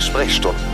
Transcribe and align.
Sprechstunden. 0.00 0.69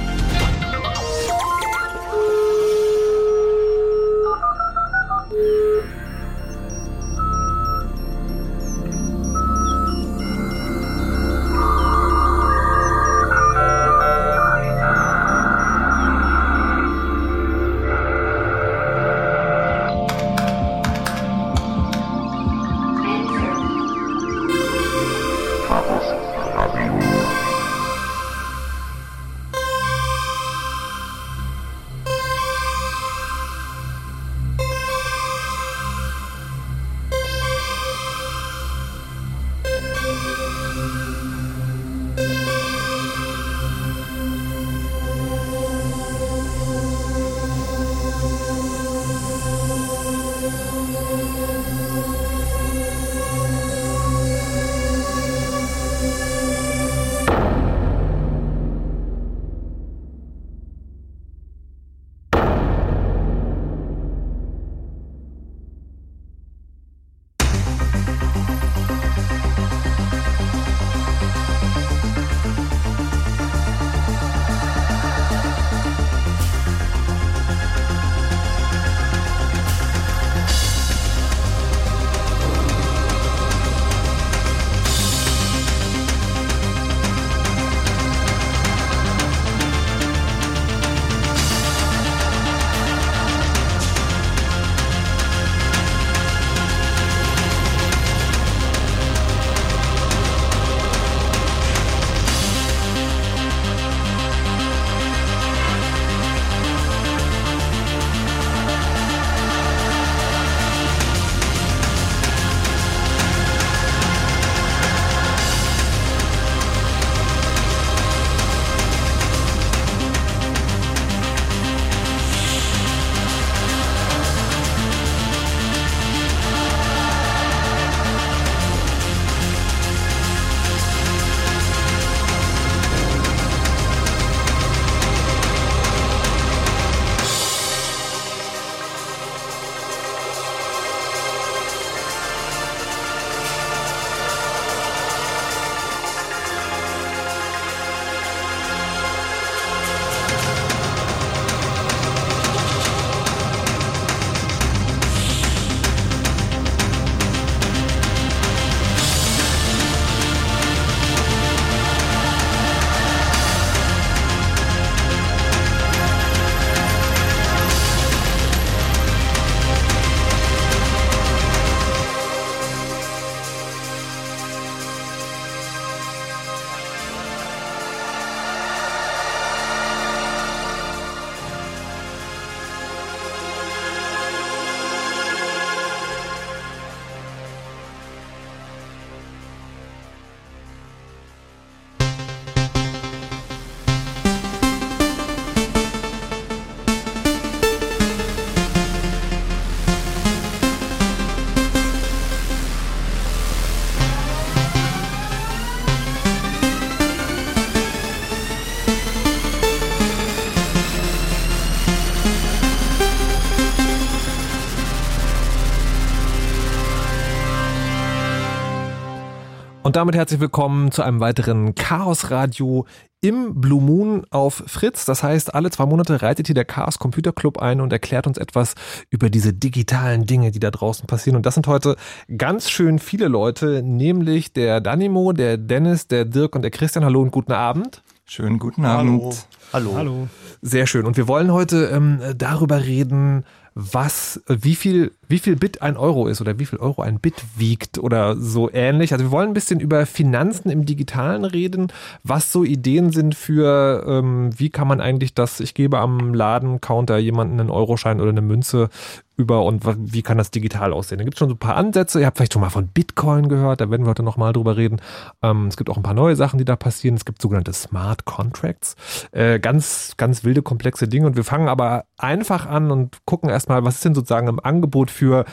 Und 219.87 219.95
damit 219.95 220.17
herzlich 220.17 220.41
willkommen 220.41 220.91
zu 220.91 221.03
einem 221.03 221.21
weiteren 221.21 221.77
Chaos 221.77 222.33
Radio 222.33 222.87
im 223.21 223.61
Blue 223.61 223.81
Moon 223.81 224.27
auf 224.31 224.65
Fritz. 224.67 225.05
Das 225.05 225.23
heißt, 225.23 225.55
alle 225.55 225.71
zwei 225.71 225.87
Monate 225.87 226.23
reitet 226.23 226.49
hier 226.49 226.57
der 226.57 226.65
Chaos 226.65 226.99
Computer 226.99 227.31
Club 227.31 227.59
ein 227.59 227.81
und 227.81 227.93
erklärt 227.93 228.27
uns 228.27 228.37
etwas 228.37 228.75
über 229.11 229.31
diese 229.31 229.53
digitalen 229.55 230.27
Dinge, 230.27 230.51
die 230.51 230.59
da 230.59 230.73
draußen 230.73 231.07
passieren. 231.07 231.37
Und 231.37 231.47
das 231.47 231.55
sind 231.55 231.69
heute 231.69 231.95
ganz 232.37 232.69
schön 232.69 232.99
viele 232.99 233.29
Leute, 233.29 233.81
nämlich 233.85 234.53
der 234.53 234.81
Danimo, 234.81 235.33
der 235.33 235.57
Dennis, 235.57 236.09
der 236.09 236.25
Dirk 236.25 236.57
und 236.57 236.63
der 236.63 236.73
Christian. 236.73 237.05
Hallo 237.05 237.23
und 237.23 237.31
guten 237.31 237.53
Abend. 237.53 238.03
Schönen 238.25 238.59
guten 238.59 238.85
Abend. 238.85 239.47
Hallo. 239.73 239.93
Hallo. 239.93 239.95
Hallo. 239.95 240.29
Sehr 240.63 240.89
schön. 240.89 241.07
Und 241.07 241.17
wir 241.17 241.29
wollen 241.29 241.53
heute 241.53 241.91
ähm, 241.93 242.21
darüber 242.37 242.83
reden, 242.83 243.45
was, 243.79 244.43
wie 244.49 244.75
viel, 244.75 245.13
wie 245.29 245.39
viel 245.39 245.55
Bit 245.55 245.83
ein 245.83 245.99
Euro 245.99 246.29
ist 246.29 246.41
oder 246.41 246.59
wie 246.59 246.65
viel 246.65 246.79
Euro 246.79 247.03
ein 247.03 247.21
Bit 247.21 247.45
wiegt 247.57 247.99
oder 247.99 248.35
so 248.35 248.71
ähnlich. 248.73 249.13
Also 249.13 249.27
wir 249.27 249.31
wollen 249.31 249.49
ein 249.49 249.55
bisschen 249.55 249.81
über 249.81 250.07
Finanzen 250.07 250.71
im 250.71 250.87
Digitalen 250.87 251.45
reden, 251.45 251.89
was 252.25 252.51
so 252.51 252.65
Ideen 252.65 253.13
sind 253.13 253.35
für, 253.35 254.03
ähm, 254.09 254.59
wie 254.59 254.71
kann 254.71 254.89
man 254.89 255.03
eigentlich 255.03 255.35
das, 255.35 255.61
ich 255.61 255.75
gebe 255.75 255.99
am 255.99 256.33
Ladencounter 256.33 257.19
jemanden 257.19 257.61
einen 257.61 257.71
Euroschein 257.71 258.19
oder 258.23 258.31
eine 258.31 258.41
Münze 258.41 258.89
über 259.37 259.65
und 259.65 259.85
wie 260.13 260.23
kann 260.23 260.39
das 260.39 260.51
digital 260.51 260.93
aussehen. 260.93 261.19
Da 261.19 261.25
gibt 261.25 261.35
es 261.35 261.39
schon 261.39 261.49
so 261.49 261.55
ein 261.55 261.59
paar 261.59 261.77
Ansätze. 261.77 262.21
Ihr 262.21 262.27
habt 262.27 262.39
vielleicht 262.39 262.55
schon 262.55 262.63
mal 262.63 262.71
von 262.71 262.89
Bitcoin 262.89 263.49
gehört, 263.49 263.81
da 263.81 263.91
werden 263.91 264.05
wir 264.05 264.11
heute 264.11 264.23
nochmal 264.23 264.53
drüber 264.53 264.77
reden. 264.77 265.01
Ähm, 265.43 265.67
es 265.67 265.77
gibt 265.77 265.91
auch 265.91 265.97
ein 265.97 266.03
paar 266.03 266.15
neue 266.15 266.37
Sachen, 266.37 266.59
die 266.59 266.65
da 266.65 266.77
passieren. 266.77 267.17
Es 267.17 267.25
gibt 267.25 267.43
sogenannte 267.43 267.73
Smart 267.73 268.25
Contracts. 268.25 268.97
Äh, 269.33 269.61
ganz, 269.61 270.15
ganz 270.17 270.45
wilde, 270.45 270.63
komplexe 270.63 271.07
Dinge. 271.07 271.27
Und 271.27 271.37
wir 271.37 271.45
fangen 271.45 271.69
aber 271.69 272.07
einfach 272.17 272.67
an 272.67 272.91
und 272.91 273.19
gucken 273.27 273.51
erstmal, 273.51 273.85
was 273.85 273.97
ist 273.97 274.05
denn 274.07 274.15
sozusagen 274.15 274.49
im 274.49 274.61
Angebot 274.61 275.11
für, 275.11 275.45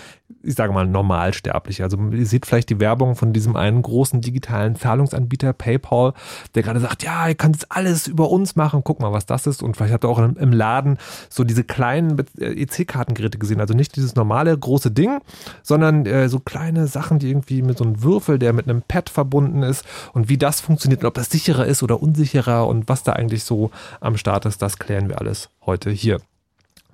ich 0.42 0.56
sage 0.56 0.74
mal, 0.74 0.88
Normalsterbliche. 0.88 1.84
Also 1.84 1.98
ihr 2.12 2.26
seht 2.26 2.46
vielleicht 2.46 2.70
die 2.70 2.80
Werbung 2.80 3.16
von 3.16 3.34
diesem 3.34 3.56
einen 3.56 3.82
großen 3.82 4.22
digitalen 4.22 4.76
Zahlungsanbieter 4.76 5.54
PayPal, 5.54 6.14
der 6.56 6.64
gerade 6.64 6.80
sagt, 6.80 7.04
ja, 7.04 7.28
ihr 7.28 7.36
könnt 7.36 7.72
alles 7.72 8.08
über 8.08 8.30
uns 8.30 8.56
machen, 8.56 8.82
guck 8.84 9.00
mal, 9.00 9.14
was 9.14 9.26
das 9.26 9.48
ist. 9.48 9.64
Und 9.64 9.78
vielleicht 9.78 9.94
habt 9.94 10.06
ihr 10.06 10.10
auch 10.10 10.20
im 10.20 10.52
Laden 10.52 10.98
so 11.30 11.44
diese 11.44 11.64
kleinen 11.64 12.24
EC-Kartengeräte 12.40 13.38
gesehen. 13.38 13.62
Also 13.62 13.74
nicht 13.74 13.96
dieses 13.96 14.16
normale 14.16 14.58
große 14.58 14.92
Ding, 14.92 15.20
sondern 15.62 16.06
äh, 16.06 16.30
so 16.30 16.40
kleine 16.40 16.88
Sachen, 16.88 17.20
die 17.20 17.30
irgendwie 17.30 17.62
mit 17.62 17.78
so 17.78 17.84
einem 17.84 18.04
Würfel, 18.04 18.40
der 18.40 18.54
mit 18.54 18.68
einem 18.68 18.82
Pad 18.82 19.10
verbunden 19.10 19.64
ist 19.64 19.86
und 20.14 20.30
wie 20.30 20.38
das 20.38 20.62
funktioniert 20.62 21.02
und 21.02 21.08
ob 21.08 21.14
das 21.14 21.30
sicherer 21.30 21.66
ist 21.66 21.84
oder 21.84 22.02
unsicherer 22.02 22.68
und 22.68 22.90
was 22.90 23.04
da 23.04 23.14
eigentlich 23.14 23.44
so 23.44 23.72
am 24.00 24.18
Start 24.18 24.46
ist, 24.46 24.62
das 24.62 24.80
klären 24.80 25.10
wir 25.10 25.20
alles 25.20 25.50
heute 25.66 25.90
hier. 25.90 26.20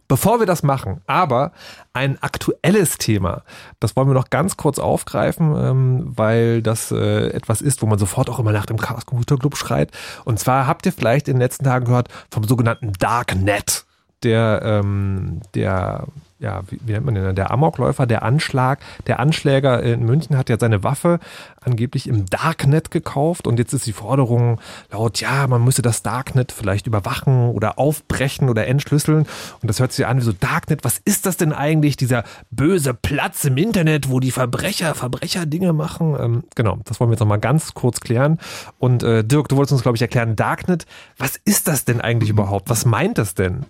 Bevor 0.09 0.39
wir 0.39 0.47
das 0.47 0.63
machen, 0.63 1.01
aber 1.05 1.51
ein 1.93 2.17
aktuelles 2.23 2.97
Thema, 2.97 3.43
das 3.79 3.95
wollen 3.95 4.07
wir 4.07 4.15
noch 4.15 4.31
ganz 4.31 4.57
kurz 4.57 4.79
aufgreifen, 4.79 5.55
ähm, 5.55 6.13
weil 6.15 6.63
das 6.63 6.91
äh, 6.91 7.27
etwas 7.27 7.61
ist, 7.61 7.83
wo 7.83 7.85
man 7.85 7.99
sofort 7.99 8.27
auch 8.27 8.39
immer 8.39 8.51
nach 8.51 8.65
dem 8.65 8.77
Chaos 8.77 9.05
Computer 9.05 9.37
Club 9.37 9.55
schreit. 9.55 9.91
Und 10.25 10.39
zwar 10.39 10.65
habt 10.65 10.87
ihr 10.87 10.93
vielleicht 10.93 11.27
in 11.27 11.35
den 11.35 11.41
letzten 11.41 11.63
Tagen 11.63 11.85
gehört 11.85 12.07
vom 12.31 12.43
sogenannten 12.43 12.91
Darknet, 12.93 13.85
der, 14.23 14.61
ähm, 14.63 15.41
der 15.53 16.07
ja, 16.39 16.61
wie, 16.69 16.79
wie 16.85 16.93
nennt 16.93 17.05
man 17.05 17.15
den, 17.15 17.35
der 17.35 17.51
Amokläufer, 17.51 18.05
der 18.05 18.23
Anschlag, 18.23 18.79
der 19.07 19.19
Anschläger 19.19 19.83
in 19.83 20.05
München 20.05 20.37
hat 20.37 20.49
ja 20.49 20.57
seine 20.57 20.83
Waffe 20.83 21.19
angeblich 21.59 22.07
im 22.07 22.25
Darknet 22.27 22.91
gekauft 22.91 23.45
und 23.45 23.59
jetzt 23.59 23.73
ist 23.73 23.85
die 23.85 23.93
Forderung 23.93 24.61
laut, 24.89 25.19
ja, 25.19 25.45
man 25.47 25.63
müsse 25.63 25.81
das 25.81 26.01
Darknet 26.01 26.53
vielleicht 26.53 26.87
überwachen 26.87 27.49
oder 27.49 27.77
aufbrechen 27.77 28.49
oder 28.49 28.67
entschlüsseln 28.67 29.25
und 29.61 29.67
das 29.67 29.81
hört 29.81 29.91
sich 29.91 30.05
an 30.05 30.17
wie 30.17 30.23
so 30.23 30.31
Darknet, 30.31 30.85
was 30.85 30.99
ist 30.99 31.25
das 31.25 31.35
denn 31.35 31.51
eigentlich, 31.51 31.97
dieser 31.97 32.23
böse 32.51 32.93
Platz 32.93 33.43
im 33.43 33.57
Internet, 33.57 34.09
wo 34.09 34.21
die 34.21 34.31
Verbrecher, 34.31 34.95
Verbrecher 34.95 35.45
Dinge 35.45 35.73
machen? 35.73 36.15
Ähm, 36.17 36.43
genau, 36.55 36.79
das 36.85 36.99
wollen 36.99 37.09
wir 37.09 37.15
jetzt 37.15 37.21
nochmal 37.21 37.39
ganz 37.39 37.73
kurz 37.73 37.99
klären 37.99 38.39
und 38.77 39.03
äh, 39.03 39.25
Dirk, 39.25 39.49
du 39.49 39.57
wolltest 39.57 39.73
uns, 39.73 39.81
glaube 39.81 39.97
ich, 39.97 40.01
erklären, 40.01 40.37
Darknet, 40.37 40.85
was 41.17 41.35
ist 41.35 41.67
das 41.67 41.83
denn 41.83 41.99
eigentlich 41.99 42.29
überhaupt? 42.29 42.69
Was 42.69 42.85
meint 42.85 43.17
das 43.17 43.33
denn? 43.33 43.65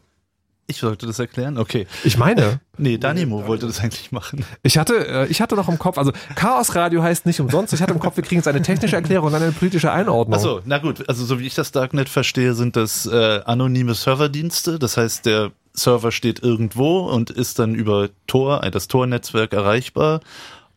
Ich 0.70 0.78
sollte 0.78 1.08
das 1.08 1.18
erklären? 1.18 1.58
Okay. 1.58 1.88
Ich 2.04 2.18
meine. 2.18 2.62
Nee, 2.82 2.98
Danimo 2.98 3.46
wollte 3.46 3.68
das 3.68 3.82
eigentlich 3.82 4.14
machen. 4.14 4.46
Ich 4.64 4.78
hatte, 4.78 5.06
äh, 5.06 5.28
ich 5.28 5.42
hatte 5.42 5.56
noch 5.56 5.68
im 5.68 5.78
Kopf, 5.78 5.98
also 5.98 6.14
Chaos 6.36 6.76
Radio 6.76 7.04
heißt 7.04 7.26
nicht 7.26 7.42
umsonst. 7.42 7.74
Ich 7.74 7.82
hatte 7.82 7.92
im 7.92 8.00
Kopf, 8.00 8.16
wir 8.16 8.24
kriegen 8.24 8.40
jetzt 8.40 8.48
eine 8.48 8.62
technische 8.62 8.96
Erklärung 8.96 9.26
und 9.28 9.34
dann 9.34 9.44
eine 9.44 9.52
politische 9.52 9.92
Einordnung. 9.92 10.38
Achso, 10.38 10.62
na 10.64 10.78
gut. 10.78 11.10
Also 11.10 11.26
so 11.26 11.42
wie 11.42 11.46
ich 11.46 11.56
das 11.56 11.74
Darknet 11.74 12.08
verstehe, 12.08 12.54
sind 12.54 12.78
das 12.78 13.06
äh, 13.06 13.42
anonyme 13.44 13.96
Serverdienste. 13.96 14.80
Das 14.80 14.96
heißt, 14.96 15.26
der 15.26 15.52
Server 15.74 16.14
steht 16.14 16.42
irgendwo 16.42 17.00
und 17.00 17.32
ist 17.32 17.60
dann 17.60 17.76
über 17.76 18.08
Tor, 18.28 18.64
äh, 18.64 18.72
das 18.72 18.88
Tor-Netzwerk 18.88 19.52
erreichbar 19.52 20.22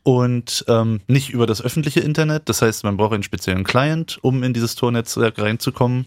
und 0.02 0.64
ähm, 0.66 1.02
nicht 1.06 1.30
über 1.30 1.46
das 1.46 1.62
öffentliche 1.62 2.00
Internet. 2.00 2.48
Das 2.48 2.62
heißt, 2.62 2.82
man 2.82 2.96
braucht 2.96 3.12
einen 3.14 3.22
speziellen 3.22 3.62
Client, 3.62 4.18
um 4.22 4.42
in 4.42 4.52
dieses 4.52 4.74
Tor-Netzwerk 4.74 5.38
reinzukommen. 5.38 6.06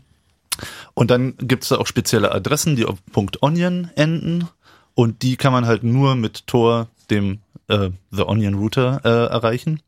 Und 0.94 1.12
dann 1.12 1.36
gibt's 1.38 1.70
da 1.70 1.78
auch 1.78 1.88
spezielle 1.88 2.32
Adressen, 2.32 2.76
die 2.76 2.86
auf 2.86 2.98
.onion 3.42 3.90
enden 3.96 4.48
und 4.94 5.22
die 5.22 5.36
kann 5.36 5.54
man 5.54 5.66
halt 5.66 5.84
nur 5.84 6.16
mit 6.16 6.48
Tor, 6.48 6.88
dem 7.10 7.40
äh, 7.68 7.90
The 8.12 8.24
Onion 8.24 8.56
Router, 8.56 9.02
äh, 9.04 9.32
erreichen. 9.32 9.82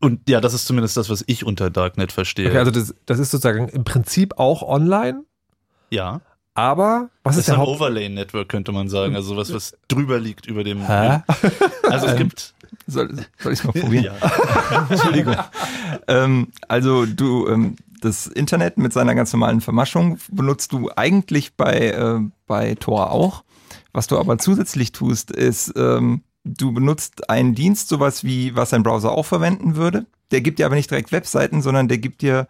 Und 0.00 0.28
ja, 0.28 0.40
das 0.40 0.52
ist 0.52 0.66
zumindest 0.66 0.96
das, 0.96 1.08
was 1.10 1.22
ich 1.28 1.46
unter 1.46 1.70
Darknet 1.70 2.10
verstehe. 2.10 2.48
Okay, 2.48 2.58
also 2.58 2.72
das, 2.72 2.92
das 3.06 3.20
ist 3.20 3.30
sozusagen 3.30 3.68
im 3.68 3.84
Prinzip 3.84 4.38
auch 4.38 4.62
online. 4.62 5.22
Ja. 5.90 6.20
Aber 6.54 7.08
was 7.22 7.36
das 7.36 7.42
ist 7.42 7.48
der 7.48 7.54
ein 7.54 7.66
Overlay-Network, 7.66 8.48
könnte 8.48 8.72
man 8.72 8.88
sagen. 8.88 9.14
Also 9.14 9.36
was, 9.36 9.54
was 9.54 9.76
drüber 9.88 10.18
liegt 10.18 10.46
über 10.46 10.64
dem. 10.64 10.86
Hä? 10.86 11.20
Also 11.84 12.06
es 12.06 12.16
gibt. 12.16 12.54
Soll, 12.86 13.26
soll 13.38 13.52
ich 13.52 13.64
mal 13.64 13.72
probieren? 13.72 14.16
Ja. 14.20 14.86
Entschuldigung. 14.90 15.36
ähm, 16.08 16.48
also 16.66 17.06
du, 17.06 17.46
ähm, 17.48 17.76
das 18.04 18.26
Internet 18.26 18.78
mit 18.78 18.92
seiner 18.92 19.14
ganz 19.14 19.32
normalen 19.32 19.60
Vermaschung 19.60 20.18
benutzt 20.30 20.72
du 20.72 20.90
eigentlich 20.94 21.54
bei, 21.54 21.90
äh, 21.90 22.20
bei 22.46 22.74
Tor 22.74 23.10
auch. 23.10 23.44
Was 23.92 24.06
du 24.06 24.18
aber 24.18 24.38
zusätzlich 24.38 24.92
tust, 24.92 25.30
ist, 25.30 25.72
ähm, 25.76 26.22
du 26.44 26.72
benutzt 26.72 27.30
einen 27.30 27.54
Dienst, 27.54 27.88
sowas 27.88 28.24
wie, 28.24 28.56
was 28.56 28.72
ein 28.72 28.82
Browser 28.82 29.12
auch 29.12 29.26
verwenden 29.26 29.76
würde. 29.76 30.06
Der 30.30 30.40
gibt 30.40 30.58
dir 30.58 30.66
aber 30.66 30.74
nicht 30.74 30.90
direkt 30.90 31.12
Webseiten, 31.12 31.62
sondern 31.62 31.88
der 31.88 31.98
gibt 31.98 32.22
dir, 32.22 32.48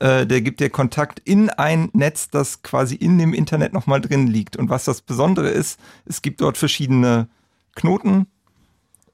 äh, 0.00 0.26
der 0.26 0.40
gibt 0.40 0.60
dir 0.60 0.70
Kontakt 0.70 1.20
in 1.24 1.50
ein 1.50 1.90
Netz, 1.92 2.30
das 2.30 2.62
quasi 2.62 2.94
in 2.94 3.18
dem 3.18 3.34
Internet 3.34 3.72
nochmal 3.72 4.00
drin 4.00 4.26
liegt. 4.26 4.56
Und 4.56 4.70
was 4.70 4.84
das 4.84 5.02
Besondere 5.02 5.48
ist, 5.48 5.78
es 6.06 6.22
gibt 6.22 6.40
dort 6.40 6.56
verschiedene 6.56 7.28
Knoten, 7.74 8.26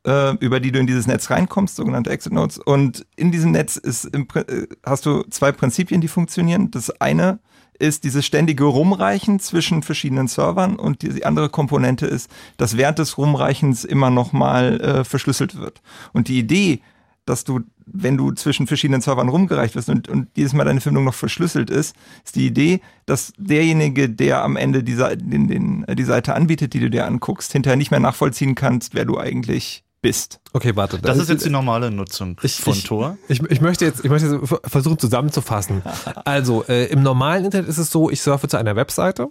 äh, 0.07 0.35
über 0.37 0.61
die 0.61 0.73
du 0.73 0.79
in 0.79 0.87
dieses 0.87 1.07
Netz 1.07 1.31
reinkommst, 1.31 1.77
sogenannte 1.77 2.11
Exit 2.11 2.33
Nodes. 2.33 2.59
Und 2.59 3.07
in 3.17 3.33
diesem 3.33 3.53
Netz 3.53 3.77
ist 3.77 4.05
im, 4.05 4.27
äh, 4.35 4.67
hast 4.85 5.07
du 5.07 5.23
zwei 5.31 5.53
Prinzipien, 5.53 6.01
die 6.01 6.09
funktionieren. 6.09 6.71
Das 6.71 6.91
eine 7.01 7.39
ist 7.79 8.05
dieses 8.05 8.27
ständige 8.27 8.65
Rumreichen 8.65 9.41
zwischen 9.41 9.83
verschiedenen 9.83 10.29
Servern 10.29 10.77
und 10.77 11.03
die, 11.03 11.25
andere 11.25 11.49
Komponente 11.49 12.07
ist, 12.07 12.31
dass 12.59 12.77
während 12.77 12.99
des 12.99 13.17
Rumreichens 13.17 13.85
immer 13.85 14.11
nochmal 14.11 14.81
äh, 14.81 15.05
verschlüsselt 15.05 15.59
wird. 15.59 15.81
Und 16.13 16.29
die 16.29 16.39
Idee, 16.39 16.81
dass 17.25 17.45
du, 17.45 17.61
wenn 17.87 18.19
du 18.19 18.33
zwischen 18.33 18.67
verschiedenen 18.67 19.01
Servern 19.01 19.31
rumgereicht 19.31 19.75
wirst 19.77 19.89
und, 19.89 20.09
und 20.09 20.29
jedes 20.37 20.53
Mal 20.53 20.65
deine 20.65 20.81
Verbindung 20.81 21.05
noch 21.05 21.15
verschlüsselt 21.15 21.71
ist, 21.71 21.97
ist 22.25 22.37
die 22.37 22.47
Idee, 22.47 22.81
dass 23.07 23.33
derjenige, 23.39 24.11
der 24.11 24.45
am 24.45 24.57
Ende 24.57 24.85
die, 24.85 24.97
den, 24.97 25.49
den, 25.49 25.87
die 25.89 26.05
Seite 26.05 26.35
anbietet, 26.35 26.75
die 26.75 26.81
du 26.81 26.91
dir 26.91 27.07
anguckst, 27.07 27.53
hinterher 27.53 27.77
nicht 27.77 27.91
mehr 27.91 28.01
nachvollziehen 28.01 28.55
kannst, 28.55 28.95
wer 28.95 29.07
du 29.07 29.19
eigentlich 29.19 29.85
bist. 30.03 30.41
Okay, 30.53 30.75
warte. 30.77 30.99
Das 30.99 31.19
ist 31.19 31.29
jetzt 31.29 31.45
die 31.45 31.51
normale 31.51 31.91
Nutzung 31.91 32.37
Ich- 32.43 32.61
von 32.61 32.73
ich- 32.73 32.85
Tor. 32.85 33.19
Ich, 33.29 33.43
ich 33.51 33.61
möchte 33.61 33.85
jetzt, 33.85 34.05
ich 34.05 34.11
möchte 34.11 34.29
jetzt 34.29 34.55
versuchen 34.65 34.99
zusammenzufassen. 34.99 35.83
Also, 36.25 36.65
äh, 36.69 36.87
im 36.87 37.03
normalen 37.03 37.45
Internet 37.45 37.69
ist 37.69 37.79
es 37.79 37.91
so, 37.91 38.11
ich 38.11 38.21
surfe 38.23 38.49
zu 38.49 38.57
einer 38.57 38.77
Webseite 38.77 39.29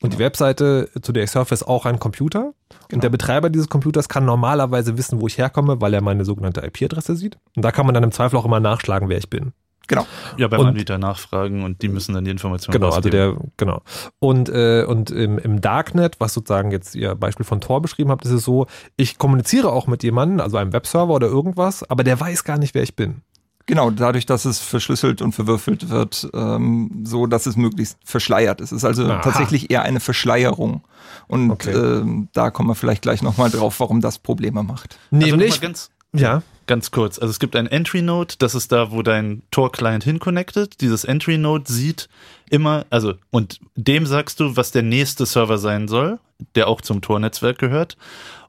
und 0.00 0.12
die 0.14 0.18
Webseite, 0.18 0.88
zu 1.02 1.12
der 1.12 1.24
ich 1.24 1.30
surfe, 1.30 1.54
ist 1.54 1.64
auch 1.64 1.84
ein 1.86 1.98
Computer. 1.98 2.52
Und 2.92 3.02
der 3.04 3.10
Betreiber 3.10 3.50
dieses 3.50 3.68
Computers 3.68 4.08
kann 4.08 4.24
normalerweise 4.24 4.96
wissen, 4.96 5.20
wo 5.20 5.26
ich 5.26 5.38
herkomme, 5.38 5.80
weil 5.80 5.92
er 5.94 6.00
meine 6.02 6.24
sogenannte 6.24 6.64
IP-Adresse 6.64 7.16
sieht. 7.16 7.38
Und 7.54 7.64
da 7.64 7.70
kann 7.72 7.84
man 7.86 7.94
dann 7.94 8.04
im 8.04 8.12
Zweifel 8.12 8.36
auch 8.36 8.44
immer 8.44 8.60
nachschlagen, 8.60 9.08
wer 9.08 9.18
ich 9.18 9.28
bin. 9.30 9.52
Genau. 9.88 10.06
Ja, 10.36 10.48
beim 10.48 10.60
Und- 10.60 10.66
Anbieter 10.68 10.98
nachfragen 10.98 11.62
und 11.64 11.82
die 11.82 11.88
müssen 11.88 12.14
dann 12.14 12.24
die 12.24 12.30
Informationen 12.30 12.72
Genau, 12.72 12.86
also 12.86 12.96
rausgeben. 13.08 13.36
der, 13.38 13.48
genau. 13.56 13.82
Und, 14.18 14.48
äh, 14.48 14.84
und 14.84 15.10
im, 15.10 15.38
im 15.38 15.60
Darknet, 15.60 16.16
was 16.18 16.34
sozusagen 16.34 16.70
jetzt 16.70 16.94
ihr 16.94 17.14
Beispiel 17.14 17.44
von 17.46 17.60
Tor 17.60 17.80
beschrieben 17.82 18.10
habt, 18.10 18.24
ist 18.24 18.32
es 18.32 18.44
so, 18.44 18.66
ich 18.96 19.18
kommuniziere 19.18 19.70
auch 19.70 19.86
mit 19.86 20.02
jemandem, 20.02 20.40
also 20.40 20.56
einem 20.56 20.72
Webserver 20.72 21.12
oder 21.14 21.26
irgendwas, 21.28 21.88
aber 21.88 22.04
der 22.04 22.18
weiß 22.20 22.44
gar 22.44 22.58
nicht, 22.58 22.74
wer 22.74 22.82
ich 22.82 22.96
bin. 22.96 23.22
Genau, 23.68 23.90
dadurch, 23.90 24.26
dass 24.26 24.44
es 24.44 24.60
verschlüsselt 24.60 25.20
und 25.22 25.32
verwürfelt 25.32 25.90
wird, 25.90 26.28
ähm, 26.34 27.02
so 27.04 27.26
dass 27.26 27.46
es 27.46 27.56
möglichst 27.56 27.98
verschleiert 28.04 28.60
ist. 28.60 28.70
Es 28.70 28.78
ist 28.78 28.84
also 28.84 29.04
Aha. 29.06 29.20
tatsächlich 29.22 29.72
eher 29.72 29.82
eine 29.82 29.98
Verschleierung. 29.98 30.82
Und 31.26 31.50
Okay. 31.50 31.72
ähm, 31.72 32.28
da 32.32 32.50
kommen 32.50 32.68
wir 32.68 32.76
vielleicht 32.76 33.02
gleich 33.02 33.22
nochmal 33.22 33.50
drauf, 33.50 33.80
warum 33.80 34.00
das 34.00 34.20
Probleme 34.20 34.62
macht. 34.62 34.98
Also 35.12 35.26
Nämlich, 35.26 35.60
ganz, 35.60 35.90
ja, 36.14 36.42
ganz 36.66 36.90
kurz. 36.90 37.18
Also 37.18 37.30
es 37.30 37.38
gibt 37.38 37.56
ein 37.56 37.66
Entry 37.66 38.02
Node, 38.02 38.34
das 38.38 38.54
ist 38.54 38.72
da, 38.72 38.90
wo 38.90 39.02
dein 39.02 39.42
Tor-Client 39.50 40.04
hinconnected. 40.04 40.80
Dieses 40.80 41.04
Entry 41.04 41.38
Node 41.38 41.70
sieht 41.70 42.08
immer, 42.50 42.86
also, 42.90 43.14
und 43.30 43.60
dem 43.74 44.06
sagst 44.06 44.40
du, 44.40 44.56
was 44.56 44.72
der 44.72 44.82
nächste 44.82 45.26
Server 45.26 45.58
sein 45.58 45.88
soll, 45.88 46.18
der 46.54 46.68
auch 46.68 46.80
zum 46.80 47.00
Tor-Netzwerk 47.00 47.58
gehört. 47.58 47.96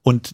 Und 0.04 0.32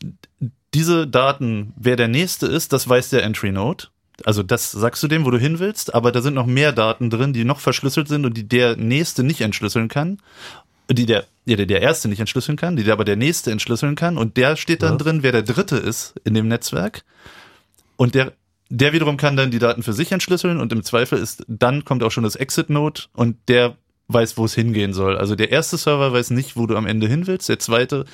diese 0.74 1.08
Daten, 1.08 1.74
wer 1.76 1.96
der 1.96 2.08
nächste 2.08 2.48
ist, 2.48 2.74
das 2.74 2.88
weiß 2.88 3.10
der 3.10 3.24
Entry 3.24 3.52
Node. 3.52 3.86
Also 4.26 4.44
das 4.44 4.72
sagst 4.72 5.02
du 5.02 5.08
dem, 5.08 5.26
wo 5.26 5.32
du 5.32 5.40
hin 5.40 5.60
willst, 5.60 5.94
aber 5.94 6.12
da 6.12 6.22
sind 6.22 6.36
noch 6.36 6.46
mehr 6.46 6.72
Daten 6.72 7.10
drin, 7.10 7.34
die 7.34 7.46
noch 7.46 7.60
verschlüsselt 7.60 8.08
sind 8.08 8.26
und 8.26 8.38
die 8.38 8.48
der 8.48 8.76
nächste 8.78 9.24
nicht 9.24 9.42
entschlüsseln 9.42 9.88
kann. 9.88 10.20
Die 10.92 11.06
der, 11.06 11.26
ja, 11.46 11.56
der, 11.56 11.66
der 11.66 11.82
erste 11.82 12.08
nicht 12.08 12.20
entschlüsseln 12.20 12.58
kann, 12.58 12.76
die 12.76 12.84
der 12.84 12.94
aber 12.94 13.06
der 13.06 13.16
nächste 13.16 13.52
entschlüsseln 13.52 13.96
kann. 13.96 14.18
Und 14.18 14.38
der 14.38 14.56
steht 14.56 14.84
dann 14.84 14.96
Was? 14.96 15.04
drin, 15.04 15.24
wer 15.24 15.32
der 15.32 15.44
dritte 15.44 15.78
ist 15.78 16.16
in 16.24 16.34
dem 16.34 16.48
Netzwerk. 16.48 17.04
Und 17.96 18.16
der, 18.16 18.34
der 18.70 18.94
wiederum 18.94 19.18
kann 19.18 19.38
dann 19.38 19.52
die 19.52 19.60
Daten 19.60 19.84
für 19.84 19.94
sich 19.94 20.12
entschlüsseln 20.12 20.60
und 20.60 20.74
im 20.74 20.84
Zweifel 20.84 21.20
ist, 21.20 21.44
dann 21.48 21.86
kommt 21.86 22.04
auch 22.04 22.12
schon 22.12 22.24
das 22.24 22.36
Exit-Node 22.36 23.04
und 23.14 23.38
der 23.48 23.78
weiß, 24.08 24.38
wo 24.38 24.46
es 24.46 24.54
hingehen 24.54 24.94
soll. 24.94 25.18
Also 25.18 25.36
der 25.36 25.52
erste 25.52 25.78
Server 25.78 26.12
weiß 26.12 26.32
nicht, 26.32 26.58
wo 26.58 26.68
du 26.68 26.76
am 26.76 26.86
Ende 26.86 27.08
hin 27.08 27.28
willst, 27.28 27.50
der 27.50 27.60
zweite 27.60 28.06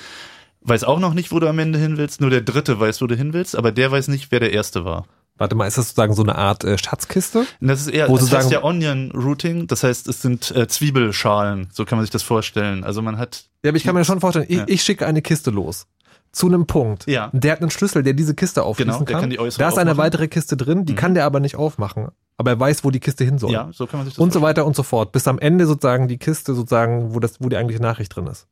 weiß 0.62 0.84
auch 0.84 1.00
noch 1.00 1.14
nicht, 1.14 1.32
wo 1.32 1.40
du 1.40 1.48
am 1.48 1.60
Ende 1.60 1.80
hin 1.80 1.98
willst, 1.98 2.22
nur 2.22 2.30
der 2.30 2.42
dritte 2.42 2.80
weiß, 2.80 3.02
wo 3.02 3.08
du 3.08 3.16
hin 3.16 3.34
willst, 3.34 3.56
aber 3.56 3.72
der 3.72 3.92
weiß 3.92 4.10
nicht, 4.10 4.32
wer 4.32 4.40
der 4.40 4.52
erste 4.52 4.86
war. 4.86 5.08
Warte 5.40 5.56
mal, 5.56 5.66
ist 5.68 5.78
das 5.80 5.86
sozusagen 5.88 6.14
so 6.14 6.22
eine 6.22 6.36
Art 6.36 6.64
äh, 6.64 6.78
Schatzkiste? 6.78 7.46
Das 7.60 7.82
ist 7.82 7.88
eher, 7.88 8.08
Wo 8.10 8.18
das 8.18 8.32
heißt 8.32 8.52
ja 8.52 8.64
Onion 8.64 9.12
Routing, 9.12 9.66
das 9.66 9.84
heißt, 9.84 10.08
es 10.08 10.22
sind 10.22 10.52
äh, 10.56 10.68
Zwiebelschalen, 10.68 11.70
so 11.74 11.86
kann 11.86 11.98
man 11.98 12.04
sich 12.06 12.12
das 12.12 12.24
vorstellen. 12.24 12.84
Also 12.84 13.02
man 13.02 13.18
hat, 13.18 13.46
Ja, 13.64 13.70
aber 13.70 13.78
ich 13.78 13.84
kann 13.84 13.96
mir 13.96 14.06
schon 14.06 14.20
vorstellen, 14.20 14.46
ich, 14.50 14.58
Ja. 14.58 14.66
ich 14.68 14.84
schicke 14.84 15.06
eine 15.08 15.22
Kiste 15.22 15.50
los. 15.52 15.88
Zu 16.32 16.46
einem 16.46 16.68
Punkt. 16.68 17.08
Ja. 17.08 17.32
Der 17.34 17.54
hat 17.54 17.62
einen 17.62 17.72
Schlüssel, 17.72 18.04
der 18.04 18.14
diese 18.14 18.36
Kiste 18.36 18.62
aufschließen 18.62 18.92
Genau, 18.94 19.04
der 19.06 19.14
kann. 19.14 19.22
kann 19.22 19.30
die 19.32 19.40
äußere 19.40 19.64
da 19.64 19.70
ist 19.70 19.78
eine 19.80 19.92
aufmachen. 19.92 20.06
weitere 20.06 20.28
Kiste 20.28 20.56
drin, 20.58 20.86
die 20.86 20.94
Mhm. 20.94 20.98
kann 20.98 21.14
der 21.16 21.26
aber 21.26 21.40
nicht 21.40 21.56
aufmachen. 21.56 22.10
Aber 22.38 22.52
er 22.52 22.60
weiß, 22.60 22.84
wo 22.84 22.92
die 22.92 23.00
Kiste 23.00 23.24
hin 23.24 23.38
soll. 23.40 23.52
ja, 23.52 23.70
so 23.74 23.88
kann 23.88 24.00
man 24.00 24.06
sich 24.06 24.14
das 24.16 24.22
und 24.24 24.32
so 24.32 24.42
weiter 24.42 24.66
und 24.66 24.76
so 24.76 24.84
fort. 24.84 25.12
Bis 25.12 25.28
am 25.28 25.40
Ende 25.40 25.66
sozusagen 25.66 26.08
die 26.08 26.18
Kiste 26.20 26.54
sozusagen, 26.54 27.16
wo 27.16 27.20
das, 27.20 27.42
wo 27.42 27.50
die 27.50 27.58
eigentliche 27.58 27.82
Nachricht 27.82 28.16
drin 28.16 28.28
ist. 28.28 28.46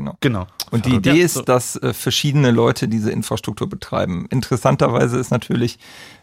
Genau. 0.00 0.16
Genau. 0.20 0.46
Und 0.70 0.86
die 0.86 0.94
Idee 0.94 1.20
ist, 1.20 1.48
dass 1.48 1.76
äh, 1.76 1.92
verschiedene 1.92 2.52
Leute 2.52 2.86
diese 2.86 3.10
Infrastruktur 3.10 3.68
betreiben. 3.68 4.26
Interessanterweise 4.30 5.18
ist 5.18 5.30
natürlich, 5.30 5.78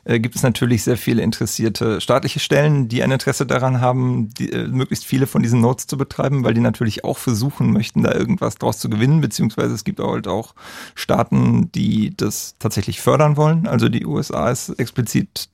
äh, 0.05 0.19
gibt 0.19 0.35
es 0.35 0.43
natürlich 0.43 0.83
sehr 0.83 0.97
viele 0.97 1.21
interessierte 1.21 1.99
staatliche 1.99 2.39
Stellen, 2.39 2.87
die 2.87 3.03
ein 3.03 3.11
Interesse 3.11 3.45
daran 3.45 3.81
haben, 3.81 4.29
die, 4.29 4.51
äh, 4.51 4.67
möglichst 4.67 5.05
viele 5.05 5.27
von 5.27 5.43
diesen 5.43 5.59
Nodes 5.59 5.87
zu 5.87 5.97
betreiben, 5.97 6.45
weil 6.45 6.53
die 6.53 6.61
natürlich 6.61 7.03
auch 7.03 7.17
versuchen 7.17 7.73
möchten, 7.73 8.03
da 8.03 8.13
irgendwas 8.13 8.55
draus 8.55 8.79
zu 8.79 8.89
gewinnen, 8.89 9.19
beziehungsweise 9.19 9.73
es 9.73 9.83
gibt 9.83 9.99
halt 9.99 10.27
auch 10.27 10.55
Staaten, 10.95 11.69
die 11.73 12.15
das 12.15 12.55
tatsächlich 12.57 13.01
fördern 13.01 13.35
wollen. 13.35 13.67
Also 13.67 13.89
die 13.89 14.05
USA 14.05 14.49
ist 14.49 14.69
explizit 14.79 15.49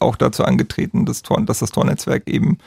auch 0.00 0.16
dazu 0.16 0.44
angetreten, 0.44 1.06
dass, 1.06 1.22
Tor, 1.22 1.40
dass 1.42 1.60
das 1.60 1.70
Tor-Netzwerk 1.70 2.28
eben 2.28 2.58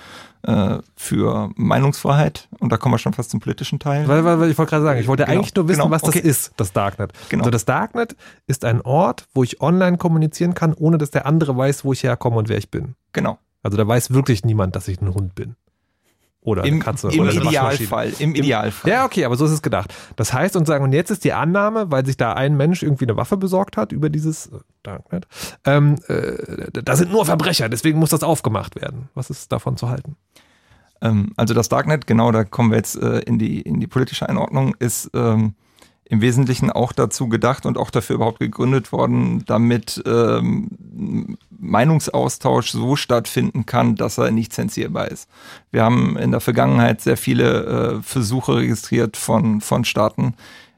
äh, 0.46 0.78
für 0.96 1.50
Meinungsfreiheit, 1.56 2.48
und 2.60 2.72
da 2.72 2.78
kommen 2.78 2.94
wir 2.94 3.00
schon 3.00 3.14
fast 3.14 3.32
zum 3.32 3.40
politischen 3.40 3.80
Teil. 3.80 4.08
Weil, 4.08 4.24
weil, 4.24 4.40
weil 4.40 4.52
ich 4.52 4.58
wollte 4.58 4.72
gerade 4.72 4.84
sagen, 4.84 5.00
ich 5.00 5.08
wollte 5.08 5.26
Genau, 5.26 5.40
eigentlich 5.40 5.56
nur 5.56 5.68
wissen, 5.68 5.82
genau, 5.82 5.92
was 5.92 6.02
das 6.02 6.16
okay. 6.16 6.28
ist, 6.28 6.54
das 6.58 6.72
Darknet. 6.72 7.14
Genau. 7.30 7.44
Also 7.44 7.52
das 7.52 7.66
Darknet 7.66 8.16
ist 8.48 8.66
ein 8.66 8.82
Ort, 8.82 9.28
wo 9.34 9.44
ich 9.44 9.62
online 9.62 9.98
kommunizieren 9.98 10.54
kann, 10.54 10.74
ohne 10.74 10.98
dass 10.98 11.12
der 11.12 11.26
andere 11.26 11.58
weiß, 11.58 11.84
wo 11.86 11.94
ich 11.94 12.04
herkomme 12.04 12.38
und 12.38 12.50
wer 12.50 12.58
ich 12.58 12.70
bin. 12.70 12.96
Genau. 13.14 13.40
Also 13.64 13.78
da 13.78 13.88
weiß 13.88 14.12
wirklich 14.12 14.46
niemand, 14.46 14.76
dass 14.76 14.88
ich 14.88 15.02
ein 15.02 15.14
Hund 15.14 15.34
bin. 15.34 15.56
Oder 16.46 16.62
eine 16.62 16.72
Im, 16.72 16.80
Katze. 16.80 17.10
im 17.12 17.20
oder 17.20 17.32
eine. 17.32 17.42
Idealfall. 17.42 18.14
Im 18.20 18.36
Idealfall. 18.36 18.92
Ja, 18.92 19.06
okay, 19.06 19.26
aber 19.26 19.36
so 19.36 19.46
ist 19.46 19.52
es 19.52 19.64
gedacht. 19.64 19.94
Das 20.16 20.32
heißt 20.32 20.56
und 20.56 20.68
sagen, 20.68 20.84
und 20.84 20.94
jetzt 20.94 21.10
ist 21.10 21.24
die 21.24 21.34
Annahme, 21.34 21.90
weil 21.90 22.06
sich 22.06 22.18
da 22.18 22.34
ein 22.34 22.56
Mensch 22.56 22.84
irgendwie 22.84 23.06
eine 23.06 23.18
Waffe 23.18 23.36
besorgt 23.36 23.78
hat 23.78 23.92
über 23.92 24.10
dieses 24.10 24.48
äh, 24.48 24.60
Darknet, 24.84 25.28
ähm, 25.66 25.96
äh, 26.08 26.72
da 26.72 26.96
sind 26.96 27.12
nur 27.12 27.26
Verbrecher, 27.26 27.68
deswegen 27.68 27.98
muss 27.98 28.12
das 28.12 28.22
aufgemacht 28.22 28.76
werden. 28.76 29.10
Was 29.16 29.32
ist 29.32 29.52
davon 29.52 29.76
zu 29.76 29.90
halten? 29.90 30.18
Ähm, 31.02 31.34
also 31.36 31.56
das 31.56 31.68
Darknet, 31.68 32.06
genau, 32.06 32.32
da 32.32 32.44
kommen 32.44 32.70
wir 32.70 32.78
jetzt 32.78 32.96
äh, 32.96 33.20
in, 33.22 33.40
die, 33.40 33.62
in 33.62 33.80
die 33.80 33.88
politische 33.88 34.30
Einordnung, 34.30 34.76
ist 34.78 35.10
ähm, 35.16 35.56
im 36.08 36.22
Wesentlichen 36.22 36.70
auch 36.72 36.92
dazu 36.92 37.28
gedacht 37.28 37.66
und 37.66 37.78
auch 37.78 37.90
dafür 37.90 38.18
überhaupt 38.18 38.40
gegründet 38.40 38.92
worden, 38.92 39.44
damit 39.46 40.02
ähm, 40.06 41.38
Meinungsaustausch 41.50 42.70
so 42.70 42.96
stattfinden 42.96 43.66
kann, 43.66 43.96
dass 43.96 44.20
er 44.20 44.30
nicht 44.32 44.54
zensierbar 44.54 45.10
ist. 45.10 45.28
Wir 45.72 45.84
haben 45.84 46.16
in 46.18 46.32
der 46.32 46.42
Vergangenheit 46.42 47.02
sehr 47.02 47.18
viele 47.18 47.66
äh, 47.98 48.02
Versuche 48.04 48.58
registriert 48.58 49.18
von, 49.18 49.62
von 49.62 49.84
Staaten, 49.84 50.36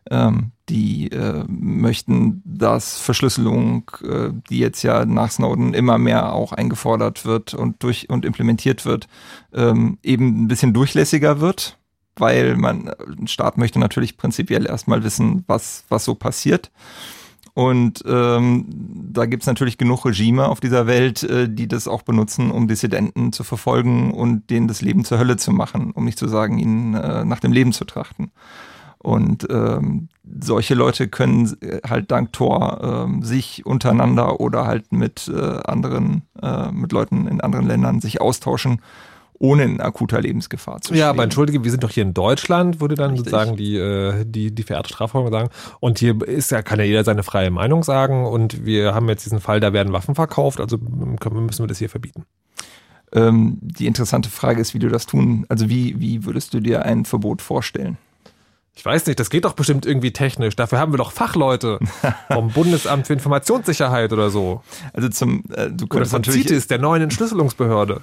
ähm, 0.10 0.52
die 0.70 1.12
äh, 1.12 1.44
möchten, 1.48 2.42
dass 2.46 2.98
Verschlüsselung, 2.98 3.92
äh, 4.04 4.30
die 4.50 4.60
jetzt 4.60 4.82
ja 4.84 5.06
nach 5.06 5.32
Snowden 5.32 5.74
immer 5.74 5.98
mehr 5.98 6.34
auch 6.34 6.54
eingefordert 6.54 7.26
wird 7.26 7.54
und 7.54 7.84
durch 7.84 8.10
und 8.10 8.24
implementiert 8.24 8.86
wird, 8.86 9.08
ähm, 9.54 9.98
eben 10.04 10.44
ein 10.44 10.48
bisschen 10.48 10.74
durchlässiger 10.74 11.42
wird, 11.42 11.78
weil 12.20 12.56
man 12.56 12.90
ein 13.20 13.28
Staat 13.28 13.58
möchte 13.58 13.80
natürlich 13.80 14.18
prinzipiell 14.18 14.66
erstmal 14.66 15.04
wissen, 15.04 15.44
was 15.48 15.86
was 15.90 16.06
so 16.06 16.16
passiert. 16.16 16.72
Und 17.58 18.04
ähm, 18.06 18.66
da 19.12 19.26
gibt's 19.26 19.48
natürlich 19.48 19.80
genug 19.80 20.06
Regime 20.06 20.48
auf 20.48 20.60
dieser 20.60 20.86
Welt, 20.86 21.24
äh, 21.24 21.50
die 21.50 21.68
das 21.68 21.88
auch 21.88 22.04
benutzen, 22.04 22.52
um 22.52 22.68
Dissidenten 22.68 23.34
zu 23.34 23.44
verfolgen 23.44 24.14
und 24.14 24.52
denen 24.52 24.68
das 24.68 24.82
Leben 24.82 25.04
zur 25.06 25.18
Hölle 25.18 25.38
zu 25.38 25.52
machen, 25.52 25.90
um 25.90 26.06
nicht 26.06 26.20
zu 26.20 26.28
sagen, 26.28 26.60
ihnen 26.60 26.94
äh, 26.94 27.26
nach 27.26 27.40
dem 27.40 27.52
Leben 27.52 27.74
zu 27.74 27.86
trachten. 27.86 28.32
Und 29.00 29.48
ähm, 29.50 30.10
solche 30.40 30.76
Leute 30.76 31.08
können 31.08 31.58
äh, 31.62 31.80
halt 31.88 32.12
dank 32.12 32.32
Tor 32.34 33.06
ähm, 33.08 33.24
sich 33.24 33.66
untereinander 33.66 34.40
oder 34.40 34.68
halt 34.68 34.92
mit 34.92 35.28
äh, 35.28 35.60
anderen, 35.66 36.24
äh, 36.40 36.72
mit 36.72 36.92
Leuten 36.92 37.28
in 37.28 37.42
anderen 37.42 37.66
Ländern 37.66 38.02
sich 38.02 38.22
austauschen, 38.22 38.82
ohne 39.40 39.64
in 39.64 39.82
akuter 39.82 40.22
Lebensgefahr 40.22 40.82
zu 40.82 40.90
stehen. 40.90 41.00
Ja, 41.00 41.10
aber 41.10 41.24
entschuldige, 41.24 41.64
wir 41.64 41.72
sind 41.72 41.84
doch 41.84 41.92
hier 41.92 42.04
in 42.04 42.14
Deutschland, 42.14 42.82
würde 42.82 42.96
dann 42.96 43.12
Richtig. 43.12 43.32
sozusagen 43.32 43.56
die, 43.56 43.76
äh, 43.78 44.26
die, 44.26 44.54
die 44.54 44.64
verehrte 44.64 44.90
Strafverfolgung 44.90 45.32
sagen. 45.32 45.50
Und 45.80 46.00
hier 46.00 46.22
ist 46.24 46.52
ja, 46.52 46.62
kann 46.62 46.80
ja 46.80 46.86
jeder 46.86 47.04
seine 47.04 47.24
freie 47.24 47.52
Meinung 47.52 47.84
sagen. 47.84 48.26
Und 48.26 48.66
wir 48.66 48.94
haben 48.94 49.08
jetzt 49.10 49.26
diesen 49.26 49.40
Fall, 49.40 49.60
da 49.60 49.74
werden 49.74 49.94
Waffen 49.94 50.16
verkauft, 50.16 50.60
also 50.60 50.78
können, 50.78 51.46
müssen 51.46 51.64
wir 51.64 51.68
das 51.68 51.78
hier 51.78 51.90
verbieten. 51.90 52.26
Ähm, 53.14 53.58
die 53.62 53.88
interessante 53.88 54.30
Frage 54.30 54.60
ist, 54.60 54.74
wie 54.74 54.80
du 54.80 54.90
das 54.90 55.06
tun, 55.06 55.46
also 55.50 55.70
wie, 55.70 56.00
wie 56.00 56.26
würdest 56.26 56.54
du 56.54 56.60
dir 56.60 56.84
ein 56.84 57.06
Verbot 57.06 57.42
vorstellen? 57.42 57.98
Ich 58.78 58.86
weiß 58.86 59.08
nicht, 59.08 59.20
das 59.20 59.32
geht 59.32 59.44
doch 59.44 59.54
bestimmt 59.54 59.88
irgendwie 59.88 60.14
technisch. 60.14 60.56
Dafür 60.56 60.78
haben 60.78 60.94
wir 60.94 60.98
doch 60.98 61.12
Fachleute 61.12 61.80
vom 62.32 62.50
Bundesamt 62.50 63.08
für 63.08 63.14
Informationssicherheit 63.14 64.14
oder 64.14 64.30
so. 64.30 64.62
Also 64.94 65.10
zum, 65.10 65.44
äh, 65.52 65.72
du 65.72 65.86
Oder 65.86 65.88
könntest 65.88 66.12
von 66.12 66.22
natürlich, 66.22 66.44
CITES, 66.44 66.68
der 66.68 66.78
neuen 66.78 67.02
Entschlüsselungsbehörde. 67.02 68.02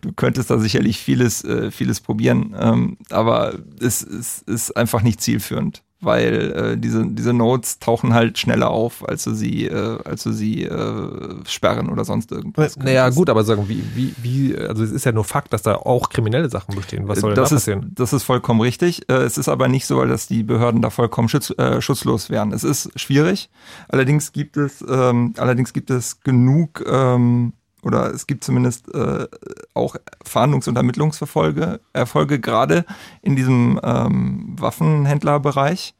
Du 0.00 0.12
könntest 0.12 0.50
da 0.50 0.58
sicherlich 0.58 0.98
vieles, 0.98 1.44
äh, 1.44 1.70
vieles 1.70 2.00
probieren, 2.00 2.54
ähm, 2.58 2.96
aber 3.10 3.54
es, 3.80 4.02
es 4.02 4.42
ist 4.42 4.76
einfach 4.76 5.02
nicht 5.02 5.20
zielführend, 5.20 5.82
weil 6.00 6.52
äh, 6.74 6.76
diese, 6.76 7.06
diese 7.06 7.32
Nodes 7.32 7.78
tauchen 7.78 8.12
halt 8.12 8.36
schneller 8.36 8.70
auf, 8.70 9.08
als 9.08 9.22
du 9.22 9.34
sie, 9.34 9.66
äh, 9.66 9.98
als 10.04 10.24
du 10.24 10.32
sie 10.32 10.64
äh, 10.64 11.34
sperren 11.46 11.88
oder 11.88 12.04
sonst 12.04 12.32
irgendwas. 12.32 12.76
Naja, 12.76 13.08
gut, 13.10 13.30
aber 13.30 13.44
sagen, 13.44 13.68
wie, 13.68 13.82
wie, 13.94 14.12
wie, 14.20 14.56
also 14.58 14.82
es 14.82 14.90
ist 14.90 15.04
ja 15.04 15.12
nur 15.12 15.22
Fakt, 15.24 15.52
dass 15.52 15.62
da 15.62 15.76
auch 15.76 16.08
kriminelle 16.08 16.50
Sachen 16.50 16.74
bestehen. 16.74 17.06
Was 17.06 17.20
soll 17.20 17.34
denn 17.34 17.42
das 17.42 17.50
da 17.50 17.56
ist, 17.56 17.62
passieren? 17.62 17.92
das 17.94 18.12
ist 18.12 18.24
vollkommen 18.24 18.60
richtig. 18.60 19.08
Äh, 19.08 19.14
Es 19.22 19.38
ist 19.38 19.48
aber 19.48 19.68
nicht 19.68 19.86
so, 19.86 20.04
dass 20.04 20.26
die 20.26 20.42
Behörden 20.42 20.82
da 20.82 20.90
vollkommen 20.90 21.28
schutz, 21.28 21.50
äh, 21.56 21.80
schutzlos 21.80 22.30
wären. 22.30 22.52
Es 22.52 22.64
ist 22.64 22.90
schwierig. 22.98 23.48
Allerdings 23.88 24.32
gibt 24.32 24.56
es, 24.56 24.84
ähm, 24.88 25.34
allerdings 25.38 25.72
gibt 25.72 25.90
es 25.90 26.20
genug 26.20 26.84
ähm, 26.84 27.52
oder 27.82 28.12
es 28.12 28.26
gibt 28.26 28.44
zumindest 28.44 28.92
äh, 28.94 29.26
auch 29.74 29.96
Fahndungs- 30.24 30.68
und 30.68 30.76
Ermittlungsverfolge, 30.76 31.80
Erfolge 31.92 32.40
gerade 32.40 32.84
in 33.20 33.36
diesem 33.36 33.80
ähm, 33.82 34.54
Waffenhändlerbereich. 34.58 35.94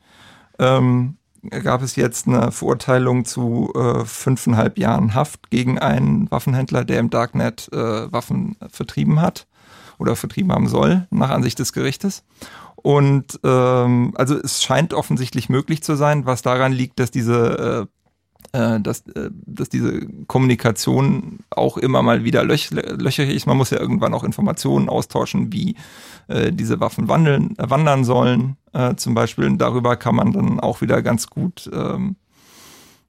Ähm, 0.58 1.16
gab 1.50 1.82
es 1.82 1.96
jetzt 1.96 2.28
eine 2.28 2.52
Verurteilung 2.52 3.24
zu 3.24 3.72
äh, 3.74 4.04
fünfeinhalb 4.04 4.78
Jahren 4.78 5.14
Haft 5.14 5.50
gegen 5.50 5.78
einen 5.78 6.30
Waffenhändler, 6.30 6.84
der 6.84 7.00
im 7.00 7.10
Darknet 7.10 7.68
äh, 7.72 8.12
Waffen 8.12 8.56
vertrieben 8.70 9.20
hat 9.20 9.46
oder 9.98 10.14
vertrieben 10.14 10.52
haben 10.52 10.68
soll, 10.68 11.06
nach 11.10 11.30
Ansicht 11.30 11.58
des 11.58 11.72
Gerichtes. 11.72 12.22
Und 12.76 13.40
ähm, 13.44 14.12
also 14.16 14.36
es 14.36 14.62
scheint 14.62 14.94
offensichtlich 14.94 15.48
möglich 15.48 15.82
zu 15.82 15.96
sein, 15.96 16.26
was 16.26 16.42
daran 16.42 16.72
liegt, 16.72 16.98
dass 17.00 17.10
diese 17.10 17.88
äh, 17.88 18.01
dass, 18.52 19.06
äh, 19.09 19.30
dass 19.47 19.68
diese 19.71 20.06
Kommunikation 20.26 21.38
auch 21.50 21.78
immer 21.78 22.02
mal 22.02 22.25
wieder 22.25 22.44
löch, 22.44 22.71
löcherig 22.71 23.35
ist. 23.35 23.47
Man 23.47 23.56
muss 23.56 23.71
ja 23.71 23.80
irgendwann 23.80 24.12
auch 24.12 24.25
Informationen 24.25 24.88
austauschen, 24.88 25.52
wie 25.52 25.76
äh, 26.28 26.52
diese 26.52 26.78
Waffen 26.80 27.09
wandeln, 27.09 27.56
äh, 27.59 27.71
wandern 27.71 28.04
sollen. 28.04 28.56
Äh, 28.73 28.94
zum 28.97 29.14
Beispiel 29.14 29.47
Und 29.47 29.59
darüber 29.59 29.97
kann 29.97 30.16
man 30.16 30.32
dann 30.32 30.61
auch 30.61 30.82
wieder 30.82 31.00
ganz 31.02 31.28
gut 31.28 31.71
ähm, 31.73 32.16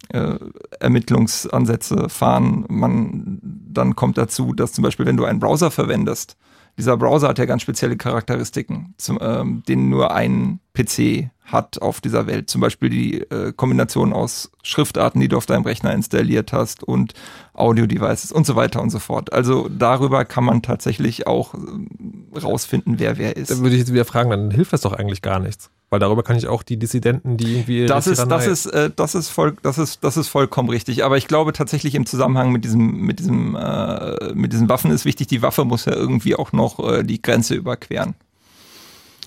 äh, 0.10 0.38
Ermittlungsansätze 0.80 2.08
fahren. 2.08 2.66
Man 2.70 3.40
dann 3.42 3.96
kommt 3.96 4.18
dazu, 4.18 4.54
dass 4.54 4.74
zum 4.74 4.84
Beispiel, 4.84 5.06
wenn 5.06 5.18
du 5.18 5.26
einen 5.26 5.40
Browser 5.40 5.72
verwendest, 5.72 6.38
dieser 6.78 6.98
Browser 6.98 7.28
hat 7.28 7.40
ja 7.40 7.46
ganz 7.46 7.62
spezielle 7.62 7.98
Charakteristiken, 7.98 8.96
zum, 8.98 9.20
ähm, 9.22 9.64
den 9.68 9.90
nur 9.90 10.14
ein 10.14 10.60
PC 10.74 11.30
hat 11.46 11.82
auf 11.82 12.02
dieser 12.02 12.26
Welt. 12.26 12.50
Zum 12.50 12.62
Beispiel 12.62 12.90
die 12.90 13.22
äh, 13.22 13.54
Kombination 13.54 14.14
aus 14.14 14.52
Schriftarten, 14.64 15.22
die 15.22 15.28
du 15.28 15.38
auf 15.38 15.46
deinem 15.46 15.64
Rechner 15.64 15.94
installiert 15.94 16.54
hast 16.54 16.84
und 16.84 17.14
Audio-Devices 17.54 18.32
und 18.32 18.46
so 18.48 18.56
weiter 18.56 18.82
und 18.82 18.90
so 18.90 19.00
fort. 19.00 19.32
Also 19.34 19.70
darüber 19.70 20.26
kann 20.26 20.46
man 20.46 20.62
tatsächlich 20.62 21.28
auch 21.28 21.54
ähm, 21.54 22.28
rausfinden, 22.36 22.98
wer 22.98 23.18
wer 23.18 23.38
ist. 23.38 23.52
Da 23.52 23.58
würde 23.60 23.76
ich 23.76 23.80
jetzt 23.80 23.94
wieder 23.94 24.06
fragen, 24.06 24.30
dann 24.30 24.52
hilft 24.52 24.74
das 24.74 24.82
doch 24.82 24.94
eigentlich 24.94 25.22
gar 25.22 25.40
nichts. 25.40 25.70
Weil 25.94 26.00
darüber 26.00 26.24
kann 26.24 26.36
ich 26.36 26.48
auch 26.48 26.64
die 26.64 26.78
Dissidenten, 26.78 27.38
die 27.38 27.54
irgendwie. 27.54 27.86
Das 27.86 28.08
ist, 28.08 28.26
das 28.26 28.48
ist, 28.48 28.66
äh, 28.66 28.90
das 28.96 29.14
ist 29.14 29.30
voll, 29.30 29.56
das 29.62 29.78
ist, 29.78 30.04
das 30.04 30.18
ist 30.18 30.28
vollkommen 30.28 30.70
richtig. 30.70 31.04
Aber 31.04 31.18
ich 31.18 31.28
glaube 31.28 31.54
tatsächlich 31.54 31.94
im 31.94 32.08
Zusammenhang 32.08 32.52
mit 32.52 32.64
diesem, 32.64 33.02
mit 33.02 33.20
diesem, 33.20 33.56
äh, 33.56 34.34
mit 34.34 34.54
diesen 34.54 34.70
Waffen 34.70 34.90
ist 34.90 35.06
wichtig. 35.06 35.28
Die 35.28 35.44
Waffe 35.44 35.66
muss 35.66 35.86
ja 35.86 35.94
irgendwie 35.94 36.36
auch 36.36 36.52
noch 36.52 36.80
äh, 36.80 37.04
die 37.04 37.22
Grenze 37.22 37.54
überqueren. 37.54 38.16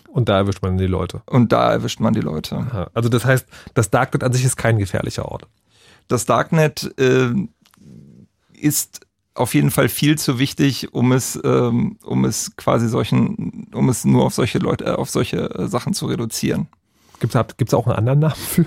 Und 0.09 0.29
da 0.29 0.39
erwischt 0.39 0.61
man 0.61 0.77
die 0.77 0.89
Leute. 0.89 1.23
Und 1.27 1.53
da 1.53 1.71
erwischt 1.71 2.01
man 2.01 2.15
die 2.15 2.21
Leute. 2.21 2.57
Aha. 2.57 2.91
Also 2.95 3.09
das 3.09 3.25
heißt, 3.25 3.47
das 3.75 3.91
Darknet 3.91 4.25
an 4.25 4.33
sich 4.33 4.45
ist 4.45 4.57
kein 4.57 4.77
gefährlicher 4.77 5.27
Ort. 5.27 5.47
Das 6.09 6.27
Darknet 6.27 6.93
äh, 6.99 7.29
ist 8.61 9.06
auf 9.37 9.55
jeden 9.55 9.71
Fall 9.71 9.89
viel 9.89 10.19
zu 10.19 10.39
wichtig, 10.39 10.93
um 10.93 11.13
es, 11.13 11.39
ähm, 11.45 11.99
um 12.05 12.25
es 12.25 12.57
quasi 12.57 12.89
solchen, 12.89 13.69
um 13.73 13.89
es 13.89 14.05
nur 14.05 14.25
auf 14.25 14.35
solche 14.35 14.59
Leute, 14.59 14.85
äh, 14.85 14.91
auf 14.91 15.11
solche 15.11 15.51
äh, 15.51 15.69
Sachen 15.69 15.95
zu 15.95 16.07
reduzieren. 16.07 16.69
Gibt 17.19 17.35
es 17.35 17.75
auch 17.75 17.87
einen 17.87 17.97
anderen 17.97 18.19
Namen 18.19 18.35
für? 18.37 18.67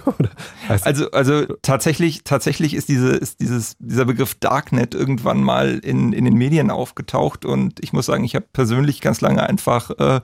Also, 0.67 1.11
also 1.11 1.45
tatsächlich, 1.61 2.23
tatsächlich 2.23 2.73
ist 2.73 2.89
diese, 2.89 3.09
ist 3.09 3.41
dieses, 3.41 3.75
dieser 3.79 4.05
Begriff 4.05 4.35
Darknet 4.35 4.95
irgendwann 4.95 5.43
mal 5.43 5.79
in, 5.79 6.13
in 6.13 6.25
den 6.25 6.33
Medien 6.33 6.71
aufgetaucht 6.71 7.45
und 7.45 7.83
ich 7.83 7.93
muss 7.93 8.07
sagen, 8.07 8.23
ich 8.23 8.35
habe 8.35 8.45
persönlich 8.51 9.01
ganz 9.01 9.21
lange 9.21 9.43
einfach 9.43 9.91
äh, 9.99 10.21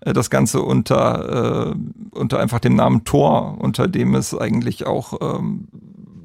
das 0.00 0.30
Ganze 0.30 0.62
unter, 0.62 1.72
äh, 1.72 1.74
unter 2.10 2.40
einfach 2.40 2.58
dem 2.58 2.74
Namen 2.74 3.04
Tor, 3.04 3.56
unter 3.60 3.86
dem 3.86 4.14
es 4.14 4.36
eigentlich 4.36 4.86
auch 4.86 5.20
ähm, 5.20 5.68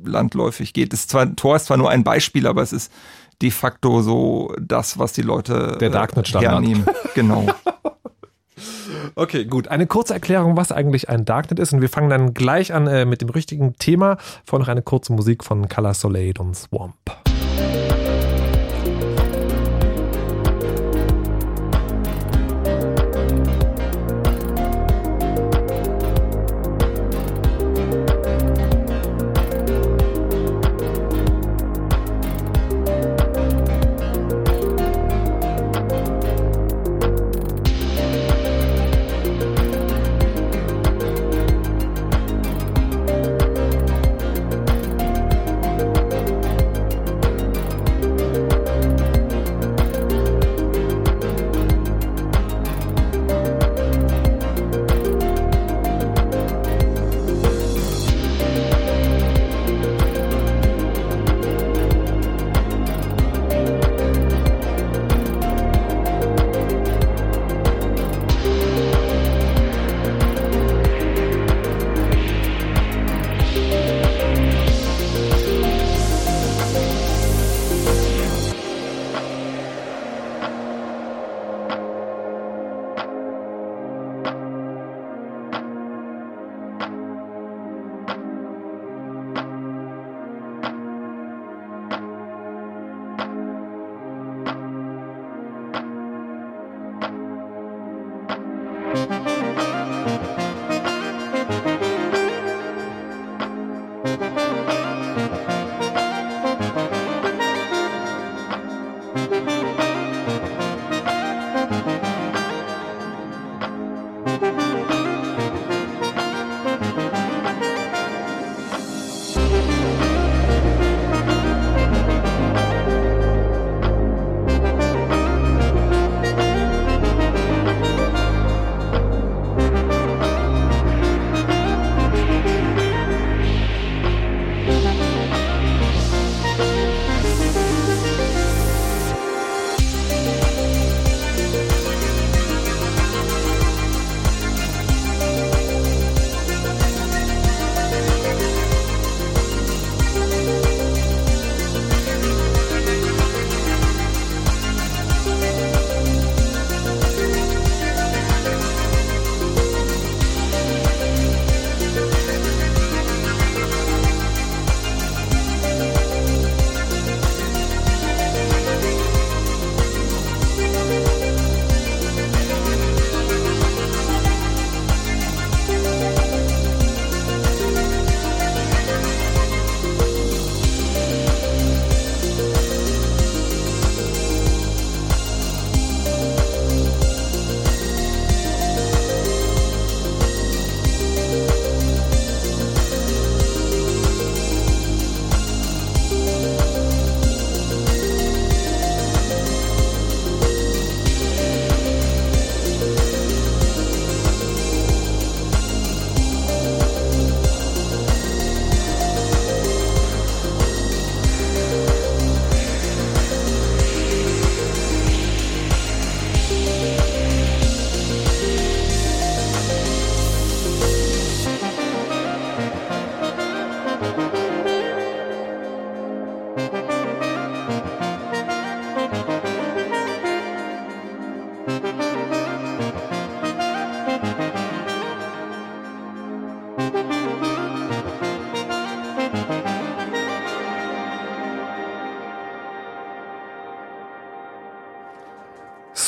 landläufig 0.04 0.74
geht. 0.74 0.94
Ist 0.94 1.10
zwar, 1.10 1.36
Tor 1.36 1.56
ist 1.56 1.66
zwar 1.66 1.78
nur 1.78 1.90
ein 1.90 2.04
Beispiel, 2.04 2.48
aber 2.48 2.62
es 2.62 2.74
ist 2.74 2.92
de 3.42 3.52
facto 3.52 4.02
so 4.02 4.54
das, 4.60 4.98
was 5.00 5.14
die 5.14 5.22
Leute 5.22 5.78
Der 5.80 5.90
äh, 5.90 5.92
Darknet-Standard. 5.92 6.52
hernehmen. 6.54 6.86
Genau. 7.14 7.46
Okay, 9.16 9.46
gut. 9.46 9.68
Eine 9.70 9.88
kurze 9.88 10.14
Erklärung, 10.14 10.58
was 10.58 10.72
eigentlich 10.72 11.10
ein 11.10 11.26
Darknet 11.26 11.60
ist. 11.60 11.74
Und 11.74 11.82
wir 11.82 11.90
fangen 11.90 12.10
dann 12.10 12.34
gleich 12.34 12.74
an 12.74 12.88
äh, 12.88 13.06
mit 13.06 13.22
dem 13.22 13.30
richtigen 13.30 13.76
Thema. 13.76 14.18
Vorher 14.46 14.60
noch 14.66 14.68
eine 14.72 14.82
kurze 14.82 15.14
Musik 15.14 15.44
von 15.44 15.70
Color 15.70 15.94
Soleil 15.94 16.34
und 16.40 16.56
Swamp. 16.56 16.96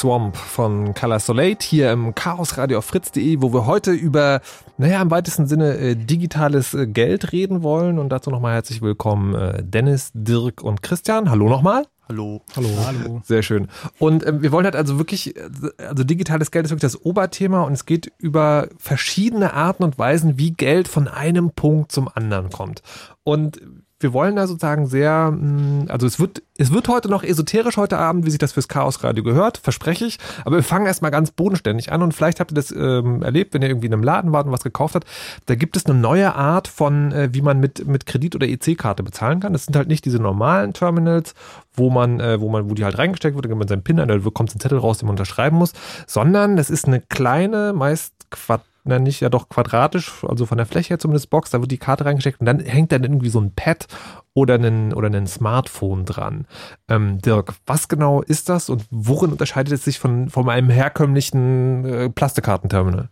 Swamp 0.07 0.37
von 0.37 0.93
Color 0.93 1.19
Soleil 1.19 1.57
hier 1.59 1.91
im 1.91 2.15
Chaos 2.15 2.57
Radio 2.57 2.77
auf 2.77 2.85
fritz.de, 2.85 3.41
wo 3.41 3.51
wir 3.51 3.65
heute 3.65 3.91
über, 3.91 4.39
naja, 4.77 5.01
im 5.01 5.11
weitesten 5.11 5.47
Sinne 5.47 5.77
äh, 5.77 5.95
digitales 5.97 6.73
äh, 6.73 6.87
Geld 6.87 7.33
reden 7.33 7.61
wollen. 7.61 7.99
Und 7.99 8.07
dazu 8.07 8.29
nochmal 8.29 8.53
herzlich 8.53 8.81
willkommen 8.81 9.35
äh, 9.35 9.61
Dennis, 9.61 10.11
Dirk 10.13 10.63
und 10.63 10.81
Christian. 10.81 11.29
Hallo 11.29 11.49
nochmal. 11.49 11.87
Hallo. 12.07 12.41
Hallo. 12.55 12.69
Hallo. 12.85 13.21
Sehr 13.25 13.43
schön. 13.43 13.67
Und 13.99 14.25
ähm, 14.25 14.41
wir 14.41 14.53
wollen 14.53 14.63
halt 14.63 14.77
also 14.77 14.97
wirklich, 14.97 15.35
also 15.77 16.05
digitales 16.05 16.51
Geld 16.51 16.63
ist 16.63 16.71
wirklich 16.71 16.89
das 16.89 17.03
Oberthema 17.03 17.63
und 17.63 17.73
es 17.73 17.85
geht 17.85 18.09
über 18.17 18.69
verschiedene 18.77 19.53
Arten 19.55 19.83
und 19.83 19.99
Weisen, 19.99 20.37
wie 20.37 20.51
Geld 20.51 20.87
von 20.87 21.09
einem 21.09 21.51
Punkt 21.51 21.91
zum 21.91 22.07
anderen 22.07 22.49
kommt. 22.49 22.81
Und 23.25 23.59
wir 23.99 24.13
wollen 24.13 24.35
da 24.35 24.45
sozusagen 24.45 24.85
sehr, 24.85 25.31
mm, 25.31 25.85
also 25.89 26.05
es 26.05 26.19
wird, 26.19 26.43
es 26.57 26.71
wird 26.71 26.87
heute 26.87 27.09
noch 27.09 27.23
esoterisch 27.23 27.77
heute 27.77 27.97
Abend, 27.97 28.25
wie 28.25 28.29
sich 28.29 28.39
das 28.39 28.51
fürs 28.51 28.67
Chaos 28.67 29.03
Radio 29.03 29.23
gehört, 29.23 29.57
verspreche 29.57 30.05
ich. 30.05 30.17
Aber 30.45 30.57
wir 30.57 30.63
fangen 30.63 30.85
erstmal 30.85 31.11
ganz 31.11 31.31
bodenständig 31.31 31.91
an 31.91 32.03
und 32.03 32.13
vielleicht 32.13 32.39
habt 32.39 32.51
ihr 32.51 32.55
das 32.55 32.71
ähm, 32.71 33.23
erlebt, 33.23 33.53
wenn 33.53 33.61
ihr 33.63 33.69
irgendwie 33.69 33.87
in 33.87 33.93
einem 33.93 34.03
Laden 34.03 34.31
wart 34.31 34.45
und 34.45 34.51
was 34.51 34.63
gekauft 34.63 34.95
habt. 34.95 35.07
Da 35.47 35.55
gibt 35.55 35.75
es 35.77 35.85
eine 35.85 35.95
neue 35.95 36.35
Art 36.35 36.67
von, 36.67 37.11
äh, 37.11 37.29
wie 37.31 37.41
man 37.41 37.59
mit, 37.59 37.87
mit 37.87 38.05
Kredit- 38.05 38.35
oder 38.35 38.47
EC-Karte 38.47 39.01
bezahlen 39.01 39.39
kann. 39.39 39.53
Das 39.53 39.65
sind 39.65 39.75
halt 39.75 39.87
nicht 39.87 40.05
diese 40.05 40.19
normalen 40.19 40.73
Terminals, 40.73 41.33
wo 41.73 41.89
man, 41.89 42.19
äh, 42.19 42.39
wo 42.39 42.49
man, 42.49 42.69
wo 42.69 42.75
die 42.75 42.83
halt 42.83 42.97
reingesteckt 42.97 43.35
wird, 43.35 43.45
dann 43.45 43.49
gibt 43.49 43.59
man 43.59 43.67
seinen 43.67 43.83
PIN 43.83 43.99
an, 43.99 44.07
da 44.07 44.17
kommt 44.29 44.55
ein 44.55 44.59
Zettel 44.59 44.77
raus, 44.77 44.99
den 44.99 45.07
man 45.07 45.13
unterschreiben 45.13 45.57
muss, 45.57 45.73
sondern 46.05 46.55
das 46.55 46.69
ist 46.69 46.85
eine 46.85 47.01
kleine, 47.01 47.73
meist 47.73 48.13
Quadrat 48.29 48.65
na 48.87 48.99
nicht, 48.99 49.19
ja 49.21 49.29
doch 49.29 49.49
quadratisch, 49.49 50.23
also 50.27 50.45
von 50.45 50.57
der 50.57 50.65
Fläche 50.65 50.89
her 50.89 50.99
zumindest 50.99 51.29
Box, 51.29 51.51
da 51.51 51.59
wird 51.61 51.71
die 51.71 51.77
Karte 51.77 52.05
reingesteckt 52.05 52.39
und 52.39 52.45
dann 52.45 52.59
hängt 52.59 52.91
dann 52.91 53.03
irgendwie 53.03 53.29
so 53.29 53.39
ein 53.39 53.51
Pad 53.53 53.87
oder 54.33 54.55
ein, 54.55 54.93
oder 54.93 55.07
ein 55.09 55.27
Smartphone 55.27 56.05
dran. 56.05 56.45
Ähm, 56.87 57.19
Dirk, 57.19 57.53
was 57.65 57.87
genau 57.87 58.21
ist 58.21 58.49
das 58.49 58.69
und 58.69 58.85
worin 58.89 59.31
unterscheidet 59.31 59.73
es 59.73 59.83
sich 59.83 59.99
von, 59.99 60.29
von 60.29 60.49
einem 60.49 60.69
herkömmlichen 60.69 61.85
äh, 61.85 62.09
Plastikkartenterminal? 62.09 63.09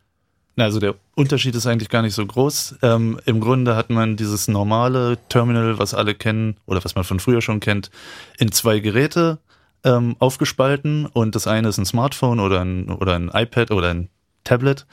Also 0.58 0.80
der 0.80 0.96
Unterschied 1.16 1.56
ist 1.56 1.68
eigentlich 1.68 1.90
gar 1.90 2.02
nicht 2.02 2.14
so 2.14 2.26
groß. 2.26 2.76
Ähm, 2.82 3.20
Im 3.26 3.42
Grunde 3.42 3.76
hat 3.76 3.90
man 3.90 4.16
dieses 4.16 4.48
normale 4.48 5.18
Terminal, 5.28 5.80
was 5.80 5.94
alle 5.94 6.16
kennen 6.16 6.58
oder 6.66 6.84
was 6.84 6.96
man 6.96 7.04
von 7.04 7.20
früher 7.20 7.42
schon 7.42 7.60
kennt, 7.60 7.92
in 8.38 8.52
zwei 8.52 8.80
Geräte 8.80 9.40
ähm, 9.84 10.16
aufgespalten 10.20 11.06
und 11.06 11.36
das 11.36 11.48
eine 11.48 11.70
ist 11.70 11.78
ein 11.78 11.86
Smartphone 11.86 12.40
oder 12.40 12.62
ein, 12.62 12.90
oder 12.90 13.16
ein 13.16 13.30
iPad 13.34 13.72
oder 13.72 13.90
ein 13.90 14.10
Tablet. 14.44 14.86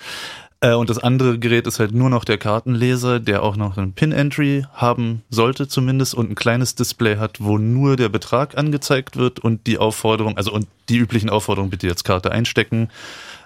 Äh, 0.62 0.74
und 0.74 0.88
das 0.88 0.98
andere 0.98 1.38
Gerät 1.38 1.66
ist 1.66 1.80
halt 1.80 1.92
nur 1.92 2.08
noch 2.08 2.24
der 2.24 2.38
Kartenleser, 2.38 3.20
der 3.20 3.42
auch 3.42 3.56
noch 3.56 3.76
ein 3.76 3.92
Pin-Entry 3.92 4.64
haben 4.72 5.22
sollte 5.28 5.68
zumindest 5.68 6.14
und 6.14 6.30
ein 6.30 6.34
kleines 6.36 6.76
Display 6.76 7.16
hat, 7.16 7.38
wo 7.40 7.58
nur 7.58 7.96
der 7.96 8.08
Betrag 8.08 8.56
angezeigt 8.56 9.16
wird 9.16 9.40
und 9.40 9.66
die 9.66 9.78
Aufforderung, 9.78 10.36
also 10.36 10.52
und 10.52 10.68
die 10.88 10.96
üblichen 10.96 11.30
Aufforderungen, 11.30 11.70
bitte 11.70 11.88
jetzt 11.88 12.04
Karte 12.04 12.30
einstecken, 12.30 12.90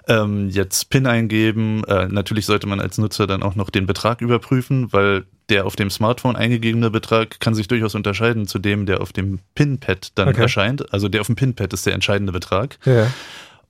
ähm, 0.07 0.49
jetzt 0.49 0.89
PIN 0.91 1.07
eingeben. 1.07 1.83
Äh, 1.85 2.07
natürlich 2.07 2.45
sollte 2.45 2.67
man 2.67 2.79
als 2.79 2.99
Nutzer 2.99 3.25
dann 3.25 3.41
auch 3.41 3.55
noch 3.55 3.71
den 3.71 3.87
Betrag 3.87 4.21
überprüfen, 4.21 4.93
weil 4.93 5.25
der 5.49 5.65
auf 5.65 5.75
dem 5.75 5.89
Smartphone 5.89 6.35
eingegebene 6.35 6.91
Betrag 6.91 7.39
kann 7.39 7.55
sich 7.55 7.67
durchaus 7.67 7.95
unterscheiden 7.95 8.47
zu 8.47 8.59
dem, 8.59 8.85
der 8.85 9.01
auf 9.01 9.11
dem 9.11 9.39
PIN-Pad 9.55 10.11
dann 10.15 10.29
okay. 10.29 10.41
erscheint. 10.41 10.93
Also 10.93 11.09
der 11.09 11.21
auf 11.21 11.27
dem 11.27 11.35
PIN-Pad 11.35 11.73
ist 11.73 11.85
der 11.85 11.93
entscheidende 11.93 12.31
Betrag. 12.31 12.77
Ja. 12.85 13.11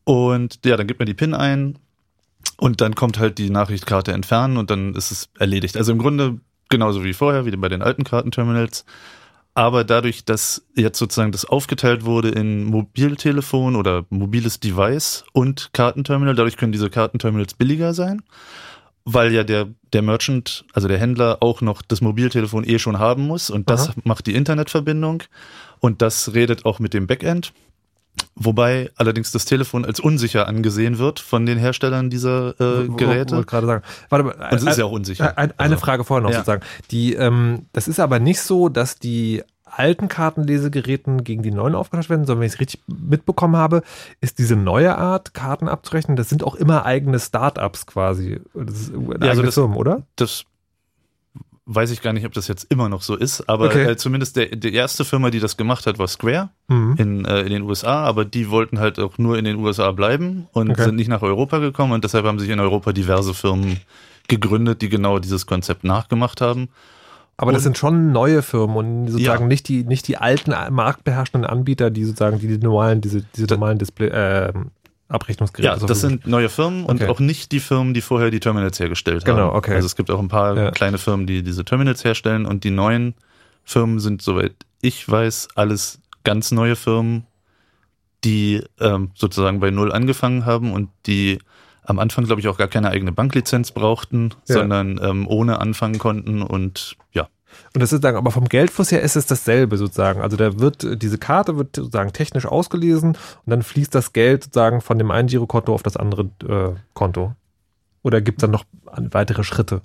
Und 0.04 0.60
ja, 0.66 0.76
dann 0.76 0.88
gibt 0.88 1.00
man 1.00 1.06
die 1.06 1.14
PIN 1.14 1.34
ein 1.34 1.78
und 2.58 2.82
dann 2.82 2.96
kommt 2.96 3.20
halt 3.20 3.38
die 3.38 3.50
Nachrichtkarte 3.50 4.12
entfernen 4.12 4.58
und 4.58 4.70
dann 4.70 4.96
ist 4.96 5.12
es 5.12 5.30
erledigt. 5.38 5.78
Also 5.78 5.91
im 5.91 6.00
Grunde 6.00 6.39
genauso 6.70 7.04
wie 7.04 7.13
vorher, 7.13 7.46
wie 7.46 7.56
bei 7.56 7.70
den 7.70 7.82
alten 7.82 8.04
Kartenterminals. 8.04 8.86
Aber 9.54 9.84
dadurch, 9.84 10.24
dass 10.24 10.67
jetzt 10.76 11.00
sozusagen 11.00 11.32
das 11.32 11.46
aufgeteilt 11.46 12.06
wurde 12.06 12.30
in 12.30 12.65
Mobiltelefon 12.65 13.76
oder 13.76 14.06
mobiles 14.10 14.60
Device 14.60 15.24
und 15.34 15.70
Kartenterminal, 15.74 16.36
dadurch 16.36 16.58
können 16.58 16.72
diese 16.72 16.89
Kartenterminals 16.89 17.56
billiger 17.56 17.93
sein 17.93 18.22
weil 19.10 19.32
ja 19.32 19.46
der, 19.46 19.70
der 19.93 20.02
Merchant, 20.02 20.65
also 20.74 20.89
der 20.89 20.98
Händler 20.98 21.38
auch 21.39 21.62
noch 21.62 21.82
das 21.82 22.02
Mobiltelefon 22.02 22.67
eh 22.67 22.78
schon 22.78 23.00
haben 23.00 23.26
muss 23.26 23.50
und 23.50 23.70
das 23.70 23.88
Aha. 23.88 23.96
macht 24.04 24.28
die 24.28 24.36
Internetverbindung 24.36 25.24
und 25.80 26.02
das 26.02 26.34
redet 26.34 26.65
auch 26.65 26.80
mit 26.80 26.93
dem 26.93 27.08
Backend. 27.08 27.54
Wobei 28.39 28.91
allerdings 28.95 29.32
das 29.32 29.45
Telefon 29.45 29.84
als 29.84 30.00
unsicher 30.00 30.47
angesehen 30.47 31.00
wird 31.00 31.19
von 31.19 31.45
den 31.45 31.58
Herstellern 31.58 32.12
dieser 32.12 32.50
äh, 32.60 32.88
Geräte. 32.88 33.36
Wollte 33.36 33.47
gerade 33.47 33.67
sagen. 33.67 33.84
Warte 34.10 34.26
mal, 34.26 34.34
und 34.52 34.58
es 34.58 34.63
ist 34.63 34.78
ja 34.78 34.86
auch 34.86 34.91
unsicher. 34.91 35.38
Ein, 35.38 35.52
eine 35.58 35.73
also, 35.73 35.78
Frage 35.78 36.04
vorher 36.04 36.21
noch 36.21 36.30
ja. 36.30 36.38
sozusagen. 36.38 36.63
Die, 36.91 37.13
ähm, 37.13 37.65
das 37.73 37.88
ist 37.88 38.00
aber 38.00 38.19
nicht 38.19 38.41
so, 38.41 38.69
dass 38.69 39.00
die 39.00 39.43
alten 39.65 40.08
Kartenlesegeräten 40.08 41.23
gegen 41.23 41.41
die 41.41 41.52
neuen 41.52 41.76
aufgetauscht 41.76 42.10
werden, 42.10 42.26
sondern 42.26 42.41
wenn 42.41 42.47
ich 42.47 42.54
es 42.54 42.60
richtig 42.60 42.82
mitbekommen 42.88 43.58
habe, 43.58 43.82
ist 44.21 44.39
diese 44.39 44.56
neue 44.56 44.97
Art, 44.97 45.34
Karten 45.34 45.67
abzurechnen, 45.67 46.15
das 46.15 46.30
sind 46.30 46.43
auch 46.43 46.56
immer 46.56 46.86
eigene 46.86 47.19
Startups 47.19 47.86
quasi. 47.86 48.39
Das 48.54 48.80
ist 48.80 48.93
eine 48.93 49.26
ja, 49.26 49.30
also 49.32 49.41
das, 49.41 49.56
Firmen, 49.56 49.78
oder? 49.78 50.04
Das 50.15 50.45
weiß 51.67 51.91
ich 51.91 52.01
gar 52.01 52.13
nicht, 52.13 52.25
ob 52.25 52.34
das 52.34 52.47
jetzt 52.47 52.65
immer 52.71 52.88
noch 52.88 53.01
so 53.01 53.15
ist, 53.15 53.47
aber 53.49 53.65
okay. 53.65 53.91
äh, 53.91 53.97
zumindest 53.97 54.38
der, 54.38 54.47
die 54.47 54.73
erste 54.73 55.03
Firma, 55.03 55.30
die 55.30 55.39
das 55.39 55.58
gemacht 55.58 55.86
hat, 55.86 55.99
war 55.99 56.08
Square 56.08 56.49
mhm. 56.69 56.95
in, 56.97 57.25
äh, 57.25 57.41
in 57.41 57.49
den 57.49 57.62
USA, 57.63 58.06
aber 58.06 58.23
die 58.23 58.49
wollten 58.49 58.80
halt 58.80 58.99
auch 58.99 59.17
nur 59.17 59.38
in 59.38 59.43
den 59.43 59.58
USA 59.58 59.91
bleiben 59.91 60.47
und 60.53 60.71
okay. 60.71 60.86
sind 60.86 60.95
nicht 60.95 61.10
nach 61.10 61.21
Europa 61.21 61.60
gekommen 61.60 61.91
und 61.91 62.03
deshalb 62.06 62.25
haben 62.25 62.39
sich 62.39 62.49
in 62.49 62.60
Europa 62.62 62.93
diverse 62.93 63.34
Firmen 63.34 63.82
gegründet, 64.30 64.82
die 64.82 64.89
genau 64.89 65.19
dieses 65.19 65.45
Konzept 65.45 65.84
nachgemacht 65.84 66.39
haben. 66.39 66.69
Aber 67.39 67.51
das 67.51 67.62
sind 67.62 67.77
schon 67.77 68.12
neue 68.12 68.41
Firmen 68.41 68.75
und 68.75 69.08
sozusagen 69.10 69.43
ja. 69.43 69.47
nicht 69.47 69.67
die 69.67 69.84
nicht 69.84 70.08
die 70.08 70.17
alten 70.17 70.56
marktbeherrschenden 70.73 71.47
Anbieter, 71.47 71.91
die 71.91 72.03
sozusagen 72.03 72.39
die, 72.39 72.47
die 72.47 72.58
normalen 72.58 72.99
diese 72.99 73.23
diese 73.36 73.45
normalen 73.45 73.77
Display 73.77 74.08
äh, 74.08 74.53
Abrechnungsgeräte. 75.10 75.80
Ja, 75.80 75.88
das 75.88 76.02
sind 76.02 76.28
neue 76.28 76.50
Firmen 76.50 76.84
und 76.84 77.02
okay. 77.02 77.10
auch 77.10 77.20
nicht 77.20 77.52
die 77.52 77.60
Firmen, 77.60 77.93
die 77.93 78.02
vorher 78.02 78.30
die 78.30 78.39
Terminals 78.39 78.80
hergestellt 78.80 79.24
genau, 79.24 79.38
haben. 79.38 79.48
Genau, 79.48 79.58
okay. 79.58 79.76
Also 79.76 79.86
es 79.86 79.96
gibt 79.96 80.12
auch 80.12 80.20
ein 80.20 80.28
paar 80.28 80.58
ja. 80.58 80.72
kleine 80.72 80.98
Firmen, 80.98 81.28
die 81.28 81.43
diese 81.43 81.63
Terminals 81.63 82.04
herstellen 82.04 82.46
und 82.46 82.63
die 82.63 82.72
neuen 82.72 83.15
Firmen 83.63 84.00
sind, 84.00 84.22
soweit 84.22 84.54
ich 84.82 85.10
weiß, 85.10 85.50
alles 85.56 86.02
ganz 86.24 86.52
neue 86.52 86.76
Firmen, 86.76 87.26
die 88.24 88.63
ähm, 88.80 89.12
sozusagen 89.15 89.60
bei 89.60 89.72
Null 89.72 89.91
angefangen 89.91 90.46
haben 90.46 90.74
und 90.74 90.89
die 91.06 91.39
am 91.84 92.00
Anfang, 92.00 92.26
glaube 92.26 92.41
ich, 92.41 92.50
auch 92.50 92.58
gar 92.58 92.67
keine 92.67 92.89
eigene 92.89 93.13
Banklizenz 93.13 93.72
brauchten, 93.72 94.32
ja. 94.48 94.56
sondern 94.56 95.00
ähm, 95.02 95.28
ohne 95.28 95.60
anfangen 95.62 96.00
konnten 96.00 96.41
und 96.41 96.98
ja. 97.13 97.30
Und 97.74 97.82
das 97.82 97.86
ist 97.86 97.92
sozusagen, 97.92 98.18
aber 98.18 98.32
vom 98.32 98.46
Geldfluss 98.46 98.92
her 98.92 99.02
ist 99.02 99.16
es 99.16 99.26
dasselbe 99.26 99.78
sozusagen. 99.78 100.22
Also 100.22 100.38
da 100.38 100.60
wird, 100.60 101.02
diese 101.02 101.18
Karte 101.18 101.58
wird 101.58 101.76
sozusagen 101.76 102.14
technisch 102.14 102.46
ausgelesen 102.46 103.10
und 103.10 103.50
dann 103.50 103.64
fließt 103.64 103.94
das 103.94 104.14
Geld 104.14 104.46
sozusagen 104.46 104.82
von 104.82 104.98
dem 104.98 105.12
einen 105.12 105.28
Girokonto 105.28 105.74
auf 105.74 105.84
das 105.84 105.98
andere 105.98 106.30
äh, 106.48 106.80
Konto. 106.94 107.36
Oder 108.04 108.22
gibt 108.22 108.40
es 108.40 108.42
dann 108.42 108.52
noch 108.52 108.66
weitere 108.86 109.44
Schritte? 109.44 109.82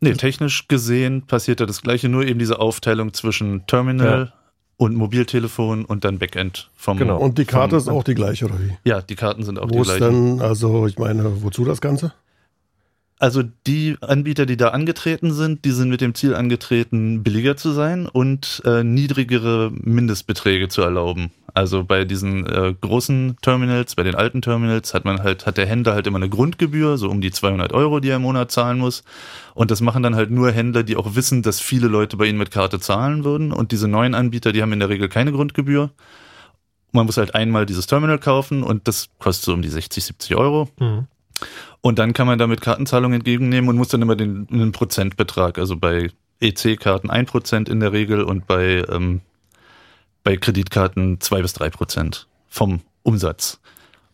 Nee, 0.00 0.12
technisch 0.12 0.68
gesehen 0.68 1.26
passiert 1.26 1.60
da 1.60 1.66
das 1.66 1.80
Gleiche, 1.80 2.08
nur 2.08 2.26
eben 2.26 2.38
diese 2.38 2.58
Aufteilung 2.58 3.14
zwischen 3.14 3.66
Terminal, 3.66 4.26
ja 4.26 4.32
und 4.76 4.94
Mobiltelefon 4.94 5.84
und 5.84 6.04
dann 6.04 6.18
Backend 6.18 6.70
vom. 6.76 6.98
Genau. 6.98 7.18
Und 7.18 7.38
die 7.38 7.44
Karte 7.44 7.70
vom, 7.70 7.78
ist 7.78 7.88
auch 7.88 8.04
die 8.04 8.14
gleiche, 8.14 8.44
oder 8.44 8.60
wie? 8.60 8.76
Ja, 8.84 9.00
die 9.00 9.14
Karten 9.14 9.42
sind 9.42 9.58
auch 9.58 9.70
Wo 9.70 9.76
die 9.76 9.82
gleichen. 9.82 10.00
Wo 10.00 10.34
ist 10.34 10.40
denn, 10.40 10.40
also 10.42 10.86
ich 10.86 10.98
meine, 10.98 11.42
wozu 11.42 11.64
das 11.64 11.80
Ganze? 11.80 12.12
Also 13.18 13.42
die 13.66 13.96
Anbieter, 14.02 14.44
die 14.44 14.58
da 14.58 14.68
angetreten 14.68 15.32
sind, 15.32 15.64
die 15.64 15.70
sind 15.70 15.88
mit 15.88 16.02
dem 16.02 16.14
Ziel 16.14 16.34
angetreten, 16.34 17.22
billiger 17.22 17.56
zu 17.56 17.70
sein 17.70 18.06
und 18.06 18.60
äh, 18.66 18.84
niedrigere 18.84 19.72
Mindestbeträge 19.72 20.68
zu 20.68 20.82
erlauben. 20.82 21.30
Also 21.54 21.82
bei 21.84 22.04
diesen 22.04 22.44
äh, 22.44 22.74
großen 22.78 23.38
Terminals, 23.40 23.94
bei 23.94 24.02
den 24.02 24.14
alten 24.14 24.42
Terminals 24.42 24.92
hat 24.92 25.06
man 25.06 25.22
halt, 25.22 25.46
hat 25.46 25.56
der 25.56 25.64
Händler 25.64 25.94
halt 25.94 26.06
immer 26.06 26.18
eine 26.18 26.28
Grundgebühr, 26.28 26.98
so 26.98 27.08
um 27.08 27.22
die 27.22 27.30
200 27.30 27.72
Euro, 27.72 28.00
die 28.00 28.10
er 28.10 28.16
im 28.16 28.22
Monat 28.22 28.50
zahlen 28.50 28.76
muss. 28.76 29.02
Und 29.54 29.70
das 29.70 29.80
machen 29.80 30.02
dann 30.02 30.14
halt 30.14 30.30
nur 30.30 30.52
Händler, 30.52 30.82
die 30.82 30.96
auch 30.96 31.14
wissen, 31.14 31.40
dass 31.40 31.58
viele 31.58 31.88
Leute 31.88 32.18
bei 32.18 32.26
ihnen 32.26 32.36
mit 32.36 32.50
Karte 32.50 32.80
zahlen 32.80 33.24
würden. 33.24 33.50
Und 33.50 33.72
diese 33.72 33.88
neuen 33.88 34.14
Anbieter, 34.14 34.52
die 34.52 34.60
haben 34.60 34.74
in 34.74 34.80
der 34.80 34.90
Regel 34.90 35.08
keine 35.08 35.32
Grundgebühr. 35.32 35.90
Man 36.92 37.06
muss 37.06 37.16
halt 37.16 37.34
einmal 37.34 37.64
dieses 37.64 37.86
Terminal 37.86 38.18
kaufen 38.18 38.62
und 38.62 38.86
das 38.86 39.08
kostet 39.18 39.46
so 39.46 39.54
um 39.54 39.62
die 39.62 39.70
60, 39.70 40.04
70 40.04 40.36
Euro. 40.36 40.68
Mhm. 40.78 41.06
Und 41.80 41.98
dann 41.98 42.12
kann 42.12 42.26
man 42.26 42.38
damit 42.38 42.60
Kartenzahlungen 42.60 43.20
entgegennehmen 43.20 43.68
und 43.70 43.76
muss 43.76 43.88
dann 43.88 44.02
immer 44.02 44.16
den, 44.16 44.46
den 44.48 44.72
Prozentbetrag, 44.72 45.58
also 45.58 45.76
bei 45.76 46.10
EC-Karten 46.40 47.10
1% 47.10 47.70
in 47.70 47.80
der 47.80 47.92
Regel 47.92 48.22
und 48.22 48.46
bei, 48.46 48.84
ähm, 48.90 49.20
bei 50.24 50.36
Kreditkarten 50.36 51.20
2 51.20 51.42
bis 51.42 51.54
3% 51.56 52.26
vom 52.48 52.80
Umsatz. 53.02 53.60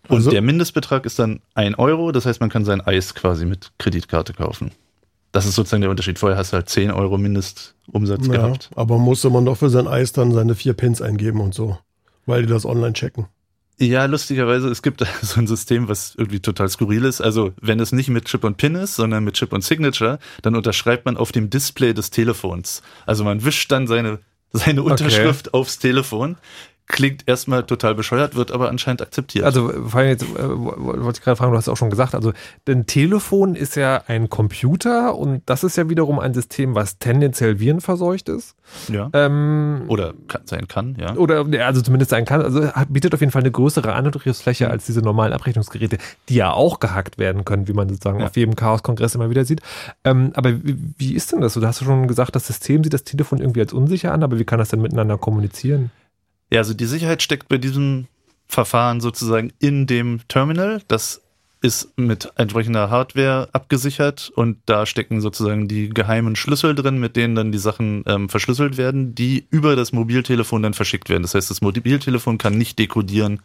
Und 0.08 0.16
also, 0.16 0.30
der 0.30 0.42
Mindestbetrag 0.42 1.06
ist 1.06 1.18
dann 1.18 1.40
1 1.54 1.78
Euro, 1.78 2.12
das 2.12 2.26
heißt, 2.26 2.40
man 2.40 2.50
kann 2.50 2.64
sein 2.64 2.80
Eis 2.80 3.14
quasi 3.14 3.46
mit 3.46 3.70
Kreditkarte 3.78 4.32
kaufen. 4.32 4.72
Das 5.30 5.46
ist 5.46 5.54
sozusagen 5.54 5.80
der 5.80 5.90
Unterschied. 5.90 6.18
Vorher 6.18 6.36
hast 6.36 6.52
du 6.52 6.56
halt 6.56 6.68
10 6.68 6.90
Euro 6.90 7.16
Mindestumsatz 7.16 8.26
ja, 8.26 8.32
gehabt. 8.32 8.70
Aber 8.74 8.98
musste 8.98 9.30
man 9.30 9.46
doch 9.46 9.56
für 9.56 9.70
sein 9.70 9.88
Eis 9.88 10.12
dann 10.12 10.32
seine 10.32 10.54
vier 10.54 10.74
Pins 10.74 11.00
eingeben 11.00 11.40
und 11.40 11.54
so, 11.54 11.78
weil 12.26 12.42
die 12.42 12.48
das 12.48 12.66
online 12.66 12.92
checken. 12.92 13.26
Ja, 13.78 14.04
lustigerweise, 14.04 14.68
es 14.68 14.82
gibt 14.82 15.04
so 15.22 15.40
ein 15.40 15.46
System, 15.46 15.88
was 15.88 16.14
irgendwie 16.16 16.40
total 16.40 16.68
skurril 16.68 17.04
ist. 17.04 17.20
Also, 17.20 17.52
wenn 17.60 17.80
es 17.80 17.92
nicht 17.92 18.08
mit 18.08 18.26
Chip 18.26 18.44
und 18.44 18.56
Pin 18.56 18.74
ist, 18.74 18.96
sondern 18.96 19.24
mit 19.24 19.34
Chip 19.34 19.52
und 19.52 19.64
Signature, 19.64 20.18
dann 20.42 20.54
unterschreibt 20.54 21.06
man 21.06 21.16
auf 21.16 21.32
dem 21.32 21.50
Display 21.50 21.94
des 21.94 22.10
Telefons. 22.10 22.82
Also 23.06 23.24
man 23.24 23.44
wischt 23.44 23.72
dann 23.72 23.86
seine, 23.86 24.20
seine 24.52 24.82
Unterschrift 24.82 25.48
okay. 25.48 25.58
aufs 25.58 25.78
Telefon 25.78 26.36
klingt 26.92 27.26
erstmal 27.26 27.64
total 27.64 27.94
bescheuert, 27.94 28.36
wird 28.36 28.52
aber 28.52 28.68
anscheinend 28.68 29.02
akzeptiert. 29.02 29.44
Also, 29.44 29.72
vor 29.88 30.00
allem 30.00 30.10
jetzt, 30.10 30.22
äh, 30.22 30.26
wollte 30.36 31.18
ich 31.18 31.24
gerade 31.24 31.36
fragen, 31.36 31.50
du 31.50 31.56
hast 31.58 31.64
es 31.64 31.72
auch 31.72 31.76
schon 31.76 31.90
gesagt, 31.90 32.14
also 32.14 32.32
ein 32.68 32.86
Telefon 32.86 33.56
ist 33.56 33.74
ja 33.74 34.02
ein 34.06 34.28
Computer 34.28 35.16
und 35.16 35.42
das 35.46 35.64
ist 35.64 35.76
ja 35.76 35.88
wiederum 35.88 36.20
ein 36.20 36.34
System, 36.34 36.74
was 36.74 36.98
tendenziell 36.98 37.58
virenverseucht 37.58 38.28
ist. 38.28 38.54
Ja. 38.88 39.10
Ähm, 39.14 39.84
oder 39.88 40.12
kann, 40.28 40.42
sein 40.44 40.68
kann, 40.68 40.96
ja. 41.00 41.14
Oder, 41.16 41.46
also 41.64 41.80
zumindest 41.80 42.10
sein 42.10 42.26
kann, 42.26 42.42
also 42.42 42.68
bietet 42.90 43.14
auf 43.14 43.20
jeden 43.20 43.32
Fall 43.32 43.42
eine 43.42 43.50
größere 43.50 43.94
Angriffsfläche 43.94 44.68
als 44.68 44.84
diese 44.84 45.00
normalen 45.00 45.32
Abrechnungsgeräte, 45.32 45.96
die 46.28 46.34
ja 46.34 46.52
auch 46.52 46.78
gehackt 46.78 47.16
werden 47.16 47.46
können, 47.46 47.68
wie 47.68 47.72
man 47.72 47.88
sozusagen 47.88 48.20
ja. 48.20 48.26
auf 48.26 48.36
jedem 48.36 48.54
Chaos-Kongress 48.54 49.14
immer 49.14 49.30
wieder 49.30 49.46
sieht. 49.46 49.62
Ähm, 50.04 50.32
aber 50.34 50.62
wie, 50.62 50.76
wie 50.98 51.14
ist 51.14 51.32
denn 51.32 51.40
das? 51.40 51.54
Du 51.54 51.66
hast 51.66 51.82
schon 51.82 52.06
gesagt, 52.06 52.36
das 52.36 52.46
System 52.46 52.84
sieht 52.84 52.92
das 52.92 53.04
Telefon 53.04 53.38
irgendwie 53.38 53.60
als 53.60 53.72
unsicher 53.72 54.12
an, 54.12 54.22
aber 54.22 54.38
wie 54.38 54.44
kann 54.44 54.58
das 54.58 54.68
denn 54.68 54.82
miteinander 54.82 55.16
kommunizieren? 55.16 55.90
Ja, 56.52 56.58
also 56.58 56.74
die 56.74 56.84
Sicherheit 56.86 57.22
steckt 57.22 57.48
bei 57.48 57.56
diesem 57.56 58.06
Verfahren 58.46 59.00
sozusagen 59.00 59.52
in 59.58 59.86
dem 59.86 60.20
Terminal. 60.28 60.82
Das 60.86 61.22
ist 61.62 61.96
mit 61.96 62.30
entsprechender 62.36 62.90
Hardware 62.90 63.48
abgesichert 63.52 64.30
und 64.34 64.58
da 64.66 64.84
stecken 64.84 65.20
sozusagen 65.22 65.66
die 65.68 65.88
geheimen 65.88 66.36
Schlüssel 66.36 66.74
drin, 66.74 66.98
mit 66.98 67.16
denen 67.16 67.34
dann 67.36 67.52
die 67.52 67.58
Sachen 67.58 68.02
ähm, 68.06 68.28
verschlüsselt 68.28 68.76
werden, 68.76 69.14
die 69.14 69.46
über 69.50 69.76
das 69.76 69.92
Mobiltelefon 69.92 70.62
dann 70.62 70.74
verschickt 70.74 71.08
werden. 71.08 71.22
Das 71.22 71.34
heißt, 71.34 71.50
das 71.50 71.62
Mobiltelefon 71.62 72.36
kann 72.36 72.58
nicht 72.58 72.78
dekodieren, 72.78 73.40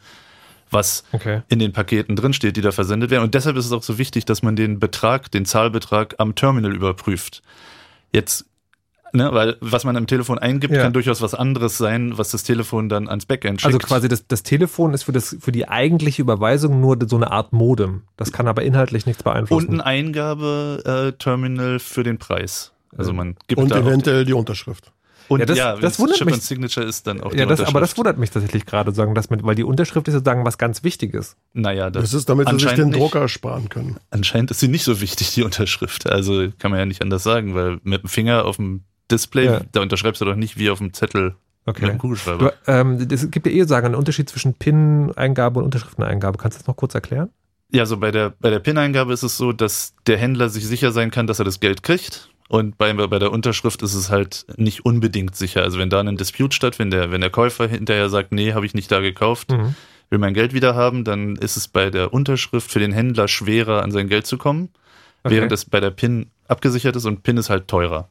was 0.69 1.05
Okay. 1.13 1.43
in 1.47 1.59
den 1.59 1.71
Paketen 1.71 2.17
drinsteht, 2.17 2.57
die 2.57 2.61
da 2.61 2.73
versendet 2.73 3.09
werden. 3.11 3.23
Und 3.23 3.35
deshalb 3.35 3.55
ist 3.55 3.67
es 3.67 3.71
auch 3.71 3.83
so 3.83 3.97
wichtig, 3.97 4.25
dass 4.25 4.43
man 4.43 4.57
den 4.57 4.79
Betrag, 4.79 5.31
den 5.31 5.45
Zahlbetrag 5.45 6.15
am 6.17 6.35
Terminal 6.35 6.75
überprüft. 6.75 7.41
Jetzt, 8.11 8.45
ne, 9.13 9.29
weil 9.33 9.57
was 9.61 9.83
man 9.83 9.95
am 9.97 10.07
Telefon 10.07 10.37
eingibt, 10.39 10.73
Ja. 10.73 10.83
kann 10.83 10.93
durchaus 10.93 11.21
was 11.21 11.33
anderes 11.33 11.77
sein, 11.77 12.17
was 12.17 12.31
das 12.31 12.43
Telefon 12.43 12.89
dann 12.89 13.07
ans 13.07 13.25
Backend 13.25 13.61
schickt. 13.61 13.65
Also 13.73 13.77
quasi 13.79 14.07
das, 14.07 14.27
das 14.27 14.43
Telefon 14.43 14.93
ist 14.93 15.03
für, 15.03 15.11
das, 15.11 15.35
für 15.39 15.51
die 15.51 15.67
eigentliche 15.67 16.21
Überweisung 16.21 16.79
nur 16.81 16.97
so 17.07 17.15
eine 17.15 17.31
Art 17.31 17.53
Modem. 17.53 18.03
Das 18.17 18.31
kann 18.31 18.47
aber 18.47 18.63
inhaltlich 18.63 19.05
nichts 19.05 19.21
und 19.21 19.31
beeinflussen. 19.31 19.81
ein 19.81 19.81
Eingabeterminal 19.81 21.79
für 21.79 22.03
den 22.03 22.17
Preis. 22.17 22.71
Also 22.97 23.13
man 23.13 23.35
gibt 23.47 23.61
Und 23.61 23.71
eventuell 23.71 24.25
die 24.25 24.33
Unterschrift. 24.33 24.91
und 25.27 25.41
Ja, 25.41 25.45
das- 25.45 25.57
ja, 25.57 25.75
das 25.75 25.99
wundert 25.99 26.17
Chip 26.17 26.25
mich. 26.27 26.35
und 26.35 26.41
Signature 26.43 26.85
ist 26.85 27.05
dann 27.05 27.19
auch 27.21 27.33
ja, 27.33 27.45
die 27.45 27.49
das, 27.49 27.59
aber 27.61 27.81
das 27.81 27.97
wundert 27.97 28.17
mich 28.17 28.31
tatsächlich 28.31 28.65
gerade, 28.65 28.93
sagen, 28.93 29.13
dass 29.13 29.29
mit, 29.29 29.43
weil 29.43 29.55
die 29.55 29.65
Unterschrift 29.65 30.07
ist 30.07 30.13
sozusagen 30.13 30.45
was 30.45 30.57
ganz 30.57 30.83
Wichtiges. 30.83 31.35
Naja, 31.53 31.89
das, 31.89 32.03
Das 32.03 32.13
ist, 32.13 32.29
damit 32.29 32.47
sie 32.47 32.55
sich 32.55 32.63
anscheinend 32.69 32.93
den 32.93 32.99
nicht. 32.99 33.13
Drucker 33.13 33.27
sparen 33.27 33.67
können. 33.67 33.97
Anscheinend 34.09 34.51
ist 34.51 34.61
sie 34.61 34.69
nicht 34.69 34.85
so 34.85 35.01
wichtig, 35.01 35.33
die 35.33 35.43
Unterschrift. 35.43 36.09
Also 36.09 36.47
kann 36.59 36.71
man 36.71 36.79
ja 36.79 36.85
nicht 36.85 37.01
anders 37.01 37.23
sagen, 37.23 37.55
weil 37.55 37.79
mit 37.83 38.03
dem 38.03 38.09
Finger 38.09 38.45
auf 38.45 38.55
dem 38.55 38.83
Display, 39.11 39.45
Ja. 39.45 39.61
da 39.71 39.81
unterschreibst 39.81 40.21
du 40.21 40.25
doch 40.25 40.35
nicht 40.35 40.57
wie 40.57 40.69
auf 40.69 40.79
dem 40.79 40.93
Zettel 40.93 41.35
mit 41.65 41.81
dem 41.81 41.97
Kugelschreiber. 41.97 42.53
Du, 42.65 42.71
ähm, 42.71 43.07
es 43.11 43.29
gibt 43.31 43.45
ja 43.45 43.51
eh 43.51 43.63
sagen, 43.65 43.87
einen 43.87 43.95
Unterschied 43.95 44.29
zwischen 44.29 44.53
PIN-Eingabe 44.53 45.59
und 45.59 45.65
Unterschrifteneingabe. 45.65 46.37
Kannst 46.37 46.57
du 46.57 46.59
das 46.61 46.67
noch 46.67 46.75
kurz 46.77 46.95
erklären? 46.95 47.29
Ja, 47.71 47.85
so 47.85 47.97
bei 47.97 48.11
der, 48.11 48.33
bei 48.39 48.49
der 48.49 48.59
PIN-Eingabe 48.59 49.11
ist 49.11 49.23
es 49.23 49.35
so, 49.37 49.51
dass 49.51 49.93
der 50.07 50.17
Händler 50.17 50.47
sich 50.49 50.65
sicher 50.65 50.91
sein 50.91 51.11
kann, 51.11 51.27
dass 51.27 51.39
er 51.39 51.45
das 51.45 51.59
Geld 51.59 51.83
kriegt. 51.83 52.29
Und 52.47 52.77
bei, 52.77 52.93
bei 52.93 53.19
der 53.19 53.33
Unterschrift 53.33 53.81
ist 53.81 53.93
es 53.93 54.09
halt 54.09 54.45
nicht 54.55 54.85
unbedingt 54.85 55.35
sicher. 55.35 55.63
Also 55.63 55.77
wenn 55.79 55.89
da 55.89 55.99
ein 55.99 56.15
Dispute 56.15 56.55
stattfindet, 56.55 56.97
der, 57.01 57.11
wenn 57.11 57.19
der 57.19 57.29
Käufer 57.29 57.67
hinterher 57.67 58.07
sagt, 58.09 58.31
nee, 58.31 58.53
habe 58.53 58.65
ich 58.65 58.73
nicht 58.73 58.89
da 58.89 59.01
gekauft, 59.01 59.51
Mhm. 59.51 59.75
will 60.09 60.19
mein 60.19 60.33
Geld 60.33 60.53
wieder 60.53 60.73
haben, 60.73 61.03
dann 61.03 61.35
ist 61.35 61.57
es 61.57 61.67
bei 61.67 61.89
der 61.89 62.13
Unterschrift 62.13 62.71
für 62.71 62.79
den 62.79 62.93
Händler 62.93 63.27
schwerer, 63.27 63.83
an 63.83 63.91
sein 63.91 64.07
Geld 64.07 64.25
zu 64.27 64.37
kommen, 64.37 64.69
Okay. 65.25 65.35
während 65.35 65.51
es 65.51 65.65
bei 65.65 65.81
der 65.81 65.89
PIN 65.91 66.27
abgesichert 66.47 66.95
ist 66.95 67.03
und 67.03 67.23
PIN 67.23 67.35
ist 67.35 67.49
halt 67.49 67.67
teurer. 67.67 68.07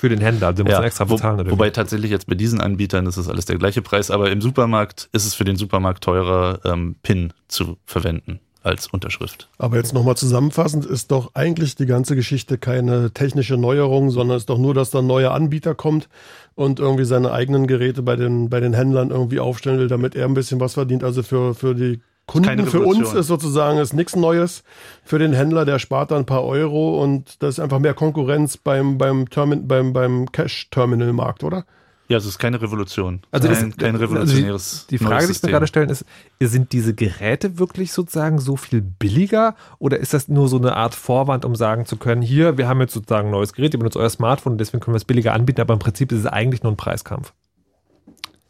Für 0.00 0.08
den 0.08 0.20
Händler, 0.20 0.46
also 0.46 0.62
du 0.62 0.70
musst 0.70 0.80
extra 0.80 1.10
wo, 1.10 1.14
bezahlen. 1.14 1.40
Oder 1.40 1.50
wobei 1.50 1.66
wie? 1.66 1.72
tatsächlich 1.72 2.12
jetzt 2.12 2.28
bei 2.28 2.36
diesen 2.36 2.60
Anbietern 2.60 3.04
ist 3.06 3.16
es 3.16 3.28
alles 3.28 3.46
der 3.46 3.58
gleiche 3.58 3.82
Preis, 3.82 4.12
aber 4.12 4.30
im 4.30 4.40
Supermarkt 4.40 5.08
ist 5.10 5.26
es 5.26 5.34
für 5.34 5.42
den 5.42 5.56
Supermarkt 5.56 6.04
teurer, 6.04 6.60
ähm, 6.64 6.94
PIN 7.02 7.32
zu 7.48 7.78
verwenden 7.84 8.38
als 8.62 8.86
Unterschrift. 8.86 9.48
Aber 9.58 9.76
jetzt 9.76 9.94
nochmal 9.94 10.16
zusammenfassend 10.16 10.86
ist 10.86 11.10
doch 11.10 11.34
eigentlich 11.34 11.74
die 11.74 11.86
ganze 11.86 12.14
Geschichte 12.14 12.58
keine 12.58 13.10
technische 13.10 13.56
Neuerung, 13.56 14.10
sondern 14.10 14.36
ist 14.36 14.48
doch 14.48 14.58
nur, 14.58 14.72
dass 14.72 14.90
da 14.90 15.00
ein 15.00 15.06
neuer 15.08 15.32
Anbieter 15.32 15.74
kommt 15.74 16.08
und 16.54 16.78
irgendwie 16.78 17.04
seine 17.04 17.32
eigenen 17.32 17.66
Geräte 17.66 18.02
bei 18.02 18.14
den, 18.14 18.50
bei 18.50 18.60
den 18.60 18.74
Händlern 18.74 19.10
irgendwie 19.10 19.40
aufstellen 19.40 19.80
will, 19.80 19.88
damit 19.88 20.14
er 20.14 20.26
ein 20.26 20.34
bisschen 20.34 20.60
was 20.60 20.74
verdient. 20.74 21.02
Also 21.02 21.24
für, 21.24 21.56
für 21.56 21.74
die 21.74 22.00
Kunden, 22.28 22.46
Keine 22.46 22.66
für 22.66 22.80
uns 22.80 23.12
ist 23.14 23.26
sozusagen 23.26 23.78
ist 23.78 23.94
nichts 23.94 24.14
Neues. 24.14 24.62
Für 25.02 25.18
den 25.18 25.32
Händler, 25.32 25.64
der 25.64 25.78
spart 25.78 26.10
da 26.12 26.16
ein 26.16 26.26
paar 26.26 26.44
Euro 26.44 27.02
und 27.02 27.42
das 27.42 27.54
ist 27.56 27.60
einfach 27.60 27.78
mehr 27.80 27.94
Konkurrenz 27.94 28.56
beim, 28.58 28.98
beim, 28.98 29.28
Termin, 29.28 29.66
beim, 29.66 29.92
beim 29.92 30.30
Cash-Terminal-Markt, 30.30 31.42
oder? 31.42 31.64
Ja, 32.08 32.16
es 32.16 32.24
ist 32.24 32.38
keine 32.38 32.60
Revolution. 32.62 33.20
Also 33.30 33.48
das- 33.48 33.58
kein, 33.60 33.76
kein 33.76 33.94
also 33.96 33.98
die- 33.98 34.12
revolutionäres 34.12 34.86
Die 34.88 34.98
Frage, 34.98 35.14
neues 35.14 35.26
die 35.26 35.32
ich 35.32 35.42
mir 35.42 35.50
gerade 35.50 35.66
stellen, 35.66 35.90
ist, 35.90 36.04
sind 36.40 36.72
diese 36.72 36.94
Geräte 36.94 37.58
wirklich 37.58 37.92
sozusagen 37.92 38.38
so 38.38 38.56
viel 38.56 38.80
billiger 38.80 39.54
oder 39.78 39.98
ist 39.98 40.14
das 40.14 40.28
nur 40.28 40.48
so 40.48 40.56
eine 40.58 40.74
Art 40.76 40.94
Vorwand, 40.94 41.44
um 41.44 41.54
sagen 41.54 41.84
zu 41.84 41.96
können, 41.96 42.22
hier, 42.22 42.56
wir 42.56 42.66
haben 42.68 42.80
jetzt 42.80 42.94
sozusagen 42.94 43.28
ein 43.28 43.32
neues 43.32 43.52
Gerät, 43.52 43.74
ihr 43.74 43.78
benutzt 43.78 43.96
euer 43.96 44.08
Smartphone 44.08 44.52
und 44.52 44.58
deswegen 44.58 44.80
können 44.80 44.94
wir 44.94 44.98
es 44.98 45.04
billiger 45.04 45.34
anbieten, 45.34 45.60
aber 45.60 45.74
im 45.74 45.80
Prinzip 45.80 46.12
ist 46.12 46.20
es 46.20 46.26
eigentlich 46.26 46.62
nur 46.62 46.72
ein 46.72 46.76
Preiskampf. 46.76 47.32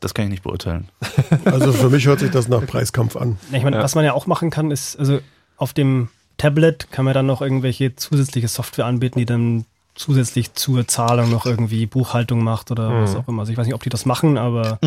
Das 0.01 0.15
kann 0.15 0.27
ich 0.27 0.31
nicht 0.31 0.43
beurteilen. 0.43 0.89
Also 1.45 1.73
für 1.73 1.91
mich 1.91 2.07
hört 2.07 2.21
sich 2.21 2.31
das 2.31 2.49
nach 2.49 2.65
Preiskampf 2.67 3.17
an. 3.17 3.39
Ich 3.53 3.63
meine, 3.65 3.77
Ja. 3.77 3.83
was 3.83 3.95
man 3.95 4.05
ja 4.05 4.13
auch 4.13 4.27
machen 4.27 4.51
kann, 4.51 4.71
ist, 4.71 4.99
also 4.99 5.21
auf 5.57 5.73
dem 5.73 6.09
Tablet 6.37 6.91
kann 6.93 7.05
man 7.05 7.15
dann 7.15 7.27
noch 7.27 7.43
irgendwelche 7.43 7.97
zusätzliche 7.97 8.47
Software 8.49 8.87
anbieten, 8.87 9.19
die 9.19 9.27
dann 9.27 9.65
zusätzlich 9.97 10.55
zur 10.55 10.87
Zahlung 10.87 11.31
noch 11.31 11.45
irgendwie 11.47 11.87
Buchhaltung 11.87 12.45
macht 12.45 12.71
oder 12.71 12.91
Mhm. 12.91 13.03
was 13.03 13.17
auch 13.17 13.27
immer. 13.27 13.41
Also 13.41 13.51
ich 13.53 13.59
weiß 13.59 13.67
nicht, 13.67 13.75
ob 13.75 13.83
die 13.83 13.89
das 13.91 14.07
machen, 14.07 14.39
aber 14.39 14.79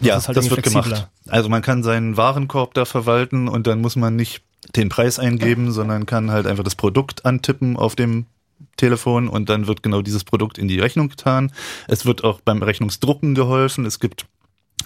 Ja, 0.00 0.16
ist 0.16 0.28
halt 0.28 0.36
das 0.36 0.48
wird 0.50 0.62
gemacht. 0.62 0.86
flexibler. 0.86 1.10
Also 1.28 1.48
man 1.48 1.62
kann 1.62 1.82
seinen 1.82 2.16
Warenkorb 2.16 2.74
da 2.74 2.84
verwalten 2.84 3.48
und 3.48 3.66
dann 3.66 3.80
muss 3.80 3.96
man 3.96 4.14
nicht 4.14 4.42
den 4.76 4.88
Preis 4.88 5.18
eingeben, 5.18 5.72
sondern 5.72 6.06
kann 6.06 6.30
halt 6.30 6.46
einfach 6.46 6.62
das 6.64 6.76
Produkt 6.76 7.24
antippen 7.26 7.76
auf 7.76 7.96
dem 7.96 8.26
Telefon 8.76 9.28
und 9.28 9.48
dann 9.48 9.66
wird 9.66 9.82
genau 9.82 10.02
dieses 10.02 10.22
Produkt 10.24 10.58
in 10.58 10.68
die 10.68 10.78
Rechnung 10.78 11.08
getan. 11.08 11.50
Es 11.88 12.06
wird 12.06 12.24
auch 12.24 12.40
beim 12.40 12.62
Rechnungsdrucken 12.62 13.34
geholfen. 13.34 13.84
Es 13.86 14.00
gibt 14.00 14.26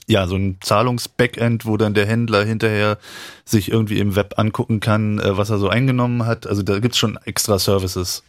ja 0.06 0.26
so 0.26 0.36
ein 0.36 0.58
Zahlungsbackend, 0.60 1.66
wo 1.66 1.76
dann 1.76 1.94
der 1.94 2.06
Händler 2.06 2.44
hinterher 2.44 2.98
sich 3.44 3.70
irgendwie 3.70 3.98
im 3.98 4.16
Web 4.16 4.34
angucken 4.38 4.80
kann, 4.80 5.18
äh, 5.18 5.36
was 5.36 5.50
er 5.50 5.58
so 5.58 5.68
eingenommen 5.68 6.26
hat. 6.26 6.46
Also 6.46 6.62
da 6.62 6.78
gibt's 6.78 6.98
schon 6.98 7.18
extra 7.24 7.58
Services, 7.58 8.22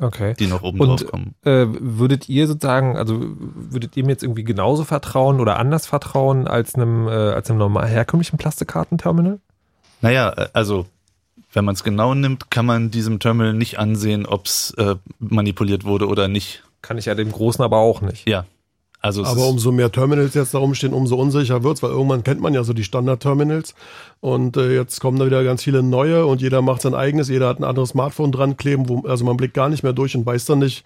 Okay. 0.00 0.34
die 0.38 0.46
noch 0.46 0.62
oben 0.62 0.80
Und 0.80 1.00
drauf 1.02 1.10
kommen. 1.10 1.34
äh, 1.44 1.66
würdet 1.68 2.28
ihr 2.28 2.46
sozusagen, 2.46 2.96
also 2.96 3.20
würdet 3.20 3.96
ihr 3.96 4.04
mir 4.04 4.10
jetzt 4.10 4.22
irgendwie 4.22 4.44
genauso 4.44 4.84
vertrauen 4.84 5.40
oder 5.40 5.58
anders 5.58 5.86
vertrauen 5.86 6.46
als 6.48 6.74
einem, 6.74 7.06
äh, 7.08 7.10
als 7.10 7.48
einem 7.50 7.58
normal 7.58 7.86
herkömmlichen 7.88 8.38
Plastikkartenterminal? 8.38 9.38
Naja, 10.00 10.30
äh, 10.36 10.48
also 10.52 10.86
wenn 11.52 11.64
man 11.64 11.74
es 11.74 11.84
genau 11.84 12.14
nimmt, 12.14 12.50
kann 12.50 12.66
man 12.66 12.90
diesem 12.90 13.20
Terminal 13.20 13.52
nicht 13.54 13.78
ansehen, 13.78 14.26
ob 14.26 14.46
es 14.46 14.72
äh, 14.78 14.96
manipuliert 15.20 15.84
wurde 15.84 16.08
oder 16.08 16.26
nicht. 16.26 16.64
Kann 16.82 16.98
ich 16.98 17.04
ja 17.06 17.14
dem 17.14 17.30
Großen 17.30 17.64
aber 17.64 17.78
auch 17.78 18.00
nicht. 18.00 18.28
Ja. 18.28 18.44
Also 19.04 19.22
Aber 19.26 19.48
umso 19.48 19.70
mehr 19.70 19.92
Terminals 19.92 20.32
jetzt 20.32 20.54
da 20.54 20.58
rumstehen, 20.58 20.94
umso 20.94 21.16
unsicher 21.16 21.62
wird's, 21.62 21.82
weil 21.82 21.90
irgendwann 21.90 22.24
kennt 22.24 22.40
man 22.40 22.54
ja 22.54 22.64
so 22.64 22.72
die 22.72 22.84
Standard-Terminals. 22.84 23.74
Und 24.20 24.56
äh, 24.56 24.74
jetzt 24.74 24.98
kommen 24.98 25.18
da 25.18 25.26
wieder 25.26 25.44
ganz 25.44 25.62
viele 25.62 25.82
neue 25.82 26.24
und 26.24 26.40
jeder 26.40 26.62
macht 26.62 26.80
sein 26.80 26.94
eigenes, 26.94 27.28
jeder 27.28 27.48
hat 27.48 27.60
ein 27.60 27.64
anderes 27.64 27.90
Smartphone 27.90 28.32
dran 28.32 28.56
kleben, 28.56 28.88
wo, 28.88 29.06
also 29.06 29.26
man 29.26 29.36
blickt 29.36 29.52
gar 29.52 29.68
nicht 29.68 29.82
mehr 29.82 29.92
durch 29.92 30.16
und 30.16 30.24
weiß 30.24 30.46
dann 30.46 30.60
nicht, 30.60 30.84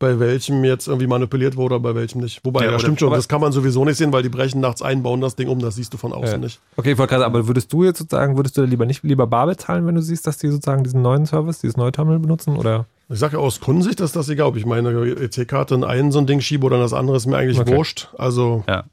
bei 0.00 0.20
welchem 0.20 0.62
jetzt 0.64 0.86
irgendwie 0.86 1.06
manipuliert 1.08 1.56
wurde 1.56 1.74
oder 1.74 1.82
bei 1.82 1.94
welchem 1.94 2.20
nicht. 2.20 2.44
Wobei, 2.44 2.62
Ja, 2.62 2.68
oder- 2.68 2.78
stimmt 2.78 3.00
schon, 3.00 3.12
das 3.12 3.26
kann 3.28 3.40
man 3.40 3.50
sowieso 3.52 3.84
nicht 3.84 3.96
sehen, 3.96 4.12
weil 4.12 4.22
die 4.22 4.28
brechen 4.28 4.60
nachts 4.60 4.80
ein, 4.80 5.02
bauen 5.02 5.20
das 5.20 5.34
Ding 5.34 5.48
um, 5.48 5.58
das 5.58 5.74
siehst 5.74 5.92
du 5.92 5.96
von 5.98 6.12
außen 6.12 6.32
Ja. 6.32 6.38
nicht. 6.38 6.60
Okay, 6.76 6.92
ich 6.92 6.98
wollte 6.98 7.10
gerade, 7.14 7.26
aber 7.26 7.48
würdest 7.48 7.72
du 7.72 7.82
jetzt 7.84 7.98
sozusagen, 7.98 8.36
würdest 8.36 8.56
du 8.56 8.62
lieber 8.62 8.86
nicht 8.86 9.02
lieber 9.02 9.26
bar 9.26 9.46
bezahlen, 9.46 9.86
wenn 9.86 9.96
du 9.96 10.02
siehst, 10.02 10.26
dass 10.26 10.38
die 10.38 10.48
sozusagen 10.48 10.84
diesen 10.84 11.02
neuen 11.02 11.26
Service, 11.26 11.58
dieses 11.60 11.76
neue 11.76 11.90
Terminal 11.92 12.20
benutzen? 12.20 12.56
Oder? 12.56 12.86
Ich 13.08 13.18
sage 13.18 13.36
ja 13.38 13.42
aus 13.42 13.58
Kundensicht 13.60 14.00
ist 14.00 14.14
das 14.14 14.28
egal, 14.28 14.48
ob 14.48 14.56
ich 14.56 14.66
meine 14.66 14.90
EC-Karte 14.90 15.74
in 15.74 15.82
einen 15.82 16.12
so 16.12 16.18
ein 16.18 16.26
Ding 16.26 16.40
schiebe 16.40 16.66
oder 16.66 16.76
in 16.76 16.82
das 16.82 16.92
andere, 16.92 17.16
ist 17.16 17.26
mir 17.26 17.36
eigentlich 17.36 17.58
Okay. 17.58 17.74
wurscht. 17.74 18.08
Also 18.18 18.62
ja. 18.68 18.84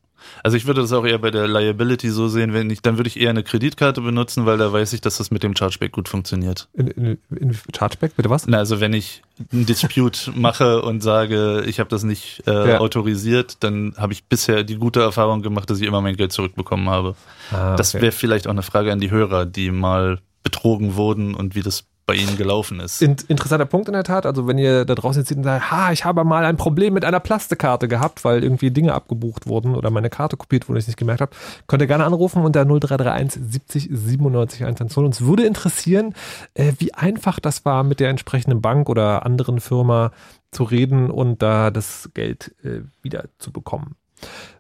Also 0.44 0.58
ich 0.58 0.66
würde 0.68 0.82
das 0.82 0.92
auch 0.94 1.06
eher 1.06 1.18
bei 1.20 1.32
der 1.32 1.48
Liability 1.48 2.10
so 2.10 2.28
sehen, 2.28 2.54
wenn 2.54 2.70
ich, 2.70 2.82
dann 2.82 2.98
würde 2.98 3.08
ich 3.08 3.20
eher 3.20 3.30
eine 3.30 3.44
Kreditkarte 3.44 4.02
benutzen, 4.02 4.46
weil 4.46 4.58
da 4.58 4.72
weiß 4.72 4.94
ich, 4.94 5.02
dass 5.02 5.18
das 5.18 5.32
mit 5.32 5.44
dem 5.44 5.56
Chargeback 5.56 5.92
gut 5.92 6.10
funktioniert. 6.10 6.68
In, 6.74 6.88
in, 6.88 7.18
in 7.36 7.58
Chargeback, 7.76 8.16
bitte 8.16 8.30
was? 8.30 8.48
Na, 8.48 8.58
also 8.60 8.80
wenn 8.80 8.94
ich 8.94 9.22
einen 9.52 9.66
Dispute 9.66 10.32
mache 10.36 10.82
und 10.82 11.02
sage, 11.02 11.64
ich 11.68 11.80
habe 11.80 11.90
das 11.90 12.04
nicht 12.04 12.44
äh, 12.48 12.70
Ja. 12.72 12.80
autorisiert, 12.80 13.58
dann 13.62 13.94
habe 13.98 14.14
ich 14.14 14.26
bisher 14.26 14.64
die 14.64 14.76
gute 14.78 15.02
Erfahrung 15.02 15.42
gemacht, 15.42 15.70
dass 15.70 15.80
ich 15.80 15.88
immer 15.88 16.02
mein 16.02 16.16
Geld 16.16 16.32
zurückbekommen 16.32 16.90
habe. 16.90 17.16
Ah, 17.52 17.76
Das 17.76 17.94
okay. 17.94 18.02
wäre 18.04 18.12
vielleicht 18.12 18.48
auch 18.48 18.52
eine 18.52 18.64
Frage 18.64 18.92
an 18.92 19.00
die 19.00 19.12
Hörer, 19.12 19.46
die 19.46 19.72
mal 19.72 20.20
betrogen 20.44 20.96
wurden 20.96 21.34
und 21.36 21.56
wie 21.56 21.62
das 21.62 21.86
bei 22.06 22.14
ihnen 22.14 22.38
gelaufen 22.38 22.80
ist. 22.80 23.02
In, 23.02 23.16
interessanter 23.28 23.66
Punkt 23.66 23.88
in 23.88 23.94
der 23.94 24.04
Tat. 24.04 24.26
Also 24.26 24.48
wenn 24.48 24.58
ihr 24.58 24.86
da 24.86 24.94
draußen 24.94 25.22
jetzt 25.22 25.30
sitzt 25.30 25.38
und 25.40 25.44
sagt, 25.44 25.72
ha, 25.72 25.92
ich 25.92 26.06
habe 26.06 26.24
mal 26.24 26.46
ein 26.46 26.58
Problem 26.58 26.94
mit 26.94 27.04
einer 27.04 27.20
Plastikkarte 27.20 27.88
gehabt, 27.88 28.24
weil 28.24 28.44
irgendwie 28.44 28.70
Dinge 28.70 28.94
abgebucht 28.94 29.48
wurden 29.48 29.76
oder 29.76 29.90
meine 29.90 30.10
Karte 30.10 30.38
kopiert 30.38 30.70
wurde, 30.70 30.80
ich 30.80 30.88
nicht 30.88 30.98
gemerkt 30.98 31.22
habe, 31.22 31.36
könnt 31.68 31.82
ihr 31.82 31.88
gerne 31.88 32.06
anrufen 32.06 32.44
unter 32.44 32.64
0331 32.64 33.42
70 33.42 33.90
97 33.92 34.64
110. 34.64 35.04
Uns 35.04 35.22
würde 35.22 35.46
interessieren, 35.46 36.14
äh, 36.54 36.74
wie 36.78 36.94
einfach 36.94 37.40
das 37.40 37.66
war, 37.66 37.84
mit 37.84 38.00
der 38.00 38.10
entsprechenden 38.10 38.62
Bank 38.62 38.88
oder 38.88 39.26
anderen 39.26 39.60
Firma 39.60 40.12
zu 40.52 40.64
reden 40.64 41.10
und 41.10 41.42
da 41.42 41.72
das 41.72 42.12
Geld 42.14 42.54
äh, 42.64 42.82
wieder 43.02 43.26
zu 43.40 43.52
bekommen. 43.52 43.96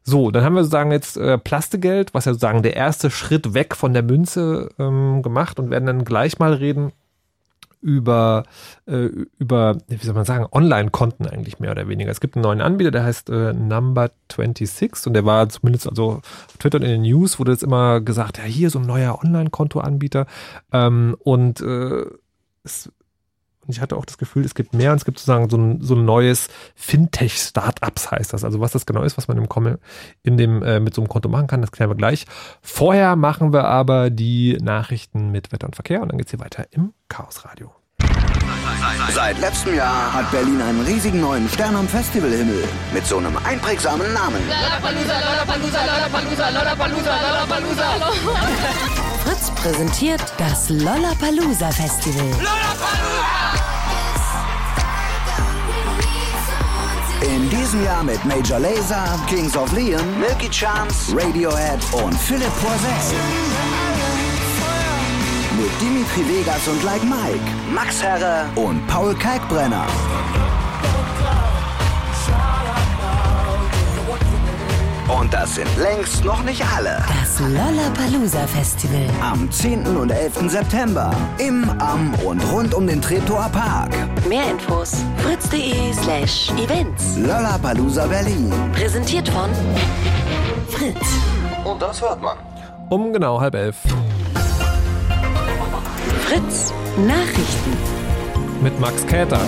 So, 0.03 0.31
dann 0.31 0.43
haben 0.43 0.55
wir 0.55 0.63
sozusagen 0.63 0.91
jetzt 0.91 1.15
äh, 1.15 1.37
Plastikgeld, 1.37 2.13
was 2.13 2.25
ja 2.25 2.33
sozusagen 2.33 2.63
der 2.63 2.75
erste 2.75 3.09
Schritt 3.09 3.53
weg 3.53 3.75
von 3.75 3.93
der 3.93 4.03
Münze 4.03 4.69
ähm, 4.77 5.21
gemacht 5.21 5.59
und 5.59 5.69
werden 5.69 5.85
dann 5.85 6.05
gleich 6.05 6.39
mal 6.39 6.53
reden 6.53 6.91
über, 7.81 8.43
äh, 8.85 9.09
über, 9.37 9.77
wie 9.87 10.05
soll 10.05 10.15
man 10.15 10.25
sagen, 10.25 10.47
Online-Konten 10.51 11.27
eigentlich 11.27 11.59
mehr 11.59 11.71
oder 11.71 11.87
weniger. 11.87 12.11
Es 12.11 12.19
gibt 12.19 12.35
einen 12.35 12.43
neuen 12.43 12.61
Anbieter, 12.61 12.91
der 12.91 13.03
heißt 13.03 13.29
äh, 13.29 13.51
Number26 13.51 15.07
und 15.07 15.13
der 15.13 15.25
war 15.25 15.49
zumindest 15.49 15.87
also 15.87 16.21
auf 16.21 16.57
Twitter 16.59 16.77
und 16.77 16.83
in 16.83 16.91
den 16.91 17.01
News 17.03 17.39
wurde 17.39 17.51
jetzt 17.51 17.63
immer 17.63 18.01
gesagt, 18.01 18.37
ja, 18.37 18.43
hier 18.43 18.69
so 18.69 18.79
ein 18.79 18.85
neuer 18.85 19.19
Online-Konto-Anbieter 19.23 20.25
ähm, 20.71 21.15
und 21.19 21.61
äh, 21.61 22.05
es 22.63 22.91
und 23.67 23.73
ich 23.73 23.81
hatte 23.81 23.97
auch 23.97 24.05
das 24.05 24.17
Gefühl, 24.17 24.45
es 24.45 24.55
gibt 24.55 24.73
mehr 24.73 24.91
und 24.91 24.97
es 24.97 25.05
gibt 25.05 25.19
sozusagen 25.19 25.49
so 25.49 25.57
ein, 25.57 25.81
so 25.81 25.95
ein 25.95 26.05
neues 26.05 26.49
Fintech-Startups 26.75 28.11
heißt 28.11 28.33
das. 28.33 28.43
Also 28.43 28.59
was 28.59 28.71
das 28.71 28.85
genau 28.85 29.03
ist, 29.03 29.17
was 29.17 29.27
man 29.27 29.37
im 29.37 29.49
Komme 29.49 29.79
in 30.23 30.37
dem, 30.37 30.61
äh, 30.63 30.79
mit 30.79 30.93
so 30.93 31.01
einem 31.01 31.09
Konto 31.09 31.29
machen 31.29 31.47
kann, 31.47 31.61
das 31.61 31.71
klären 31.71 31.89
wir 31.89 31.95
gleich. 31.95 32.25
Vorher 32.61 33.15
machen 33.15 33.53
wir 33.53 33.65
aber 33.65 34.09
die 34.09 34.57
Nachrichten 34.61 35.31
mit 35.31 35.51
Wetter 35.51 35.67
und 35.67 35.75
Verkehr 35.75 36.01
und 36.01 36.09
dann 36.09 36.17
geht's 36.17 36.31
hier 36.31 36.39
weiter 36.39 36.65
im 36.71 36.93
Chaos 37.09 37.45
Radio. 37.45 37.71
Seit 39.13 39.39
letztem 39.39 39.75
Jahr 39.75 40.13
hat 40.13 40.29
Berlin 40.31 40.61
einen 40.61 40.81
riesigen 40.81 41.21
neuen 41.21 41.47
Stern 41.49 41.75
am 41.75 41.87
Festivalhimmel 41.87 42.63
mit 42.93 43.05
so 43.05 43.17
einem 43.17 43.37
einprägsamen 43.37 44.13
Namen. 44.13 44.41
Fritz 49.25 49.49
präsentiert 49.55 50.21
das 50.37 50.69
Lollapalooza 50.69 51.71
Festival. 51.71 52.29
In 57.21 57.49
diesem 57.49 57.83
Jahr 57.83 58.03
mit 58.03 58.23
Major 58.23 58.59
Lazer, 58.59 59.19
Kings 59.27 59.57
of 59.57 59.71
Leon, 59.71 60.19
Milky 60.19 60.47
Chance, 60.51 61.15
Radiohead 61.17 61.79
und 61.93 62.13
Philipp 62.13 62.51
Poisel. 62.61 63.17
Mit 65.57 65.71
Dimitri 65.81 66.37
Vegas 66.37 66.67
und 66.67 66.83
Like 66.83 67.03
Mike, 67.03 67.45
Max 67.73 68.03
Herre 68.03 68.45
und 68.55 68.85
Paul 68.85 69.15
Kalkbrenner. 69.15 69.87
Und 75.07 75.31
das 75.33 75.55
sind 75.55 75.67
längst 75.77 76.25
noch 76.25 76.43
nicht 76.43 76.63
alle. 76.65 76.97
Das 77.07 77.39
Lollapalooza 77.39 78.47
Festival. 78.47 79.05
Am 79.21 79.51
10. 79.51 79.85
und 79.95 80.09
11. 80.09 80.49
September 80.49 81.11
im, 81.37 81.69
am 81.79 82.13
und 82.25 82.41
rund 82.51 82.73
um 82.73 82.87
den 82.87 83.01
Treptower 83.01 83.49
Park. 83.51 83.91
Mehr 84.27 84.49
Infos 84.49 85.03
fritz.de 85.17 85.93
slash 85.93 86.49
events. 86.57 87.17
Lollapalooza 87.17 88.07
Berlin. 88.07 88.51
Präsentiert 88.73 89.29
von 89.29 89.49
Fritz. 90.69 91.19
Und 91.63 91.81
das 91.81 92.01
hört 92.01 92.21
man. 92.21 92.37
Um 92.89 93.13
genau 93.13 93.39
halb 93.39 93.53
elf. 93.53 93.75
Fritz 96.21 96.73
Nachrichten. 96.97 97.77
Mit 98.63 98.79
Max 98.79 99.05
Käter. 99.05 99.39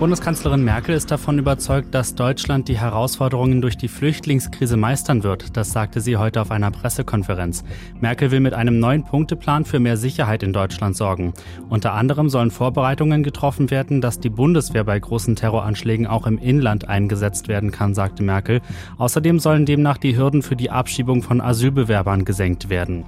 Bundeskanzlerin 0.00 0.64
Merkel 0.64 0.94
ist 0.94 1.10
davon 1.10 1.38
überzeugt, 1.38 1.94
dass 1.94 2.14
Deutschland 2.14 2.68
die 2.68 2.78
Herausforderungen 2.78 3.60
durch 3.60 3.76
die 3.76 3.86
Flüchtlingskrise 3.86 4.78
meistern 4.78 5.24
wird. 5.24 5.58
Das 5.58 5.72
sagte 5.72 6.00
sie 6.00 6.16
heute 6.16 6.40
auf 6.40 6.50
einer 6.50 6.70
Pressekonferenz. 6.70 7.64
Merkel 8.00 8.30
will 8.30 8.40
mit 8.40 8.54
einem 8.54 8.80
neuen 8.80 9.04
Punkteplan 9.04 9.66
für 9.66 9.78
mehr 9.78 9.98
Sicherheit 9.98 10.42
in 10.42 10.54
Deutschland 10.54 10.96
sorgen. 10.96 11.34
Unter 11.68 11.92
anderem 11.92 12.30
sollen 12.30 12.50
Vorbereitungen 12.50 13.22
getroffen 13.22 13.70
werden, 13.70 14.00
dass 14.00 14.18
die 14.18 14.30
Bundeswehr 14.30 14.84
bei 14.84 14.98
großen 14.98 15.36
Terroranschlägen 15.36 16.06
auch 16.06 16.26
im 16.26 16.38
Inland 16.38 16.88
eingesetzt 16.88 17.48
werden 17.48 17.70
kann, 17.70 17.92
sagte 17.92 18.22
Merkel. 18.22 18.62
Außerdem 18.96 19.38
sollen 19.38 19.66
demnach 19.66 19.98
die 19.98 20.16
Hürden 20.16 20.40
für 20.40 20.56
die 20.56 20.70
Abschiebung 20.70 21.22
von 21.22 21.42
Asylbewerbern 21.42 22.24
gesenkt 22.24 22.70
werden. 22.70 23.04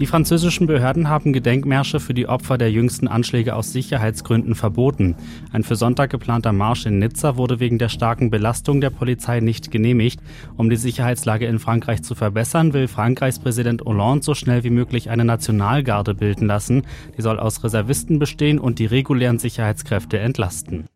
Die 0.00 0.06
französischen 0.06 0.66
Behörden 0.66 1.10
haben 1.10 1.34
Gedenkmärsche 1.34 2.00
für 2.00 2.14
die 2.14 2.26
Opfer 2.26 2.56
der 2.56 2.72
jüngsten 2.72 3.06
Anschläge 3.06 3.54
aus 3.54 3.70
Sicherheitsgründen 3.74 4.54
verboten. 4.54 5.14
Ein 5.52 5.62
für 5.62 5.76
Sonntag 5.76 6.08
geplanter 6.08 6.54
Marsch 6.54 6.86
in 6.86 6.98
Nizza 6.98 7.36
wurde 7.36 7.60
wegen 7.60 7.78
der 7.78 7.90
starken 7.90 8.30
Belastung 8.30 8.80
der 8.80 8.88
Polizei 8.88 9.40
nicht 9.40 9.70
genehmigt. 9.70 10.20
Um 10.56 10.70
die 10.70 10.76
Sicherheitslage 10.76 11.44
in 11.44 11.58
Frankreich 11.58 12.02
zu 12.02 12.14
verbessern, 12.14 12.72
will 12.72 12.88
Frankreichs 12.88 13.40
Präsident 13.40 13.82
Hollande 13.82 14.24
so 14.24 14.34
schnell 14.34 14.64
wie 14.64 14.70
möglich 14.70 15.10
eine 15.10 15.26
Nationalgarde 15.26 16.14
bilden 16.14 16.46
lassen. 16.46 16.84
Die 17.18 17.22
soll 17.22 17.38
aus 17.38 17.62
Reservisten 17.62 18.18
bestehen 18.18 18.58
und 18.58 18.78
die 18.78 18.86
regulären 18.86 19.38
Sicherheitskräfte 19.38 20.18
entlasten. 20.18 20.86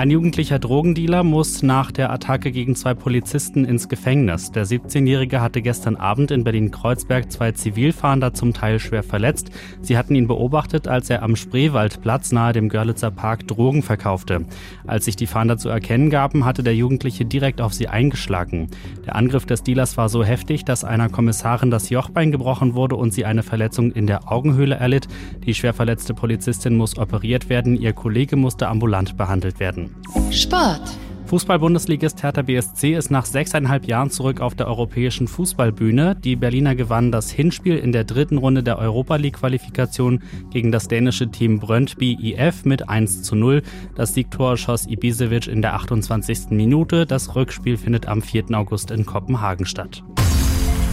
Ein 0.00 0.10
jugendlicher 0.10 0.58
Drogendealer 0.58 1.22
muss 1.24 1.62
nach 1.62 1.92
der 1.92 2.10
Attacke 2.10 2.52
gegen 2.52 2.74
zwei 2.74 2.94
Polizisten 2.94 3.66
ins 3.66 3.86
Gefängnis. 3.86 4.50
Der 4.50 4.64
17-Jährige 4.64 5.42
hatte 5.42 5.60
gestern 5.60 5.96
Abend 5.96 6.30
in 6.30 6.42
Berlin-Kreuzberg 6.42 7.30
zwei 7.30 7.52
Zivilfahnder 7.52 8.32
zum 8.32 8.54
Teil 8.54 8.78
schwer 8.78 9.02
verletzt. 9.02 9.50
Sie 9.82 9.98
hatten 9.98 10.14
ihn 10.14 10.26
beobachtet, 10.26 10.88
als 10.88 11.10
er 11.10 11.22
am 11.22 11.36
Spreewaldplatz 11.36 12.32
nahe 12.32 12.54
dem 12.54 12.70
Görlitzer 12.70 13.10
Park 13.10 13.46
Drogen 13.46 13.82
verkaufte. 13.82 14.46
Als 14.86 15.04
sich 15.04 15.16
die 15.16 15.26
Fahnder 15.26 15.58
zu 15.58 15.68
erkennen 15.68 16.08
gaben, 16.08 16.46
hatte 16.46 16.62
der 16.62 16.74
Jugendliche 16.74 17.26
direkt 17.26 17.60
auf 17.60 17.74
sie 17.74 17.88
eingeschlagen. 17.88 18.70
Der 19.04 19.16
Angriff 19.16 19.44
des 19.44 19.64
Dealers 19.64 19.98
war 19.98 20.08
so 20.08 20.24
heftig, 20.24 20.64
dass 20.64 20.82
einer 20.82 21.10
Kommissarin 21.10 21.70
das 21.70 21.90
Jochbein 21.90 22.32
gebrochen 22.32 22.72
wurde 22.72 22.96
und 22.96 23.12
sie 23.12 23.26
eine 23.26 23.42
Verletzung 23.42 23.92
in 23.92 24.06
der 24.06 24.32
Augenhöhle 24.32 24.76
erlitt. 24.76 25.08
Die 25.44 25.52
schwer 25.52 25.74
verletzte 25.74 26.14
Polizistin 26.14 26.74
muss 26.74 26.96
operiert 26.96 27.50
werden, 27.50 27.76
ihr 27.76 27.92
Kollege 27.92 28.36
musste 28.36 28.66
ambulant 28.66 29.18
behandelt 29.18 29.60
werden. 29.60 29.89
Sport. 30.30 30.82
Fußball-Bundesligist 31.30 32.24
Hertha 32.24 32.42
BSC 32.42 32.94
ist 32.96 33.12
nach 33.12 33.24
sechseinhalb 33.24 33.86
Jahren 33.86 34.10
zurück 34.10 34.40
auf 34.40 34.56
der 34.56 34.66
europäischen 34.66 35.28
Fußballbühne. 35.28 36.16
Die 36.16 36.34
Berliner 36.34 36.74
gewannen 36.74 37.12
das 37.12 37.30
Hinspiel 37.30 37.76
in 37.76 37.92
der 37.92 38.02
dritten 38.02 38.36
Runde 38.36 38.64
der 38.64 38.78
Europa 38.78 39.14
League-Qualifikation 39.14 40.24
gegen 40.50 40.72
das 40.72 40.88
dänische 40.88 41.30
Team 41.30 41.60
Brøndby 41.60 42.18
IF 42.20 42.64
mit 42.64 42.88
1 42.88 43.22
zu 43.22 43.36
0. 43.36 43.62
Das 43.94 44.14
Siegtor 44.14 44.56
schoss 44.56 44.88
Ibisevic 44.88 45.46
in 45.46 45.62
der 45.62 45.74
28. 45.74 46.50
Minute. 46.50 47.06
Das 47.06 47.36
Rückspiel 47.36 47.76
findet 47.76 48.08
am 48.08 48.22
4. 48.22 48.46
August 48.50 48.90
in 48.90 49.06
Kopenhagen 49.06 49.66
statt. 49.66 50.02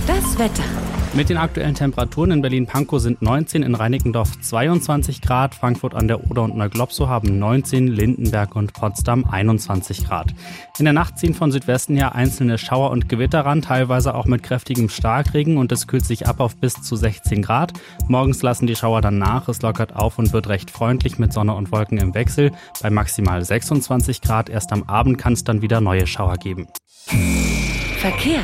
Das 0.05 0.38
Wetter. 0.38 0.63
Mit 1.17 1.30
den 1.30 1.38
aktuellen 1.38 1.73
Temperaturen 1.73 2.30
in 2.30 2.41
Berlin-Pankow 2.43 3.01
sind 3.01 3.23
19, 3.23 3.63
in 3.63 3.73
Reinickendorf 3.73 4.39
22 4.39 5.19
Grad, 5.19 5.56
Frankfurt 5.56 5.95
an 5.95 6.08
der 6.08 6.30
Oder 6.30 6.43
und 6.43 6.56
Neuglopso 6.56 7.08
haben 7.08 7.39
19, 7.39 7.88
Lindenberg 7.88 8.56
und 8.56 8.73
Potsdam 8.73 9.25
21 9.25 10.06
Grad. 10.06 10.36
In 10.77 10.86
der 10.86 10.93
Nacht 10.93 11.17
ziehen 11.17 11.34
von 11.34 11.51
Südwesten 11.51 11.95
her 11.95 12.13
einzelne 12.13 12.60
Schauer 12.60 12.91
und 12.91 13.10
Gewitter 13.10 13.39
ran, 13.39 13.63
teilweise 13.63 14.13
auch 14.13 14.27
mit 14.27 14.43
kräftigem 14.43 14.89
Starkregen 14.89 15.58
und 15.58 15.71
es 15.71 15.88
kühlt 15.88 16.06
sich 16.06 16.27
ab 16.27 16.39
auf 16.39 16.56
bis 16.56 16.84
zu 16.84 16.95
16 16.95 17.41
Grad. 17.41 17.73
Morgens 18.08 18.43
lassen 18.43 18.67
die 18.67 18.75
Schauer 18.75 19.01
dann 19.01 19.17
nach, 19.17 19.47
es 19.47 19.63
lockert 19.63 19.95
auf 19.95 20.19
und 20.19 20.34
wird 20.34 20.47
recht 20.49 20.69
freundlich 20.69 21.17
mit 21.17 21.34
Sonne 21.34 21.56
und 21.56 21.71
Wolken 21.71 21.97
im 21.97 22.13
Wechsel. 22.13 22.51
Bei 22.84 22.91
maximal 22.91 23.43
26 23.43 24.21
Grad 24.21 24.49
erst 24.49 24.71
am 24.71 24.84
Abend 24.84 25.17
kann 25.17 25.34
es 25.34 25.43
dann 25.43 25.63
wieder 25.63 25.82
neue 25.82 26.06
Schauer 26.06 26.36
geben. 26.36 26.67
Verkehr. 27.97 28.43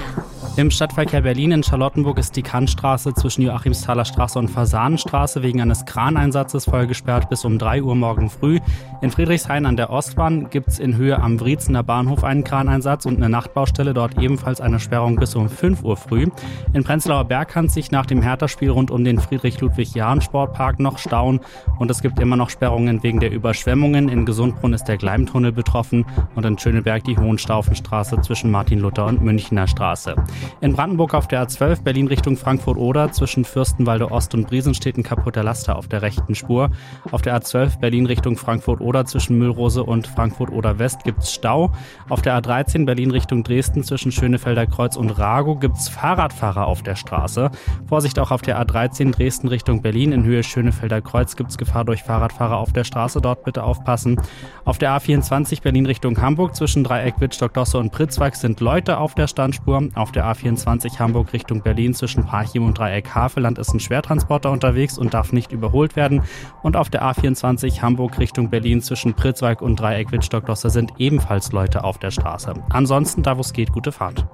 Im 0.56 0.70
Stadtverkehr 0.70 1.22
Berlin 1.22 1.52
in 1.52 1.64
Charlottenburg 1.64 2.20
ist 2.20 2.36
die 2.36 2.44
Kantstraße 2.44 3.16
zwischen 3.16 3.42
Joachimsthaler 3.42 4.06
Straße 4.06 4.38
und 4.38 4.50
Fasanenstraße 4.50 5.42
wegen 5.42 5.62
eines 5.62 5.84
Kraneinsatzes 5.86 6.66
voll 6.66 6.86
gesperrt 6.86 7.28
bis 7.28 7.44
um 7.44 7.58
3 7.58 7.82
Uhr 7.82 7.96
morgen 7.96 8.30
früh. 8.30 8.60
In 9.02 9.10
Friedrichshain 9.10 9.66
an 9.66 9.78
der 9.78 9.90
Ostbahn 9.90 10.52
gibt 10.52 10.68
es 10.68 10.78
in 10.78 10.96
Höhe 10.96 11.20
am 11.20 11.40
Wriezener 11.40 11.82
Bahnhof 11.82 12.24
einen 12.24 12.44
Kraneinsatz 12.44 13.08
und 13.08 13.18
eine 13.18 13.30
Nachtbaustelle, 13.30 13.96
dort 13.96 14.20
ebenfalls 14.20 14.62
eine 14.62 14.80
Sperrung 14.80 15.16
bis 15.16 15.34
um 15.34 15.50
5 15.50 15.84
Uhr 15.84 15.98
früh. 15.98 16.28
In 16.74 16.84
Prenzlauer 16.84 17.26
Berg 17.26 17.50
kann 17.50 17.68
sich 17.68 17.90
nach 17.90 18.06
dem 18.06 18.22
Hertha-Spiel 18.22 18.70
rund 18.70 18.92
um 18.92 19.04
den 19.04 19.18
Friedrich-Ludwig-Jahn-Sportpark 19.18 20.80
noch 20.80 21.00
stauen 21.00 21.40
und 21.80 21.90
es 21.90 22.04
gibt 22.04 22.20
immer 22.20 22.36
noch 22.36 22.52
Sperrungen 22.52 23.02
wegen 23.02 23.20
der 23.20 23.32
Überschwemmungen. 23.32 24.08
In 24.08 24.24
Gesundbrunn 24.24 24.74
ist 24.74 24.84
der 24.84 24.98
Gleimtunnel 24.98 25.52
betroffen 25.52 26.06
und 26.36 26.46
in 26.46 26.60
Schöneberg 26.60 27.04
die 27.06 27.18
Hohenstaufenstraße 27.18 28.22
zwischen 28.22 28.52
Martin-Luther 28.52 29.08
und 29.08 29.24
Münchner 29.24 29.66
Straße. 29.66 30.16
In 30.62 30.74
Brandenburg 30.74 31.14
auf 31.14 31.28
der 31.28 31.46
A12 31.46 31.84
Berlin 31.84 32.08
Richtung 32.08 32.38
Frankfurt-Oder 32.38 33.12
zwischen 33.12 33.46
Fürstenwalde 33.46 34.12
Ost 34.12 34.34
und 34.34 34.48
Briesen 34.48 34.74
steht 34.74 34.98
ein 34.98 35.04
kaputter 35.04 35.44
Laster 35.44 35.76
auf 35.76 35.88
der 35.88 36.02
rechten 36.02 36.36
Spur. 36.36 36.72
Auf 37.12 37.22
der 37.22 37.40
A12 37.40 37.80
Berlin 37.80 38.06
Richtung 38.06 38.38
Frankfurt-Oder 38.38 39.06
zwischen 39.06 39.38
Müllrose 39.38 39.84
und 39.84 40.08
Frankfurt-Oder 40.08 40.80
West 40.80 41.04
gibt's 41.04 41.34
Stau. 41.34 41.72
Auf 42.10 42.22
der 42.22 42.42
A13 42.42 42.86
Berlin 42.86 43.12
Richtung 43.12 43.44
Dresden 43.44 43.84
zwischen 43.84 44.12
Schönefelder 44.12 44.66
Kreuz 44.66 44.96
und 44.96 45.10
Rago 45.12 45.56
gibt's 45.56 45.90
Fahrradfahrer 45.90 46.66
auf 46.66 46.82
der 46.82 46.96
Straße. 46.96 47.52
Vorsicht 47.88 48.20
auch 48.20 48.32
auf 48.32 48.42
der 48.42 48.62
A13 48.62 49.12
Dresden 49.12 49.48
Richtung 49.48 49.82
Berlin 49.82 50.12
in 50.12 50.24
Höhe 50.24 50.44
Schönefelder 50.44 51.02
Kreuz 51.02 51.36
gibt's 51.36 51.58
Gefahr 51.58 51.86
durch 51.86 52.04
Fahrradfahrer 52.04 52.58
auf 52.58 52.74
der 52.74 52.84
Straße. 52.84 53.22
Dort 53.22 53.44
bitte 53.44 53.64
aufpassen. 53.64 54.22
Auf 54.66 54.78
der 54.78 54.98
A24 54.98 55.62
Berlin 55.62 55.86
Richtung 55.86 56.22
Hamburg 56.22 56.56
zwischen 56.56 56.84
Dreieck 56.84 57.20
Wittstock, 57.20 57.54
Dosse 57.54 57.78
und 57.78 57.92
Pritzwalk 57.92 58.36
sind 58.36 58.60
Leute 58.60 58.98
auf 58.98 59.14
der 59.16 59.28
Standspur. 59.28 59.90
Auf 59.96 60.12
der 60.12 60.26
A24 60.34 61.00
Hamburg 61.00 61.32
Richtung 61.34 61.62
Berlin 61.62 61.94
zwischen 61.94 62.26
Parchim 62.26 62.66
und 62.66 62.78
Dreieck 62.78 63.14
Havelland 63.14 63.60
ist 63.60 63.74
ein 63.74 63.80
Schwertransporter 63.80 64.52
unterwegs 64.52 64.98
und 64.98 65.14
darf 65.14 65.32
nicht 65.32 65.52
überholt 65.52 65.96
werden. 65.96 66.24
Und 66.62 66.76
auf 66.76 66.90
der 66.90 67.04
A24 67.04 67.82
Hamburg 67.82 68.18
Richtung 68.20 68.50
Berlin 68.50 68.82
zwischen 68.82 69.14
Pritzwalk 69.14 69.62
und 69.62 69.80
Dreieck 69.80 70.12
Wittstock-Dosse 70.12 70.70
sind 70.70 70.94
ebenfalls 70.98 71.52
Leute 71.52 71.84
auf 71.84 71.98
der 71.98 72.12
Straße. 72.12 72.54
Ansonsten, 72.70 73.24
da 73.24 73.38
wo 73.38 73.42
es 73.42 73.54
geht, 73.54 73.72
gute 73.72 73.92
Fahrt. 73.92 74.26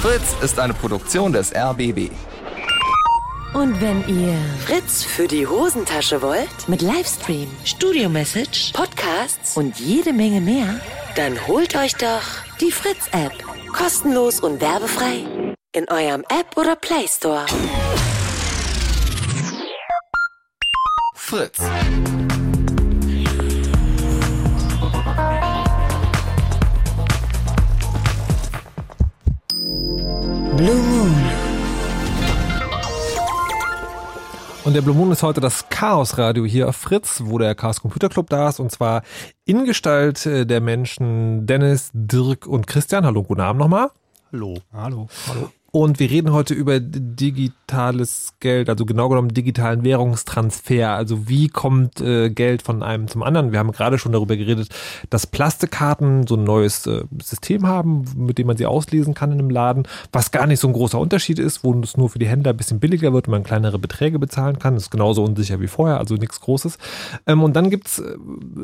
Fritz 0.00 0.36
ist 0.42 0.60
eine 0.60 0.74
Produktion 0.74 1.32
des 1.32 1.52
RBB. 1.54 2.10
Und 3.54 3.80
wenn 3.80 4.06
ihr 4.06 4.36
Fritz 4.60 5.02
für 5.04 5.26
die 5.26 5.46
Hosentasche 5.46 6.20
wollt, 6.20 6.68
mit 6.68 6.82
Livestream, 6.82 7.48
Studio-Message, 7.64 8.72
Podcasts 8.74 9.56
und 9.56 9.80
jede 9.80 10.12
Menge 10.12 10.40
mehr, 10.40 10.80
dann 11.16 11.46
holt 11.46 11.74
euch 11.74 11.94
doch 11.94 12.22
die 12.60 12.70
Fritz-App. 12.70 13.57
Kostenlos 13.72 14.40
und 14.40 14.60
werbefrei 14.60 15.54
in 15.72 15.88
eurem 15.88 16.24
App 16.28 16.56
oder 16.56 16.76
Play 16.76 17.06
Store. 17.08 17.46
Fritz. 21.14 21.58
Blue 30.56 30.97
Und 34.68 34.74
der 34.74 34.82
Blue 34.82 34.94
Moon 34.94 35.10
ist 35.10 35.22
heute 35.22 35.40
das 35.40 35.70
Chaos-Radio 35.70 36.44
hier 36.44 36.68
auf 36.68 36.76
Fritz, 36.76 37.22
wo 37.24 37.38
der 37.38 37.54
Chaos 37.54 37.80
Computer 37.80 38.10
Club 38.10 38.28
da 38.28 38.50
ist. 38.50 38.60
Und 38.60 38.70
zwar 38.70 39.00
in 39.46 39.64
Gestalt 39.64 40.26
äh, 40.26 40.44
der 40.44 40.60
Menschen 40.60 41.46
Dennis, 41.46 41.88
Dirk 41.94 42.46
und 42.46 42.66
Christian. 42.66 43.06
Hallo, 43.06 43.22
guten 43.22 43.40
Abend 43.40 43.60
nochmal. 43.60 43.88
Hallo. 44.30 44.58
Hallo. 44.70 45.08
Hallo. 45.26 45.50
Und 45.70 46.00
wir 46.00 46.10
reden 46.10 46.32
heute 46.32 46.54
über 46.54 46.80
digitales 46.80 48.32
Geld, 48.40 48.70
also 48.70 48.86
genau 48.86 49.10
genommen 49.10 49.34
digitalen 49.34 49.84
Währungstransfer. 49.84 50.92
Also 50.92 51.28
wie 51.28 51.48
kommt 51.48 52.00
äh, 52.00 52.30
Geld 52.30 52.62
von 52.62 52.82
einem 52.82 53.06
zum 53.06 53.22
anderen? 53.22 53.52
Wir 53.52 53.58
haben 53.58 53.72
gerade 53.72 53.98
schon 53.98 54.12
darüber 54.12 54.34
geredet, 54.34 54.70
dass 55.10 55.26
Plastikkarten 55.26 56.26
so 56.26 56.36
ein 56.36 56.44
neues 56.44 56.86
äh, 56.86 57.04
System 57.22 57.66
haben, 57.66 58.06
mit 58.16 58.38
dem 58.38 58.46
man 58.46 58.56
sie 58.56 58.64
auslesen 58.64 59.12
kann 59.12 59.30
in 59.30 59.40
einem 59.40 59.50
Laden, 59.50 59.82
was 60.10 60.30
gar 60.30 60.46
nicht 60.46 60.58
so 60.58 60.68
ein 60.68 60.72
großer 60.72 60.98
Unterschied 60.98 61.38
ist, 61.38 61.62
wo 61.62 61.78
es 61.80 61.98
nur 61.98 62.08
für 62.08 62.18
die 62.18 62.28
Händler 62.28 62.54
ein 62.54 62.56
bisschen 62.56 62.80
billiger 62.80 63.12
wird 63.12 63.28
und 63.28 63.32
man 63.32 63.44
kleinere 63.44 63.78
Beträge 63.78 64.18
bezahlen 64.18 64.58
kann. 64.58 64.72
Das 64.72 64.84
ist 64.84 64.90
genauso 64.90 65.22
unsicher 65.22 65.60
wie 65.60 65.68
vorher, 65.68 65.98
also 65.98 66.14
nichts 66.14 66.40
Großes. 66.40 66.78
Ähm, 67.26 67.42
und 67.42 67.56
dann 67.56 67.68
gibt's 67.68 67.98
äh, 67.98 68.16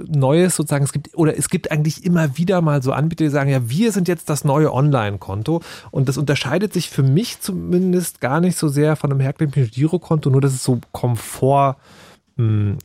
Neues 0.09 0.57
sozusagen, 0.57 0.85
es 0.85 0.93
gibt, 0.93 1.15
oder 1.15 1.37
es 1.37 1.51
gibt 1.51 1.71
eigentlich 1.71 2.03
immer 2.03 2.39
wieder 2.39 2.63
mal 2.63 2.83
so 2.83 2.93
Anbieter, 2.93 3.25
die 3.25 3.31
sagen, 3.31 3.51
ja, 3.51 3.69
wir 3.69 3.93
sind 3.93 4.09
jetzt 4.09 4.31
das 4.31 4.45
neue 4.45 4.73
Online-Konto 4.73 5.61
und 5.91 6.09
das 6.09 6.17
unterscheidet 6.17 6.73
sich 6.73 6.94
für 6.95 7.03
mich 7.03 7.41
zumindest 7.41 8.21
gar 8.21 8.41
nicht 8.41 8.57
so 8.57 8.69
sehr 8.69 8.95
von 8.95 9.11
einem 9.11 9.19
herkömmlichen 9.19 9.69
Girokonto, 9.69 10.31
nur 10.31 10.41
dass 10.41 10.55
es 10.55 10.63
so 10.63 10.81
Komfort 10.93 11.77
hm, 12.37 12.79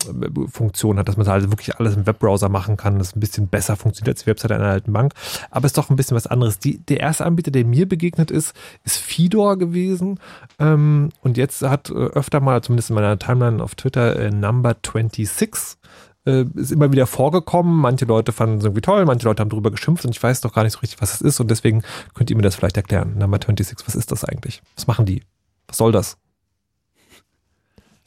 hat, 0.97 1.07
dass 1.07 1.18
man 1.18 1.28
halt 1.28 1.51
wirklich 1.51 1.76
alles 1.76 1.95
im 1.95 2.07
Webbrowser 2.07 2.49
machen 2.49 2.76
kann, 2.76 2.97
das 2.97 3.16
ein 3.16 3.20
bisschen 3.20 3.49
besser 3.49 3.76
funktioniert 3.76 4.16
als 4.16 4.24
die 4.24 4.28
Webseite 4.32 4.55
einer 4.55 4.66
alten 4.66 4.93
Bank. 4.93 5.14
Aber 5.51 5.66
es 5.66 5.74
ist 5.74 5.78
doch 5.78 5.91
ein 5.91 5.95
bisschen 5.95 6.16
was 6.16 6.26
anderes. 6.26 6.57
Die, 6.57 6.80
der 6.80 7.01
erste 7.01 7.24
Anbieter, 7.24 7.51
der 7.51 7.66
mir 7.66 7.88
begegnet 7.88 8.32
ist, 8.32 8.55
ist 8.84 8.97
Fidor 8.97 9.60
gewesen. 9.60 10.20
Ähm, 10.57 11.10
und 11.22 11.38
jetzt 11.38 11.62
hat 11.62 11.91
äh, 11.91 11.93
öfter 11.93 12.39
mal, 12.39 12.64
zumindest 12.64 12.89
in 12.89 12.95
meiner 12.95 13.20
Timeline 13.20 13.62
auf 13.62 13.76
Twitter, 13.76 14.16
äh, 14.16 14.32
Number 14.32 14.76
26 14.84 15.78
äh, 16.26 16.45
ist 16.55 16.72
immer 16.72 16.91
wieder 16.91 17.07
vorgekommen. 17.07 17.76
Manche 17.76 18.05
Leute 18.05 18.32
fanden 18.32 18.57
es 18.57 18.63
irgendwie 18.63 18.82
toll, 18.82 19.05
manche 19.05 19.26
Leute 19.26 19.41
haben 19.41 19.49
darüber 19.49 19.72
geschimpft 19.72 20.05
und 20.05 20.11
ich 20.11 20.22
weiß 20.22 20.41
doch 20.41 20.53
gar 20.53 20.63
nicht 20.63 20.74
so 20.74 20.80
richtig, 20.80 21.01
was 21.01 21.13
es 21.13 21.22
ist. 21.22 21.39
Und 21.39 21.49
deswegen 21.49 21.84
könnt 22.13 22.30
ihr 22.30 22.36
mir 22.36 22.41
das 22.41 22.55
vielleicht 22.55 22.78
erklären. 22.78 23.17
Number 23.17 23.38
26, 23.38 23.88
was 23.88 23.95
ist 23.95 24.11
das 24.11 24.24
eigentlich? 24.24 24.61
Was 24.76 24.88
machen 24.88 25.05
die? 25.05 25.24
Was 25.67 25.78
soll 25.78 25.91
das? 25.91 26.17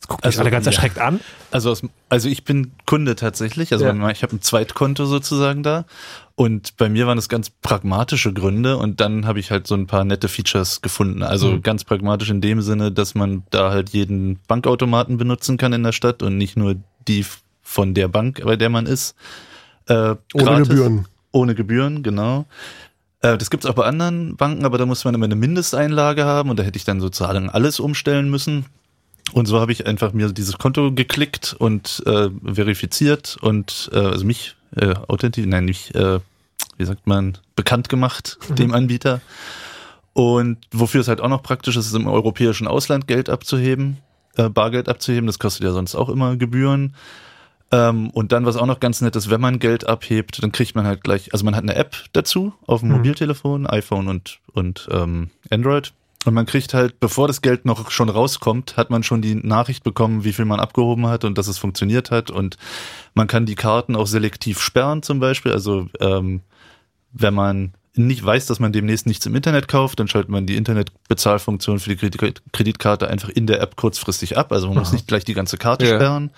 Jetzt 0.02 0.08
guckt 0.08 0.24
also, 0.24 0.40
alle 0.40 0.50
ganz 0.50 0.66
ja. 0.66 0.72
erschreckt 0.72 0.98
an. 0.98 1.20
Also, 1.52 1.70
aus, 1.70 1.82
also 2.08 2.28
ich 2.28 2.42
bin 2.42 2.72
Kunde 2.86 3.14
tatsächlich. 3.14 3.72
Also 3.72 3.84
ja. 3.86 4.10
ich 4.10 4.24
habe 4.24 4.34
ein 4.34 4.42
Zweitkonto 4.42 5.06
sozusagen 5.06 5.62
da. 5.62 5.84
Und 6.34 6.76
bei 6.76 6.88
mir 6.88 7.06
waren 7.06 7.18
es 7.18 7.28
ganz 7.28 7.50
pragmatische 7.50 8.32
Gründe 8.32 8.78
und 8.78 9.00
dann 9.00 9.26
habe 9.26 9.38
ich 9.38 9.52
halt 9.52 9.68
so 9.68 9.76
ein 9.76 9.86
paar 9.86 10.04
nette 10.04 10.26
Features 10.26 10.82
gefunden. 10.82 11.22
Also 11.22 11.52
mhm. 11.52 11.62
ganz 11.62 11.84
pragmatisch 11.84 12.30
in 12.30 12.40
dem 12.40 12.62
Sinne, 12.62 12.90
dass 12.90 13.14
man 13.14 13.44
da 13.50 13.70
halt 13.70 13.90
jeden 13.90 14.40
Bankautomaten 14.48 15.18
benutzen 15.18 15.56
kann 15.56 15.72
in 15.72 15.84
der 15.84 15.92
Stadt 15.92 16.24
und 16.24 16.36
nicht 16.36 16.56
nur 16.56 16.74
die 17.06 17.24
von 17.62 17.94
der 17.94 18.08
Bank, 18.08 18.42
bei 18.44 18.56
der 18.56 18.68
man 18.68 18.86
ist. 18.86 19.14
Äh, 19.86 19.94
ohne 19.94 20.18
gratis, 20.34 20.68
Gebühren. 20.68 21.06
Ohne 21.32 21.54
Gebühren, 21.54 22.02
genau. 22.02 22.46
Äh, 23.20 23.38
das 23.38 23.50
gibt's 23.50 23.66
auch 23.66 23.74
bei 23.74 23.84
anderen 23.84 24.36
Banken, 24.36 24.64
aber 24.64 24.78
da 24.78 24.86
muss 24.86 25.04
man 25.04 25.14
immer 25.14 25.24
eine 25.24 25.36
Mindesteinlage 25.36 26.24
haben 26.24 26.50
und 26.50 26.58
da 26.58 26.62
hätte 26.62 26.76
ich 26.76 26.84
dann 26.84 27.00
sozusagen 27.00 27.48
alles 27.48 27.80
umstellen 27.80 28.30
müssen. 28.30 28.66
Und 29.32 29.46
so 29.46 29.60
habe 29.60 29.72
ich 29.72 29.86
einfach 29.86 30.12
mir 30.12 30.28
dieses 30.30 30.58
Konto 30.58 30.92
geklickt 30.92 31.54
und 31.58 32.02
äh, 32.06 32.28
verifiziert 32.52 33.38
und 33.40 33.90
äh, 33.92 33.98
also 33.98 34.26
mich 34.26 34.56
äh, 34.76 34.94
authentisch, 35.08 35.46
nein, 35.46 35.64
nicht, 35.64 35.94
äh, 35.94 36.18
wie 36.76 36.84
sagt 36.84 37.06
man, 37.06 37.38
bekannt 37.56 37.88
gemacht 37.88 38.38
mhm. 38.48 38.54
dem 38.56 38.74
Anbieter. 38.74 39.20
Und 40.12 40.58
wofür 40.72 41.00
es 41.00 41.08
halt 41.08 41.20
auch 41.20 41.28
noch 41.28 41.42
praktisch 41.42 41.76
ist, 41.76 41.86
ist 41.86 41.94
im 41.94 42.06
europäischen 42.06 42.66
Ausland 42.66 43.06
Geld 43.06 43.30
abzuheben, 43.30 43.98
äh, 44.36 44.50
Bargeld 44.50 44.88
abzuheben. 44.88 45.26
Das 45.26 45.38
kostet 45.38 45.64
ja 45.64 45.72
sonst 45.72 45.94
auch 45.94 46.10
immer 46.10 46.36
Gebühren. 46.36 46.94
Ähm, 47.72 48.10
und 48.10 48.32
dann, 48.32 48.44
was 48.44 48.56
auch 48.56 48.66
noch 48.66 48.80
ganz 48.80 49.00
nett 49.00 49.16
ist, 49.16 49.30
wenn 49.30 49.40
man 49.40 49.58
Geld 49.58 49.88
abhebt, 49.88 50.42
dann 50.42 50.52
kriegt 50.52 50.74
man 50.74 50.86
halt 50.86 51.02
gleich, 51.02 51.32
also 51.32 51.44
man 51.44 51.56
hat 51.56 51.62
eine 51.62 51.74
App 51.74 51.96
dazu 52.12 52.52
auf 52.66 52.80
dem 52.80 52.90
mhm. 52.90 52.96
Mobiltelefon, 52.96 53.66
iPhone 53.66 54.08
und, 54.08 54.40
und 54.52 54.88
ähm, 54.92 55.30
Android. 55.50 55.92
Und 56.24 56.34
man 56.34 56.46
kriegt 56.46 56.72
halt, 56.74 57.00
bevor 57.00 57.26
das 57.26 57.42
Geld 57.42 57.64
noch 57.64 57.90
schon 57.90 58.08
rauskommt, 58.08 58.76
hat 58.76 58.90
man 58.90 59.02
schon 59.02 59.22
die 59.22 59.34
Nachricht 59.34 59.82
bekommen, 59.82 60.22
wie 60.22 60.32
viel 60.32 60.44
man 60.44 60.60
abgehoben 60.60 61.08
hat 61.08 61.24
und 61.24 61.36
dass 61.36 61.48
es 61.48 61.58
funktioniert 61.58 62.12
hat. 62.12 62.30
Und 62.30 62.58
man 63.14 63.26
kann 63.26 63.46
die 63.46 63.56
Karten 63.56 63.96
auch 63.96 64.06
selektiv 64.06 64.60
sperren 64.60 65.02
zum 65.02 65.18
Beispiel. 65.18 65.50
Also 65.50 65.88
ähm, 65.98 66.42
wenn 67.12 67.34
man 67.34 67.72
nicht 67.94 68.24
weiß, 68.24 68.46
dass 68.46 68.58
man 68.58 68.72
demnächst 68.72 69.06
nichts 69.06 69.26
im 69.26 69.34
Internet 69.34 69.68
kauft, 69.68 70.00
dann 70.00 70.08
schaltet 70.08 70.30
man 70.30 70.46
die 70.46 70.56
Internetbezahlfunktion 70.56 71.78
für 71.78 71.94
die 71.94 72.10
Kreditkarte 72.52 73.08
einfach 73.08 73.28
in 73.28 73.46
der 73.46 73.60
App 73.60 73.76
kurzfristig 73.76 74.38
ab. 74.38 74.50
Also 74.50 74.68
man 74.68 74.78
Aha. 74.78 74.84
muss 74.84 74.92
nicht 74.92 75.06
gleich 75.06 75.24
die 75.24 75.34
ganze 75.34 75.58
Karte 75.58 75.86
ja. 75.86 75.96
sperren. 75.96 76.30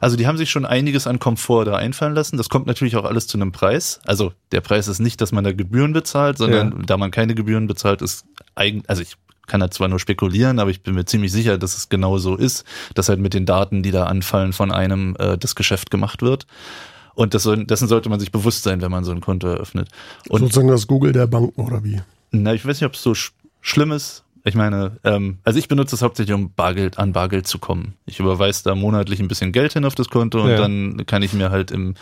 Also 0.00 0.16
die 0.16 0.28
haben 0.28 0.38
sich 0.38 0.50
schon 0.50 0.64
einiges 0.64 1.08
an 1.08 1.18
Komfort 1.18 1.64
da 1.64 1.74
einfallen 1.74 2.14
lassen. 2.14 2.36
Das 2.36 2.48
kommt 2.48 2.66
natürlich 2.66 2.96
auch 2.96 3.04
alles 3.04 3.26
zu 3.26 3.38
einem 3.38 3.50
Preis. 3.50 4.00
Also 4.04 4.32
der 4.52 4.60
Preis 4.60 4.86
ist 4.86 5.00
nicht, 5.00 5.20
dass 5.20 5.32
man 5.32 5.42
da 5.42 5.52
Gebühren 5.52 5.92
bezahlt, 5.92 6.38
sondern 6.38 6.70
ja. 6.70 6.78
da 6.86 6.96
man 6.96 7.10
keine 7.10 7.34
Gebühren 7.34 7.66
bezahlt, 7.66 8.02
ist 8.02 8.24
eigen, 8.54 8.84
also 8.86 9.02
ich 9.02 9.16
kann 9.48 9.60
da 9.60 9.68
zwar 9.68 9.88
nur 9.88 9.98
spekulieren, 9.98 10.60
aber 10.60 10.70
ich 10.70 10.82
bin 10.82 10.94
mir 10.94 11.06
ziemlich 11.06 11.32
sicher, 11.32 11.58
dass 11.58 11.76
es 11.76 11.88
genau 11.88 12.18
so 12.18 12.36
ist, 12.36 12.64
dass 12.94 13.08
halt 13.08 13.18
mit 13.18 13.34
den 13.34 13.46
Daten, 13.46 13.82
die 13.82 13.90
da 13.90 14.04
anfallen 14.04 14.52
von 14.52 14.70
einem, 14.70 15.16
äh, 15.18 15.36
das 15.36 15.56
Geschäft 15.56 15.90
gemacht 15.90 16.22
wird. 16.22 16.46
Und 17.20 17.34
das 17.34 17.46
dessen 17.54 17.86
sollte 17.86 18.08
man 18.08 18.18
sich 18.18 18.32
bewusst 18.32 18.62
sein, 18.62 18.80
wenn 18.80 18.90
man 18.90 19.04
so 19.04 19.12
ein 19.12 19.20
Konto 19.20 19.46
eröffnet. 19.46 19.90
Und 20.30 20.40
Sozusagen 20.40 20.68
das 20.68 20.86
Google 20.86 21.12
der 21.12 21.26
Banken 21.26 21.60
oder 21.60 21.84
wie? 21.84 22.00
Na, 22.30 22.54
ich 22.54 22.64
weiß 22.64 22.80
nicht, 22.80 22.86
ob 22.86 22.94
es 22.94 23.02
so 23.02 23.14
sch 23.14 23.34
schlimm 23.60 23.92
ist. 23.92 24.24
Ich 24.42 24.54
meine, 24.54 24.96
ähm, 25.04 25.36
also 25.44 25.58
ich 25.58 25.68
benutze 25.68 25.94
es 25.96 26.00
hauptsächlich, 26.00 26.34
um 26.34 26.54
Bargeld 26.54 26.98
an 26.98 27.12
Bargeld 27.12 27.46
zu 27.46 27.58
kommen. 27.58 27.92
Ich 28.06 28.20
überweise 28.20 28.64
da 28.64 28.74
monatlich 28.74 29.20
ein 29.20 29.28
bisschen 29.28 29.52
Geld 29.52 29.74
hin 29.74 29.84
auf 29.84 29.94
das 29.94 30.08
Konto 30.08 30.42
und 30.42 30.48
ja. 30.48 30.56
dann 30.56 31.04
kann 31.04 31.20
ich 31.20 31.34
mir 31.34 31.50
halt 31.50 31.70
im, 31.72 31.92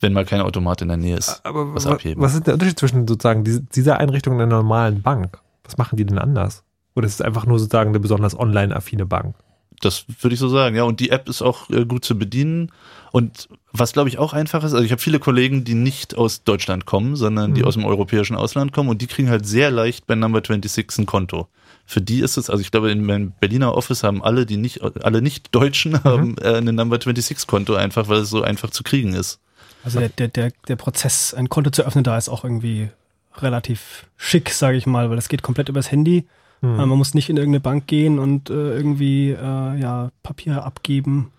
wenn 0.00 0.12
mal 0.12 0.26
kein 0.26 0.42
Automat 0.42 0.82
in 0.82 0.88
der 0.88 0.98
Nähe 0.98 1.16
ist, 1.16 1.40
Aber 1.44 1.74
was 1.74 1.86
abheben. 1.86 2.22
Was 2.22 2.34
ist 2.34 2.46
der 2.46 2.52
Unterschied 2.52 2.78
zwischen 2.78 3.08
sozusagen 3.08 3.44
dieser 3.74 3.96
Einrichtung 3.96 4.34
und 4.34 4.42
einer 4.42 4.56
normalen 4.56 5.00
Bank? 5.00 5.38
Was 5.64 5.78
machen 5.78 5.96
die 5.96 6.04
denn 6.04 6.18
anders? 6.18 6.62
Oder 6.94 7.06
ist 7.06 7.14
es 7.14 7.22
einfach 7.22 7.46
nur 7.46 7.58
sozusagen 7.58 7.88
eine 7.88 8.00
besonders 8.00 8.38
online-affine 8.38 9.06
Bank? 9.06 9.34
Das 9.80 10.04
würde 10.20 10.34
ich 10.34 10.40
so 10.40 10.48
sagen, 10.48 10.76
ja. 10.76 10.82
Und 10.82 11.00
die 11.00 11.08
App 11.08 11.26
ist 11.26 11.40
auch 11.40 11.70
äh, 11.70 11.86
gut 11.86 12.04
zu 12.04 12.18
bedienen. 12.18 12.70
Und 13.12 13.48
was 13.78 13.92
glaube 13.92 14.08
ich 14.08 14.18
auch 14.18 14.32
einfach 14.32 14.64
ist, 14.64 14.72
also 14.72 14.84
ich 14.84 14.92
habe 14.92 15.00
viele 15.00 15.18
Kollegen, 15.18 15.64
die 15.64 15.74
nicht 15.74 16.16
aus 16.16 16.44
Deutschland 16.44 16.86
kommen, 16.86 17.16
sondern 17.16 17.54
die 17.54 17.62
mhm. 17.62 17.66
aus 17.66 17.74
dem 17.74 17.84
europäischen 17.84 18.36
Ausland 18.36 18.72
kommen 18.72 18.88
und 18.88 19.02
die 19.02 19.06
kriegen 19.06 19.30
halt 19.30 19.46
sehr 19.46 19.70
leicht 19.70 20.06
bei 20.06 20.14
Number 20.14 20.38
26 20.38 20.98
ein 20.98 21.06
Konto. 21.06 21.48
Für 21.86 22.00
die 22.00 22.20
ist 22.20 22.36
es, 22.36 22.50
also 22.50 22.60
ich 22.60 22.70
glaube, 22.70 22.90
in 22.90 23.04
meinem 23.04 23.32
Berliner 23.40 23.74
Office 23.74 24.02
haben 24.02 24.22
alle, 24.22 24.44
die 24.44 24.58
nicht, 24.58 24.82
alle 24.82 25.22
Nicht-Deutschen 25.22 25.92
mhm. 25.92 26.04
haben 26.04 26.38
äh, 26.38 26.56
ein 26.56 26.64
Number 26.64 26.96
26 26.96 27.46
Konto 27.46 27.74
einfach, 27.74 28.08
weil 28.08 28.18
es 28.18 28.30
so 28.30 28.42
einfach 28.42 28.70
zu 28.70 28.82
kriegen 28.82 29.14
ist. 29.14 29.40
Also 29.84 30.00
der, 30.00 30.10
der, 30.10 30.28
der, 30.28 30.52
der 30.66 30.76
Prozess, 30.76 31.32
ein 31.32 31.48
Konto 31.48 31.70
zu 31.70 31.86
öffnen, 31.86 32.04
da 32.04 32.18
ist 32.18 32.28
auch 32.28 32.44
irgendwie 32.44 32.90
relativ 33.36 34.06
schick, 34.16 34.50
sage 34.50 34.76
ich 34.76 34.86
mal, 34.86 35.08
weil 35.08 35.16
das 35.16 35.28
geht 35.28 35.42
komplett 35.42 35.68
übers 35.68 35.90
Handy. 35.90 36.26
Mhm. 36.60 36.76
Man 36.76 36.88
muss 36.90 37.14
nicht 37.14 37.30
in 37.30 37.36
irgendeine 37.36 37.60
Bank 37.60 37.86
gehen 37.86 38.18
und 38.18 38.50
äh, 38.50 38.52
irgendwie 38.52 39.30
äh, 39.30 39.80
ja, 39.80 40.10
Papier 40.22 40.64
abgeben. 40.64 41.32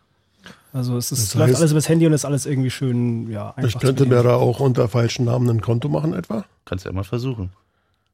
Also 0.71 0.97
es 0.97 1.11
ist, 1.11 1.21
das 1.21 1.29
heißt, 1.29 1.35
läuft 1.35 1.55
alles 1.55 1.71
übers 1.71 1.89
Handy 1.89 2.05
und 2.05 2.13
ist 2.13 2.25
alles 2.25 2.45
irgendwie 2.45 2.69
schön, 2.69 3.29
ja, 3.29 3.53
einfach. 3.55 3.63
Ich 3.63 3.79
könnte 3.79 4.05
mir 4.05 4.21
da 4.21 4.35
auch 4.35 4.59
unter 4.59 4.87
falschen 4.87 5.25
Namen 5.25 5.49
ein 5.49 5.61
Konto 5.61 5.89
machen 5.89 6.13
etwa? 6.13 6.45
Kannst 6.65 6.85
du 6.85 6.89
ja 6.89 6.93
mal 6.93 7.03
versuchen. 7.03 7.51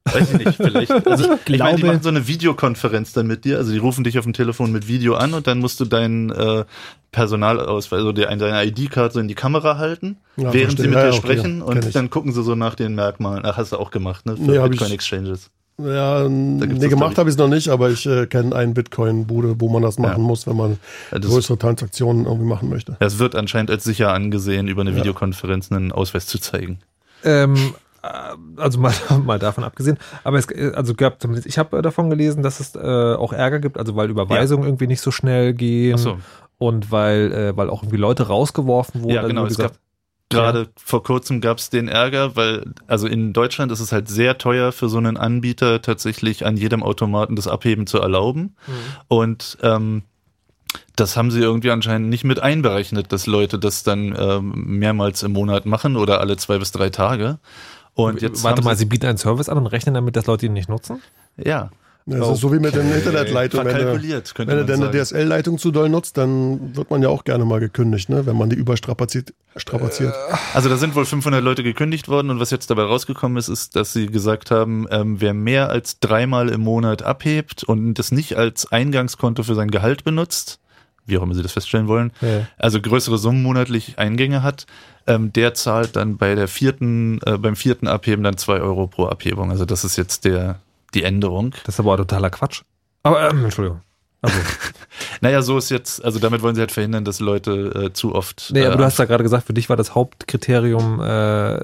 Weiß 0.04 0.32
ich 0.32 0.38
nicht, 0.38 0.56
vielleicht. 0.56 0.90
Also 1.06 1.32
ich, 1.32 1.54
ich 1.54 1.58
meine, 1.58 1.76
die 1.76 1.84
machen 1.84 2.02
so 2.02 2.08
eine 2.08 2.26
Videokonferenz 2.26 3.12
dann 3.12 3.26
mit 3.26 3.44
dir. 3.44 3.58
Also 3.58 3.72
die 3.72 3.78
rufen 3.78 4.04
dich 4.04 4.18
auf 4.18 4.24
dem 4.24 4.32
Telefon 4.32 4.72
mit 4.72 4.88
Video 4.88 5.14
an 5.14 5.34
und 5.34 5.46
dann 5.46 5.58
musst 5.58 5.80
du 5.80 5.84
deinen 5.84 6.30
äh, 6.30 6.64
Personalausweis, 7.12 7.98
also 7.98 8.12
deine 8.12 8.64
ID-Karte 8.66 9.14
so 9.14 9.20
in 9.20 9.28
die 9.28 9.34
Kamera 9.34 9.78
halten, 9.78 10.18
ja, 10.36 10.52
während 10.52 10.78
verstehe. 10.78 10.82
sie 10.82 10.88
mit 10.88 10.96
ja, 10.96 11.02
dir 11.02 11.10
ja, 11.10 11.12
sprechen 11.12 11.62
okay, 11.62 11.78
und 11.78 11.94
dann 11.94 12.10
gucken 12.10 12.32
sie 12.32 12.42
so 12.42 12.54
nach 12.54 12.74
den 12.74 12.94
Merkmalen. 12.94 13.44
Ach, 13.44 13.56
hast 13.56 13.72
du 13.72 13.78
auch 13.78 13.90
gemacht, 13.90 14.26
ne? 14.26 14.36
Für 14.36 14.42
nee, 14.42 14.68
Bitcoin 14.68 14.92
Exchanges. 14.92 15.50
Ja, 15.78 16.26
nee, 16.26 16.88
gemacht 16.88 17.18
habe 17.18 17.28
ich 17.28 17.34
es 17.34 17.38
noch 17.38 17.48
nicht, 17.48 17.68
aber 17.68 17.90
ich 17.90 18.06
äh, 18.06 18.26
kenne 18.26 18.56
einen 18.56 18.72
Bitcoin-Bude, 18.72 19.56
wo 19.60 19.68
man 19.68 19.82
das 19.82 19.98
machen 19.98 20.22
ja. 20.22 20.26
muss, 20.26 20.46
wenn 20.46 20.56
man 20.56 20.78
ja, 21.12 21.18
größere 21.18 21.58
Transaktionen 21.58 22.24
irgendwie 22.24 22.46
machen 22.46 22.70
möchte. 22.70 22.96
Es 22.98 23.18
wird 23.18 23.34
anscheinend 23.34 23.70
als 23.70 23.84
sicher 23.84 24.14
angesehen, 24.14 24.68
über 24.68 24.80
eine 24.80 24.92
ja. 24.92 24.96
Videokonferenz 24.96 25.70
einen 25.70 25.92
Ausweis 25.92 26.26
zu 26.26 26.38
zeigen. 26.38 26.78
Ähm, 27.24 27.74
äh, 28.02 28.08
also 28.56 28.80
mal, 28.80 28.94
mal 29.24 29.38
davon 29.38 29.64
abgesehen. 29.64 29.98
Aber 30.24 30.38
es 30.38 30.48
also 30.74 30.94
gab 30.94 31.20
zumindest, 31.20 31.46
ich 31.46 31.58
habe 31.58 31.78
äh, 31.78 31.82
davon 31.82 32.08
gelesen, 32.08 32.42
dass 32.42 32.58
es 32.60 32.74
äh, 32.74 32.78
auch 32.78 33.34
Ärger 33.34 33.58
gibt, 33.58 33.78
also 33.78 33.96
weil 33.96 34.08
Überweisungen 34.08 34.64
irgendwie 34.64 34.86
nicht 34.86 35.02
so 35.02 35.10
schnell 35.10 35.52
gehen. 35.52 35.96
Ach 35.96 35.98
so. 35.98 36.18
Und 36.56 36.90
weil, 36.90 37.32
äh, 37.32 37.56
weil 37.56 37.68
auch 37.68 37.82
irgendwie 37.82 37.98
Leute 37.98 38.28
rausgeworfen 38.28 39.02
wurden. 39.02 39.14
Ja, 39.14 39.26
genau. 39.26 39.44
Es 39.44 39.58
gab 39.58 39.74
Gerade 40.28 40.62
ja. 40.62 40.66
vor 40.76 41.04
kurzem 41.04 41.40
gab 41.40 41.58
es 41.58 41.70
den 41.70 41.86
Ärger, 41.86 42.34
weil, 42.34 42.74
also 42.88 43.06
in 43.06 43.32
Deutschland 43.32 43.70
ist 43.70 43.78
es 43.80 43.92
halt 43.92 44.08
sehr 44.08 44.38
teuer 44.38 44.72
für 44.72 44.88
so 44.88 44.98
einen 44.98 45.16
Anbieter 45.16 45.80
tatsächlich 45.82 46.44
an 46.44 46.56
jedem 46.56 46.82
Automaten 46.82 47.36
das 47.36 47.46
Abheben 47.46 47.86
zu 47.86 47.98
erlauben. 47.98 48.56
Mhm. 48.66 48.72
Und 49.06 49.58
ähm, 49.62 50.02
das 50.96 51.16
haben 51.16 51.30
sie 51.30 51.40
irgendwie 51.40 51.70
anscheinend 51.70 52.08
nicht 52.08 52.24
mit 52.24 52.40
einberechnet, 52.40 53.12
dass 53.12 53.26
Leute 53.26 53.58
das 53.58 53.84
dann 53.84 54.16
ähm, 54.18 54.52
mehrmals 54.66 55.22
im 55.22 55.32
Monat 55.32 55.64
machen 55.64 55.96
oder 55.96 56.20
alle 56.20 56.36
zwei 56.36 56.58
bis 56.58 56.72
drei 56.72 56.90
Tage. 56.90 57.38
Und 57.94 58.20
jetzt 58.20 58.42
Warte 58.42 58.62
mal, 58.62 58.74
sie, 58.74 58.80
sie 58.80 58.86
bieten 58.86 59.06
einen 59.06 59.18
Service 59.18 59.48
an 59.48 59.58
und 59.58 59.66
rechnen 59.68 59.94
damit, 59.94 60.16
dass 60.16 60.26
Leute 60.26 60.46
ihn 60.46 60.52
nicht 60.52 60.68
nutzen? 60.68 61.00
Ja. 61.36 61.70
Das 62.08 62.28
ist 62.30 62.40
so 62.40 62.52
wie 62.52 62.60
mit 62.60 62.74
den 62.76 62.92
Internetleitungen. 62.92 63.66
Wenn 63.66 63.74
Verkalkuliert, 63.74 64.32
könnte 64.34 64.56
wenn 64.68 64.80
du 64.80 64.88
deine. 64.90 65.04
DSL-Leitung 65.04 65.58
zu 65.58 65.72
doll 65.72 65.88
nutzt, 65.88 66.16
dann 66.16 66.76
wird 66.76 66.88
man 66.88 67.02
ja 67.02 67.08
auch 67.08 67.24
gerne 67.24 67.44
mal 67.44 67.58
gekündigt, 67.58 68.08
ne? 68.08 68.26
wenn 68.26 68.36
man 68.36 68.48
die 68.48 68.54
überstrapaziert. 68.54 69.34
Strapaziert. 69.56 70.14
Also 70.54 70.68
da 70.68 70.76
sind 70.76 70.94
wohl 70.94 71.04
500 71.04 71.42
Leute 71.42 71.64
gekündigt 71.64 72.06
worden 72.08 72.30
und 72.30 72.38
was 72.38 72.50
jetzt 72.50 72.70
dabei 72.70 72.82
rausgekommen 72.84 73.36
ist, 73.38 73.48
ist, 73.48 73.74
dass 73.74 73.92
sie 73.92 74.06
gesagt 74.06 74.52
haben, 74.52 74.86
ähm, 74.90 75.20
wer 75.20 75.34
mehr 75.34 75.68
als 75.70 75.98
dreimal 75.98 76.48
im 76.48 76.60
Monat 76.60 77.02
abhebt 77.02 77.64
und 77.64 77.94
das 77.94 78.12
nicht 78.12 78.36
als 78.36 78.70
Eingangskonto 78.70 79.42
für 79.42 79.56
sein 79.56 79.72
Gehalt 79.72 80.04
benutzt, 80.04 80.60
wie 81.06 81.18
auch 81.18 81.22
immer 81.22 81.34
sie 81.34 81.42
das 81.42 81.52
feststellen 81.52 81.88
wollen, 81.88 82.12
Ja. 82.20 82.46
also 82.56 82.80
größere 82.80 83.18
Summen 83.18 83.42
monatlich 83.42 83.98
Eingänge 83.98 84.44
hat, 84.44 84.66
ähm, 85.08 85.32
der 85.32 85.54
zahlt 85.54 85.96
dann 85.96 86.18
bei 86.18 86.36
der 86.36 86.46
vierten, 86.46 87.20
äh, 87.26 87.36
beim 87.38 87.56
vierten 87.56 87.88
Abheben 87.88 88.22
dann 88.22 88.36
zwei 88.36 88.60
Euro 88.60 88.86
pro 88.86 89.06
Abhebung. 89.06 89.50
Also 89.50 89.64
das 89.64 89.84
ist 89.84 89.96
jetzt 89.96 90.24
der 90.24 90.60
die 90.94 91.02
Änderung. 91.02 91.54
Das 91.64 91.74
ist 91.76 91.80
aber 91.80 91.92
auch 91.94 91.96
totaler 91.98 92.30
Quatsch. 92.30 92.62
Aber, 93.02 93.30
ähm, 93.30 93.44
Entschuldigung. 93.44 93.80
Also, 94.22 94.36
Naja, 95.20 95.42
so 95.42 95.58
ist 95.58 95.70
jetzt, 95.70 96.04
also 96.04 96.18
damit 96.18 96.42
wollen 96.42 96.54
sie 96.54 96.60
halt 96.60 96.72
verhindern, 96.72 97.04
dass 97.04 97.20
Leute 97.20 97.86
äh, 97.86 97.92
zu 97.92 98.14
oft. 98.14 98.50
nee, 98.52 98.64
aber 98.64 98.74
äh, 98.74 98.78
du 98.78 98.84
hast 98.84 98.98
ja 98.98 99.04
gerade 99.04 99.22
gesagt, 99.22 99.46
für 99.46 99.54
dich 99.54 99.68
war 99.68 99.76
das 99.76 99.94
Hauptkriterium, 99.94 101.00
äh, 101.00 101.60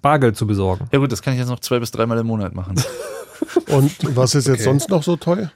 Bargeld 0.00 0.36
zu 0.36 0.46
besorgen. 0.46 0.88
ja 0.92 0.98
gut, 0.98 1.12
das 1.12 1.22
kann 1.22 1.32
ich 1.34 1.38
jetzt 1.40 1.48
noch 1.48 1.60
zwei 1.60 1.78
bis 1.78 1.90
dreimal 1.90 2.18
im 2.18 2.26
Monat 2.26 2.54
machen. 2.54 2.76
Und 3.68 4.16
was 4.16 4.34
ist 4.34 4.46
jetzt 4.46 4.54
Okay. 4.56 4.62
sonst 4.64 4.88
noch 4.90 5.02
so 5.02 5.16
toll? 5.16 5.50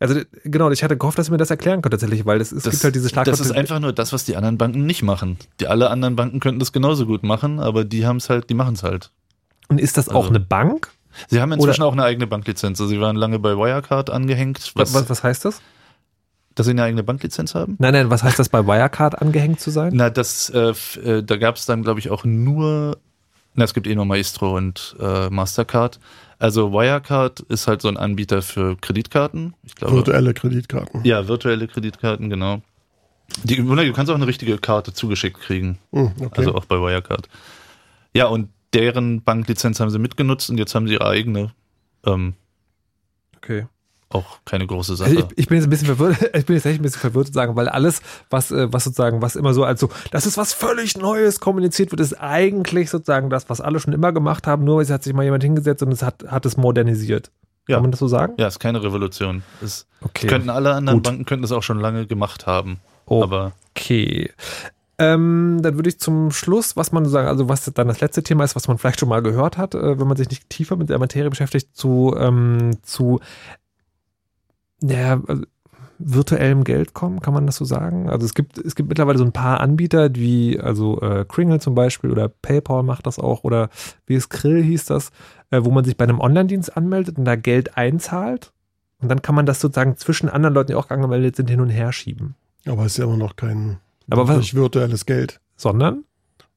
Also 0.00 0.20
genau, 0.44 0.70
ich 0.70 0.82
hatte 0.82 0.96
gehofft, 0.96 1.18
dass 1.18 1.28
ihr 1.28 1.32
mir 1.32 1.36
das 1.38 1.50
erklären 1.50 1.80
könnt 1.80 1.92
tatsächlich, 1.92 2.26
weil 2.26 2.40
es, 2.40 2.50
es 2.50 2.64
gibt 2.64 2.82
halt 2.82 2.94
diese 2.96 3.08
Schlagwörter. 3.08 3.38
Das 3.38 3.46
ist 3.46 3.52
einfach 3.52 3.78
nur 3.78 3.92
das, 3.92 4.12
was 4.12 4.24
die 4.24 4.34
anderen 4.34 4.58
Banken 4.58 4.84
nicht 4.84 5.02
machen. 5.04 5.38
Die 5.60 5.68
alle 5.68 5.90
anderen 5.90 6.16
Banken 6.16 6.40
könnten 6.40 6.58
das 6.58 6.72
genauso 6.72 7.06
gut 7.06 7.22
machen, 7.22 7.60
aber 7.60 7.84
die 7.84 8.04
haben 8.04 8.16
es 8.16 8.28
halt, 8.28 8.50
die 8.50 8.54
machen 8.54 8.74
es 8.74 8.82
halt. 8.82 9.12
Und 9.68 9.80
ist 9.80 9.96
das 9.96 10.08
auch 10.08 10.14
Also- 10.24 10.30
eine 10.30 10.40
Bank? 10.40 10.90
Sie 11.28 11.40
haben 11.40 11.52
inzwischen 11.52 11.82
auch 11.82 11.92
eine 11.92 12.04
eigene 12.04 12.26
Banklizenz. 12.26 12.80
Also 12.80 12.90
sie 12.90 13.00
waren 13.00 13.16
lange 13.16 13.38
bei 13.38 13.56
Wirecard 13.56 14.10
angehängt, 14.10 14.72
was, 14.74 14.94
Was, 14.94 15.08
was 15.08 15.22
heißt 15.22 15.44
das? 15.44 15.60
dass 16.54 16.66
sie 16.66 16.72
eine 16.72 16.82
eigene 16.82 17.02
Banklizenz 17.02 17.54
haben. 17.54 17.76
Nein, 17.78 17.94
nein, 17.94 18.10
was 18.10 18.22
heißt 18.22 18.38
das 18.38 18.48
bei 18.48 18.66
Wirecard 18.66 19.20
angehängt 19.20 19.60
zu 19.60 19.70
sein? 19.70 19.92
Na, 19.94 20.10
das, 20.10 20.50
äh, 20.50 20.74
äh, 21.02 21.22
da 21.22 21.36
gab 21.36 21.56
es 21.56 21.66
dann, 21.66 21.82
glaube 21.82 22.00
ich, 22.00 22.10
auch 22.10 22.24
nur, 22.24 22.98
na, 23.54 23.64
es 23.64 23.74
gibt 23.74 23.86
eh 23.86 23.94
nur 23.94 24.04
Maestro 24.04 24.56
und 24.56 24.96
äh, 25.00 25.30
Mastercard. 25.30 25.98
Also 26.38 26.72
Wirecard 26.72 27.40
ist 27.40 27.68
halt 27.68 27.82
so 27.82 27.88
ein 27.88 27.96
Anbieter 27.96 28.42
für 28.42 28.76
Kreditkarten. 28.76 29.54
Ich 29.62 29.76
glaube, 29.76 29.94
Virtuelle 29.94 30.34
Kreditkarten. 30.34 31.04
ja, 31.04 31.26
virtuelle 31.28 31.68
Kreditkarten, 31.68 32.28
genau. 32.28 32.60
Die, 33.44 33.56
du 33.56 33.92
kannst 33.92 34.10
auch 34.10 34.16
eine 34.16 34.26
richtige 34.26 34.58
Karte 34.58 34.92
zugeschickt 34.92 35.40
kriegen. 35.40 35.78
Hm, 35.92 36.12
okay. 36.20 36.28
Also 36.36 36.54
auch 36.54 36.66
bei 36.66 36.76
Wirecard. 36.76 37.28
Ja, 38.14 38.26
und 38.26 38.50
deren 38.74 39.22
Banklizenz 39.22 39.80
haben 39.80 39.90
sie 39.90 39.98
mitgenutzt 39.98 40.50
und 40.50 40.58
jetzt 40.58 40.74
haben 40.74 40.86
sie 40.86 40.94
ihre 40.94 41.06
eigene. 41.06 41.52
Ähm, 42.06 42.34
Okay. 43.36 43.66
auch 44.08 44.38
keine 44.44 44.66
große 44.68 44.92
Also 44.92 45.04
Sache. 45.04 45.14
ich, 45.32 45.38
ich 45.38 45.46
bin 45.48 45.56
jetzt 45.56 45.66
ein 45.66 45.70
bisschen 45.70 45.86
verwirrt, 45.88 46.16
ich 46.36 46.46
bin 46.46 46.54
jetzt 46.54 46.64
echt 46.66 46.78
ein 46.78 46.82
bisschen 46.82 47.00
verwirrt 47.00 47.26
zu 47.28 47.32
sagen, 47.32 47.56
weil 47.56 47.68
alles, 47.68 48.00
was, 48.30 48.50
äh, 48.52 48.72
was 48.72 48.84
sozusagen, 48.84 49.20
was 49.20 49.34
immer 49.36 49.52
so 49.54 49.64
als 49.64 49.80
so, 49.80 49.88
das 50.12 50.26
ist 50.26 50.36
was 50.38 50.52
völlig 50.52 50.96
Neues 50.96 51.40
kommuniziert 51.40 51.90
wird, 51.90 52.00
ist 52.00 52.14
eigentlich 52.20 52.88
sozusagen 52.90 53.30
das, 53.30 53.50
was 53.50 53.60
alle 53.60 53.80
schon 53.80 53.92
immer 53.92 54.12
gemacht 54.12 54.46
haben, 54.46 54.62
nur 54.64 54.80
es 54.80 54.90
hat 54.90 55.02
sich 55.02 55.12
mal 55.12 55.24
jemand 55.24 55.42
hingesetzt 55.42 55.82
und 55.82 55.90
es 55.92 56.02
hat, 56.02 56.24
hat 56.28 56.46
es 56.46 56.56
modernisiert. 56.56 57.30
Ja. 57.68 57.76
Kann 57.76 57.82
man 57.82 57.90
das 57.92 58.00
so 58.00 58.06
sagen? 58.08 58.34
ja, 58.38 58.46
ist 58.48 58.58
keine 58.60 58.82
Revolution. 58.82 59.42
Es 59.62 59.86
Okay. 60.00 60.26
könnten 60.26 60.50
alle 60.50 60.74
anderen 60.74 60.98
Gut. 60.98 61.04
Banken 61.04 61.24
könnten 61.24 61.42
das 61.42 61.52
auch 61.52 61.62
schon 61.62 61.78
lange 61.80 62.06
gemacht 62.06 62.46
haben. 62.46 62.78
Oh. 63.06 63.22
Aber 63.22 63.52
Okay. 63.74 64.30
Ähm, 64.98 65.60
dann 65.62 65.76
würde 65.76 65.88
ich 65.88 65.98
zum 65.98 66.30
Schluss, 66.30 66.76
was 66.76 66.92
man 66.92 67.06
sagen, 67.06 67.28
also 67.28 67.48
was 67.48 67.64
dann 67.64 67.88
das 67.88 68.00
letzte 68.00 68.22
Thema 68.22 68.44
ist, 68.44 68.54
was 68.54 68.68
man 68.68 68.78
vielleicht 68.78 69.00
schon 69.00 69.08
mal 69.08 69.22
gehört 69.22 69.56
hat, 69.56 69.74
äh, 69.74 69.98
wenn 69.98 70.06
man 70.06 70.16
sich 70.16 70.28
nicht 70.28 70.50
tiefer 70.50 70.76
mit 70.76 70.90
der 70.90 70.98
Materie 70.98 71.30
beschäftigt, 71.30 71.74
zu, 71.74 72.14
ähm, 72.18 72.72
zu 72.82 73.20
ja, 74.82 75.20
also, 75.26 75.44
virtuellem 76.04 76.64
Geld 76.64 76.94
kommen, 76.94 77.20
kann 77.20 77.34
man 77.34 77.46
das 77.46 77.56
so 77.56 77.64
sagen? 77.64 78.10
Also 78.10 78.26
es 78.26 78.34
gibt, 78.34 78.58
es 78.58 78.74
gibt 78.74 78.88
mittlerweile 78.88 79.18
so 79.18 79.24
ein 79.24 79.32
paar 79.32 79.60
Anbieter, 79.60 80.14
wie 80.14 80.58
also 80.58 81.00
äh, 81.00 81.24
Kringle 81.26 81.60
zum 81.60 81.74
Beispiel 81.74 82.10
oder 82.10 82.28
PayPal 82.28 82.82
macht 82.82 83.06
das 83.06 83.18
auch 83.18 83.44
oder 83.44 83.68
wie 84.06 84.14
es 84.14 84.28
Krill 84.28 84.62
hieß 84.62 84.86
das, 84.86 85.10
äh, 85.50 85.60
wo 85.62 85.70
man 85.70 85.84
sich 85.84 85.96
bei 85.96 86.04
einem 86.04 86.20
Online-Dienst 86.20 86.76
anmeldet 86.76 87.18
und 87.18 87.24
da 87.24 87.36
Geld 87.36 87.76
einzahlt 87.76 88.52
und 89.00 89.08
dann 89.08 89.22
kann 89.22 89.34
man 89.34 89.46
das 89.46 89.60
sozusagen 89.60 89.96
zwischen 89.96 90.28
anderen 90.28 90.54
Leuten, 90.54 90.68
die 90.68 90.74
auch 90.74 90.90
angemeldet 90.90 91.36
sind, 91.36 91.48
hin 91.48 91.60
und 91.60 91.70
her 91.70 91.92
schieben. 91.92 92.34
Aber 92.66 92.84
es 92.84 92.92
ist 92.92 92.98
ja 92.98 93.04
immer 93.04 93.16
noch 93.16 93.36
kein 93.36 93.78
Aber 94.10 94.22
was, 94.22 94.36
wirklich 94.36 94.54
virtuelles 94.54 95.06
Geld. 95.06 95.40
sondern? 95.56 96.04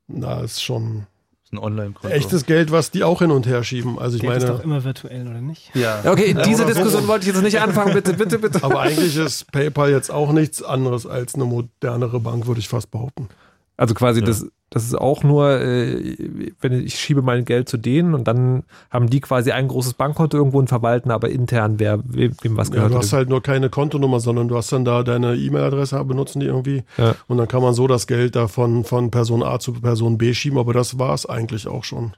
Na, 0.07 0.41
ist 0.41 0.61
schon 0.63 1.07
ist 1.43 1.53
ein 1.53 1.57
Online-Konto. 1.59 2.15
echtes 2.15 2.45
Geld, 2.45 2.71
was 2.71 2.91
die 2.91 3.03
auch 3.03 3.19
hin 3.19 3.31
und 3.31 3.45
her 3.47 3.63
schieben. 3.63 3.97
Also 3.99 4.17
ich 4.17 4.21
Geld 4.23 4.37
ist 4.37 4.43
doch 4.47 4.53
meine, 4.53 4.63
immer 4.63 4.83
virtuell, 4.83 5.27
oder 5.27 5.41
nicht? 5.41 5.75
Ja. 5.75 6.01
Ja, 6.03 6.11
Okay, 6.11 6.35
diese 6.45 6.63
oder 6.63 6.73
so. 6.73 6.79
Diskussion 6.81 7.07
wollte 7.07 7.27
ich 7.27 7.33
jetzt 7.33 7.43
nicht 7.43 7.59
anfangen, 7.59 7.93
bitte, 7.93 8.13
bitte, 8.13 8.39
bitte. 8.39 8.63
aber 8.63 8.81
eigentlich 8.81 9.15
ist 9.17 9.51
PayPal 9.51 9.89
jetzt 9.91 10.11
auch 10.11 10.31
nichts 10.31 10.61
anderes 10.63 11.05
als 11.07 11.35
eine 11.35 11.45
modernere 11.45 12.19
Bank, 12.19 12.47
würde 12.47 12.59
ich 12.59 12.67
fast 12.69 12.91
behaupten. 12.91 13.29
Also 13.77 13.93
quasi, 13.93 14.21
Ja. 14.21 14.25
das, 14.27 14.45
das 14.69 14.83
ist 14.85 14.95
auch 14.95 15.23
nur, 15.23 15.59
äh, 15.61 16.17
wenn 16.61 16.73
ich 16.85 16.95
schiebe 16.99 17.21
mein 17.21 17.45
Geld 17.45 17.67
zu 17.69 17.77
denen 17.77 18.13
und 18.13 18.25
dann 18.27 18.63
haben 18.89 19.09
die 19.09 19.19
quasi 19.21 19.51
ein 19.51 19.67
großes 19.67 19.93
Bankkonto 19.95 20.37
irgendwo 20.37 20.59
und 20.59 20.67
verwalten, 20.69 21.11
aber 21.11 21.29
intern, 21.29 21.75
wer 21.77 21.99
wem, 22.05 22.33
wem 22.41 22.57
was 22.57 22.69
Ja, 22.69 22.75
gehört. 22.75 22.93
du 22.93 22.97
hast 22.97 23.13
halt 23.13 23.29
nur 23.29 23.41
keine 23.43 23.69
Kontonummer, 23.69 24.19
sondern 24.19 24.47
du 24.47 24.55
hast 24.57 24.71
dann 24.71 24.85
da 24.85 25.03
deine 25.03 25.35
E-Mail-Adresse, 25.35 26.03
benutzen 26.05 26.39
die 26.39 26.45
irgendwie. 26.47 26.83
Ja. 26.97 27.15
Und 27.27 27.37
dann 27.37 27.47
kann 27.47 27.61
man 27.61 27.73
so 27.73 27.87
das 27.87 28.07
Geld 28.07 28.35
da 28.35 28.47
von, 28.47 28.83
von 28.85 29.11
Person 29.11 29.43
A 29.43 29.59
zu 29.59 29.73
Person 29.73 30.17
B 30.17 30.33
schieben, 30.33 30.57
aber 30.57 30.73
das 30.73 30.97
war 30.99 31.13
es 31.13 31.25
eigentlich 31.25 31.67
auch 31.67 31.83
schon. 31.83 32.13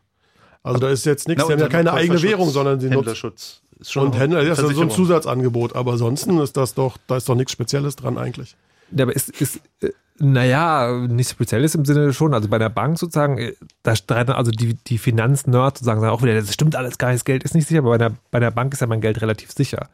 Also 0.63 0.79
da 0.79 0.89
ist 0.89 1.05
jetzt 1.05 1.27
nichts, 1.27 1.45
die 1.45 1.53
haben 1.53 1.59
ja 1.59 1.67
keine 1.69 1.93
eigene 1.93 2.21
Währung, 2.21 2.49
sondern 2.49 2.79
sie 2.79 2.87
nutzen. 2.87 2.97
Händlerschutz. 2.99 3.61
Ist 3.79 3.91
schon 3.91 4.07
Und 4.07 4.17
Händler, 4.17 4.43
das 4.43 4.59
ist 4.59 4.75
so 4.75 4.81
ein. 4.81 4.89
Zusatzangebot, 4.89 5.75
aber 5.75 5.93
ansonsten 5.93 6.39
ist 6.39 6.57
das 6.57 6.73
doch, 6.73 6.97
da 7.07 7.17
ist 7.17 7.29
doch 7.29 7.35
nichts 7.35 7.51
Spezielles 7.51 7.95
dran 7.95 8.17
eigentlich. 8.17 8.55
Ja, 8.91 9.03
aber 9.03 9.15
ist, 9.15 9.29
ist 9.41 9.61
äh, 9.81 9.89
naja, 10.19 11.05
nichts 11.07 11.31
Spezielles 11.31 11.75
im 11.75 11.85
Sinne 11.85 12.11
schon. 12.11 12.33
Also 12.33 12.47
bei 12.47 12.57
der 12.57 12.69
Bank 12.69 12.97
sozusagen, 12.97 13.37
äh, 13.37 13.53
da 13.83 13.95
streiten 13.95 14.31
also 14.31 14.51
die, 14.51 14.73
die 14.73 14.97
Finanznerds 14.97 15.79
sozusagen 15.79 16.01
sagen 16.01 16.11
auch 16.11 16.23
wieder, 16.23 16.33
das 16.33 16.53
stimmt 16.53 16.75
alles 16.75 16.97
gar 16.97 17.09
nicht, 17.09 17.19
das 17.19 17.25
Geld 17.25 17.43
ist 17.43 17.53
nicht 17.53 17.67
sicher, 17.67 17.79
aber 17.79 17.91
bei 17.91 17.97
der, 17.97 18.11
bei 18.31 18.39
der 18.39 18.51
Bank 18.51 18.73
ist 18.73 18.79
ja 18.79 18.87
mein 18.87 19.01
Geld 19.01 19.21
relativ 19.21 19.51
sicher. 19.51 19.89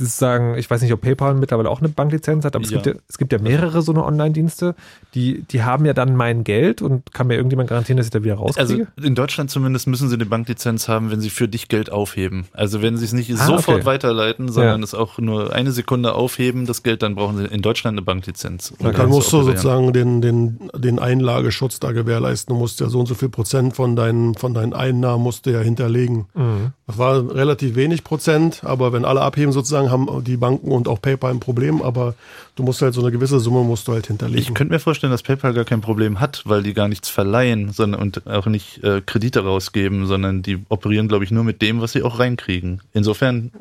Es 0.00 0.08
ist 0.08 0.18
sagen, 0.18 0.56
ich 0.56 0.70
weiß 0.70 0.80
nicht, 0.82 0.92
ob 0.92 1.00
PayPal 1.02 1.34
mittlerweile 1.34 1.68
auch 1.70 1.80
eine 1.80 1.88
Banklizenz 1.88 2.44
hat, 2.44 2.56
aber 2.56 2.64
es, 2.64 2.70
Ja. 2.70 2.80
gibt 2.80 2.86
ja, 2.96 3.02
es 3.08 3.18
gibt 3.18 3.32
ja 3.32 3.38
mehrere 3.38 3.82
so 3.82 3.92
eine 3.92 4.04
Online-Dienste, 4.04 4.74
die, 5.14 5.42
die 5.50 5.62
haben 5.62 5.84
ja 5.84 5.92
dann 5.92 6.16
mein 6.16 6.44
Geld 6.44 6.80
und 6.82 7.12
kann 7.12 7.26
mir 7.26 7.34
irgendjemand 7.36 7.68
garantieren, 7.68 7.96
dass 7.98 8.06
ich 8.06 8.10
da 8.12 8.22
wieder 8.24 8.36
rauskriege? 8.36 8.88
Also 8.96 9.06
in 9.06 9.14
Deutschland 9.14 9.50
zumindest 9.50 9.86
müssen 9.86 10.08
sie 10.08 10.14
eine 10.14 10.26
Banklizenz 10.26 10.88
haben, 10.88 11.10
wenn 11.10 11.20
sie 11.20 11.30
für 11.30 11.48
dich 11.48 11.68
Geld 11.68 11.90
aufheben. 11.92 12.46
Also 12.52 12.80
wenn 12.82 12.96
sie 12.96 13.04
es 13.04 13.12
nicht 13.12 13.30
Ah, 13.32 13.46
sofort 13.46 13.78
okay. 13.78 13.86
weiterleiten, 13.86 14.50
sondern 14.50 14.80
Ja. 14.80 14.84
es 14.84 14.94
auch 14.94 15.18
nur 15.18 15.52
eine 15.54 15.72
Sekunde 15.72 16.14
aufheben, 16.14 16.66
das 16.66 16.82
Geld, 16.82 17.02
dann 17.02 17.14
brauchen 17.14 17.36
sie 17.36 17.44
in 17.44 17.62
Deutschland 17.62 17.94
eine 17.96 18.02
Banklizenz. 18.02 18.72
Um 18.78 18.92
Dann 18.92 19.08
musst 19.08 19.32
du 19.32 19.42
sozusagen 19.42 19.92
den, 19.92 20.20
den, 20.22 20.70
den 20.76 20.98
Einlageschutz 20.98 21.80
da 21.80 21.92
gewährleisten. 21.92 22.54
Du 22.54 22.58
musst 22.58 22.80
ja 22.80 22.88
so 22.88 23.00
und 23.00 23.06
so 23.06 23.14
viel 23.14 23.28
Prozent 23.28 23.76
von 23.76 23.96
deinen, 23.96 24.34
von 24.34 24.54
deinen 24.54 24.72
Einnahmen 24.72 25.22
musst 25.22 25.46
du 25.46 25.50
ja 25.50 25.60
hinterlegen. 25.60 26.26
Mhm. 26.34 26.72
Das 26.86 26.98
war 26.98 27.34
relativ 27.34 27.76
wenig 27.76 28.02
Prozent, 28.04 28.62
aber 28.64 28.92
wenn 28.92 29.04
alle 29.04 29.20
abheben 29.20 29.52
sozusagen, 29.52 29.89
haben 29.90 30.24
die 30.24 30.36
Banken 30.36 30.70
und 30.72 30.88
auch 30.88 31.00
PayPal 31.02 31.32
ein 31.32 31.40
Problem, 31.40 31.82
aber 31.82 32.14
du 32.56 32.62
musst 32.62 32.80
halt 32.82 32.94
so 32.94 33.00
eine 33.02 33.10
gewisse 33.10 33.40
Summe 33.40 33.62
musst 33.64 33.88
du 33.88 33.92
halt 33.92 34.06
hinterlegen. 34.06 34.40
Ich 34.40 34.54
könnte 34.54 34.72
mir 34.72 34.80
vorstellen, 34.80 35.10
dass 35.10 35.22
PayPal 35.22 35.52
gar 35.52 35.64
kein 35.64 35.80
Problem 35.80 36.20
hat, 36.20 36.42
weil 36.46 36.62
die 36.62 36.72
gar 36.74 36.88
nichts 36.88 37.08
verleihen 37.08 37.72
sondern, 37.72 38.00
und 38.00 38.26
auch 38.26 38.46
nicht 38.46 38.82
äh, 38.84 39.02
Kredite 39.04 39.40
rausgeben, 39.44 40.06
sondern 40.06 40.42
die 40.42 40.64
operieren, 40.68 41.08
glaube 41.08 41.24
ich, 41.24 41.30
nur 41.30 41.44
mit 41.44 41.60
dem, 41.62 41.80
was 41.80 41.92
sie 41.92 42.02
auch 42.02 42.18
reinkriegen. 42.18 42.80
Insofern 42.92 43.52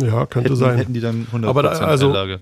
ja, 0.00 0.26
könnte 0.26 0.50
hätten, 0.50 0.56
sein. 0.56 0.76
hätten 0.76 0.92
die 0.94 1.00
dann 1.00 1.26
100% 1.32 1.46
Aber 1.46 1.62
da- 1.62 1.68
also- 1.70 2.08
Einlage. 2.08 2.40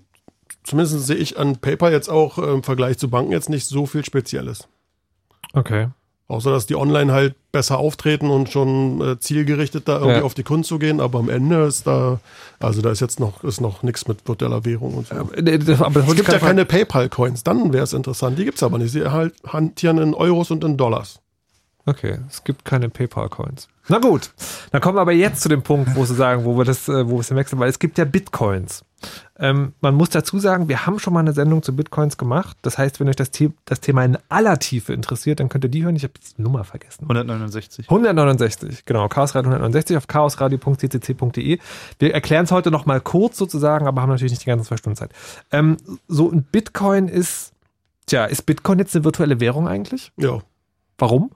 Zumindest 0.62 1.06
sehe 1.06 1.16
ich 1.16 1.38
an 1.38 1.56
PayPal 1.58 1.92
jetzt 1.92 2.08
auch 2.08 2.38
äh, 2.38 2.50
im 2.52 2.62
Vergleich 2.62 2.96
zu 2.96 3.10
Banken 3.10 3.32
jetzt 3.32 3.50
nicht 3.50 3.66
so 3.66 3.84
viel 3.84 4.02
Spezielles. 4.02 4.66
Okay. 5.52 5.88
Außer 6.26 6.50
dass 6.50 6.64
die 6.64 6.74
online 6.74 7.12
halt 7.12 7.34
besser 7.52 7.76
auftreten 7.78 8.30
und 8.30 8.48
schon 8.48 9.00
äh, 9.02 9.18
zielgerichtet 9.20 9.86
da 9.88 9.96
irgendwie 9.98 10.18
Ja. 10.18 10.22
auf 10.22 10.32
die 10.32 10.42
Kunden 10.42 10.64
zu 10.64 10.78
gehen, 10.78 11.00
aber 11.00 11.18
am 11.18 11.28
Ende 11.28 11.64
ist 11.64 11.86
da, 11.86 12.18
also 12.60 12.80
da 12.80 12.90
ist 12.90 13.00
jetzt 13.00 13.20
noch, 13.20 13.44
ist 13.44 13.60
noch 13.60 13.82
nichts 13.82 14.08
mit 14.08 14.26
virtueller 14.26 14.64
Währung 14.64 14.94
und 14.94 15.08
so. 15.08 15.14
Aber, 15.16 15.36
äh, 15.36 15.58
das- 15.58 15.80
es 15.80 16.14
gibt 16.16 16.32
ja 16.32 16.38
keine 16.38 16.64
PayPal-Coins, 16.64 17.44
dann 17.44 17.72
wäre 17.74 17.84
es 17.84 17.92
interessant. 17.92 18.38
Die 18.38 18.44
gibt 18.46 18.56
es 18.56 18.62
aber 18.62 18.78
nicht. 18.78 18.90
Sie 18.92 19.04
halt 19.06 19.34
hantieren 19.46 19.98
in 19.98 20.14
Euros 20.14 20.50
und 20.50 20.64
in 20.64 20.78
Dollars. 20.78 21.20
Okay, 21.86 22.18
es 22.28 22.44
gibt 22.44 22.64
keine 22.64 22.88
PayPal-Coins. 22.88 23.68
Na 23.88 23.98
gut, 23.98 24.30
dann 24.70 24.80
kommen 24.80 24.96
wir 24.96 25.02
aber 25.02 25.12
jetzt 25.12 25.42
zu 25.42 25.50
dem 25.50 25.62
Punkt, 25.62 25.94
wo 25.94 26.06
Sie 26.06 26.14
sagen, 26.14 26.44
wo 26.46 26.56
wir 26.56 26.64
das, 26.64 26.88
äh, 26.88 27.06
wo 27.06 27.16
wir 27.16 27.20
es 27.20 27.34
wechseln, 27.34 27.58
weil 27.58 27.68
es 27.68 27.78
gibt 27.78 27.98
ja 27.98 28.06
Bitcoins. 28.06 28.84
Ähm, 29.38 29.74
man 29.82 29.94
muss 29.94 30.08
dazu 30.08 30.38
sagen, 30.38 30.70
wir 30.70 30.86
haben 30.86 30.98
schon 30.98 31.12
mal 31.12 31.20
eine 31.20 31.34
Sendung 31.34 31.62
zu 31.62 31.76
Bitcoins 31.76 32.16
gemacht. 32.16 32.56
Das 32.62 32.78
heißt, 32.78 33.00
wenn 33.00 33.08
euch 33.10 33.16
das, 33.16 33.30
The 33.34 33.52
das 33.66 33.80
Thema 33.80 34.02
in 34.02 34.16
aller 34.30 34.58
Tiefe 34.58 34.94
interessiert, 34.94 35.40
dann 35.40 35.50
könnt 35.50 35.64
ihr 35.64 35.70
die 35.70 35.84
hören. 35.84 35.94
Ich 35.94 36.04
habe 36.04 36.14
die 36.14 36.40
Nummer 36.40 36.64
vergessen. 36.64 37.02
169. 37.02 37.90
169, 37.90 38.86
genau, 38.86 39.06
Chaosradio 39.08 39.50
169 39.50 39.98
auf 39.98 40.06
chaosradio.ccc.de. 40.06 41.58
Wir 41.98 42.14
erklären 42.14 42.44
es 42.44 42.52
heute 42.52 42.70
noch 42.70 42.86
mal 42.86 43.02
kurz 43.02 43.36
sozusagen, 43.36 43.86
aber 43.86 44.00
haben 44.00 44.08
natürlich 44.08 44.32
nicht 44.32 44.44
die 44.44 44.48
ganze 44.48 44.64
zwei 44.64 44.78
Stunden 44.78 44.96
Zeit. 44.96 45.10
Ähm, 45.52 45.76
so 46.08 46.30
ein 46.30 46.44
Bitcoin 46.44 47.08
ist, 47.08 47.52
tja, 48.06 48.24
ist 48.24 48.46
Bitcoin 48.46 48.78
jetzt 48.78 48.96
eine 48.96 49.04
virtuelle 49.04 49.40
Währung 49.40 49.68
eigentlich? 49.68 50.12
Ja, 50.16 50.40
Warum? 50.98 51.30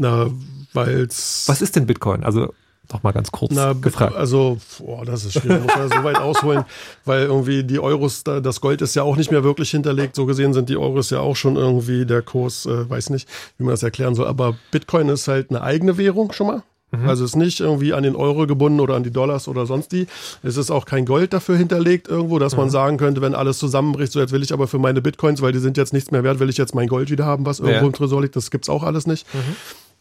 Na, 0.00 0.30
weil's. 0.72 1.44
Was 1.46 1.62
ist 1.62 1.76
denn 1.76 1.86
Bitcoin? 1.86 2.24
Also 2.24 2.52
Noch 2.92 3.02
mal 3.04 3.12
ganz 3.12 3.30
kurz 3.30 3.52
Na, 3.54 3.72
gefragt. 3.74 4.16
Also, 4.16 4.58
boah, 4.78 5.04
das 5.04 5.24
ist 5.24 5.34
schwierig. 5.38 5.62
Muss 5.62 5.76
man 5.76 5.88
so 5.88 6.02
weit 6.02 6.16
ausholen, 6.18 6.64
weil 7.04 7.22
irgendwie 7.22 7.62
die 7.62 7.78
Euros, 7.78 8.24
da- 8.24 8.40
das 8.40 8.60
Gold 8.60 8.82
ist 8.82 8.96
ja 8.96 9.04
auch 9.04 9.16
nicht 9.16 9.30
mehr 9.30 9.44
wirklich 9.44 9.70
hinterlegt. 9.70 10.16
So 10.16 10.26
gesehen 10.26 10.52
sind 10.54 10.68
die 10.68 10.76
Euros 10.76 11.10
ja 11.10 11.20
auch 11.20 11.36
schon 11.36 11.54
irgendwie 11.54 12.04
der 12.04 12.22
Kurs, 12.22 12.66
äh, 12.66 12.90
weiß 12.90 13.10
nicht, 13.10 13.28
wie 13.58 13.64
man 13.64 13.72
das 13.74 13.84
erklären 13.84 14.16
soll. 14.16 14.26
Aber 14.26 14.56
Bitcoin 14.72 15.08
ist 15.08 15.28
halt 15.28 15.50
eine 15.50 15.62
eigene 15.62 15.98
Währung 15.98 16.32
schon 16.32 16.48
mal. 16.48 16.62
Also 17.06 17.24
ist 17.24 17.36
nicht 17.36 17.60
irgendwie 17.60 17.92
an 17.92 18.02
den 18.02 18.16
Euro 18.16 18.48
gebunden 18.48 18.80
oder 18.80 18.96
an 18.96 19.04
die 19.04 19.12
Dollars 19.12 19.46
oder 19.46 19.64
sonst 19.64 19.92
die. 19.92 20.08
Es 20.42 20.56
ist 20.56 20.72
auch 20.72 20.86
kein 20.86 21.06
Gold 21.06 21.32
dafür 21.32 21.56
hinterlegt 21.56 22.08
irgendwo, 22.08 22.40
dass 22.40 22.56
man 22.56 22.68
sagen 22.68 22.96
könnte, 22.96 23.20
wenn 23.20 23.36
alles 23.36 23.58
zusammenbricht, 23.58 24.10
so 24.10 24.18
jetzt 24.18 24.32
will 24.32 24.42
ich 24.42 24.52
aber 24.52 24.66
für 24.66 24.80
meine 24.80 25.00
Bitcoins, 25.00 25.40
weil 25.40 25.52
die 25.52 25.60
sind 25.60 25.76
jetzt 25.76 25.92
nichts 25.92 26.10
mehr 26.10 26.24
wert, 26.24 26.40
will 26.40 26.48
ich 26.48 26.56
jetzt 26.56 26.74
mein 26.74 26.88
Gold 26.88 27.08
wieder 27.08 27.24
haben, 27.26 27.46
was 27.46 27.60
irgendwo 27.60 27.78
Ja. 27.82 27.86
im 27.86 27.92
Tresor 27.92 28.22
liegt. 28.22 28.34
Das 28.34 28.50
gibt's 28.50 28.68
auch 28.68 28.82
alles 28.82 29.06
nicht. 29.06 29.24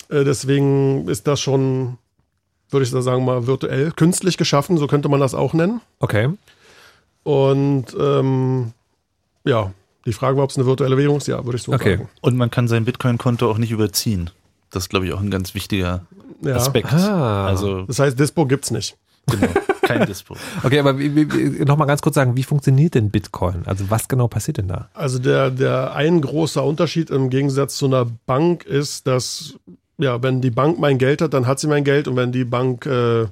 Äh, 0.09 0.23
deswegen 0.23 1.07
ist 1.07 1.27
das 1.27 1.39
schon, 1.39 1.97
würde 2.69 2.83
ich 2.85 2.91
da 2.91 3.01
sagen 3.01 3.25
mal, 3.25 3.47
virtuell, 3.47 3.91
künstlich 3.91 4.37
geschaffen, 4.37 4.77
so 4.77 4.87
könnte 4.87 5.09
man 5.09 5.19
das 5.19 5.33
auch 5.33 5.53
nennen. 5.53 5.81
Okay. 5.99 6.29
Und 7.23 7.85
ähm, 7.99 8.71
ja, 9.45 9.71
die 10.05 10.13
Frage 10.13 10.37
war, 10.37 10.43
ob 10.45 10.49
es 10.49 10.57
eine 10.57 10.65
virtuelle 10.65 10.97
Währung 10.97 11.17
ist, 11.17 11.27
ja, 11.27 11.43
würde 11.45 11.57
ich 11.57 11.63
so 11.63 11.73
Okay. 11.73 11.97
sagen. 11.97 12.09
Und 12.21 12.37
man 12.37 12.49
kann 12.49 12.67
sein 12.67 12.85
Bitcoin-Konto 12.85 13.49
auch 13.49 13.57
nicht 13.57 13.71
überziehen. 13.71 14.29
Das 14.71 14.83
ist, 14.83 14.89
glaube 14.89 15.05
ich, 15.07 15.13
auch 15.13 15.19
ein 15.19 15.31
ganz 15.31 15.53
wichtiger 15.53 16.05
Ja. 16.41 16.55
Aspekt. 16.55 16.91
Ah. 16.93 17.47
Also, 17.47 17.83
Das 17.83 17.99
heißt, 17.99 18.17
Dispo 18.19 18.45
gibt's 18.45 18.71
nicht. 18.71 18.97
genau, 19.29 19.47
kein 19.83 20.05
Dispo. 20.07 20.35
Okay, 20.63 20.79
aber 20.79 20.97
wie, 20.97 21.15
wie, 21.15 21.31
wie, 21.59 21.65
noch 21.65 21.77
mal 21.77 21.85
ganz 21.85 22.01
kurz 22.01 22.15
sagen, 22.15 22.35
wie 22.35 22.43
funktioniert 22.43 22.95
denn 22.95 23.11
Bitcoin? 23.11 23.63
Also 23.65 23.89
was 23.89 24.07
genau 24.07 24.27
passiert 24.27 24.57
denn 24.57 24.67
da? 24.67 24.89
Also 24.93 25.19
der, 25.19 25.51
der 25.51 25.93
ein 25.93 26.21
großer 26.21 26.63
Unterschied 26.63 27.09
im 27.11 27.29
Gegensatz 27.29 27.75
zu 27.77 27.85
einer 27.85 28.05
Bank 28.25 28.63
ist, 28.65 29.05
dass, 29.05 29.55
ja, 29.99 30.21
wenn 30.23 30.41
die 30.41 30.49
Bank 30.51 30.79
mein 30.79 30.97
Geld 30.97 31.21
hat, 31.21 31.33
dann 31.33 31.45
hat 31.45 31.59
sie 31.59 31.67
mein 31.67 31.83
Geld 31.83 32.07
und 32.07 32.15
wenn 32.15 32.31
die 32.31 32.45
Bank 32.45 32.85
äh, 32.87 33.27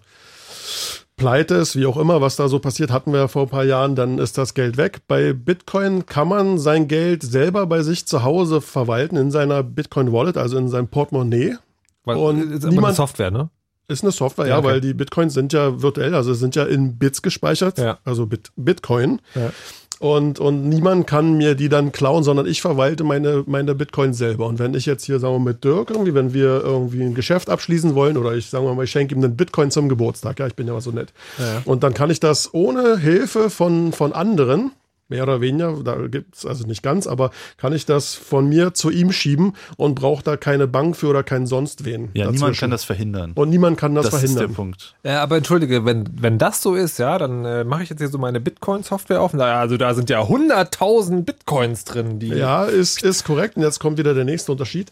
pleite 1.15 1.55
ist, 1.55 1.75
wie 1.75 1.85
auch 1.87 1.97
immer, 1.97 2.21
was 2.21 2.35
da 2.35 2.47
so 2.47 2.59
passiert, 2.59 2.91
hatten 2.91 3.11
wir 3.11 3.21
ja 3.21 3.27
vor 3.27 3.43
ein 3.43 3.49
paar 3.49 3.63
Jahren, 3.63 3.95
dann 3.95 4.19
ist 4.19 4.37
das 4.37 4.53
Geld 4.53 4.77
weg. 4.77 4.99
Bei 5.07 5.33
Bitcoin 5.33 6.05
kann 6.05 6.27
man 6.27 6.59
sein 6.59 6.87
Geld 6.87 7.23
selber 7.23 7.65
bei 7.65 7.81
sich 7.81 8.05
zu 8.05 8.23
Hause 8.23 8.61
verwalten 8.61 9.15
in 9.17 9.31
seiner 9.31 9.63
Bitcoin 9.63 10.11
Wallet, 10.11 10.37
also 10.37 10.57
in 10.57 10.69
seinem 10.69 10.87
Portemonnaie. 10.89 11.55
Weil, 12.03 12.17
Und 12.17 12.41
ist 12.51 12.57
aber 12.57 12.67
eine 12.67 12.75
niemand- 12.75 12.95
Software, 12.95 13.31
ne? 13.31 13.49
Ist 13.89 14.03
eine 14.03 14.11
Software, 14.11 14.45
Ja, 14.47 14.55
ja, 14.55 14.57
okay. 14.59 14.67
weil 14.67 14.81
die 14.81 14.93
Bitcoins 14.93 15.33
sind 15.33 15.53
ja 15.53 15.81
virtuell, 15.81 16.13
also 16.13 16.33
sind 16.33 16.55
ja 16.57 16.65
in 16.65 16.97
Bits 16.99 17.21
gespeichert, 17.21 17.77
Ja. 17.77 17.99
also 18.03 18.25
Bit, 18.25 18.51
Bitcoin. 18.57 19.21
Ja. 19.33 19.51
Und, 19.99 20.39
und 20.39 20.69
niemand 20.69 21.07
kann 21.07 21.37
mir 21.37 21.55
die 21.55 21.69
dann 21.69 21.91
klauen, 21.91 22.23
sondern 22.23 22.45
ich 22.45 22.61
verwalte 22.61 23.03
meine, 23.03 23.43
meine 23.47 23.73
Bitcoin 23.73 24.13
selber. 24.13 24.45
Und 24.45 24.59
wenn 24.59 24.75
ich 24.75 24.85
jetzt 24.85 25.05
hier, 25.05 25.19
sagen 25.19 25.33
wir 25.33 25.39
mal, 25.39 25.51
mit 25.53 25.63
Dirk 25.63 25.89
irgendwie, 25.89 26.13
wenn 26.13 26.33
wir 26.33 26.61
irgendwie 26.63 27.01
ein 27.01 27.15
Geschäft 27.15 27.49
abschließen 27.49 27.95
wollen 27.95 28.17
oder 28.17 28.33
ich, 28.33 28.47
sagen 28.49 28.65
wir 28.65 28.75
mal, 28.75 28.83
ich 28.83 28.91
schenke 28.91 29.15
ihm 29.15 29.23
einen 29.23 29.35
Bitcoin 29.35 29.71
zum 29.71 29.89
Geburtstag, 29.89 30.39
ja, 30.39 30.47
ich 30.47 30.55
bin 30.55 30.67
ja 30.67 30.73
mal 30.73 30.81
so 30.81 30.91
nett. 30.91 31.13
Ja. 31.39 31.63
Und 31.65 31.83
dann 31.83 31.93
kann 31.93 32.11
ich 32.11 32.19
das 32.19 32.53
ohne 32.53 32.97
Hilfe 32.97 33.49
von, 33.49 33.91
von 33.91 34.13
anderen, 34.13 34.71
mehr 35.09 35.23
oder 35.23 35.41
weniger, 35.41 35.73
da 35.83 35.95
gibt's 36.07 36.45
also 36.45 36.65
nicht 36.67 36.83
ganz, 36.83 37.07
aber 37.07 37.31
kann 37.57 37.73
ich 37.73 37.85
das 37.85 38.13
von 38.15 38.47
mir 38.47 38.73
zu 38.73 38.89
ihm 38.89 39.11
schieben 39.11 39.53
und 39.77 39.95
brauche 39.95 40.23
da 40.23 40.37
keine 40.37 40.67
Bank 40.67 40.95
für 40.97 41.07
oder 41.07 41.23
keinen 41.23 41.47
sonst 41.47 41.85
wen. 41.85 42.09
Ja, 42.13 42.25
niemand 42.25 42.35
dazwischen. 42.41 42.59
kann 42.59 42.71
das 42.71 42.83
verhindern. 42.83 43.31
Und 43.35 43.49
niemand 43.49 43.77
kann 43.77 43.95
das, 43.95 44.05
das 44.09 44.15
ist 44.15 44.21
der 44.21 44.29
verhindern. 44.29 44.55
Punkt. 44.55 44.95
Ja, 45.03 45.23
aber 45.23 45.37
entschuldige, 45.37 45.85
wenn, 45.85 46.05
wenn 46.21 46.37
das 46.37 46.61
so 46.61 46.75
ist, 46.75 46.99
ja, 46.99 47.17
dann 47.17 47.45
äh, 47.45 47.63
mache 47.63 47.83
ich 47.83 47.89
jetzt 47.89 47.99
hier 47.99 48.09
so 48.09 48.17
meine 48.17 48.39
Bitcoin-Software 48.41 49.21
auf. 49.21 49.33
Naja, 49.33 49.59
also 49.59 49.77
da 49.77 49.93
sind 49.93 50.09
ja 50.09 50.21
100.000 50.21 51.23
Bitcoins 51.23 51.85
drin, 51.85 52.19
die. 52.19 52.27
Ja, 52.29 52.65
ist, 52.65 53.03
ist 53.03 53.23
korrekt. 53.23 53.55
Und 53.57 53.63
jetzt 53.63 53.79
kommt 53.79 53.97
wieder 53.97 54.13
der 54.13 54.25
nächste 54.25 54.51
Unterschied. 54.51 54.91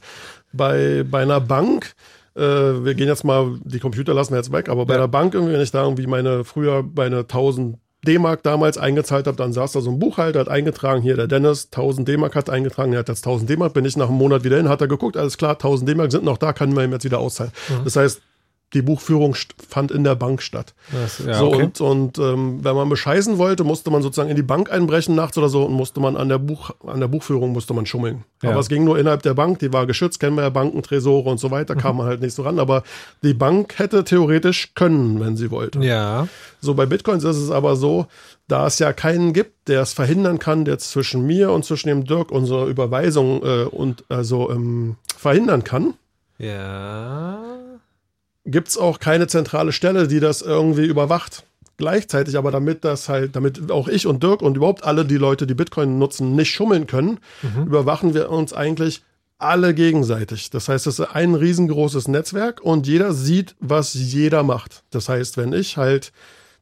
Bei, 0.53 1.03
bei 1.09 1.21
einer 1.23 1.41
Bank, 1.41 1.93
äh, 2.35 2.41
wir 2.41 2.93
gehen 2.95 3.07
jetzt 3.07 3.23
mal, 3.23 3.59
die 3.63 3.79
Computer 3.79 4.13
lassen 4.13 4.31
wir 4.31 4.37
jetzt 4.37 4.51
weg, 4.51 4.69
aber 4.69 4.85
bei 4.85 4.93
Ja. 4.93 4.99
einer 4.99 5.07
Bank, 5.07 5.33
irgendwie, 5.33 5.53
wenn 5.53 5.61
ich 5.61 5.71
da 5.71 5.83
irgendwie 5.83 6.07
meine, 6.07 6.43
früher 6.45 6.83
meine 6.95 7.19
1000 7.27 7.77
D-Mark 8.07 8.43
damals 8.43 8.77
eingezahlt 8.77 9.27
habe, 9.27 9.37
dann 9.37 9.53
saß 9.53 9.73
da 9.73 9.81
so 9.81 9.91
ein 9.91 9.99
Buchhalter, 9.99 10.39
hat 10.39 10.49
eingetragen, 10.49 11.01
hier 11.01 11.15
der 11.15 11.27
Dennis, 11.27 11.65
1000 11.65 12.07
D-Mark 12.07 12.35
hat 12.35 12.49
eingetragen, 12.49 12.93
er 12.93 12.99
hat 12.99 13.09
jetzt 13.09 13.25
1000 13.25 13.49
D-Mark, 13.49 13.73
bin 13.73 13.85
ich 13.85 13.97
nach 13.97 14.09
einem 14.09 14.17
Monat 14.17 14.43
wieder 14.43 14.57
hin, 14.57 14.69
hat 14.69 14.81
er 14.81 14.87
geguckt, 14.87 15.17
alles 15.17 15.37
klar, 15.37 15.53
1000 15.53 15.89
D-Mark 15.89 16.11
sind 16.11 16.23
noch 16.23 16.37
da, 16.37 16.53
kann 16.53 16.73
man 16.73 16.85
ihm 16.85 16.91
jetzt 16.91 17.05
wieder 17.05 17.19
auszahlen. 17.19 17.51
Das 17.83 17.95
heißt, 17.95 18.21
die 18.73 18.81
Buchführung 18.81 19.35
fand 19.69 19.91
in 19.91 20.03
der 20.03 20.15
Bank 20.15 20.41
statt. 20.41 20.73
Das, 20.91 21.19
ja, 21.19 21.35
so, 21.35 21.47
okay. 21.53 21.63
und, 21.63 21.81
und 21.81 22.17
ähm, 22.17 22.59
wenn 22.63 22.75
man 22.75 22.89
bescheißen 22.89 23.37
wollte, 23.37 23.63
musste 23.63 23.89
man 23.89 24.01
sozusagen 24.01 24.29
in 24.29 24.35
die 24.35 24.41
Bank 24.41 24.69
einbrechen 24.71 25.15
nachts 25.15 25.37
oder 25.37 25.47
so 25.49 25.63
und 25.63 25.73
musste 25.73 25.99
man 26.01 26.17
an 26.17 26.27
der, 26.27 26.39
Buch, 26.39 26.71
an 26.85 26.99
der 26.99 27.07
Buchführung 27.07 27.53
musste 27.53 27.73
man 27.73 27.85
schummeln. 27.85 28.25
Ja. 28.41 28.49
Aber 28.51 28.59
es 28.59 28.67
ging 28.67 28.83
nur 28.83 28.97
innerhalb 28.99 29.21
der 29.21 29.33
Bank, 29.33 29.59
die 29.59 29.71
war 29.71 29.85
geschützt, 29.85 30.19
kennen 30.19 30.35
wir 30.35 30.43
ja 30.43 30.49
Banken, 30.49 30.81
Tresore 30.83 31.29
und 31.29 31.39
so 31.39 31.51
weiter, 31.51 31.75
Mhm. 31.75 31.79
kam 31.79 31.97
man 31.97 32.07
halt 32.07 32.21
nicht 32.21 32.33
so 32.33 32.41
ran. 32.43 32.59
Aber 32.59 32.83
die 33.23 33.33
Bank 33.33 33.79
hätte 33.79 34.03
theoretisch 34.03 34.73
können, 34.75 35.19
wenn 35.21 35.37
sie 35.37 35.51
wollte. 35.51 35.79
ja. 35.79 36.27
So 36.59 36.73
bei 36.73 36.87
Bitcoins 36.87 37.23
ist 37.23 37.37
es 37.37 37.51
aber 37.51 37.75
so, 37.75 38.07
da 38.47 38.65
es 38.65 38.79
ja 38.79 38.91
keinen 38.91 39.33
gibt, 39.33 39.67
der 39.67 39.83
es 39.83 39.93
verhindern 39.93 40.39
kann, 40.39 40.65
der 40.65 40.79
zwischen 40.79 41.23
mir 41.27 41.51
und 41.51 41.63
zwischen 41.63 41.89
dem 41.89 42.05
Dirk 42.05 42.31
unsere 42.31 42.67
Überweisung 42.67 43.43
äh, 43.43 43.63
und 43.65 44.03
also 44.09 44.49
ähm, 44.49 44.95
verhindern 45.15 45.63
kann, 45.63 45.93
Ja. 46.39 47.37
Gibt 48.45 48.69
es 48.69 48.77
auch 48.77 48.99
keine 48.99 49.27
zentrale 49.27 49.71
Stelle, 49.71 50.07
die 50.07 50.19
das 50.19 50.41
irgendwie 50.41 50.85
überwacht. 50.85 51.43
Gleichzeitig 51.77 52.37
aber 52.37 52.51
damit 52.51 52.85
das 52.85 53.09
halt, 53.09 53.35
damit 53.35 53.69
auch 53.69 53.89
ich 53.89 54.07
und 54.07 54.23
Dirk 54.23 54.41
und 54.41 54.55
überhaupt 54.55 54.85
alle 54.85 55.03
die 55.03 55.17
Leute, 55.17 55.45
die 55.45 55.55
Bitcoin 55.55 55.99
nutzen, 55.99 56.35
nicht 56.35 56.51
schummeln 56.51 56.87
können, 56.87 57.19
überwachen 57.65 58.13
wir 58.13 58.29
uns 58.29 58.53
eigentlich 58.53 59.03
alle 59.37 59.73
gegenseitig. 59.73 60.49
Das 60.49 60.69
heißt, 60.69 60.87
es 60.87 60.99
ist 60.99 61.07
ein 61.07 61.35
riesengroßes 61.35 62.07
Netzwerk 62.07 62.61
und 62.61 62.87
jeder 62.87 63.13
sieht, 63.13 63.55
was 63.59 63.93
jeder 63.93 64.43
macht. 64.43 64.83
Das 64.91 65.09
heißt, 65.09 65.35
wenn 65.35 65.51
ich 65.51 65.75
halt 65.75 66.13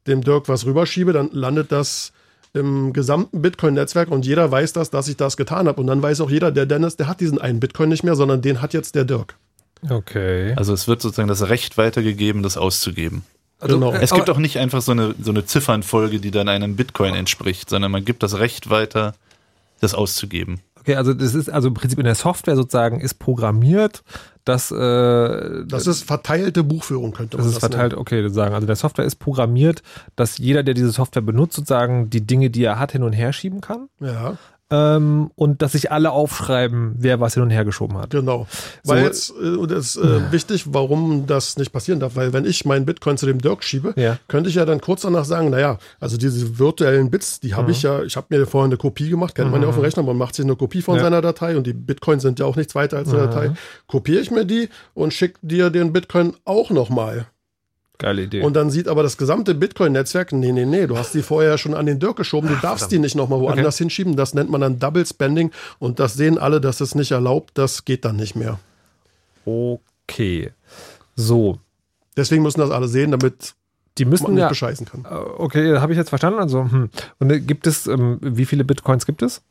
dem 0.07 0.23
Dirk 0.23 0.49
was 0.49 0.65
rüberschiebe, 0.65 1.13
dann 1.13 1.29
landet 1.31 1.71
das 1.71 2.11
im 2.53 2.93
gesamten 2.93 3.41
Bitcoin-Netzwerk 3.41 4.09
und 4.09 4.25
jeder 4.25 4.51
weiß 4.51 4.73
das, 4.73 4.89
dass 4.89 5.07
ich 5.07 5.17
das 5.17 5.37
getan 5.37 5.67
habe. 5.67 5.79
Und 5.79 5.87
dann 5.87 6.01
weiß 6.01 6.21
auch 6.21 6.29
jeder, 6.29 6.51
der 6.51 6.65
Dennis, 6.65 6.97
der 6.97 7.07
hat 7.07 7.19
diesen 7.19 7.39
einen 7.39 7.59
Bitcoin 7.59 7.89
nicht 7.89 8.03
mehr, 8.03 8.15
sondern 8.15 8.41
den 8.41 8.61
hat 8.61 8.73
jetzt 8.73 8.95
der 8.95 9.05
Dirk. 9.05 9.37
Okay. 9.89 10.53
Also 10.55 10.73
es 10.73 10.87
wird 10.87 11.01
sozusagen 11.01 11.27
das 11.27 11.47
Recht 11.49 11.77
weitergegeben, 11.77 12.43
das 12.43 12.57
auszugeben. 12.57 13.23
Also, 13.59 13.79
genau. 13.79 13.93
äh, 13.93 14.01
Es 14.01 14.13
gibt 14.13 14.29
auch 14.29 14.37
nicht 14.37 14.59
einfach 14.59 14.81
so 14.81 14.91
eine, 14.91 15.15
so 15.21 15.31
eine 15.31 15.45
Ziffernfolge, 15.45 16.19
die 16.19 16.31
dann 16.31 16.49
einem 16.49 16.75
Bitcoin 16.75 17.15
entspricht, 17.15 17.69
sondern 17.69 17.91
man 17.91 18.03
gibt 18.05 18.23
das 18.23 18.37
Recht 18.39 18.69
weiter, 18.69 19.13
das 19.79 19.93
auszugeben. 19.93 20.59
Okay, 20.83 20.95
also 20.95 21.13
das 21.13 21.33
ist 21.33 21.49
also 21.49 21.69
im 21.69 21.73
Prinzip 21.73 21.97
in 21.97 22.03
der 22.03 22.15
Software 22.15 22.57
sozusagen 22.57 22.99
ist 22.99 23.13
programmiert, 23.13 24.03
dass 24.43 24.69
äh, 24.69 25.65
Das 25.65 25.87
ist 25.87 26.03
verteilte 26.03 26.61
Buchführung, 26.63 27.13
könnte 27.13 27.37
man 27.37 27.45
das 27.45 27.55
das 27.55 27.63
ist 27.63 27.69
verteilt, 27.71 27.93
okay, 27.93 28.21
sozusagen. 28.21 28.53
Also 28.53 28.67
der 28.67 28.75
Software 28.75 29.05
ist 29.05 29.15
programmiert, 29.15 29.81
dass 30.17 30.37
jeder, 30.39 30.61
der 30.61 30.73
diese 30.73 30.91
Software 30.91 31.21
benutzt, 31.21 31.55
sozusagen 31.55 32.09
die 32.09 32.27
Dinge, 32.27 32.49
die 32.49 32.65
er 32.65 32.79
hat, 32.79 32.91
hin 32.91 33.03
und 33.03 33.13
her 33.13 33.31
schieben 33.31 33.61
kann. 33.61 33.87
nennen. 34.01 34.13
Ja, 34.13 34.37
Ähm, 34.75 35.29
und 35.35 35.61
dass 35.61 35.73
sich 35.73 35.91
alle 35.91 36.11
aufschreiben, 36.11 36.95
wer 36.97 37.19
was 37.19 37.35
hin 37.35 37.43
und 37.43 37.51
her 37.51 37.63
geschoben 37.63 37.95
hat. 37.97 38.09
genau. 38.09 38.47
So- 38.81 38.91
Weil 38.93 39.03
jetzt, 39.03 39.29
äh, 39.39 39.67
das 39.67 39.95
ist 39.95 39.97
äh, 39.97 40.19
wichtig, 40.31 40.65
warum 40.73 41.27
das 41.27 41.57
nicht 41.57 41.71
passieren 41.71 41.99
darf. 41.99 42.15
Weil 42.15 42.33
wenn 42.33 42.45
ich 42.45 42.65
meinen 42.65 42.85
Bitcoin 42.85 43.17
zu 43.17 43.27
dem 43.27 43.39
Dirk 43.39 43.63
schiebe, 43.63 43.93
Ja. 43.95 44.17
könnte 44.27 44.49
ich 44.49 44.55
ja 44.55 44.65
dann 44.65 44.81
kurz 44.81 45.01
danach 45.03 45.25
sagen, 45.25 45.51
naja, 45.51 45.77
also 45.99 46.17
diese 46.17 46.57
virtuellen 46.57 47.11
Bits, 47.11 47.39
die 47.39 47.49
Mhm. 47.49 47.55
habe 47.57 47.71
ich 47.71 47.83
ja, 47.83 48.01
ich 48.01 48.15
habe 48.15 48.27
mir 48.29 48.47
vorher 48.47 48.65
eine 48.65 48.77
Kopie 48.77 49.09
gemacht, 49.09 49.35
kennt 49.35 49.51
man 49.51 49.61
ja 49.61 49.67
auf 49.67 49.75
dem 49.75 49.83
Rechner, 49.83 50.01
man 50.01 50.17
macht 50.17 50.33
sich 50.35 50.43
eine 50.45 50.55
Kopie 50.55 50.81
von 50.81 50.95
Ja. 50.97 51.03
seiner 51.03 51.21
Datei 51.21 51.55
und 51.55 51.67
die 51.67 51.73
Bitcoins 51.73 52.23
sind 52.23 52.39
ja 52.39 52.45
auch 52.47 52.55
nichts 52.55 52.73
weiter 52.73 52.97
als 52.97 53.09
eine 53.09 53.19
Mhm. 53.19 53.25
Datei. 53.29 53.51
Kopiere 53.87 54.21
ich 54.21 54.31
mir 54.31 54.45
die 54.45 54.69
und 54.95 55.13
schicke 55.13 55.39
dir 55.43 55.69
den 55.69 55.93
Bitcoin 55.93 56.33
auch 56.45 56.71
nochmal. 56.71 57.27
Geile 58.03 58.23
Idee. 58.23 58.41
Und 58.41 58.53
dann 58.57 58.69
sieht 58.69 58.89
aber 58.89 59.01
das 59.01 59.15
gesamte 59.15 59.55
Bitcoin-Netzwerk, 59.55 60.33
nee, 60.33 60.51
nee, 60.51 60.65
nee, 60.65 60.87
du 60.87 60.97
hast 60.97 61.13
die 61.13 61.21
vorher 61.21 61.57
schon 61.57 61.73
an 61.73 61.85
den 61.85 61.99
Dirk 61.99 62.17
geschoben, 62.17 62.49
du 62.49 62.55
darfst 62.55 62.91
die 62.91 62.99
nicht 62.99 63.15
nochmal 63.15 63.39
woanders 63.39 63.77
hinschieben. 63.77 64.17
Das 64.17 64.33
nennt 64.33 64.49
man 64.49 64.59
dann 64.59 64.77
Double 64.77 65.05
Spending 65.05 65.51
und 65.79 66.01
das 66.01 66.15
sehen 66.15 66.37
alle, 66.37 66.59
dass 66.59 66.81
es 66.81 66.95
nicht 66.95 67.11
erlaubt, 67.11 67.51
das 67.53 67.85
geht 67.85 68.03
dann 68.03 68.17
nicht 68.17 68.35
mehr. 68.35 68.59
okay. 69.45 70.51
So. 71.15 71.59
Deswegen 72.17 72.43
müssen 72.43 72.59
das 72.59 72.71
alle 72.71 72.89
sehen, 72.89 73.11
damit 73.11 73.53
Die 73.97 74.03
man 74.03 74.11
müssen 74.11 74.31
nicht 74.33 74.41
ja. 74.41 74.49
bescheißen 74.49 74.85
kann. 74.85 75.05
Äh, 75.05 75.15
Okay, 75.37 75.77
habe 75.77 75.93
ich 75.93 75.97
jetzt 75.97 76.09
verstanden. 76.09 76.39
Also, 76.39 76.69
hm. 76.69 76.89
Und 77.19 77.31
äh, 77.31 77.39
gibt 77.39 77.67
es, 77.67 77.87
ähm, 77.87 78.17
wie 78.21 78.45
viele 78.45 78.65
Bitcoins 78.65 79.05
gibt 79.05 79.21
es? 79.21 79.43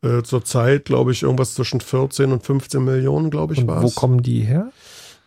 Äh, 0.00 0.22
Zurzeit, 0.22 0.86
glaube 0.86 1.12
ich, 1.12 1.24
irgendwas 1.24 1.52
zwischen 1.52 1.82
14 1.82 2.32
und 2.32 2.42
15 2.42 2.82
Millionen, 2.82 3.28
glaube 3.28 3.52
ich, 3.52 3.66
war 3.66 3.82
wo 3.82 3.90
kommen 3.90 4.22
die 4.22 4.40
her? 4.40 4.72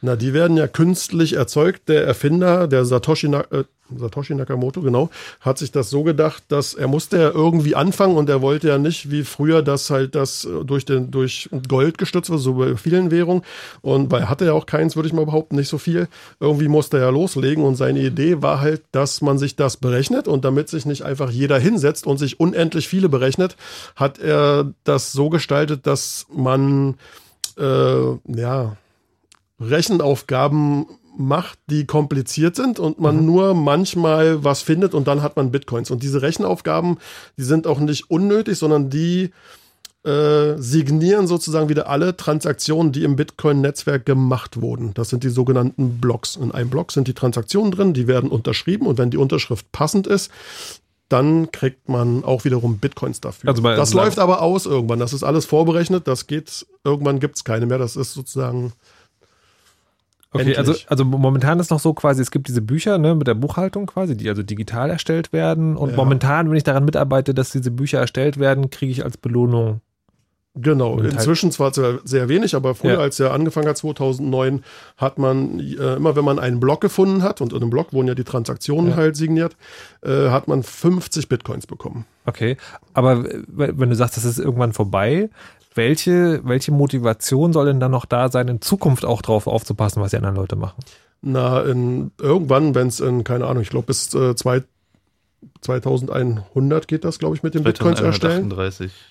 Na, 0.02 0.16
die 0.16 0.34
werden 0.34 0.58
ja 0.58 0.68
künstlich 0.68 1.34
erzeugt. 1.34 1.88
Der 1.88 2.06
Erfinder, 2.06 2.68
der 2.68 2.86
Satoshi, 2.86 3.30
Na 3.30 3.42
äh, 3.52 3.64
Satoshi 3.96 4.34
Nakamoto, 4.34 4.82
genau, 4.82 5.10
hat 5.42 5.58
sich 5.58 5.72
das 5.72 5.90
so 5.90 6.04
gedacht, 6.04 6.44
dass 6.48 6.74
er 6.74 6.88
musste 6.88 7.18
ja 7.18 7.30
irgendwie 7.30 7.76
anfangen 7.76 8.16
und 8.16 8.30
er 8.30 8.42
wollte 8.42 8.70
ja 8.70 8.78
nicht 8.78 9.12
wie 9.12 9.24
früher, 9.24 9.62
dass 9.62 9.90
halt 9.90 10.16
das 10.16 10.46
äh, 10.46 10.66
durch, 10.66 10.86
den, 10.86 11.12
durch 11.12 11.50
Gold 11.68 11.98
gestützt 11.98 12.30
wird, 12.30 12.40
so 12.40 12.56
bei 12.56 12.76
vielen 12.78 13.12
Währungen. 13.12 13.44
Und 13.82 14.12
weil 14.12 14.22
er 14.22 14.30
hatte 14.30 14.46
ja 14.46 14.54
auch 14.54 14.66
keins, 14.66 14.96
würde 14.96 15.08
ich 15.08 15.14
mal 15.14 15.26
behaupten, 15.26 15.56
nicht 15.56 15.70
so 15.70 15.78
viel. 15.78 16.08
Irgendwie 16.40 16.68
musste 16.68 16.98
er 16.98 17.04
ja 17.04 17.10
loslegen 17.10 17.64
und 17.64 17.76
seine 17.76 18.00
Idee 18.00 18.42
war 18.42 18.60
halt, 18.60 18.82
dass 18.92 19.22
man 19.22 19.38
sich 19.38 19.56
das 19.56 19.78
berechnet 19.78 20.28
und 20.28 20.46
damit 20.46 20.70
sich 20.70 20.86
nicht 20.86 21.04
einfach 21.04 21.30
jeder 21.30 21.60
hinsetzt 21.60 22.08
und 22.08 22.18
sich 22.18 22.40
unendlich 22.40 22.88
viele 22.88 23.10
berechnet, 23.10 23.56
hat 23.96 24.20
er 24.20 24.74
das 24.84 25.12
so 25.12 25.30
gestaltet, 25.30 25.86
dass 25.86 26.26
man 26.34 26.96
äh, 27.58 28.14
ja 28.26 28.78
Rechenaufgaben 29.62 30.86
macht, 31.18 31.60
die 31.70 31.86
kompliziert 31.86 32.56
sind 32.56 32.80
und 32.80 33.00
man 33.00 33.18
mhm. 33.18 33.26
nur 33.26 33.54
manchmal 33.54 34.44
was 34.44 34.62
findet 34.62 34.94
und 34.94 35.08
dann 35.08 35.22
hat 35.22 35.36
man 35.36 35.52
Bitcoins. 35.52 35.92
Und 35.92 36.04
diese 36.04 36.22
Rechenaufgaben, 36.22 36.98
die 37.38 37.44
sind 37.44 37.68
auch 37.68 37.80
nicht 37.80 38.10
unnötig, 38.10 38.58
sondern 38.58 38.90
die 38.90 39.32
äh, 40.04 40.58
signieren 40.58 41.28
sozusagen 41.28 41.70
wieder 41.70 41.88
alle 41.88 42.18
Transaktionen, 42.18 42.92
die 42.92 43.04
im 43.04 43.16
Bitcoin-Netzwerk 43.16 44.06
gemacht 44.06 44.60
wurden. 44.62 44.94
Das 44.94 45.10
sind 45.10 45.24
die 45.24 45.30
sogenannten 45.30 46.00
Blocks. 46.00 46.38
In 46.38 46.52
einem 46.52 46.70
Block 46.70 46.92
sind 46.92 47.08
die 47.08 47.14
Transaktionen 47.14 47.72
drin, 47.72 47.94
die 47.94 48.08
werden 48.08 48.30
unterschrieben 48.30 48.88
und 48.88 48.98
wenn 48.98 49.12
die 49.12 49.18
Unterschrift 49.18 49.72
passend 49.72 50.08
ist, 50.08 50.32
dann 51.10 51.52
kriegt 51.52 51.90
man 51.90 52.24
auch 52.24 52.46
wiederum 52.46 52.78
Bitcoins 52.78 53.20
dafür. 53.20 53.50
Also 53.50 53.62
das 53.62 53.94
läuft 53.94 54.18
aber 54.18 54.42
aus 54.42 54.66
irgendwann. 54.66 55.00
Das 55.00 55.12
ist 55.12 55.24
alles 55.24 55.46
vorberechnet. 55.46 56.08
Das 56.08 56.26
geht, 56.26 56.66
irgendwann 56.86 57.20
gibt 57.20 57.36
es 57.36 57.44
keine 57.44 57.66
mehr. 57.66 57.78
Das 57.78 57.98
ist 57.98 58.14
sozusagen 58.14 58.72
Okay, 60.34 60.56
also, 60.56 60.74
also 60.88 61.04
momentan 61.04 61.60
ist 61.60 61.72
noch 61.72 61.82
so 61.82 61.94
quasi, 61.94 62.22
es 62.22 62.32
gibt 62.32 62.48
diese 62.48 62.62
Bücher 62.62 62.98
ne, 62.98 63.16
mit 63.16 63.28
der 63.28 63.34
Buchhaltung 63.34 63.86
quasi, 63.86 64.16
die 64.16 64.30
also 64.30 64.44
digital 64.44 64.90
erstellt 64.90 65.34
werden. 65.34 65.76
Und 65.76 65.92
ja. 65.92 65.96
momentan, 65.98 66.50
wenn 66.50 66.56
ich 66.56 66.64
daran 66.64 66.86
mitarbeite, 66.86 67.34
dass 67.34 67.52
diese 67.52 67.70
Bücher 67.70 68.00
erstellt 68.00 68.40
werden, 68.40 68.70
kriege 68.70 68.92
ich 68.92 69.04
als 69.04 69.18
Belohnung. 69.18 69.82
Genau, 70.54 71.00
inzwischen 71.00 71.50
zwar 71.52 71.72
sehr 71.74 72.28
wenig, 72.28 72.56
aber 72.56 72.76
früher, 72.76 72.94
ja. 72.94 73.00
als 73.00 73.18
er 73.22 73.34
angefangen 73.34 73.70
hat, 73.70 73.78
2009, 73.78 74.66
hat 74.98 75.18
man 75.18 75.62
äh, 75.62 75.96
immer, 75.96 76.18
wenn 76.18 76.26
man 76.26 76.40
einen 76.40 76.60
Block 76.60 76.82
gefunden 76.82 77.24
hat, 77.24 77.40
und 77.40 77.54
in 77.54 77.62
einem 77.62 77.70
Block 77.70 77.94
wurden 77.94 78.10
ja 78.10 78.16
die 78.16 78.26
Transaktionen 78.26 78.92
ja. 78.92 78.98
halt 78.98 79.16
signiert, 79.16 79.56
äh, 80.02 80.30
hat 80.30 80.50
man 80.50 80.62
50 80.62 81.30
Bitcoins 81.30 81.68
bekommen. 81.68 82.06
Okay, 82.26 82.58
aber 82.94 83.24
wenn 83.48 83.90
du 83.90 83.96
sagst, 83.96 84.18
das 84.18 84.26
ist 84.26 84.40
irgendwann 84.40 84.74
vorbei, 84.74 85.30
welche, 85.74 86.42
welche 86.44 86.72
Motivation 86.72 87.54
soll 87.54 87.68
denn 87.68 87.80
dann 87.80 87.92
noch 87.92 88.06
da 88.06 88.30
sein, 88.30 88.48
in 88.48 88.62
Zukunft 88.62 89.06
auch 89.06 89.22
drauf 89.22 89.48
aufzupassen, 89.48 90.02
was 90.02 90.12
die 90.12 90.18
anderen 90.18 90.36
Leute 90.36 90.56
machen? 90.56 90.84
Na, 91.22 91.62
in, 91.62 92.12
irgendwann, 92.20 92.76
wenn 92.76 92.88
es 92.88 93.00
in, 93.00 93.24
keine 93.24 93.46
Ahnung, 93.46 93.62
ich 93.62 93.70
glaube 93.70 93.88
bis 93.88 94.14
äh, 94.14 94.36
zwei, 94.36 94.64
2100 95.62 96.88
geht 96.88 97.06
das, 97.06 97.20
glaube 97.20 97.36
ich, 97.36 97.44
mit 97.44 97.54
den 97.54 97.64
Bitcoins 97.64 98.00
erstellen. 98.00 98.54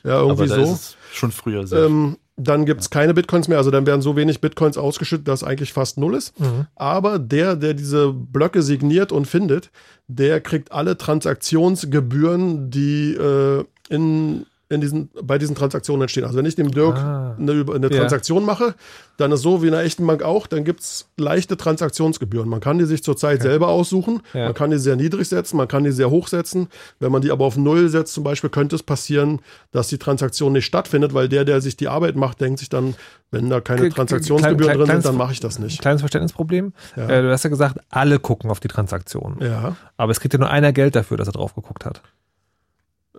Ja, 0.05 0.21
irgendwie 0.21 0.49
so. 0.49 0.79
schon 1.13 1.31
früher 1.31 1.67
sehr. 1.67 1.85
Ähm, 1.85 2.17
dann 2.37 2.65
gibt 2.65 2.81
es 2.81 2.87
ja. 2.87 3.01
keine 3.01 3.15
Bitcoins 3.15 3.49
mehr, 3.49 3.59
also 3.59 3.71
dann 3.71 3.87
werden 3.87 4.03
so 4.03 4.17
wenig 4.17 4.41
Bitcoins 4.41 4.79
ausgeschüttet, 4.79 5.29
dass 5.29 5.45
eigentlich 5.45 5.73
fast 5.73 5.99
null 5.99 6.15
ist. 6.15 6.39
Mhm. 6.41 6.67
Aber 6.75 7.19
der, 7.19 7.55
der 7.55 7.75
diese 7.75 8.13
Blöcke 8.13 8.63
signiert 8.63 9.13
und 9.13 9.27
findet, 9.27 9.71
der 10.09 10.41
kriegt 10.41 10.73
alle 10.73 10.97
Transaktionsgebühren, 10.97 12.71
die 12.71 13.15
äh, 13.15 13.65
in 13.89 14.47
in 14.71 14.81
diesen, 14.81 15.11
bei 15.21 15.37
diesen 15.37 15.57
Transaktionen 15.57 16.03
entstehen. 16.03 16.25
Also 16.25 16.39
wenn 16.39 16.47
ich 16.47 16.55
dem 16.55 16.71
Dirk 16.71 16.97
ah, 16.97 17.37
eine, 17.39 17.65
eine, 17.75 17.91
Transaktion 17.91 18.43
ja. 18.43 18.47
mache, 18.47 18.75
dann 19.17 19.33
ist 19.33 19.43
so 19.43 19.63
wie 19.63 19.67
in 19.67 19.75
einer 19.75 19.83
echten 19.83 20.07
Bank 20.07 20.23
auch, 20.23 20.47
dann 20.47 20.63
gibt 20.63 20.81
es 20.81 21.09
leichte 21.17 21.57
Transaktionsgebühren. 21.57 22.49
Man 22.49 22.61
kann 22.61 22.79
die 22.79 22.85
sich 22.85 23.03
zurzeit 23.03 23.41
okay. 23.41 23.49
selber 23.49 23.69
aussuchen, 23.69 24.23
ja. 24.33 24.45
man 24.45 24.55
kann 24.55 24.71
die 24.71 24.79
sehr 24.79 24.95
niedrig 24.95 25.29
setzen, 25.29 25.57
man 25.57 25.67
kann 25.67 25.83
die 25.83 25.91
sehr 25.91 26.09
hoch 26.09 26.29
setzen. 26.29 26.69
Wenn 27.01 27.11
man 27.11 27.21
die 27.21 27.33
aber 27.33 27.45
auf 27.45 27.57
Null 27.57 27.89
setzt 27.89 28.15
zum 28.15 28.23
Beispiel, 28.23 28.49
könnte 28.49 28.77
es 28.77 28.85
passieren, 28.85 29.41
dass 29.73 29.89
die 29.89 29.99
Transaktion 29.99 30.53
nicht 30.53 30.67
stattfindet, 30.67 31.15
weil 31.15 31.29
der, 31.29 31.45
der 31.45 31.61
sich 31.61 31.77
die 31.77 31.89
Arbeit 31.89 32.15
macht, 32.15 32.41
denkt 32.41 32.61
sich 32.61 32.69
dann, 32.69 32.95
wenn 33.33 33.51
da 33.51 33.61
keine 33.61 33.89
Transaktionsgebühren 33.89 34.79
drin 34.79 34.87
sind, 34.87 35.05
dann 35.05 35.17
mache 35.17 35.33
ich 35.33 35.41
das 35.41 35.59
nicht. 35.59 35.81
Kleines 35.81 36.01
Verständnisproblem. 36.01 36.73
Ja. 36.95 37.09
Äh, 37.09 37.23
du 37.23 37.31
hast 37.33 37.43
ja 37.43 37.51
gesagt, 37.51 37.81
alle 37.91 38.21
gucken 38.21 38.51
auf 38.51 38.61
die 38.61 38.69
Transaktion. 38.69 39.37
Ja. 39.41 39.75
Aber 39.97 40.13
es 40.13 40.21
kriegt 40.21 40.33
ja 40.33 40.39
nur 40.39 40.51
einer 40.51 40.73
Geld 40.73 40.95
dafür, 40.95 41.17
dass 41.17 41.29
er 41.29 41.33
drauf 41.33 41.57
geguckt 41.57 41.85
hat. 41.85 42.03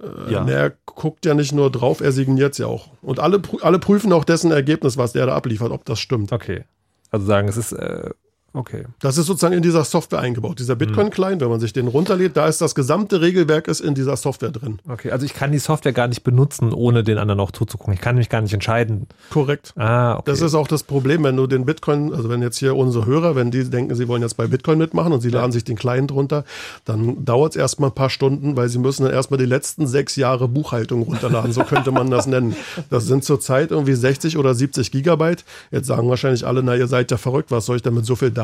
Äh, 0.01 0.31
ja. 0.31 0.47
Er 0.47 0.73
guckt 0.85 1.25
ja 1.25 1.33
nicht 1.33 1.53
nur 1.53 1.71
drauf, 1.71 2.01
er 2.01 2.11
signiert 2.11 2.53
es 2.53 2.57
ja 2.57 2.67
auch. 2.67 2.89
Und 3.01 3.19
alle, 3.19 3.41
alle 3.61 3.79
prüfen 3.79 4.13
auch 4.13 4.23
dessen 4.23 4.51
Ergebnis, 4.51 4.97
was 4.97 5.13
der 5.13 5.25
da 5.25 5.35
abliefert, 5.35 5.71
ob 5.71 5.85
das 5.85 5.99
stimmt. 5.99 6.31
Okay. 6.31 6.63
Also 7.11 7.25
sagen, 7.25 7.47
es 7.47 7.57
ist 7.57 7.73
äh, 7.73 8.11
Okay. 8.53 8.83
Das 8.99 9.17
ist 9.17 9.27
sozusagen 9.27 9.53
in 9.53 9.61
dieser 9.61 9.85
Software 9.85 10.19
eingebaut. 10.19 10.59
Dieser 10.59 10.75
Bitcoin-Client, 10.75 11.41
wenn 11.41 11.49
man 11.49 11.61
sich 11.61 11.71
den 11.71 11.87
runterlädt, 11.87 12.35
da 12.35 12.47
ist 12.47 12.59
das 12.59 12.75
gesamte 12.75 13.21
Regelwerk 13.21 13.69
ist 13.69 13.79
in 13.79 13.95
dieser 13.95 14.17
Software 14.17 14.51
drin. 14.51 14.79
Okay, 14.89 15.11
also 15.11 15.25
ich 15.25 15.33
kann 15.33 15.53
die 15.53 15.59
Software 15.59 15.93
gar 15.93 16.09
nicht 16.09 16.23
benutzen, 16.23 16.73
ohne 16.73 17.03
den 17.03 17.17
anderen 17.17 17.37
noch 17.37 17.51
zuzugucken. 17.51 17.93
Ich 17.93 18.01
kann 18.01 18.15
mich 18.15 18.27
gar 18.27 18.41
nicht 18.41 18.53
entscheiden. 18.53 19.07
Korrekt. 19.29 19.73
Ah, 19.77 20.15
okay. 20.15 20.23
Das 20.25 20.41
ist 20.41 20.53
auch 20.53 20.67
das 20.67 20.83
Problem, 20.83 21.23
wenn 21.23 21.37
du 21.37 21.47
den 21.47 21.65
Bitcoin, 21.65 22.13
also 22.13 22.29
wenn 22.29 22.41
jetzt 22.41 22.57
hier 22.57 22.75
unsere 22.75 23.05
Hörer, 23.05 23.37
wenn 23.37 23.51
die 23.51 23.69
denken, 23.69 23.95
sie 23.95 24.09
wollen 24.09 24.21
jetzt 24.21 24.35
bei 24.35 24.47
Bitcoin 24.47 24.77
mitmachen 24.79 25.13
und 25.13 25.21
sie 25.21 25.29
laden 25.29 25.53
sich 25.53 25.63
den 25.63 25.77
Client 25.77 26.11
runter, 26.11 26.43
dann 26.83 27.23
dauert 27.23 27.53
es 27.53 27.55
erstmal 27.55 27.89
ein 27.89 27.95
paar 27.95 28.09
Stunden, 28.09 28.57
weil 28.57 28.67
sie 28.67 28.79
müssen 28.79 29.03
dann 29.03 29.13
erstmal 29.13 29.37
die 29.37 29.45
letzten 29.45 29.87
sechs 29.87 30.17
Jahre 30.17 30.49
Buchhaltung 30.49 31.03
runterladen. 31.03 31.53
So 31.53 31.63
könnte 31.63 31.91
man 31.91 32.11
das 32.11 32.27
nennen. 32.27 32.57
Das 32.89 33.05
sind 33.05 33.23
zurzeit 33.23 33.71
irgendwie 33.71 33.93
60 33.93 34.37
oder 34.37 34.53
70 34.53 34.91
Gigabyte. 34.91 35.45
Jetzt 35.71 35.87
sagen 35.87 36.09
wahrscheinlich 36.09 36.45
alle, 36.45 36.63
na, 36.63 36.75
ihr 36.75 36.87
seid 36.87 37.11
ja 37.11 37.17
verrückt, 37.17 37.49
was 37.49 37.65
soll 37.65 37.77
ich 37.77 37.81
denn 37.81 37.93
mit 37.93 38.05
so 38.05 38.17
viel 38.17 38.31
Daten? 38.31 38.40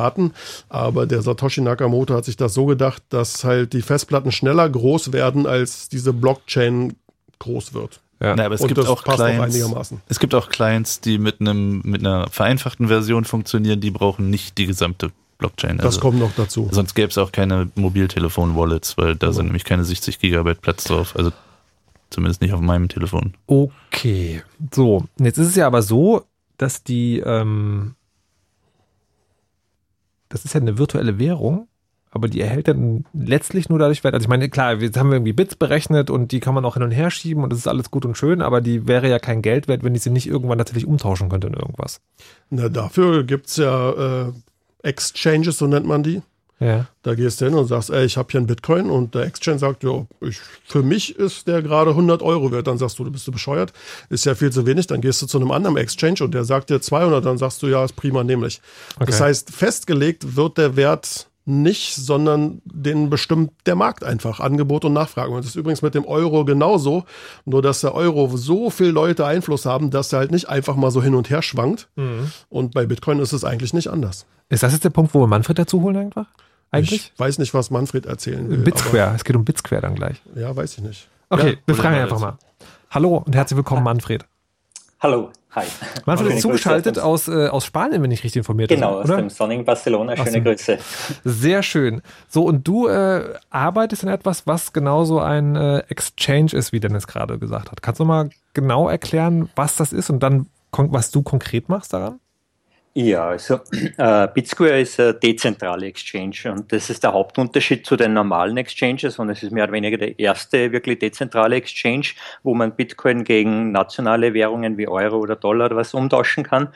Aber 0.70 1.06
der 1.06 1.22
Satoshi 1.22 1.62
Nakamoto 1.62 2.14
hat 2.14 2.26
sich 2.26 2.38
das 2.38 2.54
so 2.54 2.66
gedacht, 2.66 3.04
dass 3.10 3.44
halt 3.44 3.74
die 3.74 3.82
Festplatten 3.82 4.32
schneller 4.32 4.70
groß 4.70 5.14
werden, 5.14 5.46
als 5.46 5.90
diese 5.90 6.14
Blockchain 6.14 6.96
groß 7.40 7.74
wird. 7.74 8.02
Ja, 8.20 8.36
Na, 8.36 8.46
aber 8.46 8.56
es 8.56 8.66
gibt 8.66 8.80
auch 8.80 9.04
Clients, 9.04 9.62
auch 9.64 9.86
es 10.08 10.20
gibt 10.20 10.34
auch 10.34 10.50
Clients, 10.50 11.02
die 11.02 11.20
mit 11.20 11.40
einem 11.40 11.82
mit 11.84 12.02
einer 12.02 12.28
vereinfachten 12.32 12.88
Version 12.88 13.26
funktionieren, 13.26 13.80
die 13.80 13.92
brauchen 13.92 14.32
nicht 14.32 14.58
die 14.58 14.66
gesamte 14.66 15.12
Blockchain. 15.38 15.78
Das 15.78 15.86
also, 15.86 16.00
kommt 16.00 16.20
noch 16.20 16.32
dazu. 16.36 16.68
Sonst 16.72 16.96
gäbe 16.96 17.10
es 17.10 17.18
auch 17.20 17.32
keine 17.32 17.70
Mobiltelefon-Wallets, 17.76 18.98
weil 18.98 19.16
da 19.16 19.30
oh. 19.30 19.32
sind 19.32 19.46
nämlich 19.46 19.66
keine 19.66 19.86
60 19.86 20.18
Gigabyte 20.20 20.62
Platz 20.62 20.86
drauf. 20.86 21.16
Also 21.16 21.32
zumindest 22.10 22.42
nicht 22.42 22.54
auf 22.54 22.62
meinem 22.62 22.90
Telefon. 22.90 23.36
Okay, 23.46 24.42
so. 24.74 25.06
Jetzt 25.20 25.38
ist 25.38 25.50
es 25.50 25.56
ja 25.56 25.68
aber 25.68 25.84
so, 25.84 26.24
dass 26.58 26.84
die 26.84 27.20
ähm, 27.20 27.94
das 30.30 30.46
ist 30.46 30.54
ja 30.54 30.62
eine 30.62 30.78
virtuelle 30.78 31.20
Währung, 31.20 31.68
aber 32.12 32.28
die 32.28 32.42
erhält 32.42 32.68
dann 32.68 33.06
letztlich 33.14 33.70
nur 33.70 33.80
dadurch 33.80 34.04
Wert. 34.04 34.14
Also 34.14 34.26
ich 34.26 34.30
meine, 34.30 34.50
klar, 34.50 34.76
jetzt 34.76 34.98
haben 34.98 35.10
wir 35.10 35.18
irgendwie 35.18 35.34
Bits 35.34 35.56
berechnet 35.56 36.10
und 36.10 36.32
die 36.32 36.40
kann 36.40 36.54
man 36.54 36.66
auch 36.66 36.76
hin 36.76 36.84
und 36.84 36.92
her 36.92 37.12
schieben 37.12 37.44
und 37.44 37.52
das 37.52 37.60
ist 37.60 37.68
alles 37.68 37.92
gut 37.92 38.06
und 38.06 38.18
schön, 38.18 38.42
aber 38.42 38.62
die 38.62 38.88
wäre 38.88 39.10
ja 39.10 39.20
kein 39.20 39.42
Geld 39.42 39.68
wert, 39.68 39.84
wenn 39.84 39.96
ich 39.96 40.02
sie 40.02 40.10
nicht 40.10 40.28
irgendwann 40.28 40.58
tatsächlich 40.58 40.88
umtauschen 40.88 41.30
könnte 41.30 41.48
in 41.48 41.54
irgendwas. 41.54 42.02
Na, 42.50 42.70
dafür 42.70 43.24
gibt 43.24 43.48
es 43.48 43.58
ja 43.58 44.28
äh, 44.28 44.32
Exchanges, 44.84 45.58
so 45.58 45.68
nennt 45.68 45.86
man 45.86 46.04
die. 46.04 46.22
Ja. 46.60 46.88
Da 47.04 47.14
gehst 47.14 47.40
du 47.40 47.46
hin 47.46 47.54
und 47.54 47.68
sagst, 47.68 47.92
ey, 47.92 48.06
ich 48.06 48.18
habe 48.18 48.30
hier 48.32 48.40
einen 48.40 48.48
Bitcoin 48.48 48.90
und 48.90 49.14
der 49.14 49.24
Exchange 49.24 49.60
sagt, 49.60 49.84
ja, 49.84 50.06
ich, 50.22 50.40
für 50.66 50.82
mich 50.82 51.16
ist 51.16 51.48
der 51.48 51.62
gerade 51.62 51.92
100 51.92 52.22
Euro 52.24 52.52
wert. 52.52 52.68
Dann 52.68 52.78
sagst 52.78 52.98
du, 52.98 53.04
du 53.04 53.12
bist 53.12 53.28
du 53.28 53.32
bescheuert, 53.32 53.74
ist 54.10 54.26
ja 54.26 54.34
viel 54.34 54.52
zu 54.52 54.66
wenig. 54.66 54.88
Dann 54.88 55.02
gehst 55.02 55.22
du 55.22 55.28
zu 55.28 55.38
einem 55.38 55.52
anderen 55.52 55.78
Exchange 55.78 56.22
und 56.22 56.34
der 56.34 56.46
sagt 56.46 56.70
dir 56.70 56.82
200, 56.82 57.24
dann 57.24 57.38
sagst 57.38 57.62
du, 57.62 57.68
ja, 57.68 57.86
ist 57.86 57.96
prima, 57.96 58.24
nämlich. 58.24 58.62
Okay. 58.96 59.06
Das 59.06 59.22
heißt, 59.22 59.52
festgelegt 59.52 60.36
wird 60.36 60.58
der 60.58 60.76
Wert 60.76 61.28
nicht, 61.48 61.96
sondern 61.96 62.62
den 62.66 63.10
bestimmt 63.10 63.52
der 63.66 63.76
Markt 63.76 64.04
einfach, 64.04 64.42
Angebot 64.42 64.84
und 64.84 64.94
Nachfrage. 64.94 65.32
Und 65.32 65.38
das 65.38 65.52
ist 65.52 65.56
übrigens 65.56 65.82
mit 65.82 65.96
dem 65.96 66.06
Euro 66.06 66.44
genauso, 66.44 67.06
nur 67.46 67.62
dass 67.62 67.82
der 67.82 67.96
Euro 67.96 68.36
so 68.36 68.70
viele 68.70 68.92
Leute 68.92 69.26
Einfluss 69.26 69.66
haben, 69.66 69.90
dass 69.90 70.12
er 70.12 70.20
halt 70.20 70.32
nicht 70.32 70.50
einfach 70.50 70.76
mal 70.76 70.92
so 70.92 71.02
hin 71.02 71.16
und 71.16 71.30
her 71.30 71.42
schwankt. 71.42 71.88
Mhm. 71.96 72.32
Und 72.50 72.74
bei 72.74 72.86
Bitcoin 72.86 73.20
ist 73.20 73.32
es 73.32 73.46
eigentlich 73.46 73.74
nicht 73.74 73.88
anders. 73.88 74.26
Ist 74.50 74.64
das 74.64 74.74
jetzt 74.74 74.84
der 74.84 74.90
Punkt, 74.90 75.14
wo 75.14 75.22
wir 75.22 75.28
Manfred 75.28 75.58
dazu 75.58 75.82
holen 75.82 75.96
einfach? 75.96 76.28
Eigentlich? 76.72 77.12
Ich 77.14 77.20
weiß 77.20 77.38
nicht, 77.40 77.54
was 77.54 77.70
Manfred 77.72 78.06
erzählen 78.06 78.50
will. 78.50 78.58
Bitsquare, 78.58 79.14
es 79.16 79.24
geht 79.24 79.36
um 79.36 79.46
Bitsquare 79.46 79.82
dann 79.82 79.96
gleich. 79.96 80.22
Ja, 80.36 80.56
weiß 80.56 80.78
ich 80.78 80.84
nicht. 80.84 81.08
Okay, 81.30 81.52
ja, 81.52 81.58
wir 81.66 81.76
fragen 81.76 81.96
einfach 81.96 82.20
mal. 82.20 82.38
Hallo 82.90 83.18
und 83.26 83.36
herzlich 83.36 83.58
willkommen, 83.58 83.84
Manfred. 83.84 84.26
Hallo, 85.00 85.32
hi. 85.52 85.66
Manfred 86.06 86.34
ist 86.34 86.42
zugeschaltet 86.42 86.98
aus, 86.98 87.28
äh, 87.28 87.50
aus 87.50 87.66
Spanien, 87.66 88.02
wenn 88.02 88.10
ich 88.10 88.24
richtig 88.24 88.38
informiert 88.38 88.70
bin. 88.70 88.80
Genau, 88.80 89.02
aus 89.02 89.08
dem 89.08 89.30
sonnigen 89.30 89.64
Barcelona. 89.64 90.18
Schöne 90.18 90.42
Grüße. 90.42 90.80
Sehr 91.24 91.62
schön. 91.62 92.02
So, 92.28 92.44
und 92.44 92.68
du 92.68 92.88
äh, 92.88 93.36
arbeitest 93.50 94.04
in 94.04 94.10
etwas, 94.10 94.48
was 94.48 94.74
genauso 94.74 95.20
ein 95.20 95.56
äh, 95.56 95.80
Exchange 95.90 96.54
ist, 96.54 96.72
wie 96.72 96.80
Dennis 96.80 97.06
gerade 97.06 97.38
gesagt 97.38 97.72
hat. 97.72 97.82
Kannst 97.82 98.00
du 98.00 98.06
mal 98.06 98.30
genau 98.54 98.90
erklären, 98.90 99.50
was 99.56 99.76
das 99.76 99.94
ist 99.94 100.10
und 100.10 100.22
dann, 100.22 100.48
was 100.72 101.12
du 101.12 101.22
konkret 101.22 101.70
machst 101.70 101.94
daran? 101.94 102.20
Ja, 103.00 103.28
also 103.28 103.60
äh, 103.98 104.28
BitSquare 104.34 104.82
ist 104.82 105.00
eine 105.00 105.14
dezentrale 105.14 105.86
Exchange 105.86 106.52
und 106.52 106.72
das 106.72 106.90
ist 106.90 107.04
der 107.04 107.14
Hauptunterschied 107.14 107.86
zu 107.86 107.96
den 107.96 108.14
normalen 108.14 108.58
Exchanges 108.58 109.20
und 109.20 109.30
es 109.30 109.44
ist 109.44 109.52
mehr 109.52 109.66
oder 109.66 109.74
weniger 109.74 109.98
der 109.98 110.18
erste 110.18 110.72
wirklich 110.72 110.98
dezentrale 110.98 111.58
Exchange, 111.58 112.08
wo 112.42 112.56
man 112.56 112.76
Bitcoin 112.76 113.24
gegen 113.24 113.72
nationale 113.72 114.34
Währungen 114.34 114.80
wie 114.80 114.88
Euro 114.88 115.18
oder 115.18 115.36
Dollar 115.36 115.68
oder 115.68 115.76
was 115.76 115.94
umtauschen 115.94 116.44
kann, 116.44 116.70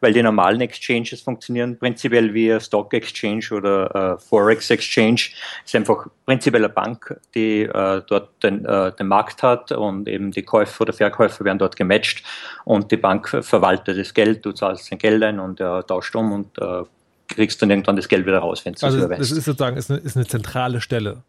weil 0.00 0.12
die 0.12 0.20
normalen 0.20 0.60
Exchanges 0.62 1.20
funktionieren 1.20 1.78
prinzipiell 1.78 2.34
wie 2.34 2.58
Stock 2.58 2.92
Exchange 2.92 3.46
oder 3.52 4.16
äh, 4.16 4.18
Forex 4.18 4.70
Exchange. 4.70 5.30
Es 5.64 5.70
ist 5.70 5.76
einfach 5.76 6.08
prinzipiell 6.26 6.64
eine 6.64 6.74
Bank, 6.74 7.20
die 7.36 7.62
äh, 7.62 8.02
dort 8.04 8.42
den, 8.42 8.64
äh, 8.64 8.90
den 8.96 9.06
Markt 9.06 9.44
hat 9.44 9.70
und 9.70 10.08
eben 10.08 10.32
die 10.32 10.42
Käufer 10.42 10.80
oder 10.80 10.92
Verkäufer 10.92 11.44
werden 11.44 11.58
dort 11.58 11.76
gematcht 11.76 12.24
und 12.64 12.90
die 12.90 12.96
Bank 12.96 13.28
verwaltet 13.28 13.96
das 13.96 14.12
Geld, 14.12 14.44
du 14.44 14.50
zahlst 14.50 14.90
dein 14.90 14.98
Geld 14.98 15.22
ein 15.22 15.38
und 15.38 15.60
äh, 15.68 15.82
tauscht 15.82 16.14
um 16.16 16.32
und 16.32 16.58
äh, 16.58 16.84
kriegst 17.28 17.60
dann 17.62 17.70
irgendwann 17.70 17.96
das 17.96 18.08
Geld 18.08 18.26
wieder 18.26 18.38
raus, 18.38 18.64
wenn 18.64 18.74
du 18.74 18.86
also 18.86 18.98
es 18.98 19.04
überweist. 19.04 19.20
Das 19.20 19.38
ist 19.38 19.44
sozusagen 19.44 19.76
ist 19.76 19.90
eine, 19.90 20.00
ist 20.00 20.16
eine 20.16 20.26
zentrale 20.26 20.80
Stelle. 20.80 21.22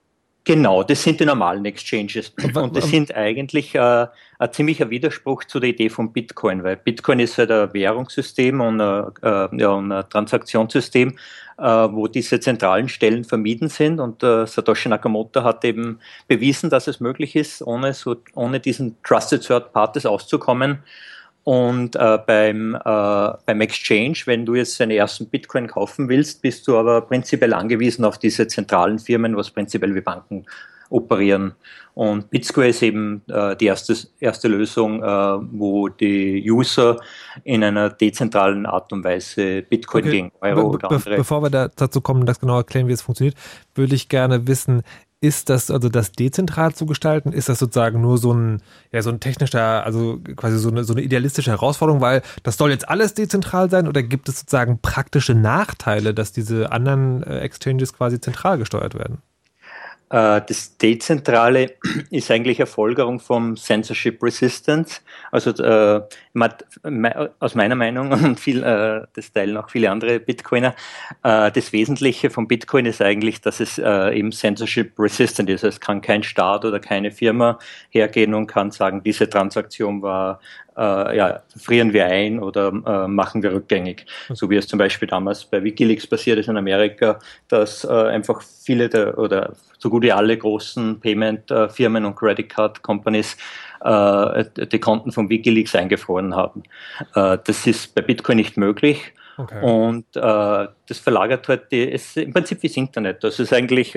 Genau, 0.46 0.84
das 0.84 1.04
sind 1.04 1.20
die 1.20 1.26
normalen 1.26 1.66
Exchanges. 1.66 2.34
Und 2.56 2.76
das 2.76 2.90
sind 2.90 3.14
eigentlich 3.14 3.76
äh, 3.76 4.08
ein 4.40 4.52
ziemlicher 4.52 4.90
Widerspruch 4.90 5.44
zu 5.44 5.60
der 5.60 5.70
Idee 5.70 5.90
von 5.90 6.12
Bitcoin, 6.12 6.64
weil 6.64 6.78
Bitcoin 6.78 7.20
ist 7.20 7.38
halt 7.38 7.52
ein 7.52 7.72
Währungssystem 7.74 8.60
und 8.60 8.82
ein, 8.82 9.12
äh, 9.22 9.62
ja, 9.62 9.78
ein 9.78 10.04
Transaktionssystem, 10.10 11.18
äh, 11.58 11.64
wo 11.64 12.08
diese 12.08 12.40
zentralen 12.40 12.90
Stellen 12.90 13.26
vermieden 13.26 13.68
sind. 13.68 14.00
Und 14.00 14.24
äh, 14.24 14.48
Satoshi 14.48 14.90
Nakamoto 14.90 15.44
hat 15.44 15.64
eben 15.66 16.00
bewiesen, 16.28 16.70
dass 16.70 16.88
es 16.88 17.00
möglich 17.00 17.36
ist, 17.36 17.62
ohne, 17.62 17.94
so, 17.94 18.16
ohne 18.34 18.60
diesen 18.60 18.96
Trusted 19.04 19.46
Third 19.46 19.72
Parties 19.74 20.06
auszukommen. 20.08 20.80
Und 21.50 21.96
äh, 21.96 22.20
beim, 22.28 22.76
äh, 22.76 22.80
beim 22.86 23.62
Exchange, 23.62 24.20
wenn 24.26 24.46
du 24.46 24.54
jetzt 24.54 24.80
deinen 24.80 24.92
ersten 24.92 25.28
Bitcoin 25.28 25.66
kaufen 25.66 26.08
willst, 26.08 26.44
bist 26.44 26.68
du 26.68 26.78
aber 26.78 27.02
prinzipiell 27.02 27.56
angewiesen 27.56 28.06
auf 28.06 28.20
diese 28.20 28.46
zentralen 28.46 29.00
Firmen, 29.00 29.36
was 29.36 29.50
prinzipiell 29.50 29.96
wie 29.96 30.02
Banken 30.02 30.46
operieren. 30.92 31.56
Und 31.96 32.30
BitSquare 32.30 32.68
ist 32.68 32.84
eben 32.84 33.24
äh, 33.28 33.56
die 33.56 33.66
erste, 33.66 33.96
erste 34.20 34.48
Lösung, 34.48 35.02
äh, 35.02 35.08
wo 35.08 35.90
die 35.90 36.46
User 36.48 36.98
in 37.44 37.64
einer 37.64 37.90
dezentralen 37.90 38.68
Art 38.68 38.94
und 38.94 39.04
Weise 39.04 39.64
Bitcoin 39.64 40.04
okay. 40.04 40.12
gegen 40.12 40.32
Euro 40.42 40.70
be 40.70 40.76
oder 40.76 40.92
andere. 40.92 41.16
Bevor 41.16 41.42
wir 41.42 41.50
da, 41.50 41.68
dazu 41.76 42.00
kommen, 42.00 42.28
das 42.28 42.40
genau 42.40 42.58
erklären, 42.58 42.88
wie 42.88 42.94
es 42.94 43.02
funktioniert, 43.02 43.36
würde 43.74 43.96
ich 43.96 44.08
gerne 44.08 44.46
wissen, 44.46 44.84
ist 45.22 45.50
das, 45.50 45.70
also 45.70 45.90
das 45.90 46.14
dezentral 46.14 46.74
zu 46.74 46.86
gestalten, 46.86 47.34
ist 47.34 47.50
das 47.50 47.60
sozusagen 47.60 48.02
nur 48.02 48.18
so 48.18 48.34
ein, 48.34 48.62
ja, 48.92 49.02
so 49.02 49.10
ein 49.10 49.20
technischer, 49.20 49.84
also 49.86 50.20
quasi 50.36 50.58
so 50.58 50.70
eine, 50.70 50.84
so 50.86 50.94
eine 50.94 51.02
idealistische 51.02 51.52
Herausforderung, 51.52 52.02
weil 52.02 52.22
das 52.44 52.58
soll 52.58 52.72
jetzt 52.72 52.88
alles 52.88 53.14
dezentral 53.14 53.70
sein 53.70 53.88
oder 53.88 54.02
gibt 54.02 54.30
es 54.30 54.40
sozusagen 54.40 54.80
praktische 54.82 55.36
Nachteile, 55.36 56.14
dass 56.14 56.32
diese 56.32 56.72
anderen 56.72 57.24
äh, 57.24 57.40
Exchanges 57.40 57.94
quasi 57.94 58.22
zentral 58.22 58.58
gesteuert 58.58 58.96
werden? 58.96 59.22
Äh, 60.10 60.42
das 60.48 60.78
Dezentrale 60.78 61.74
ist 62.10 62.32
eigentlich 62.32 62.60
eine 62.60 62.68
Folgerung 62.68 63.20
vom 63.20 63.56
Censorship 63.56 64.22
Resistance. 64.24 65.02
Also 65.32 65.52
äh, 65.52 66.02
aus 67.40 67.56
meiner 67.56 67.76
Meinung 67.76 68.12
und 68.24 68.40
viel, 68.40 68.64
äh, 68.64 69.06
das 69.14 69.32
teilen 69.32 69.58
auch 69.58 69.70
viele 69.70 69.92
andere 69.92 70.20
Bitcoiner, 70.20 70.76
äh, 71.24 71.52
das 71.52 71.72
Wesentliche 71.74 72.30
von 72.30 72.48
Bitcoin 72.48 72.86
ist 72.86 73.02
eigentlich, 73.02 73.42
dass 73.42 73.60
es 73.60 73.78
äh, 73.78 74.18
eben 74.18 74.32
Censorship 74.32 74.98
Resistant 74.98 75.50
ist. 75.50 75.64
Es 75.64 75.80
kann 75.80 76.02
kein 76.02 76.24
Staat 76.24 76.66
oder 76.66 76.80
keine 76.80 77.12
Firma 77.12 77.60
hergehen 77.90 78.34
und 78.34 78.48
kann 78.48 78.72
sagen, 78.72 79.04
diese 79.04 79.30
Transaktion 79.30 80.02
war 80.02 80.40
äh, 80.76 81.18
ja, 81.18 81.44
frieren 81.58 81.94
wir 81.94 82.06
ein 82.06 82.40
oder 82.40 82.72
machen 82.72 83.44
wir 83.44 83.52
rückgängig. 83.52 84.06
So 84.30 84.50
wie 84.50 84.56
es 84.56 84.68
zum 84.68 84.80
Beispiel 84.80 85.10
damals 85.10 85.44
bei 85.44 85.62
Wikileaks 85.62 86.08
passiert 86.08 86.40
ist 86.40 86.48
in 86.48 86.56
Amerika, 86.56 87.20
dass 87.50 87.86
einfach 87.86 88.42
viele 88.42 88.88
der, 88.88 89.18
oder 89.18 89.54
so 89.80 89.90
gut 89.90 90.04
wie 90.04 90.12
alle 90.12 90.38
großen 90.38 91.00
Payment-Firmen 91.00 92.06
und 92.06 92.16
Credit 92.16 92.48
Card 92.48 92.84
Companies 92.84 93.38
äh, 93.82 94.46
die 94.68 94.80
Konten 94.80 95.12
von 95.12 95.30
Wikileaks 95.30 95.74
eingefroren 95.74 96.36
haben. 96.36 96.64
Äh, 97.16 97.38
das 97.44 97.66
ist 97.66 97.96
bei 97.96 98.02
Bitcoin 98.02 98.38
nicht 98.38 98.58
möglich. 98.58 99.14
Okay. 99.38 99.62
Und 99.62 100.06
äh, 100.16 100.68
das 100.88 101.00
verlagert 101.00 101.48
halt 101.48 101.72
die, 101.72 101.98
im 102.16 102.34
Prinzip 102.34 102.62
wie 102.62 102.68
das 102.68 102.78
Internet. 102.78 103.24
Das 103.24 103.40
ist 103.40 103.54
eigentlich 103.54 103.96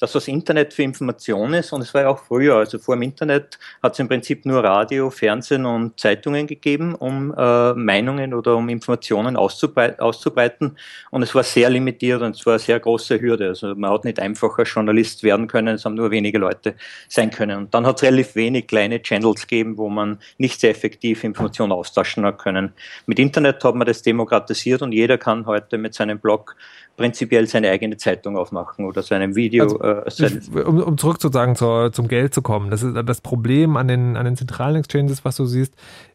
äh, 0.00 0.10
das, 0.10 0.14
was 0.14 0.28
Internet 0.28 0.72
für 0.72 0.82
Information 0.82 1.54
ist, 1.54 1.72
und 1.72 1.82
es 1.82 1.92
war 1.94 2.02
ja 2.02 2.08
auch 2.08 2.18
früher, 2.18 2.56
also 2.56 2.78
vor 2.78 2.96
dem 2.96 3.02
Internet 3.02 3.58
hat 3.82 3.92
es 3.92 3.98
im 3.98 4.08
Prinzip 4.08 4.46
nur 4.46 4.64
Radio, 4.64 5.10
Fernsehen 5.10 5.66
und 5.66 6.00
Zeitungen 6.00 6.46
gegeben, 6.46 6.94
um 6.94 7.34
äh, 7.36 7.74
Meinungen 7.74 8.34
oder 8.34 8.56
um 8.56 8.68
Informationen 8.68 9.36
auszubrei 9.36 9.98
auszubreiten. 9.98 10.76
Und 11.10 11.22
es 11.22 11.34
war 11.34 11.42
sehr 11.42 11.70
limitiert 11.70 12.22
und 12.22 12.34
es 12.34 12.46
war 12.46 12.54
eine 12.54 12.60
sehr 12.60 12.80
große 12.80 13.20
Hürde. 13.20 13.48
Also 13.48 13.74
man 13.74 13.90
hat 13.90 14.04
nicht 14.04 14.20
einfacher 14.20 14.62
Journalist 14.64 15.22
werden 15.22 15.46
können, 15.46 15.76
es 15.76 15.84
haben 15.84 15.94
nur 15.94 16.10
wenige 16.10 16.38
Leute 16.38 16.74
sein 17.08 17.30
können. 17.30 17.58
Und 17.58 17.74
dann 17.74 17.86
hat 17.86 17.96
es 17.96 18.02
relativ 18.02 18.34
wenig 18.34 18.68
kleine 18.68 19.02
Channels 19.02 19.42
gegeben, 19.42 19.76
wo 19.76 19.88
man 19.88 20.18
nicht 20.38 20.60
sehr 20.60 20.70
effektiv 20.70 21.24
Informationen 21.24 21.72
austauschen 21.72 22.24
hat 22.24 22.38
können. 22.38 22.72
Mit 23.06 23.18
Internet 23.18 23.62
hat 23.64 23.74
man 23.74 23.86
das 23.86 24.02
demokratisiert 24.02 24.82
und 24.82 24.92
jeder 24.92 25.18
kann 25.18 25.46
heute 25.46 25.78
mit 25.78 25.94
seinem 25.94 26.18
Blog 26.18 26.56
prinzipiell 26.96 27.46
seine 27.46 27.70
eigene 27.70 27.96
Zeitung 27.96 28.36
aufmachen 28.36 28.84
oder 28.84 29.02
so 29.02 29.14
einem 29.14 29.34
Video. 29.34 29.64
Also, 29.64 29.80
äh, 29.90 30.60
um, 30.62 30.82
um 30.82 30.98
zurück 30.98 31.20
sozusagen 31.20 31.56
zur, 31.56 31.92
zum 31.92 32.08
Geld 32.08 32.34
zu 32.34 32.42
kommen, 32.42 32.70
das 32.70 32.82
ist 32.82 32.94
das 33.04 33.20
Problem 33.20 33.76
an 33.76 33.88
den, 33.88 34.16
an 34.16 34.24
den 34.24 34.36
zentralen 34.36 34.76
Exchanges, 34.76 35.24
was 35.24 35.36
du 35.36 35.44
siehst, 35.46 35.74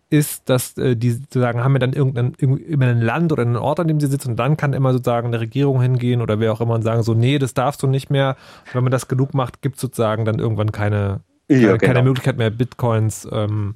ist, 0.10 0.50
dass 0.50 0.78
äh, 0.78 0.96
die 0.96 1.12
sozusagen 1.12 1.64
haben 1.64 1.74
wir 1.74 1.80
dann 1.80 1.94
irgendein, 1.94 2.34
immer 2.36 2.88
ein 2.88 3.02
Land 3.02 3.32
oder 3.32 3.42
einen 3.42 3.58
Ort, 3.58 3.80
an 3.80 3.88
dem 3.88 4.00
sie 4.00 4.08
sitzen 4.08 4.32
und 4.32 4.36
dann 4.38 4.58
kann 4.58 4.74
immer 4.74 4.94
sozusagen 4.94 5.28
eine 5.28 5.40
Regierung 5.40 5.82
hingehen 5.82 6.22
oder 6.22 6.40
wer 6.40 6.54
auch 6.54 6.62
immer 6.62 6.76
und 6.76 6.84
sagen 6.84 7.04
so, 7.04 7.14
nee, 7.14 7.40
das 7.40 7.54
darfst 7.54 7.82
du 7.82 7.88
nicht 7.88 8.10
mehr. 8.10 8.36
Und 8.68 8.76
wenn 8.76 8.84
man 8.84 8.92
das 8.92 9.08
genug 9.08 9.34
macht, 9.34 9.62
gibt 9.62 9.76
es 9.76 9.82
sozusagen 9.82 10.26
dann 10.26 10.40
irgendwann 10.40 10.72
keine, 10.72 11.22
ja, 11.50 11.78
keine, 11.78 11.94
genau. 11.94 12.04
Möglichkeit 12.04 12.38
mehr, 12.38 12.52
Bitcoins 12.52 13.28
ähm, 13.32 13.76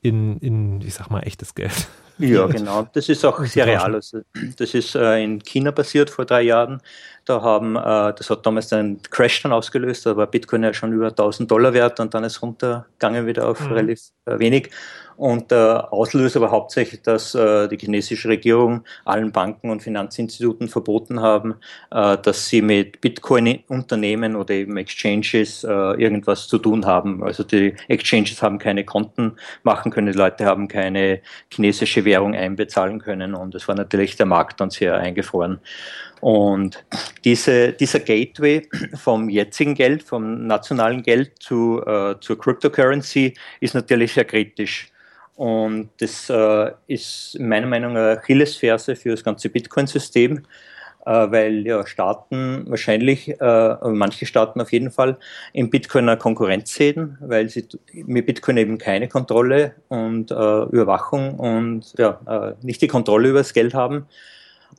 in, 0.00 0.38
in, 0.38 0.80
ich 0.80 0.94
sag 0.94 1.10
mal, 1.10 1.20
echtes 1.20 1.54
Geld 1.54 1.88
ja, 2.18 2.46
genau. 2.46 2.88
Das 2.92 3.08
ist 3.08 3.24
auch 3.24 3.44
sehr 3.44 3.66
real. 3.66 3.94
Also, 3.94 4.20
das 4.56 4.74
ist 4.74 4.94
äh, 4.94 5.22
in 5.22 5.42
China 5.42 5.72
passiert 5.72 6.10
vor 6.10 6.24
drei 6.24 6.42
Jahren. 6.42 6.80
Da 7.24 7.42
haben, 7.42 7.76
äh, 7.76 8.12
das 8.14 8.30
hat 8.30 8.44
damals 8.46 8.72
einen 8.72 9.02
Crash 9.02 9.42
dann 9.42 9.52
ausgelöst, 9.52 10.06
da 10.06 10.16
war 10.16 10.26
Bitcoin 10.26 10.62
ja 10.62 10.74
schon 10.74 10.92
über 10.92 11.08
1000 11.08 11.50
Dollar 11.50 11.72
wert 11.72 11.98
und 12.00 12.14
dann 12.14 12.24
ist 12.24 12.42
runtergegangen 12.42 13.26
wieder 13.26 13.48
auf 13.48 13.60
mhm. 13.60 13.72
relativ 13.72 14.00
äh, 14.26 14.38
wenig. 14.38 14.70
Und 15.16 15.50
der 15.50 15.92
Auslöser 15.92 16.40
war 16.40 16.50
hauptsächlich, 16.50 17.02
dass 17.02 17.34
äh, 17.34 17.68
die 17.68 17.76
chinesische 17.76 18.28
Regierung 18.28 18.84
allen 19.04 19.32
Banken 19.32 19.70
und 19.70 19.82
Finanzinstituten 19.82 20.68
verboten 20.68 21.20
haben, 21.20 21.54
äh, 21.90 22.18
dass 22.18 22.48
sie 22.48 22.62
mit 22.62 23.00
Bitcoin-Unternehmen 23.00 24.36
oder 24.36 24.54
eben 24.54 24.76
Exchanges 24.76 25.64
äh, 25.64 25.68
irgendwas 25.68 26.48
zu 26.48 26.58
tun 26.58 26.86
haben. 26.86 27.22
Also 27.22 27.44
die 27.44 27.74
Exchanges 27.88 28.42
haben 28.42 28.58
keine 28.58 28.84
Konten 28.84 29.36
machen 29.62 29.92
können, 29.92 30.12
die 30.12 30.18
Leute 30.18 30.46
haben 30.46 30.68
keine 30.68 31.20
chinesische 31.52 32.04
Währung 32.04 32.34
einbezahlen 32.34 32.98
können 33.00 33.34
und 33.34 33.54
es 33.54 33.68
war 33.68 33.74
natürlich 33.74 34.16
der 34.16 34.26
Markt 34.26 34.60
dann 34.60 34.70
sehr 34.70 34.96
eingefroren. 34.96 35.60
Und 36.20 36.82
diese, 37.24 37.74
dieser 37.74 38.00
Gateway 38.00 38.66
vom 38.94 39.28
jetzigen 39.28 39.74
Geld, 39.74 40.02
vom 40.02 40.46
nationalen 40.46 41.02
Geld 41.02 41.32
zu, 41.38 41.82
äh, 41.86 42.14
zur 42.20 42.38
Cryptocurrency 42.38 43.34
ist 43.60 43.74
natürlich 43.74 44.14
sehr 44.14 44.24
kritisch. 44.24 44.90
Und 45.36 45.90
das 45.98 46.30
äh, 46.30 46.70
ist 46.86 47.36
meiner 47.40 47.66
Meinung 47.66 47.94
nach 47.94 48.18
Achillesferse 48.18 48.94
für 48.94 49.10
das 49.10 49.24
ganze 49.24 49.48
Bitcoin-System, 49.48 50.44
äh, 51.06 51.10
weil 51.10 51.66
ja 51.66 51.84
Staaten 51.86 52.64
wahrscheinlich, 52.68 53.40
äh, 53.40 53.76
manche 53.82 54.26
Staaten 54.26 54.60
auf 54.60 54.72
jeden 54.72 54.92
Fall, 54.92 55.16
im 55.52 55.70
Bitcoin 55.70 56.08
eine 56.08 56.18
Konkurrenz 56.18 56.74
sehen, 56.74 57.18
weil 57.20 57.48
sie 57.48 57.66
mit 57.92 58.26
Bitcoin 58.26 58.56
eben 58.58 58.78
keine 58.78 59.08
Kontrolle 59.08 59.74
und 59.88 60.30
äh, 60.30 60.34
Überwachung 60.34 61.38
und 61.38 61.92
ja, 61.98 62.20
äh, 62.26 62.54
nicht 62.64 62.80
die 62.80 62.88
Kontrolle 62.88 63.30
über 63.30 63.40
das 63.40 63.54
Geld 63.54 63.74
haben. 63.74 64.06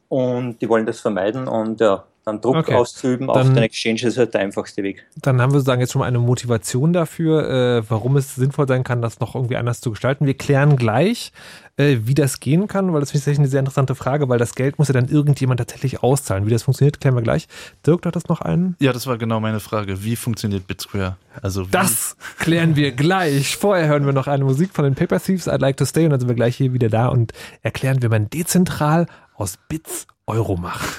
Und 0.08 0.62
die 0.62 0.70
wollen 0.70 0.86
das 0.86 1.00
vermeiden 1.00 1.48
und 1.48 1.82
ja, 1.82 2.06
dann 2.26 2.42
Druck 2.42 2.56
okay. 2.56 2.74
auszuüben 2.74 3.28
dann, 3.28 3.38
auf 3.38 3.48
den 3.54 3.58
Exchange 3.58 4.02
ist 4.02 4.18
halt 4.18 4.34
der 4.34 4.42
einfachste 4.42 4.82
Weg. 4.82 5.06
Dann 5.16 5.40
haben 5.42 5.52
wir 5.54 5.60
sozusagen 5.60 5.82
jetzt 5.82 5.94
schon 5.94 6.00
mal 6.00 6.08
eine 6.08 6.18
Motivation 6.18 6.92
dafür, 6.92 7.50
äh, 7.50 7.84
warum 7.88 8.18
es 8.18 8.34
sinnvoll 8.34 8.68
sein 8.68 8.84
kann, 8.84 9.02
das 9.02 9.20
noch 9.20 9.36
irgendwie 9.36 9.58
anders 9.58 9.80
zu 9.80 9.92
gestalten. 9.92 10.26
Wir 10.26 10.34
klären 10.34 10.76
gleich, 10.76 11.32
äh, 11.78 11.98
wie 12.04 12.16
das 12.16 12.40
gehen 12.40 12.68
kann, 12.68 12.92
weil 12.94 13.00
das 13.00 13.12
finde 13.12 13.32
ich 13.32 13.38
eine 13.38 13.48
sehr 13.48 13.60
interessante 13.60 13.94
Frage, 13.94 14.28
weil 14.28 14.40
das 14.40 14.56
Geld 14.56 14.80
muss 14.80 14.88
ja 14.88 14.96
dann 14.96 15.08
irgendjemand 15.08 15.60
tatsächlich 15.60 16.02
auszahlen. 16.02 16.48
Wie 16.48 16.50
das 16.50 16.64
funktioniert, 16.64 17.00
klären 17.00 17.16
wir 17.16 17.22
gleich. 17.22 17.48
Dirk, 17.86 18.08
hat 18.08 18.16
das 18.16 18.28
noch 18.28 18.42
einen? 18.42 18.76
Ja, 18.80 18.92
das 18.92 19.06
war 19.06 19.20
genau 19.20 19.40
meine 19.40 19.60
Frage. 19.60 20.04
Wie 20.04 20.16
funktioniert 20.16 20.66
BitSquare? 20.66 21.18
Also 21.44 21.66
das 21.70 22.18
klären 22.40 22.76
wir 22.76 22.92
gleich. 22.92 23.56
Vorher 23.56 23.88
hören 23.88 24.08
wir 24.08 24.14
noch 24.14 24.28
eine 24.28 24.46
Musik 24.46 24.72
von 24.74 24.84
den 24.84 24.96
Paper 24.96 25.20
Thieves, 25.20 25.48
I'd 25.48 25.60
Like 25.60 25.78
to 25.78 25.86
Stay, 25.86 26.06
und 26.06 26.10
dann 26.10 26.20
sind 26.20 26.30
wir 26.30 26.36
gleich 26.36 26.56
hier 26.56 26.74
wieder 26.74 26.90
da 26.90 27.10
und 27.10 27.34
erklären, 27.62 28.02
wie 28.02 28.08
man 28.08 28.32
dezentral 28.32 29.06
aus 29.36 29.60
Bits 29.70 30.08
Euro 30.26 30.58
macht. 30.58 30.90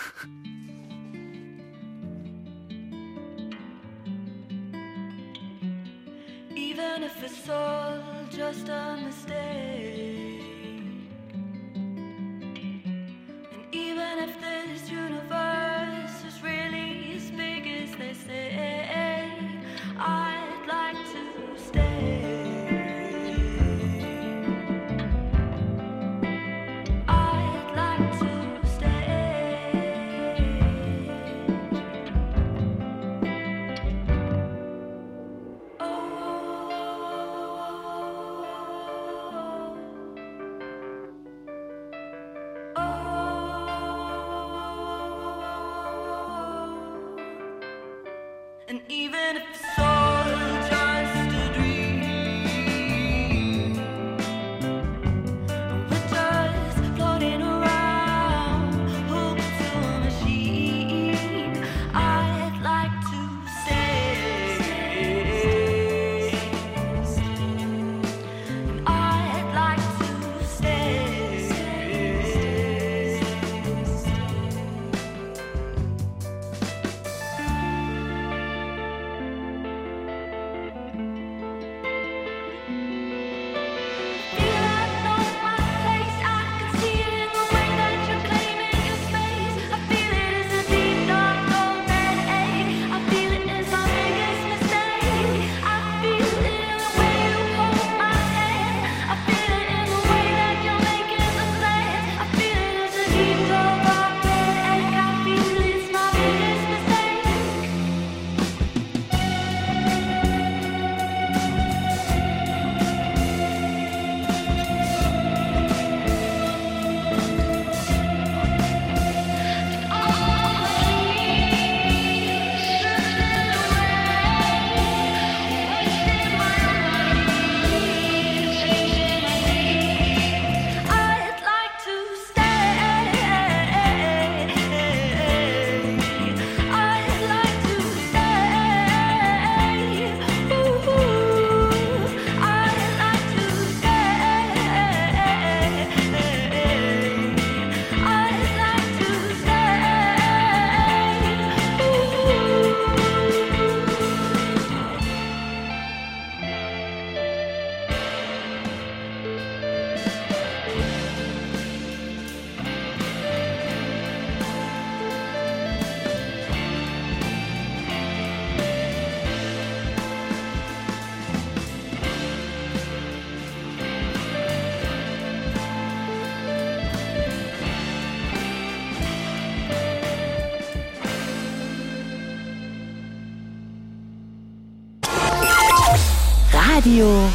Radio. 186.96 187.25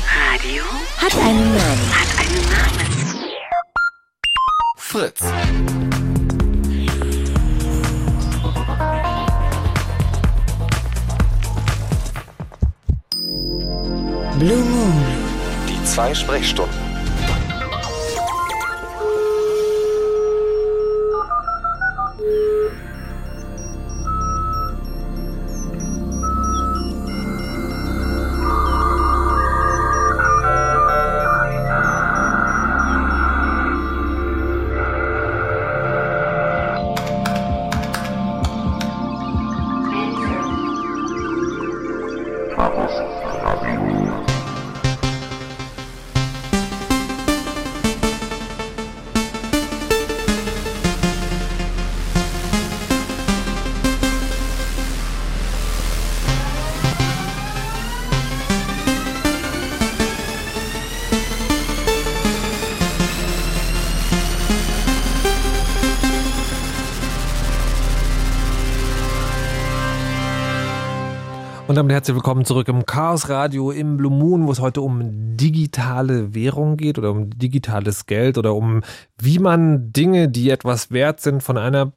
Damit 71.81 71.95
herzlich 71.95 72.13
willkommen 72.13 72.45
zurück 72.45 72.67
im 72.67 72.85
Chaos 72.85 73.27
Radio 73.27 73.71
im 73.71 73.97
Blue 73.97 74.11
Moon, 74.11 74.45
wo 74.45 74.51
es 74.51 74.59
heute 74.59 74.81
um 74.81 75.35
digitale 75.35 76.35
Währung 76.35 76.77
geht 76.77 76.99
oder 76.99 77.09
um 77.09 77.31
digitales 77.31 78.05
Geld 78.05 78.37
oder 78.37 78.53
um 78.53 78.83
wie 79.19 79.39
man 79.39 79.91
Dinge, 79.91 80.29
die 80.29 80.51
etwas 80.51 80.91
wert 80.91 81.21
sind, 81.21 81.41
von 81.41 81.57
einer 81.57 81.93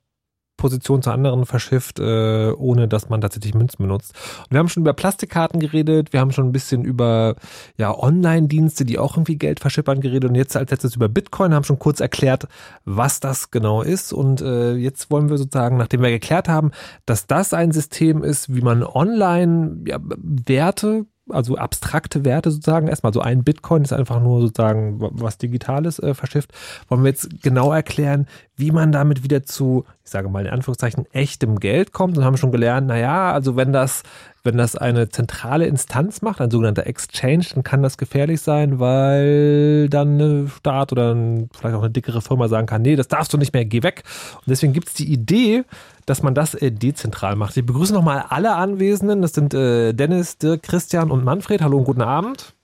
Position 0.65 1.03
zur 1.03 1.13
anderen 1.13 1.45
verschifft, 1.45 2.01
äh, 2.01 2.51
ohne 2.57 2.89
dass 2.89 3.11
man 3.11 3.21
tatsächlich 3.21 3.53
Münzen 3.53 3.83
benutzt. 3.83 4.15
Und 4.45 4.53
wir 4.53 4.59
haben 4.61 4.71
schon 4.71 4.83
über 4.83 4.95
Plastikkarten 4.95 5.61
geredet, 5.61 6.15
wir 6.15 6.21
haben 6.21 6.33
schon 6.33 6.47
ein 6.47 6.53
bisschen 6.53 6.87
über 6.87 7.37
ja, 7.77 7.95
Online-Dienste, 7.95 8.87
die 8.87 8.99
auch 8.99 9.15
irgendwie 9.15 9.37
Geld 9.37 9.61
verschippern 9.61 10.01
geredet 10.01 10.31
und 10.31 10.37
jetzt 10.37 10.57
als 10.57 10.71
letztes 10.71 10.97
über 10.97 11.11
Bitcoin, 11.11 11.53
haben 11.53 11.65
schon 11.65 11.79
kurz 11.79 12.01
erklärt, 12.01 12.49
was 12.87 13.21
das 13.21 13.51
genau 13.51 13.83
ist. 13.83 14.15
Und 14.15 14.41
äh, 14.41 14.73
jetzt 14.73 15.11
wollen 15.11 15.29
wir 15.29 15.37
sozusagen, 15.37 15.77
nachdem 15.77 16.01
wir 16.01 16.09
geklärt 16.09 16.49
haben, 16.49 16.71
dass 17.05 17.27
das 17.27 17.53
ein 17.53 17.71
System 17.71 18.25
ist, 18.25 18.55
wie 18.55 18.63
man 18.63 18.83
online 18.85 19.83
ja, 19.87 19.99
Werte 20.01 21.05
also 21.29 21.57
abstrakte 21.57 22.25
Werte 22.25 22.51
sozusagen. 22.51 22.89
Erstmal 22.89 23.13
so 23.13 23.21
ein 23.21 23.45
Bitcoin 23.45 23.83
ist 23.83 23.93
einfach 23.93 24.21
nur 24.21 24.41
sozusagen 24.41 24.99
was 24.99 25.39
Digitales 25.39 25.99
äh, 25.99 26.15
verschifft. 26.15 26.53
Wollen 26.89 27.03
wir 27.03 27.11
jetzt 27.11 27.43
genau 27.43 27.73
erklären, 27.73 28.27
wie 28.57 28.71
man 28.71 28.93
damit 28.93 29.25
wieder 29.25 29.43
zu, 29.43 29.85
ich 30.05 30.11
sage 30.11 30.29
mal 30.29 30.45
in 30.47 30.53
Anführungszeichen, 30.53 31.07
echtem 31.13 31.61
Geld 31.61 31.93
kommt. 31.93 32.19
Und 32.19 32.25
haben 32.25 32.37
schon 32.37 32.53
gelernt, 32.53 32.87
naja, 32.87 33.33
also 33.33 33.57
wenn 33.57 33.73
das, 33.73 34.03
wenn 34.43 34.57
das 34.57 34.77
eine 34.77 35.09
zentrale 35.09 35.67
Instanz 35.67 36.21
macht, 36.21 36.41
ein 36.41 36.51
sogenannter 36.51 36.87
Exchange, 36.87 37.47
dann 37.55 37.63
kann 37.65 37.83
das 37.83 37.97
gefährlich 37.97 38.43
sein, 38.43 38.79
weil 38.79 39.89
dann 39.89 40.19
ein 40.19 40.49
Staat 40.49 40.93
oder 40.93 41.17
vielleicht 41.53 41.75
auch 41.75 41.83
eine 41.83 41.91
dickere 41.91 42.21
Firma 42.21 42.49
sagen 42.49 42.67
kann, 42.67 42.83
nee, 42.83 42.97
das 42.97 43.09
darfst 43.09 43.33
du 43.33 43.39
nicht 43.39 43.55
mehr, 43.55 43.65
geh 43.65 43.83
weg. 43.83 44.03
Und 44.37 44.49
deswegen 44.49 44.75
gibt 44.75 44.89
es 44.89 44.95
die 44.95 45.11
Idee, 45.11 45.65
dass 46.07 46.23
man 46.23 46.35
das 46.35 46.55
äh, 46.55 46.71
dezentral 46.71 47.37
macht. 47.37 47.57
Ich 47.57 47.65
begrüße 47.65 47.93
nochmal 47.93 48.25
alle 48.29 48.55
Anwesenden. 48.55 49.23
Das 49.23 49.33
sind 49.33 49.55
äh, 49.55 49.93
Dennis, 49.93 50.39
Dirk, 50.39 50.63
Christian 50.63 51.11
und 51.11 51.25
Manfred. 51.25 51.63
Hallo 51.63 51.79
und 51.79 51.85
guten 51.85 52.03
Abend. 52.03 52.55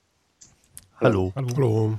Hallo. 0.99 1.33
Hallo. 1.35 1.97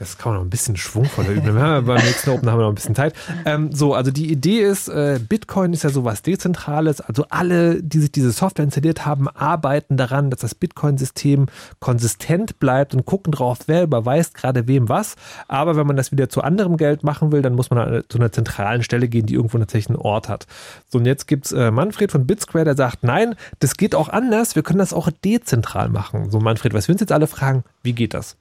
Das 0.00 0.16
kann 0.16 0.32
man 0.32 0.40
noch 0.40 0.46
ein 0.46 0.50
bisschen 0.50 0.76
schwungvoller 0.78 1.28
üben. 1.28 1.54
Beim 1.54 1.84
nächsten 1.84 2.30
Open 2.30 2.50
haben 2.50 2.58
wir 2.58 2.62
noch 2.62 2.70
ein 2.70 2.74
bisschen 2.74 2.94
Zeit. 2.94 3.14
Ähm, 3.44 3.70
so, 3.70 3.94
also 3.94 4.10
die 4.10 4.32
Idee 4.32 4.60
ist, 4.62 4.88
äh, 4.88 5.20
Bitcoin 5.28 5.74
ist 5.74 5.84
ja 5.84 5.90
sowas 5.90 6.22
Dezentrales. 6.22 7.02
Also 7.02 7.26
alle, 7.28 7.82
die 7.82 8.00
sich 8.00 8.10
diese 8.10 8.32
Software 8.32 8.64
installiert 8.64 9.04
haben, 9.04 9.28
arbeiten 9.28 9.98
daran, 9.98 10.30
dass 10.30 10.40
das 10.40 10.54
Bitcoin-System 10.54 11.46
konsistent 11.80 12.58
bleibt 12.58 12.94
und 12.94 13.04
gucken 13.04 13.30
drauf, 13.30 13.58
wer 13.66 13.82
überweist 13.82 14.32
gerade 14.34 14.66
wem 14.66 14.88
was. 14.88 15.16
Aber 15.48 15.76
wenn 15.76 15.86
man 15.86 15.96
das 15.96 16.12
wieder 16.12 16.30
zu 16.30 16.40
anderem 16.42 16.78
Geld 16.78 17.04
machen 17.04 17.30
will, 17.30 17.42
dann 17.42 17.54
muss 17.54 17.68
man 17.68 17.78
an- 17.78 18.02
zu 18.08 18.16
einer 18.16 18.32
zentralen 18.32 18.82
Stelle 18.82 19.06
gehen, 19.06 19.26
die 19.26 19.34
irgendwo 19.34 19.58
tatsächlich 19.58 19.90
einen 19.90 19.98
Ort 20.04 20.30
hat. 20.30 20.46
So, 20.88 20.96
und 20.98 21.04
jetzt 21.04 21.26
gibt's 21.28 21.52
äh, 21.52 21.70
Manfred 21.70 22.10
von 22.10 22.26
BitSquare, 22.26 22.64
der 22.64 22.74
sagt, 22.74 23.04
nein, 23.04 23.34
das 23.58 23.76
geht 23.76 23.94
auch 23.94 24.08
anders. 24.08 24.56
Wir 24.56 24.62
können 24.62 24.78
das 24.78 24.94
auch 24.94 25.10
dezentral 25.22 25.90
machen. 25.90 26.30
So, 26.30 26.40
Manfred, 26.40 26.72
was 26.72 26.88
wir 26.88 26.94
uns 26.94 27.02
jetzt 27.02 27.12
alle 27.12 27.26
fragen, 27.26 27.64
wie 27.82 27.92
geht 27.92 28.14
das? 28.14 28.36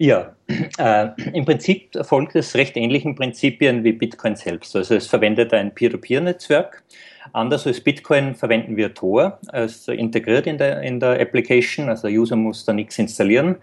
Ja, 0.00 0.36
äh, 0.78 1.08
im 1.32 1.44
Prinzip 1.44 1.90
folgt 2.06 2.36
es 2.36 2.54
recht 2.54 2.76
ähnlichen 2.76 3.16
Prinzipien 3.16 3.82
wie 3.82 3.92
Bitcoin 3.92 4.36
selbst. 4.36 4.76
Also 4.76 4.94
es 4.94 5.08
verwendet 5.08 5.52
ein 5.52 5.74
Peer-to-Peer-Netzwerk. 5.74 6.84
Anders 7.32 7.66
als 7.66 7.80
Bitcoin 7.80 8.36
verwenden 8.36 8.76
wir 8.76 8.94
Tor, 8.94 9.38
also 9.48 9.92
integriert 9.92 10.46
in 10.46 10.56
der, 10.56 10.82
in 10.82 11.00
der 11.00 11.20
Application. 11.20 11.88
Also 11.88 12.08
der 12.08 12.16
User 12.16 12.36
muss 12.36 12.64
da 12.64 12.72
nichts 12.72 12.96
installieren. 12.98 13.56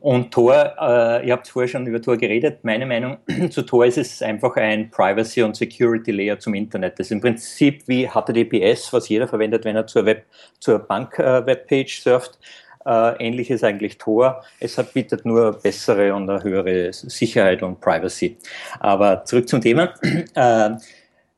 Und 0.00 0.32
Tor, 0.32 0.54
äh, 0.80 1.26
ihr 1.26 1.32
habt 1.32 1.48
vorher 1.48 1.68
schon 1.68 1.86
über 1.86 2.00
Tor 2.00 2.16
geredet. 2.16 2.60
Meine 2.62 2.86
Meinung 2.86 3.18
zu 3.50 3.62
Tor 3.62 3.84
ist 3.84 3.98
es 3.98 4.22
einfach 4.22 4.56
ein 4.56 4.88
Privacy- 4.88 5.42
und 5.42 5.56
Security-Layer 5.56 6.38
zum 6.38 6.54
Internet. 6.54 6.98
Das 6.98 7.08
ist 7.08 7.10
im 7.10 7.20
Prinzip 7.20 7.82
wie 7.88 8.08
HTTPS, 8.08 8.92
was 8.92 9.08
jeder 9.08 9.28
verwendet, 9.28 9.64
wenn 9.64 9.76
er 9.76 9.86
zur, 9.86 10.06
Web, 10.06 10.24
zur 10.60 10.78
Bank-Webpage 10.78 12.00
surft. 12.00 12.38
Äh, 12.84 13.24
ähnlich 13.24 13.50
ist 13.50 13.64
eigentlich 13.64 13.98
Tor. 13.98 14.42
Es 14.60 14.78
hat, 14.78 14.92
bietet 14.92 15.24
nur 15.24 15.52
bessere 15.52 16.14
und 16.14 16.28
eine 16.28 16.42
höhere 16.42 16.92
Sicherheit 16.92 17.62
und 17.62 17.80
Privacy. 17.80 18.36
Aber 18.80 19.24
zurück 19.24 19.48
zum 19.48 19.60
Thema. 19.60 19.94
Äh, 20.34 20.70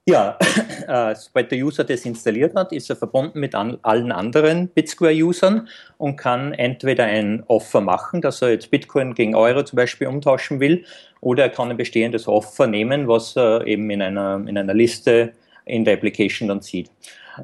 ja, 0.07 0.39
äh, 0.87 1.15
sobald 1.15 1.51
der 1.51 1.59
User 1.59 1.83
das 1.83 2.05
installiert 2.05 2.55
hat, 2.55 2.73
ist 2.73 2.91
er 2.91 2.97
verbunden 2.97 3.41
mit 3.41 3.55
an, 3.55 3.79
allen 3.83 4.13
anderen 4.13 4.69
Bitsquare-Usern 4.69 5.67
und 5.97 6.17
kann 6.17 6.53
entweder 6.53 7.05
ein 7.05 7.43
Offer 7.47 7.81
machen, 7.81 8.21
dass 8.21 8.43
er 8.43 8.51
jetzt 8.51 8.71
Bitcoin 8.71 9.15
gegen 9.15 9.35
Euro 9.35 9.63
zum 9.63 9.77
Beispiel 9.77 10.07
umtauschen 10.07 10.61
will, 10.61 10.85
oder 11.23 11.45
er 11.45 11.49
kann 11.49 11.71
ein 11.71 11.79
bestehendes 11.79 12.29
Offer 12.29 12.67
nehmen, 12.67 13.09
was 13.09 13.35
er 13.35 13.67
eben 13.67 13.89
in 13.89 14.03
einer, 14.03 14.45
in 14.47 14.59
einer 14.59 14.75
Liste 14.75 15.33
in 15.65 15.87
der 15.87 15.95
Application 15.95 16.49
dann 16.49 16.61
sieht. 16.61 16.91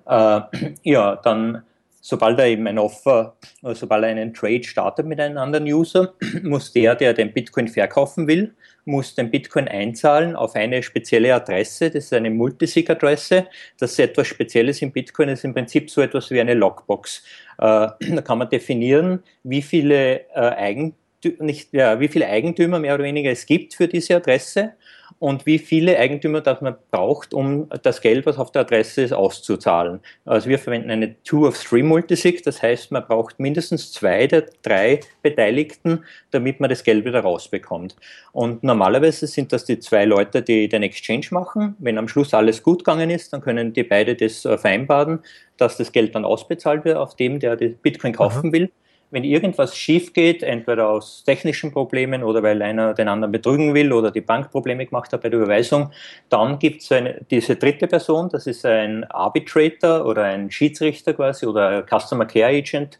Äh, 0.07 0.41
ja, 0.83 1.17
dann 1.17 1.63
sobald 2.01 2.39
er 2.39 2.47
eben 2.47 2.67
ein 2.67 2.79
Offer, 2.79 3.37
oder 3.63 3.75
sobald 3.75 4.05
er 4.05 4.11
einen 4.11 4.35
Trade 4.35 4.65
startet 4.65 5.07
mit 5.07 5.21
einem 5.21 5.39
anderen 5.39 5.65
User, 5.67 6.15
muss 6.43 6.73
der, 6.73 6.95
der 6.95 7.15
den 7.15 7.33
Bitcoin 7.33 7.69
verkaufen 7.69 8.27
will, 8.27 8.55
muss 8.85 9.15
den 9.15 9.31
Bitcoin 9.31 9.69
einzahlen 9.69 10.35
auf 10.35 10.55
eine 10.55 10.83
spezielle 10.83 11.35
Adresse, 11.35 11.91
das 11.91 12.05
ist 12.05 12.13
eine 12.13 12.31
Multisig-Adresse. 12.31 13.47
Das 13.79 13.93
ist 13.93 14.01
etwas 14.01 14.27
Spezielles 14.27 14.83
im 14.83 14.93
Bitcoin, 14.93 15.29
das 15.29 15.41
ist 15.41 15.45
im 15.45 15.55
Prinzip 15.55 15.91
so 15.91 16.01
etwas 16.01 16.31
wie 16.31 16.41
eine 16.41 16.55
Lockbox. 16.55 17.23
Äh, 17.59 17.89
da 18.15 18.23
kann 18.23 18.39
man 18.39 18.49
definieren, 18.49 19.23
wie 19.43 19.63
viele, 19.63 20.21
äh, 20.31 20.41
Eigentümer, 20.41 21.00
nicht, 21.39 21.73
ja, 21.73 22.01
wie 22.01 22.09
viele 22.09 22.29
Eigentümer 22.29 22.79
mehr 22.79 22.95
oder 22.95 23.05
weniger 23.05 23.31
es 23.31 23.47
gibt 23.47 23.75
für 23.75 23.89
diese 23.89 24.17
Adresse 24.17 24.73
und 25.19 25.45
wie 25.45 25.59
viele 25.59 25.99
Eigentümer 25.99 26.41
das 26.41 26.63
man 26.63 26.77
braucht, 26.91 27.35
um 27.35 27.69
das 27.83 28.01
Geld, 28.01 28.25
was 28.25 28.39
auf 28.39 28.53
der 28.53 28.63
Adresse 28.63 29.03
ist, 29.03 29.13
auszuzahlen. 29.13 30.01
Also 30.25 30.49
wir 30.49 30.59
verwenden 30.59 30.91
eine 30.91 31.23
Two-of-Three-Multisig, 31.25 32.43
das 32.43 32.63
heißt, 32.63 32.91
man 32.91 33.05
braucht 33.07 33.39
mindestens 33.39 33.93
zwei 33.93 34.27
der 34.27 34.47
drei 34.63 35.01
Beteiligten, 35.23 36.05
damit 36.31 36.59
man 36.61 36.71
das 36.71 36.85
Geld 36.85 37.05
wieder 37.05 37.21
rausbekommt. 37.21 37.97
Und 38.33 38.63
normalerweise 38.63 39.27
sind 39.27 39.53
das 39.53 39.67
die 39.67 39.79
zwei 39.79 40.07
Leute, 40.07 40.41
die 40.41 40.69
den 40.69 40.83
Exchange 40.83 41.27
machen. 41.33 41.77
Wenn 41.79 41.99
am 41.99 42.09
Schluss 42.09 42.33
alles 42.33 42.63
gut 42.63 42.79
gegangen 42.79 43.11
ist, 43.11 43.33
dann 43.35 43.43
können 43.43 43.75
die 43.75 43.85
beide 43.85 44.15
das 44.15 44.47
äh, 44.47 44.57
vereinbaren, 44.57 45.21
dass 45.59 45.77
das 45.77 45.93
Geld 45.93 46.15
dann 46.15 46.25
ausbezahlt 46.25 46.87
wird 46.87 46.97
auf 46.97 47.15
dem, 47.15 47.41
der 47.41 47.57
die 47.57 47.69
Bitcoin 47.69 48.15
kaufen 48.15 48.53
will 48.53 48.71
wenn 49.11 49.25
irgendwas 49.25 49.77
schief 49.77 50.13
geht, 50.13 50.43
entweder 50.43 50.89
aus 50.89 51.25
technischen 51.25 51.73
Problemen 51.73 52.23
oder 52.23 52.43
weil 52.43 52.63
einer 52.63 52.95
den 52.95 53.09
anderen 53.09 53.33
betrügen 53.33 53.75
will 53.75 53.93
oder 53.93 54.11
die 54.11 54.21
Bank 54.21 54.51
Probleme 54.51 54.87
gemacht 54.87 55.13
hat 55.13 55.23
bei 55.23 55.29
der 55.29 55.41
Überweisung, 55.41 55.91
dann 56.29 56.59
gibt 56.59 56.83
es 56.83 56.91
diese 57.31 57.57
dritte 57.57 57.87
Person, 57.87 58.29
das 58.29 58.47
ist 58.47 58.65
ein 58.65 59.05
Arbitrator 59.11 60.07
oder 60.07 60.25
ein 60.25 60.51
Schiedsrichter 60.51 61.15
quasi 61.15 61.47
oder 61.47 61.85
Customer 61.85 62.27
Care 62.27 62.57
Agent, 62.57 62.99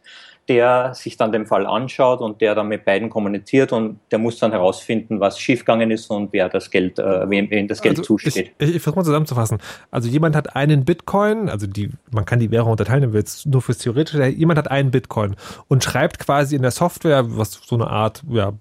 der 0.49 0.93
sich 0.95 1.17
dann 1.17 1.31
den 1.31 1.45
Fall 1.45 1.65
anschaut 1.65 2.19
und 2.19 2.41
der 2.41 2.55
dann 2.55 2.67
mit 2.67 2.83
beiden 2.83 3.09
kommuniziert 3.09 3.71
und 3.71 3.99
der 4.11 4.19
muss 4.19 4.39
dann 4.39 4.51
herausfinden, 4.51 5.19
was 5.19 5.39
schiefgegangen 5.39 5.91
ist 5.91 6.09
und 6.09 6.33
wer 6.33 6.49
das 6.49 6.71
Geld, 6.71 6.97
äh, 6.99 7.29
wem, 7.29 7.49
wem 7.49 7.67
das 7.67 7.81
Geld 7.81 7.99
Also 7.99 8.03
zusteht. 8.03 8.53
Ich, 8.57 8.69
ich, 8.69 8.75
ich 8.75 8.81
versuche 8.81 8.99
mal 8.99 9.05
zusammenzufassen. 9.05 9.59
Also 9.91 10.09
jemand 10.09 10.35
hat 10.35 10.55
einen 10.55 10.83
Bitcoin, 10.83 11.47
also 11.47 11.67
die, 11.67 11.91
man 12.11 12.25
kann 12.25 12.39
die 12.39 12.49
Währung 12.49 12.71
unterteilen, 12.71 13.03
wenn 13.03 13.13
wir 13.13 13.19
jetzt 13.19 13.45
nur 13.45 13.61
fürs 13.61 13.77
Theoretische, 13.77 14.25
jemand 14.25 14.57
hat 14.57 14.69
einen 14.69 14.91
Bitcoin 14.91 15.35
und 15.67 15.83
schreibt 15.83 16.19
quasi 16.19 16.55
in 16.55 16.63
der 16.63 16.71
Software, 16.71 17.23
was 17.37 17.53
so 17.53 17.75
eine 17.75 17.87
Art 17.87 18.23
ja, 18.29 18.53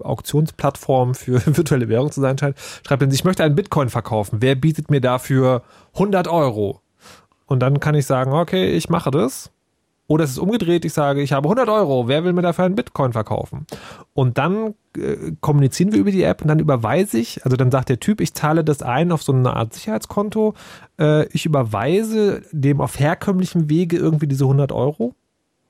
Auktionsplattform 0.00 1.14
für 1.14 1.40
virtuelle 1.56 1.88
Währung 1.88 2.10
zu 2.10 2.20
sein 2.20 2.38
scheint, 2.38 2.56
schreibt 2.86 3.02
dann, 3.02 3.10
ich 3.10 3.24
möchte 3.24 3.44
einen 3.44 3.54
Bitcoin 3.54 3.90
verkaufen. 3.90 4.38
Wer 4.40 4.54
bietet 4.54 4.90
mir 4.90 5.00
dafür 5.00 5.62
100 5.94 6.28
Euro? 6.28 6.80
Und 7.46 7.60
dann 7.60 7.78
kann 7.78 7.94
ich 7.94 8.06
sagen, 8.06 8.32
okay, 8.32 8.70
ich 8.70 8.88
mache 8.88 9.10
das. 9.10 9.52
Oder 10.08 10.24
es 10.24 10.30
ist 10.30 10.38
umgedreht, 10.38 10.84
ich 10.84 10.92
sage, 10.92 11.20
ich 11.20 11.32
habe 11.32 11.46
100 11.48 11.68
Euro, 11.68 12.06
wer 12.06 12.24
will 12.24 12.32
mir 12.32 12.42
dafür 12.42 12.64
einen 12.64 12.76
Bitcoin 12.76 13.12
verkaufen? 13.12 13.66
Und 14.14 14.38
dann 14.38 14.74
äh, 14.96 15.32
kommunizieren 15.40 15.92
wir 15.92 15.98
über 15.98 16.12
die 16.12 16.22
App 16.22 16.42
und 16.42 16.48
dann 16.48 16.60
überweise 16.60 17.18
ich, 17.18 17.44
also 17.44 17.56
dann 17.56 17.72
sagt 17.72 17.88
der 17.88 17.98
Typ, 17.98 18.20
ich 18.20 18.32
zahle 18.32 18.62
das 18.62 18.82
ein 18.82 19.10
auf 19.10 19.22
so 19.22 19.32
eine 19.32 19.54
Art 19.54 19.74
Sicherheitskonto, 19.74 20.54
äh, 21.00 21.26
ich 21.28 21.44
überweise 21.44 22.42
dem 22.52 22.80
auf 22.80 23.00
herkömmlichem 23.00 23.68
Wege 23.68 23.96
irgendwie 23.96 24.28
diese 24.28 24.44
100 24.44 24.70
Euro. 24.70 25.14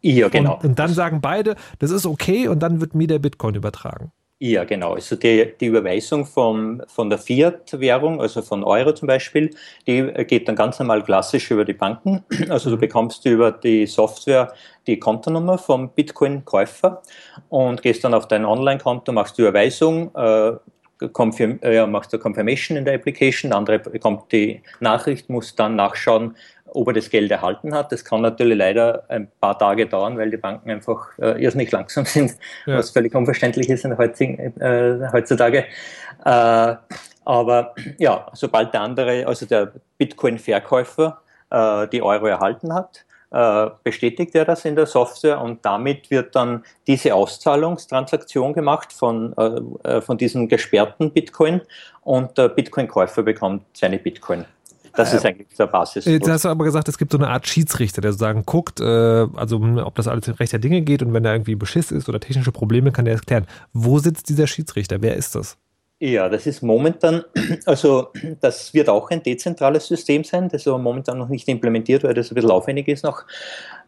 Ja, 0.03 0.28
genau. 0.28 0.57
Und, 0.57 0.64
und 0.64 0.78
dann 0.78 0.93
sagen 0.93 1.20
beide, 1.20 1.57
das 1.78 1.91
ist 1.91 2.07
okay 2.07 2.49
und 2.49 2.61
dann 2.61 2.80
wird 2.80 2.95
mir 2.95 3.07
der 3.07 3.18
Bitcoin 3.18 3.55
übertragen. 3.55 4.12
Ja, 4.39 4.64
genau. 4.64 4.93
Also 4.93 5.16
die, 5.16 5.55
die 5.59 5.66
Überweisung 5.66 6.26
vom, 6.26 6.82
von 6.89 7.09
der 7.09 7.18
Fiat-Währung, 7.18 8.20
also 8.20 8.43
von 8.43 8.64
Euro 8.64 8.93
zum 8.93 9.09
Beispiel, 9.09 9.49
die 9.87 10.03
geht 10.26 10.47
dann 10.47 10.57
ganz 10.57 10.78
normal 10.78 11.03
klassisch 11.03 11.51
über 11.51 11.64
die 11.64 11.72
Banken. 11.72 12.22
Also 12.51 12.68
du 12.68 12.76
bekommst 12.76 13.24
über 13.24 13.51
die 13.51 13.87
Software 13.87 14.53
die 14.87 14.99
Kontonummer 14.99 15.57
vom 15.57 15.89
Bitcoin-Käufer 15.89 17.03
und 17.49 17.80
gehst 17.80 18.05
dann 18.05 18.12
auf 18.12 18.28
dein 18.28 18.45
Online-Konto, 18.45 19.11
machst 19.11 19.39
die 19.39 19.43
Überweisung, 19.43 20.14
äh, 20.14 20.53
confirm, 21.14 21.59
äh, 21.62 21.87
machst 21.87 22.12
du 22.12 22.18
Confirmation 22.18 22.76
in 22.76 22.84
der 22.84 22.95
Application, 22.95 23.51
der 23.51 23.59
andere 23.59 23.78
bekommt 23.78 24.30
die 24.32 24.62
Nachricht, 24.80 25.30
muss 25.30 25.55
dann 25.57 25.76
nachschauen, 25.76 26.37
ob 26.69 26.89
er 26.89 26.95
das 26.95 27.11
Geld 27.11 27.31
erhalten 27.31 27.75
hat. 27.75 27.93
Das 27.93 28.05
kann 28.05 28.21
natürlich 28.23 28.57
leider 28.59 29.05
ein 29.09 29.29
paar 29.41 29.59
Tage 29.59 29.87
dauern, 29.87 30.19
weil 30.19 30.31
die 30.31 30.37
Banken 30.37 30.71
einfach 30.71 31.09
äh, 31.19 31.43
irrsinnig 31.43 31.71
langsam 31.73 32.05
sind, 32.07 32.33
Ja. 32.67 32.79
was 32.79 32.91
völlig 32.91 33.14
unverständlich 33.14 33.69
ist 33.69 33.85
in 33.85 33.97
heutigen, 33.97 34.39
äh, 34.61 35.09
heutzutage. 35.12 35.64
Äh, 36.25 36.75
aber 37.25 37.75
ja, 37.99 38.27
sobald 38.35 38.73
der 38.73 38.83
andere, 38.83 39.27
also 39.27 39.47
der 39.47 39.73
Bitcoin-Verkäufer, 39.99 41.21
äh, 41.51 41.89
die 41.89 42.03
Euro 42.03 42.27
erhalten 42.27 42.73
hat, 42.75 43.05
äh, 43.33 43.71
bestätigt 43.83 44.35
er 44.35 44.45
das 44.45 44.64
in 44.64 44.77
der 44.77 44.87
Software 44.87 45.41
und 45.41 45.64
damit 45.64 46.11
wird 46.11 46.37
dann 46.37 46.64
diese 46.87 47.14
Auszahlungstransaktion 47.14 48.53
gemacht 48.53 48.93
von, 48.93 49.35
äh, 49.37 49.89
äh, 49.97 50.01
von 50.01 50.17
diesem 50.17 50.49
gesperrten 50.49 51.11
Bitcoin 51.11 51.61
und 52.03 52.39
der 52.39 52.49
Bitcoin-Käufer 52.49 53.23
bekommt 53.25 53.64
seine 53.73 53.99
Bitcoin. 53.99 54.45
Das 54.97 55.13
ist 55.13 55.25
eigentlich 55.25 55.49
der 55.57 55.67
Basis. 55.67 56.05
Jetzt 56.05 56.29
hast 56.29 56.45
du 56.45 56.49
aber 56.49 56.65
gesagt, 56.65 56.89
es 56.89 56.99
gibt 56.99 57.13
so 57.13 57.19
eine 57.19 57.29
Art 57.29 57.47
Schiedsrichter, 57.47 58.01
der 58.01 58.13
sozusagen 58.13 58.45
guckt, 58.45 58.81
äh, 58.81 58.85
also 58.85 59.61
ob 59.85 59.95
das 59.95 60.09
alles 60.09 60.29
in 60.29 60.35
rechter 60.35 60.59
Dinge 60.59 60.83
geht 60.83 61.03
und 61.03 61.13
wenn 61.13 61.23
da 61.23 61.33
irgendwie 61.33 61.55
Beschiss 61.55 61.93
ist 61.93 62.09
oder 62.09 62.21
technische 62.21 62.53
Probleme, 62.53 62.93
kann 62.93 63.05
der 63.05 63.15
es 63.15 63.23
klären. 63.23 63.47
Wo 63.73 63.99
sitzt 63.99 64.29
dieser 64.29 64.47
Schiedsrichter? 64.47 65.03
Wer 65.03 65.17
ist 65.17 65.35
das? 65.35 65.57
Ja, 65.99 66.29
das 66.29 66.47
ist 66.47 66.63
momentan, 66.63 67.25
also 67.65 68.09
das 68.41 68.75
wird 68.75 68.91
auch 68.91 69.11
ein 69.11 69.23
dezentrales 69.23 69.87
System 69.87 70.25
sein, 70.25 70.51
das 70.51 70.63
ist 70.63 70.69
aber 70.69 70.79
momentan 70.79 71.17
noch 71.17 71.31
nicht 71.31 71.49
implementiert, 71.49 72.05
weil 72.05 72.13
das 72.13 72.31
ein 72.31 72.35
bisschen 72.35 72.51
aufwendig 72.51 72.89
ist 72.89 73.05
noch. 73.05 73.25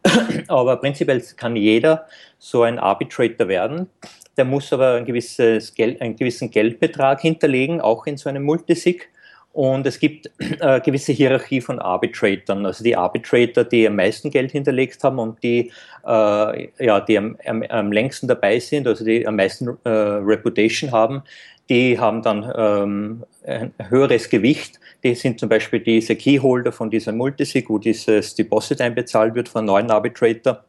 Aber 0.47 0.77
prinzipiell 0.77 1.21
kann 1.35 1.57
jeder 1.57 2.07
so 2.37 2.63
ein 2.63 2.79
Arbitrator 2.79 3.49
werden. 3.49 3.89
Der 4.37 4.45
muss 4.45 4.71
aber 4.71 4.93
ein 4.93 5.03
gewisses 5.03 5.75
Geld, 5.75 6.01
einen 6.01 6.15
gewissen 6.15 6.49
Geldbetrag 6.49 7.19
hinterlegen, 7.19 7.81
auch 7.81 8.07
in 8.07 8.15
so 8.15 8.29
einem 8.29 8.43
Multisig. 8.43 9.09
Und 9.51 9.85
es 9.87 9.99
gibt 9.99 10.29
äh, 10.39 10.79
gewisse 10.79 11.11
Hierarchie 11.11 11.59
von 11.59 11.79
Arbitratoren, 11.79 12.65
also 12.65 12.83
die 12.83 12.95
Arbitrator, 12.95 13.63
die 13.63 13.87
am 13.87 13.95
meisten 13.95 14.29
Geld 14.29 14.51
hinterlegt 14.51 15.03
haben 15.03 15.17
und 15.17 15.41
die, 15.41 15.71
äh, 16.05 16.67
ja, 16.79 16.99
die 16.99 17.17
am, 17.17 17.35
am, 17.45 17.63
am 17.63 17.91
längsten 17.91 18.27
dabei 18.27 18.59
sind, 18.59 18.87
also 18.87 19.03
die 19.03 19.25
am 19.27 19.35
meisten 19.35 19.77
äh, 19.83 19.89
Reputation 19.89 20.91
haben, 20.91 21.23
die 21.69 21.99
haben 21.99 22.21
dann 22.21 22.51
ähm, 22.55 23.25
ein 23.45 23.73
höheres 23.89 24.29
Gewicht. 24.29 24.79
Die 25.03 25.15
sind 25.15 25.39
zum 25.39 25.49
Beispiel 25.49 25.79
diese 25.79 26.15
Keyholder 26.15 26.71
von 26.71 26.89
dieser 26.89 27.11
Multisig, 27.11 27.69
wo 27.69 27.77
dieses 27.77 28.35
Deposit 28.35 28.81
einbezahlt 28.81 29.35
wird 29.35 29.49
von 29.49 29.65
neuen 29.65 29.89
Arbitrator. 29.91 30.63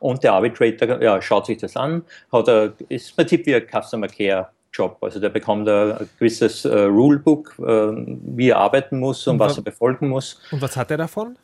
Und 0.00 0.24
der 0.24 0.32
Arbitrator 0.32 1.00
ja, 1.02 1.20
schaut 1.22 1.46
sich 1.46 1.58
das 1.58 1.76
an, 1.76 2.02
hat 2.32 2.48
er, 2.48 2.72
ist 2.88 3.10
im 3.10 3.16
Prinzip 3.16 3.46
wie 3.46 3.54
ein 3.54 3.66
Customer 3.66 4.08
Care 4.08 4.48
Job. 4.78 4.96
Also 5.02 5.18
der 5.20 5.28
bekommt 5.30 5.68
ein 5.68 6.08
gewisses 6.18 6.64
äh, 6.64 6.78
Rulebook, 6.84 7.54
äh, 7.58 7.62
wie 8.36 8.50
er 8.50 8.58
arbeiten 8.58 8.98
muss 9.00 9.26
und, 9.26 9.34
Und 9.34 9.40
was 9.40 9.56
wa- 9.56 9.60
er 9.60 9.64
befolgen 9.64 10.08
muss. 10.08 10.40
Und 10.52 10.62
was 10.62 10.76
hat 10.76 10.90
er 10.90 10.96
davon? 10.98 11.36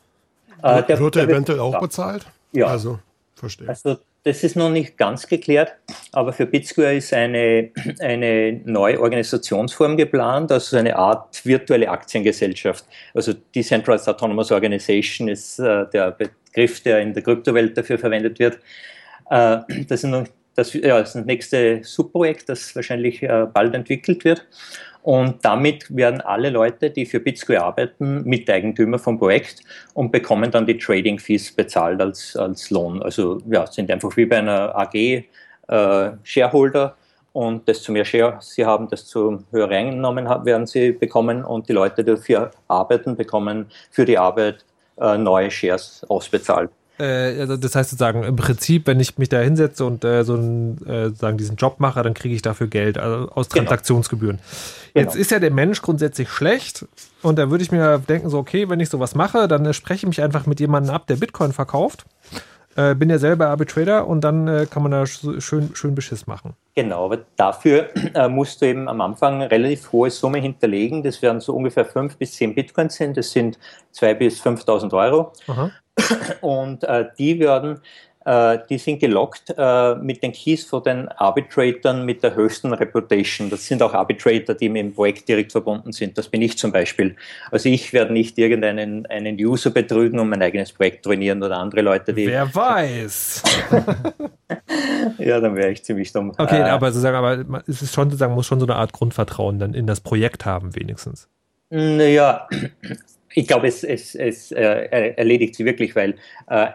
Äh, 0.63 0.81
der- 0.83 0.99
Wird 0.99 1.15
er 1.17 1.25
der 1.27 1.35
eventuell 1.35 1.59
auch 1.59 1.79
bezahlt? 1.79 2.25
Ja. 2.53 2.67
Also, 2.67 2.99
verstehe. 3.35 3.67
Also 3.67 3.97
das 4.23 4.43
ist 4.43 4.55
noch 4.55 4.71
nicht 4.71 4.97
ganz 4.97 5.27
geklärt, 5.27 5.73
aber 6.11 6.33
für 6.33 6.47
BitSquare 6.47 6.95
ist 6.95 7.13
eine, 7.13 7.69
eine 7.99 8.53
neue 8.65 8.99
Organisationsform 8.99 9.97
geplant, 9.97 10.51
also 10.51 10.77
eine 10.77 10.95
Art 10.95 11.45
virtuelle 11.45 11.89
Aktiengesellschaft. 11.89 12.85
Also 13.13 13.33
Decentralized 13.53 14.07
Autonomous 14.07 14.51
Organization 14.51 15.27
ist 15.27 15.59
äh, 15.59 15.85
der 15.93 16.11
Begriff, 16.11 16.81
der 16.81 17.01
in 17.01 17.13
der 17.13 17.21
Kryptowelt 17.21 17.77
dafür 17.77 17.99
verwendet 17.99 18.39
wird. 18.39 18.55
Äh, 19.29 19.57
das, 19.87 20.03
ist 20.03 20.05
noch, 20.05 20.25
das, 20.55 20.73
ja, 20.73 20.99
das 20.99 21.15
nächste 21.15 21.83
Subprojekt, 21.83 22.49
das 22.49 22.75
wahrscheinlich 22.75 23.21
äh, 23.23 23.47
bald 23.53 23.75
entwickelt 23.75 24.23
wird. 24.25 24.47
Und 25.03 25.45
damit 25.45 25.95
werden 25.95 26.19
alle 26.21 26.49
Leute, 26.49 26.89
die 26.89 27.05
für 27.05 27.19
BitSquare 27.19 27.61
arbeiten, 27.61 28.23
Miteigentümer 28.23 28.97
vom 28.97 29.19
Projekt 29.19 29.61
und 29.93 30.11
bekommen 30.11 30.49
dann 30.49 30.65
die 30.65 30.79
Trading 30.79 31.19
Fees 31.19 31.51
bezahlt 31.51 32.01
als, 32.01 32.35
als 32.35 32.71
Lohn. 32.71 33.03
Also 33.03 33.39
ja, 33.47 33.67
sind 33.67 33.91
einfach 33.91 34.17
wie 34.17 34.25
bei 34.25 34.39
einer 34.39 34.75
AG 34.75 34.95
äh, 34.95 36.11
Shareholder 36.23 36.95
und 37.33 37.67
desto 37.67 37.91
mehr 37.91 38.05
Share 38.05 38.37
sie 38.39 38.65
haben, 38.65 38.87
desto 38.87 39.43
höhere 39.51 39.75
Einnahmen 39.75 40.27
haben- 40.27 40.45
werden 40.45 40.65
sie 40.65 40.91
bekommen 40.91 41.43
und 41.43 41.69
die 41.69 41.73
Leute, 41.73 42.03
die 42.03 42.11
dafür 42.11 42.49
arbeiten, 42.67 43.15
bekommen 43.15 43.67
für 43.91 44.05
die 44.05 44.17
Arbeit 44.17 44.65
äh, 44.99 45.17
neue 45.19 45.51
Shares 45.51 46.03
ausbezahlt. 46.09 46.71
Äh, 46.99 47.39
also 47.41 47.57
das 47.57 47.75
heißt 47.75 47.89
sozusagen, 47.89 48.23
im 48.23 48.35
Prinzip, 48.35 48.87
wenn 48.87 48.99
ich 48.99 49.17
mich 49.17 49.29
da 49.29 49.39
hinsetze 49.39 49.85
und 49.85 50.03
äh, 50.05 50.23
so 50.23 50.35
einen, 50.35 50.77
äh, 50.87 51.05
sozusagen 51.07 51.37
diesen 51.37 51.57
Job 51.57 51.79
mache, 51.79 52.01
dann 52.03 52.13
kriege 52.13 52.33
ich 52.35 52.41
dafür 52.41 52.67
Geld 52.67 52.97
also 52.97 53.29
aus 53.31 53.49
Genau. 53.49 53.63
Transaktionsgebühren. 53.63 54.39
Jetzt 54.93 55.15
ist 55.15 55.31
ja 55.31 55.39
der 55.39 55.51
Mensch 55.51 55.81
grundsätzlich 55.81 56.29
schlecht 56.29 56.85
und 57.21 57.37
da 57.37 57.49
würde 57.51 57.63
ich 57.63 57.71
mir 57.71 57.99
denken, 57.99 58.29
so, 58.29 58.37
okay, 58.37 58.69
wenn 58.69 58.79
ich 58.79 58.89
sowas 58.89 59.13
mache, 59.15 59.47
dann 59.49 59.65
äh, 59.65 59.73
spreche 59.73 60.05
ich 60.05 60.07
mich 60.07 60.21
einfach 60.21 60.45
mit 60.45 60.59
jemandem 60.61 60.93
ab, 60.95 61.07
der 61.07 61.17
Bitcoin 61.17 61.51
verkauft. 61.51 62.05
Äh, 62.77 62.93
bin 62.93 63.09
ja 63.09 63.17
selber 63.17 63.47
Arbitrator 63.47 64.05
und 64.05 64.21
dann 64.21 64.47
äh, 64.49 64.67
kann 64.69 64.83
man 64.83 64.91
da 64.91 65.03
sch- 65.03 65.39
schön, 65.39 65.71
schön 65.75 65.95
Beschiss 65.95 66.27
machen. 66.27 66.55
Genau, 66.75 67.05
aber 67.05 67.19
dafür 67.37 67.87
musst 68.29 68.61
du 68.61 68.65
eben 68.67 68.89
am 68.89 68.99
Anfang 68.99 69.35
eine 69.35 69.49
relativ 69.49 69.93
hohe 69.93 70.09
Summe 70.11 70.39
hinterlegen. 70.39 71.01
Das 71.01 71.21
werden 71.21 71.39
so 71.39 71.55
ungefähr 71.55 71.85
5 71.85 72.17
bis 72.17 72.33
10 72.33 72.53
Bitcoins 72.53 72.95
sind. 72.95 73.15
Das 73.15 73.31
sind 73.31 73.57
2.000 73.95 74.13
bis 74.15 74.41
5.000 74.41 74.91
Euro. 74.93 75.31
Aha. 75.47 75.71
Und 76.41 76.83
äh, 76.83 77.05
die 77.17 77.39
werden, 77.39 77.79
äh, 78.25 78.57
die 78.69 78.77
sind 78.77 78.99
gelockt 78.99 79.53
äh, 79.57 79.95
mit 79.95 80.21
den 80.23 80.31
Keys 80.33 80.65
von 80.65 80.83
den 80.83 81.07
Arbitratoren 81.07 82.05
mit 82.05 82.21
der 82.23 82.35
höchsten 82.35 82.73
Reputation. 82.73 83.49
Das 83.49 83.65
sind 83.65 83.81
auch 83.81 83.93
Arbitrator, 83.93 84.55
die 84.55 84.67
mit 84.69 84.81
dem 84.81 84.93
Projekt 84.93 85.27
direkt 85.27 85.51
verbunden 85.51 85.91
sind. 85.91 86.17
Das 86.17 86.27
bin 86.27 86.41
ich 86.41 86.57
zum 86.57 86.71
Beispiel. 86.71 87.15
Also 87.51 87.69
ich 87.69 87.93
werde 87.93 88.13
nicht 88.13 88.37
irgendeinen 88.37 89.05
einen 89.05 89.37
User 89.37 89.69
betrügen 89.69 90.19
und 90.19 90.29
mein 90.29 90.41
eigenes 90.41 90.73
Projekt 90.73 91.05
ruinieren 91.07 91.41
oder 91.41 91.57
andere 91.57 91.81
Leute, 91.81 92.13
die. 92.13 92.27
Wer 92.27 92.53
weiß. 92.53 93.43
Ja, 95.17 95.39
dann 95.39 95.55
wäre 95.55 95.71
ich 95.71 95.83
ziemlich 95.83 96.11
dumm. 96.11 96.31
Okay, 96.37 96.59
Äh, 96.59 96.63
aber 96.63 96.91
sozusagen, 96.91 97.15
aber 97.15 97.63
es 97.67 97.81
ist 97.81 97.93
schon 97.93 98.09
sozusagen, 98.09 98.33
muss 98.33 98.47
schon 98.47 98.59
so 98.59 98.65
eine 98.65 98.75
Art 98.75 98.91
Grundvertrauen 98.93 99.59
dann 99.59 99.73
in 99.73 99.87
das 99.87 100.01
Projekt 100.01 100.45
haben, 100.45 100.75
wenigstens. 100.75 101.29
Naja, 101.69 102.47
ich 103.35 103.47
glaube, 103.47 103.67
es, 103.67 103.83
es, 103.83 104.15
es 104.15 104.51
äh, 104.51 105.13
erledigt 105.17 105.55
sie 105.55 105.65
wirklich, 105.65 105.95
weil 105.95 106.15
äh, 106.47 106.67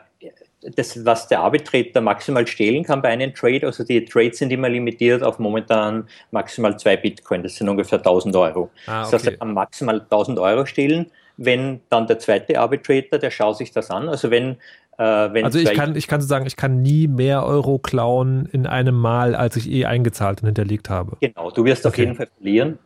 das, 0.76 1.04
was 1.06 1.26
der 1.28 1.40
Arbitrator 1.40 2.02
maximal 2.02 2.46
stehlen 2.46 2.84
kann 2.84 3.00
bei 3.00 3.08
einem 3.08 3.32
Trade, 3.34 3.66
also 3.66 3.82
die 3.82 4.04
Trades 4.04 4.38
sind 4.38 4.52
immer 4.52 4.68
limitiert 4.68 5.22
auf 5.22 5.38
momentan 5.38 6.06
maximal 6.32 6.78
zwei 6.78 6.98
Bitcoin, 6.98 7.42
das 7.42 7.56
sind 7.56 7.68
ungefähr 7.68 7.98
1000 7.98 8.36
Euro. 8.36 8.70
Ah, 8.86 9.00
Das 9.00 9.12
heißt, 9.14 9.24
okay. 9.24 9.34
er 9.34 9.38
kann 9.38 9.54
maximal 9.54 10.00
1000 10.00 10.38
Euro 10.38 10.66
stehlen, 10.66 11.10
wenn 11.38 11.80
dann 11.88 12.06
der 12.06 12.18
zweite 12.18 12.60
Arbitrator, 12.60 13.18
der 13.18 13.30
schaut 13.30 13.56
sich 13.56 13.72
das 13.72 13.90
an, 13.90 14.10
also 14.10 14.30
wenn, 14.30 14.56
äh, 14.98 15.32
wenn 15.32 15.46
Also 15.46 15.58
ich 15.58 15.72
kann, 15.72 15.96
ich 15.96 16.06
kann 16.06 16.20
sagen, 16.20 16.44
ich 16.46 16.56
kann 16.56 16.82
nie 16.82 17.08
mehr 17.08 17.46
Euro 17.46 17.78
klauen 17.78 18.46
in 18.52 18.66
einem 18.66 18.96
Mal, 18.96 19.34
als 19.34 19.56
ich 19.56 19.70
eh 19.70 19.86
eingezahlt 19.86 20.42
und 20.42 20.46
hinterlegt 20.48 20.90
habe. 20.90 21.16
Genau, 21.22 21.50
du 21.50 21.64
wirst 21.64 21.86
auf 21.86 21.94
Okay. 21.94 22.02
jeden 22.02 22.16
Fall 22.16 22.28
verlieren. 22.36 22.78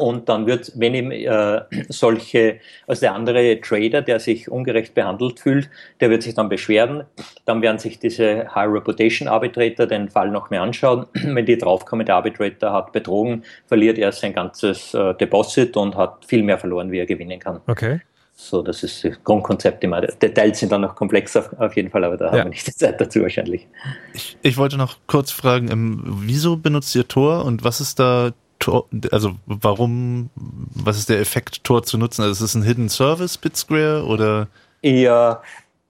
Und 0.00 0.30
dann 0.30 0.46
wird, 0.46 0.72
wenn 0.76 0.94
eben 0.94 1.10
äh, 1.12 1.60
solche, 1.90 2.58
also 2.86 3.00
der 3.02 3.14
andere 3.14 3.60
Trader, 3.60 4.00
der 4.00 4.18
sich 4.18 4.50
ungerecht 4.50 4.94
behandelt 4.94 5.40
fühlt, 5.40 5.68
der 6.00 6.08
wird 6.08 6.22
sich 6.22 6.32
dann 6.34 6.48
beschweren. 6.48 7.04
Dann 7.44 7.60
werden 7.60 7.78
sich 7.78 7.98
diese 7.98 8.54
High 8.54 8.70
Reputation 8.72 9.28
Arbitrator 9.28 9.86
den 9.86 10.08
Fall 10.08 10.30
noch 10.30 10.48
mehr 10.48 10.62
anschauen. 10.62 11.04
Wenn 11.12 11.44
die 11.44 11.58
draufkommen, 11.58 12.06
der 12.06 12.14
Arbitrator 12.16 12.72
hat 12.72 12.92
betrogen, 12.92 13.44
verliert 13.66 13.98
er 13.98 14.10
sein 14.12 14.32
ganzes 14.32 14.94
äh, 14.94 15.14
Deposit 15.14 15.76
und 15.76 15.96
hat 15.96 16.24
viel 16.24 16.42
mehr 16.42 16.56
verloren, 16.58 16.90
wie 16.90 16.98
er 16.98 17.06
gewinnen 17.06 17.38
kann. 17.38 17.60
Okay. 17.66 18.00
So, 18.42 18.62
das 18.62 18.82
ist 18.82 19.04
das 19.04 19.22
Grundkonzept 19.22 19.84
immer. 19.84 20.00
Details 20.00 20.58
sind 20.60 20.72
dann 20.72 20.80
noch 20.80 20.94
komplex 20.94 21.36
auf, 21.36 21.52
auf 21.60 21.76
jeden 21.76 21.90
Fall, 21.90 22.04
aber 22.04 22.16
da 22.16 22.28
haben 22.30 22.38
Ja. 22.38 22.44
wir 22.44 22.48
nicht 22.48 22.66
die 22.66 22.74
Zeit 22.74 22.98
dazu 22.98 23.20
wahrscheinlich. 23.20 23.68
Ich, 24.14 24.38
ich 24.40 24.56
wollte 24.56 24.78
noch 24.78 24.96
kurz 25.06 25.30
fragen, 25.30 25.70
ähm, 25.70 26.02
wieso 26.22 26.56
benutzt 26.56 26.94
ihr 26.96 27.06
Tor 27.06 27.44
und 27.44 27.64
was 27.64 27.82
ist 27.82 27.98
da 28.00 28.30
Tor, 28.60 28.86
also 29.10 29.32
warum, 29.46 30.30
was 30.36 30.98
ist 30.98 31.08
der 31.08 31.18
Effekt, 31.18 31.64
Tor 31.64 31.82
zu 31.82 31.98
nutzen? 31.98 32.22
Also 32.22 32.44
ist 32.44 32.50
es 32.50 32.54
ein 32.54 32.62
Hidden 32.62 32.88
Service, 32.88 33.36
BitSquare 33.38 34.04
oder? 34.04 34.48
Ja, 34.82 35.42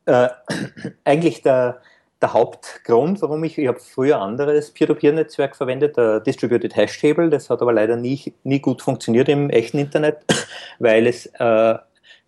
äh, 0.06 0.28
eigentlich 1.05 1.42
der, 1.42 1.80
der 2.22 2.32
Hauptgrund, 2.32 3.20
warum 3.22 3.42
ich, 3.44 3.59
ich 3.59 3.66
habe 3.66 3.80
früher 3.80 4.20
anderes 4.20 4.70
Peer-to-Peer-Netzwerk 4.70 5.56
verwendet, 5.56 5.97
der 5.97 6.20
Distributed 6.20 6.76
Hash 6.76 7.01
Table, 7.01 7.28
das 7.28 7.51
hat 7.51 7.60
aber 7.60 7.72
leider 7.72 7.97
nie, 7.97 8.32
nie 8.44 8.60
gut 8.60 8.82
funktioniert 8.82 9.28
im 9.28 9.51
echten 9.51 9.78
Internet, 9.78 10.18
weil 10.78 11.09
es, 11.09 11.26
äh, 11.26 11.74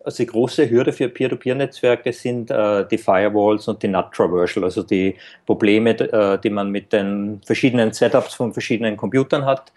also 0.03 0.17
die 0.17 0.27
große 0.27 0.69
Hürde 0.69 0.91
für 0.91 1.07
Peer-to-Peer-Netzwerke 1.07 2.11
sind 2.11 2.51
äh, 2.51 2.85
die 2.85 2.97
Firewalls 2.97 3.69
und 3.69 3.81
die 3.81 3.87
NAT 3.87 4.11
Traversal, 4.11 4.65
also 4.65 4.83
die 4.83 5.15
Probleme, 5.45 5.91
äh, 5.91 6.37
die 6.39 6.49
man 6.49 6.69
mit 6.69 6.91
den 6.91 7.41
verschiedenen 7.45 7.93
Setups 7.93 8.33
von 8.33 8.51
verschiedenen 8.51 8.97
Computern 8.97 9.45
hat, 9.45 9.71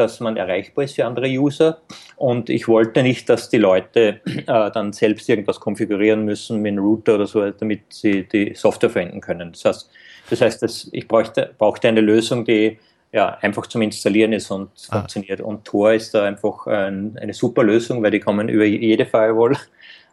dass 0.00 0.20
man 0.20 0.36
erreichbar 0.36 0.84
ist 0.84 0.96
für 0.96 1.06
andere 1.06 1.28
User. 1.28 1.78
Und 2.16 2.50
ich 2.50 2.66
wollte 2.66 3.02
nicht, 3.02 3.28
dass 3.28 3.48
die 3.48 3.58
Leute 3.58 4.20
äh, 4.26 4.70
dann 4.70 4.92
selbst 4.92 5.28
irgendwas 5.28 5.60
konfigurieren 5.60 6.24
müssen 6.24 6.60
mit 6.60 6.72
einem 6.72 6.84
Router 6.84 7.14
oder 7.14 7.26
so, 7.26 7.50
damit 7.50 7.82
sie 7.90 8.26
die 8.26 8.54
Software 8.54 8.90
verwenden 8.90 9.20
können. 9.20 9.52
Das 9.52 9.64
heißt, 9.64 9.90
das 10.30 10.40
heißt 10.40 10.62
dass 10.62 10.88
ich 10.92 11.06
bräuchte, 11.06 11.54
brauchte 11.58 11.88
eine 11.88 12.00
Lösung, 12.00 12.44
die 12.44 12.78
ja, 13.12 13.38
einfach 13.40 13.66
zum 13.66 13.82
Installieren 13.82 14.32
ist 14.32 14.50
und 14.50 14.70
Ah. 14.88 14.98
funktioniert. 14.98 15.40
Und 15.40 15.64
Tor 15.64 15.92
ist 15.92 16.14
da 16.14 16.24
einfach 16.24 16.66
ein, 16.66 17.18
eine 17.20 17.34
super 17.34 17.64
Lösung, 17.64 18.02
weil 18.02 18.12
die 18.12 18.20
kommen 18.20 18.48
über 18.48 18.64
jede 18.64 19.04
Firewall. 19.04 19.56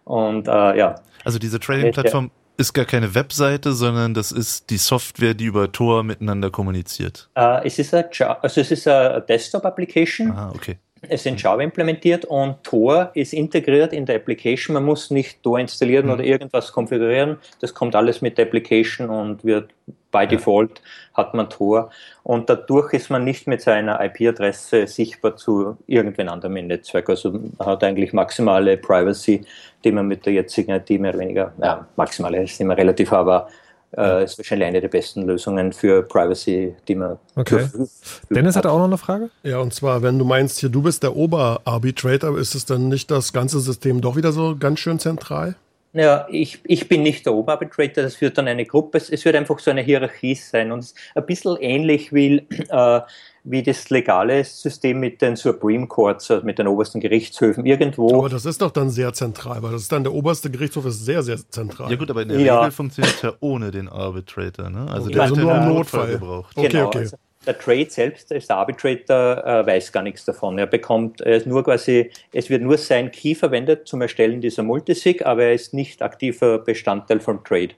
Und 0.03 0.47
äh, 0.47 0.77
ja. 0.77 0.95
Also 1.23 1.37
diese 1.37 1.59
Trading-Plattform 1.59 2.31
ist 2.57 2.73
gar 2.73 2.85
keine 2.85 3.13
Webseite, 3.15 3.73
sondern 3.73 4.13
das 4.13 4.31
ist 4.31 4.69
die 4.69 4.77
Software, 4.77 5.33
die 5.33 5.45
über 5.45 5.71
Tor 5.71 6.03
miteinander 6.03 6.49
kommuniziert. 6.49 7.29
Äh, 7.35 7.65
es 7.67 7.79
ist 7.79 7.93
eine, 7.93 8.09
also 8.41 8.61
es 8.61 8.71
ist 8.71 8.87
eine 8.87 9.21
Desktop-Application. 9.21 10.31
Ah, 10.31 10.51
okay. 10.55 10.77
Es 11.01 11.21
ist 11.21 11.25
in 11.27 11.37
Java 11.37 11.61
implementiert 11.61 12.25
und 12.25 12.63
Tor 12.63 13.11
ist 13.13 13.31
integriert 13.33 13.93
in 13.93 14.05
der 14.07 14.15
Application. 14.15 14.73
Man 14.73 14.83
muss 14.83 15.11
nicht 15.11 15.43
Tor 15.43 15.59
installieren 15.59 16.07
Mhm. 16.07 16.11
oder 16.13 16.23
irgendwas 16.23 16.71
konfigurieren. 16.71 17.37
Das 17.61 17.73
kommt 17.73 17.95
alles 17.95 18.21
mit 18.21 18.37
der 18.39 18.47
Application 18.47 19.09
und 19.09 19.43
wird 19.45 19.69
by 20.17 20.27
default 20.27 20.81
hat 21.13 21.33
man 21.33 21.49
Tor. 21.49 21.89
Und 22.23 22.49
dadurch 22.49 22.93
ist 22.93 23.09
man 23.09 23.23
nicht 23.23 23.47
mit 23.47 23.61
seiner 23.61 23.99
IP-Adresse 24.03 24.87
sichtbar 24.87 25.35
zu 25.35 25.77
irgendwen 25.87 26.29
anderem 26.29 26.57
im 26.57 26.67
Netzwerk. 26.67 27.09
Also 27.09 27.31
man 27.31 27.67
hat 27.67 27.83
eigentlich 27.83 28.13
maximale 28.13 28.77
Privacy, 28.77 29.43
die 29.83 29.91
man 29.91 30.07
mit 30.07 30.25
der 30.25 30.33
jetzigen 30.33 30.71
IT 30.71 30.89
mehr 30.89 31.11
oder 31.11 31.19
weniger, 31.19 31.53
ja, 31.61 31.87
maximale 31.95 32.43
ist 32.43 32.59
immer 32.59 32.77
relativ, 32.77 33.11
aber 33.13 33.47
äh, 33.95 34.23
ist 34.23 34.37
wahrscheinlich 34.37 34.67
eine 34.67 34.81
der 34.81 34.89
besten 34.89 35.23
Lösungen 35.23 35.71
für 35.71 36.03
Privacy, 36.03 36.75
die 36.87 36.95
man 36.95 37.17
Okay. 37.35 37.59
Verfügung 37.59 37.89
Dennis 38.29 38.55
hat 38.55 38.65
auch 38.65 38.77
noch 38.77 38.85
eine 38.85 38.97
Frage? 38.97 39.29
Ja, 39.43 39.59
und 39.59 39.73
zwar, 39.73 40.01
wenn 40.01 40.19
du 40.19 40.25
meinst, 40.25 40.59
hier 40.59 40.69
du 40.69 40.81
bist 40.81 41.03
der 41.03 41.15
Oberarbitrator, 41.15 42.37
ist 42.37 42.53
es 42.53 42.65
dann 42.65 42.89
nicht 42.89 43.09
das 43.09 43.31
ganze 43.31 43.59
System 43.59 44.01
doch 44.01 44.15
wieder 44.15 44.31
so 44.31 44.55
ganz 44.59 44.79
schön 44.79 44.99
zentral? 44.99 45.55
Ja, 45.93 46.27
ich, 46.29 46.59
ich 46.65 46.87
bin 46.87 47.01
nicht 47.01 47.25
der 47.25 47.33
Oberarbitrator, 47.33 48.03
das 48.03 48.19
wird 48.21 48.37
dann 48.37 48.47
eine 48.47 48.65
Gruppe, 48.65 48.97
es 48.97 49.09
es 49.09 49.25
wird 49.25 49.35
einfach 49.35 49.57
so 49.59 49.71
eine 49.71 49.81
Hierarchie 49.81 50.35
sein 50.35 50.71
und 50.71 50.79
es 50.79 50.87
ist 50.87 50.95
ein 51.15 51.25
bisschen 51.25 51.57
ähnlich 51.59 52.13
wie, 52.13 52.45
äh, 52.69 53.01
wie 53.45 53.63
das 53.63 53.89
legale 53.89 54.43
System 54.43 54.99
mit 54.99 55.21
den 55.21 55.35
Supreme 55.37 55.87
Courts, 55.87 56.29
also 56.29 56.45
mit 56.45 56.59
den 56.59 56.67
obersten 56.67 56.99
Gerichtshöfen. 56.99 57.65
Irgendwo. 57.65 58.19
Aber 58.19 58.29
das 58.29 58.45
ist 58.45 58.61
doch 58.61 58.71
dann 58.71 58.89
sehr 58.89 59.13
zentral, 59.13 59.63
weil 59.63 59.71
das 59.71 59.83
ist 59.83 59.91
dann 59.91 60.03
der 60.03 60.13
oberste 60.13 60.51
Gerichtshof 60.51 60.85
ist 60.85 61.03
sehr, 61.05 61.23
sehr 61.23 61.37
zentral. 61.49 61.89
Ja 61.89 61.95
gut, 61.97 62.11
aber 62.11 62.21
in 62.23 62.29
der 62.29 62.39
Ja. 62.41 62.59
Regel 62.59 62.71
funktioniert 62.71 63.15
es 63.15 63.21
ja 63.21 63.33
ohne 63.39 63.71
den 63.71 63.87
Arbitrator, 63.87 64.69
ne? 64.69 64.87
Also 64.91 65.05
Okay. 65.07 65.13
der 65.13 65.21
Also 65.23 65.35
wird 65.37 65.45
nur 65.45 65.55
ja 65.55 65.63
im. 65.63 65.73
Notfall 65.73 66.11
gebraucht. 66.11 66.53
Okay, 66.57 66.67
genau, 66.67 66.87
okay. 66.87 66.97
Also, 66.99 67.17
der 67.45 67.57
Trade 67.57 67.89
selbst, 67.89 68.31
der 68.31 68.41
Arbitrator, 68.49 69.45
äh, 69.45 69.65
weiß 69.65 69.91
gar 69.91 70.03
nichts 70.03 70.25
davon. 70.25 70.59
Er 70.59 70.67
bekommt, 70.67 71.21
er 71.21 71.37
ist 71.37 71.47
nur 71.47 71.63
quasi, 71.63 72.11
es 72.33 72.49
wird 72.49 72.61
nur 72.61 72.77
sein 72.77 73.11
Key 73.11 73.35
verwendet 73.35 73.87
zum 73.87 74.01
Erstellen 74.01 74.41
dieser 74.41 74.63
Multisig, 74.63 75.25
aber 75.25 75.43
er 75.43 75.53
ist 75.53 75.73
nicht 75.73 76.01
aktiver 76.01 76.59
Bestandteil 76.59 77.19
vom 77.19 77.43
Trade. 77.43 77.69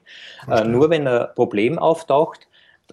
Äh, 0.50 0.64
nur 0.64 0.90
wenn 0.90 1.06
ein 1.06 1.28
Problem 1.34 1.78
auftaucht, 1.78 2.48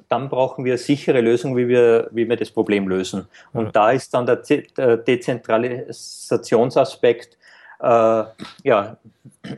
dann 0.10 0.30
brauchen 0.30 0.65
wir 0.65 0.77
sichere 0.77 1.22
Lösungen, 1.22 1.57
wie 1.57 1.68
wir, 1.68 2.10
wie 2.11 2.30
wir 2.30 2.35
das 2.35 2.52
Problem 2.52 2.88
lösen. 2.88 3.27
Und 3.53 3.76
da 3.76 3.89
ist 3.91 4.14
dann 4.14 4.27
der, 4.27 4.44
Dezentralisationsaspekt, 4.98 7.36
ja, 7.80 8.98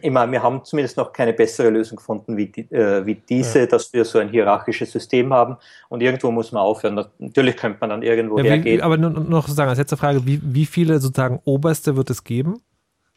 ich 0.02 0.12
meine, 0.12 0.32
wir 0.32 0.44
haben 0.44 0.64
zumindest 0.66 0.98
noch 0.98 1.14
keine 1.14 1.34
bessere 1.34 1.70
Lösung 1.70 1.98
gefunden 1.98 2.36
wie, 2.38 2.48
die, 2.48 2.62
äh, 2.74 3.06
wie 3.06 3.16
diese, 3.16 3.66
dass 3.68 3.94
wir 3.94 4.04
so 4.06 4.20
ein 4.20 4.30
hierarchisches 4.30 4.92
System 4.92 5.34
haben 5.34 5.58
und 5.90 6.02
irgendwo 6.02 6.30
muss 6.32 6.52
man 6.52 6.62
aufhören. 6.64 7.06
Natürlich 7.20 7.56
könnte 7.58 7.78
man 7.82 7.90
dann 7.92 8.04
irgendwo 8.04 8.38
Ja, 8.38 8.44
wie, 8.44 8.50
hergehen. 8.50 8.82
aber 8.82 8.98
nur- 8.98 9.12
noch 9.12 9.44
sozusagen 9.44 9.70
als 9.70 9.80
letzte 9.80 9.98
Frage, 9.98 10.26
wie, 10.26 10.40
wie 10.44 10.66
viele 10.66 11.00
sozusagen 11.00 11.40
Oberste 11.46 11.96
wird 11.96 12.10
es 12.10 12.24
geben? 12.24 12.62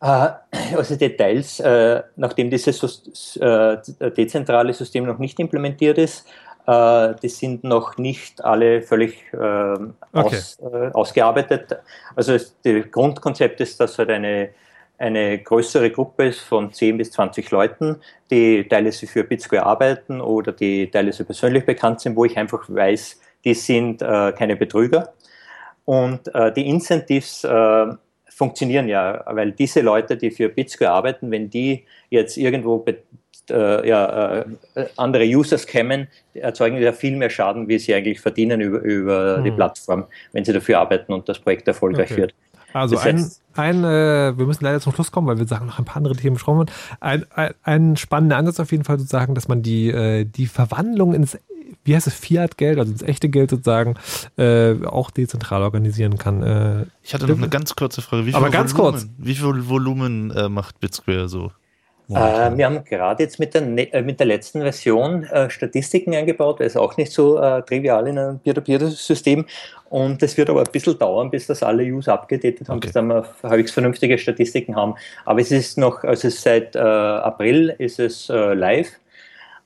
Äh, 0.01 0.29
Also 0.77 0.97
Details, 0.97 1.61
äh, 1.61 2.03
nachdem 2.17 2.51
dieses 2.51 3.37
äh, 3.37 3.77
dezentrale 4.17 4.73
System 4.73 5.05
noch 5.07 5.19
nicht 5.19 5.39
implementiert 5.41 5.99
ist, 5.99 6.27
äh, 6.67 7.15
die 7.23 7.29
sind 7.29 7.65
noch 7.65 7.99
nicht 7.99 8.43
alle 8.45 8.83
völlig 8.83 9.25
äh, 9.33 9.77
aus, 10.13 10.59
äh, 10.61 10.91
ausgearbeitet. 10.93 11.77
Also 12.15 12.33
es, 12.35 12.57
das 12.63 12.91
Grundkonzept 12.91 13.61
ist, 13.61 13.81
dass 13.81 13.99
halt 13.99 14.11
eine, 14.11 14.51
eine 15.03 15.39
größere 15.39 15.91
Gruppe 15.91 16.27
ist 16.27 16.41
von 16.41 16.73
10 16.73 16.97
bis 16.97 17.11
20 17.11 17.51
Leuten, 17.51 17.97
die 18.31 18.67
teilweise 18.69 19.07
für 19.07 19.25
Bitsquare 19.25 19.67
arbeiten 19.67 20.21
oder 20.21 20.53
die 20.53 20.91
teilweise 20.91 21.25
persönlich 21.25 21.67
bekannt 21.67 22.01
sind, 22.01 22.15
wo 22.15 22.25
ich 22.25 22.37
einfach 22.37 22.65
weiß, 22.69 23.21
die 23.45 23.55
sind 23.55 24.01
äh, 24.01 24.33
keine 24.33 24.57
Betrüger. 24.57 25.13
Und 25.85 26.33
äh, 26.35 26.53
die 26.53 26.69
Incentives 26.69 27.43
äh, 27.43 27.87
funktionieren 28.29 28.89
ja, 28.89 29.25
weil 29.27 29.51
diese 29.51 29.81
Leute, 29.81 30.17
die 30.17 30.31
für 30.31 30.49
Bitsquare 30.49 30.93
arbeiten, 30.93 31.33
wenn 31.33 31.51
die 31.51 31.85
jetzt 32.09 32.37
irgendwo 32.37 32.85
äh, 33.51 33.89
ja, 33.89 34.39
äh, 34.77 34.87
andere 34.97 35.25
Users 35.25 35.67
kämen, 35.67 36.07
erzeugen 36.35 36.77
die 36.77 36.85
ja 36.85 36.93
viel 36.93 37.17
mehr 37.17 37.31
Schaden, 37.31 37.67
wie 37.67 37.79
sie 37.81 37.93
eigentlich 37.93 38.21
verdienen 38.21 38.61
über, 38.61 38.79
über 38.79 39.43
die 39.43 39.51
Hm. 39.51 39.57
Plattform, 39.57 40.05
wenn 40.33 40.45
sie 40.45 40.53
dafür 40.53 40.79
arbeiten 40.79 41.13
und 41.13 41.29
das 41.29 41.41
Projekt 41.41 41.67
erfolgreich 41.67 42.13
Okay. 42.13 42.21
wird. 42.23 42.35
Also 42.73 42.99
ein, 42.99 43.31
ein 43.55 43.85
äh, 43.85 44.37
wir 44.37 44.47
müssen 44.47 44.65
leider 44.65 44.81
zum 44.81 44.93
Schluss 44.93 45.13
kommen, 45.13 45.27
weil 45.27 45.39
wir 45.39 45.47
sagen 45.47 45.67
noch 45.67 45.79
ein 45.79 45.85
paar 45.85 45.97
andere 45.99 46.17
Themen 46.17 46.35
besprochen 46.35 46.61
haben. 46.61 46.71
Ein, 47.01 47.27
ein, 47.35 47.55
ein 47.63 47.97
spannender 47.97 48.37
Ansatz 48.37 48.61
auf 48.61 48.71
jeden 48.73 48.85
Fall 48.85 48.99
sozusagen, 48.99 49.35
dass 49.35 49.49
man 49.49 49.63
die, 49.63 49.91
äh, 49.91 50.25
die 50.25 50.47
Verwandlung 50.47 51.15
ins, 51.15 51.39
wie 51.85 51.95
heißt 51.95 52.07
es, 52.07 52.15
Fiat-Geld, 52.15 52.79
also 52.79 52.93
ins 52.93 53.03
echte 53.03 53.29
Geld 53.29 53.51
sozusagen, 53.51 53.95
äh, 54.37 54.75
auch 54.85 55.11
dezentral 55.11 55.63
organisieren 55.63 56.19
kann. 56.19 56.43
Äh, 56.43 56.87
Ich 57.03 57.15
hatte 57.15 57.27
noch 57.27 57.37
eine 57.37 57.49
ganz 57.49 57.75
kurze 57.75 58.03
Frage. 58.03 58.27
Wie 58.27 58.35
Aber 58.35 58.47
viel 58.47 58.53
ganz 58.53 58.77
Volumen, 58.77 58.93
kurz. 58.93 59.09
Wie 59.19 59.35
viel 59.35 59.69
Volumen 59.69 60.31
äh, 60.31 60.49
macht 60.49 60.81
Bitsquare 60.81 61.29
so? 61.29 61.53
Äh, 62.17 62.57
wir 62.57 62.67
haben 62.67 62.85
gerade 62.85 63.23
jetzt 63.23 63.39
mit 63.39 63.55
der, 63.55 63.63
Ne- 63.63 63.93
äh, 63.93 64.03
mit 64.03 64.21
der 64.21 64.27
letzten 64.27 64.61
Version 64.63 65.25
äh, 65.25 65.49
Statistiken 65.51 66.15
eingebaut, 66.15 66.61
weil 66.61 66.67
es 66.67 66.77
auch 66.77 66.97
nicht 66.97 67.13
so 67.13 67.39
äh, 67.39 67.63
trivial 67.63 68.07
in 68.07 68.19
einem 68.19 68.39
Peer-to-Peer-System 68.41 69.47
und 69.91 70.23
das 70.23 70.37
wird 70.37 70.49
aber 70.49 70.61
ein 70.61 70.73
bisschen 70.73 70.99
dauern, 70.99 71.31
bis 71.31 71.47
das 71.47 71.63
alle 71.63 71.83
User 71.83 72.15
abgedatet 72.15 72.69
haben, 72.69 72.81
bis 72.81 72.93
dann 72.93 73.09
wir 73.09 73.27
halbwegs 73.43 73.73
vernünftige 73.73 74.17
Statistiken 74.17 74.75
haben. 74.75 74.95
Aber 75.25 75.41
es 75.41 75.51
ist 75.51 75.77
noch, 75.79 76.03
also 76.05 76.29
es 76.29 76.43
seit 76.43 76.75
äh, 76.77 76.79
April 76.79 77.75
ist 77.79 77.99
es 77.99 78.31
äh, 78.31 78.55
live 78.55 78.91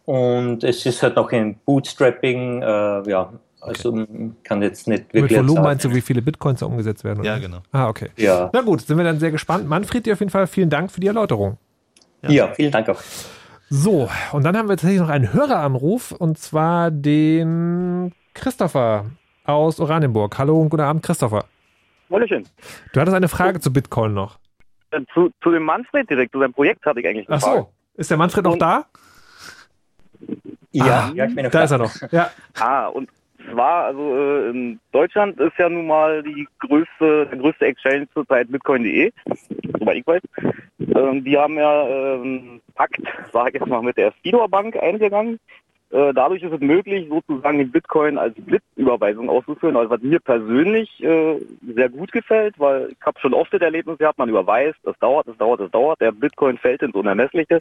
und 0.04 0.64
es 0.64 0.84
ist 0.86 1.02
halt 1.02 1.16
noch 1.16 1.30
in 1.32 1.56
Bootstrapping, 1.64 2.62
äh, 2.62 3.10
ja, 3.10 3.32
also 3.60 3.92
man 3.92 4.36
kann 4.44 4.62
jetzt 4.62 4.86
nicht 4.86 5.12
mit 5.12 5.22
wirklich 5.22 5.38
Volumen 5.38 5.54
sagen. 5.54 5.64
meinst 5.64 5.84
du, 5.84 5.94
wie 5.94 6.00
viele 6.00 6.22
Bitcoins 6.22 6.60
da 6.60 6.66
umgesetzt 6.66 7.02
werden? 7.04 7.20
Oder? 7.20 7.28
Ja, 7.30 7.38
genau. 7.38 7.58
Ah, 7.72 7.88
okay. 7.88 8.10
Ja. 8.16 8.50
Na 8.52 8.60
gut, 8.60 8.82
sind 8.82 8.96
wir 8.96 9.04
dann 9.04 9.18
sehr 9.18 9.30
gespannt. 9.32 9.68
Manfred, 9.68 10.06
dir 10.06 10.12
auf 10.12 10.20
jeden 10.20 10.30
Fall 10.30 10.46
vielen 10.46 10.70
Dank 10.70 10.90
für 10.92 11.00
die 11.00 11.08
Erläuterung. 11.08 11.58
Ja, 12.28 12.48
vielen 12.54 12.72
Dank 12.72 12.88
auch. 12.88 13.00
So, 13.68 14.08
und 14.32 14.44
dann 14.44 14.56
haben 14.56 14.68
wir 14.68 14.76
tatsächlich 14.76 15.00
noch 15.00 15.08
einen 15.08 15.32
Höreranruf 15.32 16.12
und 16.12 16.38
zwar 16.38 16.90
den 16.90 18.12
Christopher 18.34 19.06
aus 19.44 19.80
Oranienburg. 19.80 20.38
Hallo 20.38 20.60
und 20.60 20.68
guten 20.68 20.82
Abend, 20.82 21.02
Christopher. 21.02 21.44
Hallöchen. 22.10 22.46
Du 22.92 23.00
hattest 23.00 23.16
eine 23.16 23.28
Frage 23.28 23.58
zu 23.60 23.72
Bitcoin 23.72 24.14
noch. 24.14 24.38
Äh, 24.92 25.00
Zu, 25.12 25.30
zu 25.42 25.50
dem 25.50 25.64
Manfred 25.64 26.08
direkt, 26.08 26.32
zu 26.32 26.38
seinem 26.38 26.52
Projekt 26.52 26.86
hatte 26.86 27.00
ich 27.00 27.08
eigentlich 27.08 27.28
eine 27.28 27.38
Ach 27.38 27.42
Frage. 27.42 27.58
so, 27.62 27.72
ist 27.96 28.10
der 28.10 28.16
Manfred 28.18 28.44
noch 28.44 28.56
da? 28.56 28.86
Ja, 30.70 30.84
Ah, 31.08 31.12
ja, 31.14 31.24
ich 31.26 31.34
bin 31.34 31.44
noch 31.44 31.50
da 31.50 31.58
da. 31.58 31.64
ist 31.64 31.70
er 31.72 31.78
noch. 31.78 32.12
Ja. 32.12 32.30
Ah, 32.60 32.86
und 32.86 33.08
zwar, 33.52 33.84
also 33.86 34.16
äh, 34.16 34.50
in 34.50 34.80
Deutschland 34.92 35.38
ist 35.40 35.58
ja 35.58 35.68
nun 35.68 35.86
mal 35.86 36.22
die 36.22 36.46
größte, 36.60 37.26
der 37.26 37.38
größte 37.38 37.66
Exchange 37.66 38.08
zurzeit 38.12 38.50
Bitcoin.de, 38.50 39.12
soweit 39.78 39.96
ich 39.96 40.06
weiß. 40.06 40.22
Ähm, 40.78 41.24
die 41.24 41.36
haben 41.36 41.56
ja 41.56 41.88
ähm, 41.88 42.60
Pakt, 42.74 43.00
sage 43.32 43.50
ich 43.50 43.54
jetzt 43.54 43.68
mal, 43.68 43.82
mit 43.82 43.96
der 43.96 44.12
Fidor 44.12 44.48
Bank 44.48 44.76
eingegangen. 44.76 45.38
Äh, 45.90 46.12
dadurch 46.14 46.42
ist 46.42 46.52
es 46.52 46.60
möglich, 46.60 47.08
sozusagen 47.08 47.58
den 47.58 47.70
Bitcoin 47.70 48.18
als 48.18 48.34
Blitzüberweisung 48.34 49.30
auszuführen, 49.30 49.76
also 49.76 49.90
was 49.90 50.00
mir 50.02 50.18
persönlich 50.18 51.02
äh, 51.02 51.38
sehr 51.74 51.88
gut 51.88 52.10
gefällt, 52.10 52.58
weil 52.58 52.88
ich 52.90 53.06
habe 53.06 53.20
schon 53.20 53.34
oft 53.34 53.52
das 53.52 53.60
Erlebnis 53.60 53.98
gehabt, 53.98 54.18
man 54.18 54.28
überweist, 54.28 54.78
es 54.84 54.98
dauert, 54.98 55.28
es 55.28 55.36
dauert, 55.38 55.60
es 55.60 55.70
dauert, 55.70 56.00
der 56.00 56.10
Bitcoin 56.10 56.58
fällt 56.58 56.82
ins 56.82 56.94
Unermessliche. 56.94 57.60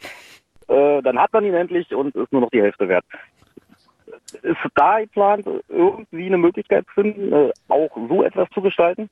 Äh, 0.66 1.02
dann 1.02 1.18
hat 1.20 1.32
man 1.32 1.44
ihn 1.44 1.54
endlich 1.54 1.94
und 1.94 2.16
ist 2.16 2.32
nur 2.32 2.40
noch 2.40 2.50
die 2.50 2.62
Hälfte 2.62 2.88
wert. 2.88 3.04
Ist 4.42 4.56
da 4.74 5.00
geplant, 5.00 5.46
irgendwie 5.68 6.26
eine 6.26 6.38
Möglichkeit 6.38 6.84
zu 6.86 7.02
finden, 7.02 7.32
äh, 7.32 7.52
auch 7.68 7.90
so 8.08 8.24
etwas 8.24 8.48
zu 8.52 8.60
gestalten? 8.60 9.08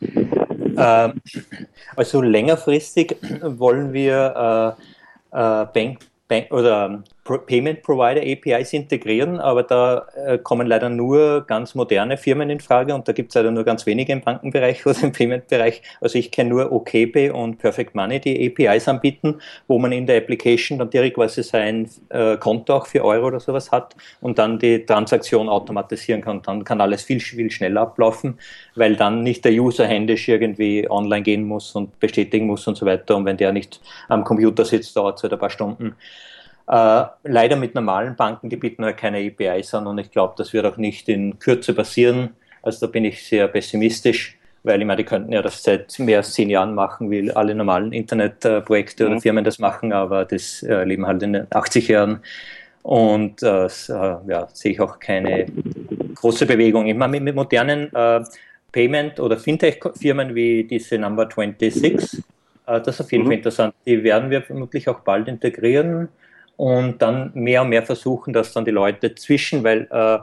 Ähm, 0.00 1.20
Also 1.96 2.20
längerfristig 2.20 3.16
wollen 3.42 3.92
wir 3.92 4.76
äh, 5.32 5.62
äh, 5.62 5.66
Bank, 5.72 6.00
Bank 6.28 6.50
oder 6.50 6.88
Pro 6.88 7.15
Payment 7.46 7.82
Provider 7.82 8.22
APIs 8.22 8.72
integrieren, 8.72 9.38
aber 9.40 9.62
da 9.62 10.06
äh, 10.14 10.38
kommen 10.38 10.66
leider 10.66 10.88
nur 10.88 11.44
ganz 11.46 11.74
moderne 11.74 12.16
Firmen 12.16 12.50
in 12.50 12.60
Frage 12.60 12.94
und 12.94 13.08
da 13.08 13.12
gibt 13.12 13.30
es 13.30 13.34
leider 13.34 13.50
nur 13.50 13.64
ganz 13.64 13.86
wenige 13.86 14.12
im 14.12 14.20
Bankenbereich 14.20 14.86
oder 14.86 15.02
im 15.02 15.12
Payment-Bereich. 15.12 15.82
Also 16.00 16.18
ich 16.18 16.30
kenne 16.30 16.50
nur 16.50 16.72
OKPay 16.72 17.30
und 17.30 17.58
Perfect 17.58 17.94
Money, 17.94 18.20
die 18.20 18.46
APIs 18.46 18.88
anbieten, 18.88 19.40
wo 19.66 19.78
man 19.78 19.92
in 19.92 20.06
der 20.06 20.18
Application 20.18 20.78
dann 20.78 20.90
direkt 20.90 21.16
quasi 21.16 21.42
sein 21.42 21.88
äh, 22.10 22.36
Konto 22.36 22.74
auch 22.74 22.86
für 22.86 23.04
Euro 23.04 23.26
oder 23.28 23.40
sowas 23.40 23.72
hat 23.72 23.96
und 24.20 24.38
dann 24.38 24.58
die 24.58 24.86
Transaktion 24.86 25.48
automatisieren 25.48 26.22
kann. 26.22 26.42
Dann 26.42 26.64
kann 26.64 26.80
alles 26.80 27.02
viel, 27.02 27.20
viel 27.20 27.50
schneller 27.50 27.82
ablaufen, 27.82 28.38
weil 28.74 28.96
dann 28.96 29.22
nicht 29.22 29.44
der 29.44 29.52
User 29.52 29.86
händisch 29.86 30.28
irgendwie 30.28 30.88
online 30.88 31.22
gehen 31.22 31.44
muss 31.44 31.74
und 31.74 31.98
bestätigen 32.00 32.46
muss 32.46 32.66
und 32.66 32.76
so 32.76 32.86
weiter. 32.86 33.16
Und 33.16 33.24
wenn 33.24 33.36
der 33.36 33.52
nicht 33.52 33.80
am 34.08 34.24
Computer 34.24 34.64
sitzt, 34.64 34.96
dauert 34.96 35.18
es 35.18 35.22
halt 35.22 35.32
ein 35.32 35.38
paar 35.38 35.50
Stunden. 35.50 35.96
Äh, 36.68 37.04
leider 37.24 37.56
mit 37.56 37.74
normalen 37.74 38.16
Banken, 38.16 38.48
die 38.50 38.56
bieten 38.56 38.84
halt 38.84 38.96
keine 38.96 39.18
APIs 39.18 39.72
an 39.74 39.86
und 39.86 39.98
ich 39.98 40.10
glaube, 40.10 40.34
das 40.36 40.52
wird 40.52 40.66
auch 40.66 40.76
nicht 40.76 41.08
in 41.08 41.38
Kürze 41.38 41.74
passieren. 41.74 42.30
Also 42.62 42.86
da 42.86 42.90
bin 42.90 43.04
ich 43.04 43.24
sehr 43.24 43.46
pessimistisch, 43.46 44.36
weil 44.64 44.80
ich 44.80 44.86
meine, 44.86 44.96
die 44.98 45.04
könnten 45.04 45.32
ja 45.32 45.42
das 45.42 45.62
seit 45.62 45.96
mehr 46.00 46.18
als 46.18 46.32
zehn 46.32 46.50
Jahren 46.50 46.74
machen, 46.74 47.08
wie 47.10 47.30
alle 47.30 47.54
normalen 47.54 47.92
Internetprojekte 47.92 49.06
oder 49.06 49.14
Mhm. 49.14 49.20
Firmen 49.20 49.44
das 49.44 49.60
machen, 49.60 49.92
aber 49.92 50.24
das 50.24 50.62
äh, 50.64 50.82
leben 50.82 51.06
halt 51.06 51.22
in 51.22 51.34
den 51.34 51.46
80 51.50 51.86
Jahren. 51.88 52.20
Und 52.82 53.42
äh, 53.44 53.66
äh, 53.66 53.68
ja, 54.26 54.48
sehe 54.52 54.72
ich 54.72 54.80
auch 54.80 54.98
keine 54.98 55.46
große 56.16 56.46
Bewegung. 56.46 56.86
Ich 56.86 56.96
meine, 56.96 57.12
mit, 57.12 57.22
mit 57.22 57.34
modernen 57.36 57.94
äh, 57.94 58.24
Payment- 58.72 59.20
oder 59.20 59.36
Fintech-Firmen 59.38 60.34
wie 60.34 60.64
diese 60.64 60.98
Number 60.98 61.28
26, 61.28 62.24
äh, 62.66 62.80
das 62.80 62.88
ist 62.88 63.00
auf 63.02 63.12
jeden 63.12 63.24
Mhm. 63.24 63.28
Fall 63.28 63.36
interessant. 63.36 63.74
Die 63.86 64.02
werden 64.02 64.30
wir 64.30 64.42
vermutlich 64.42 64.88
auch 64.88 65.00
bald 65.00 65.28
integrieren 65.28 66.08
und 66.56 67.02
dann 67.02 67.30
mehr 67.34 67.62
und 67.62 67.68
mehr 67.68 67.82
versuchen, 67.82 68.32
dass 68.32 68.52
dann 68.52 68.64
die 68.64 68.70
Leute 68.70 69.14
zwischen, 69.14 69.62
weil 69.64 69.88
äh, 69.90 70.18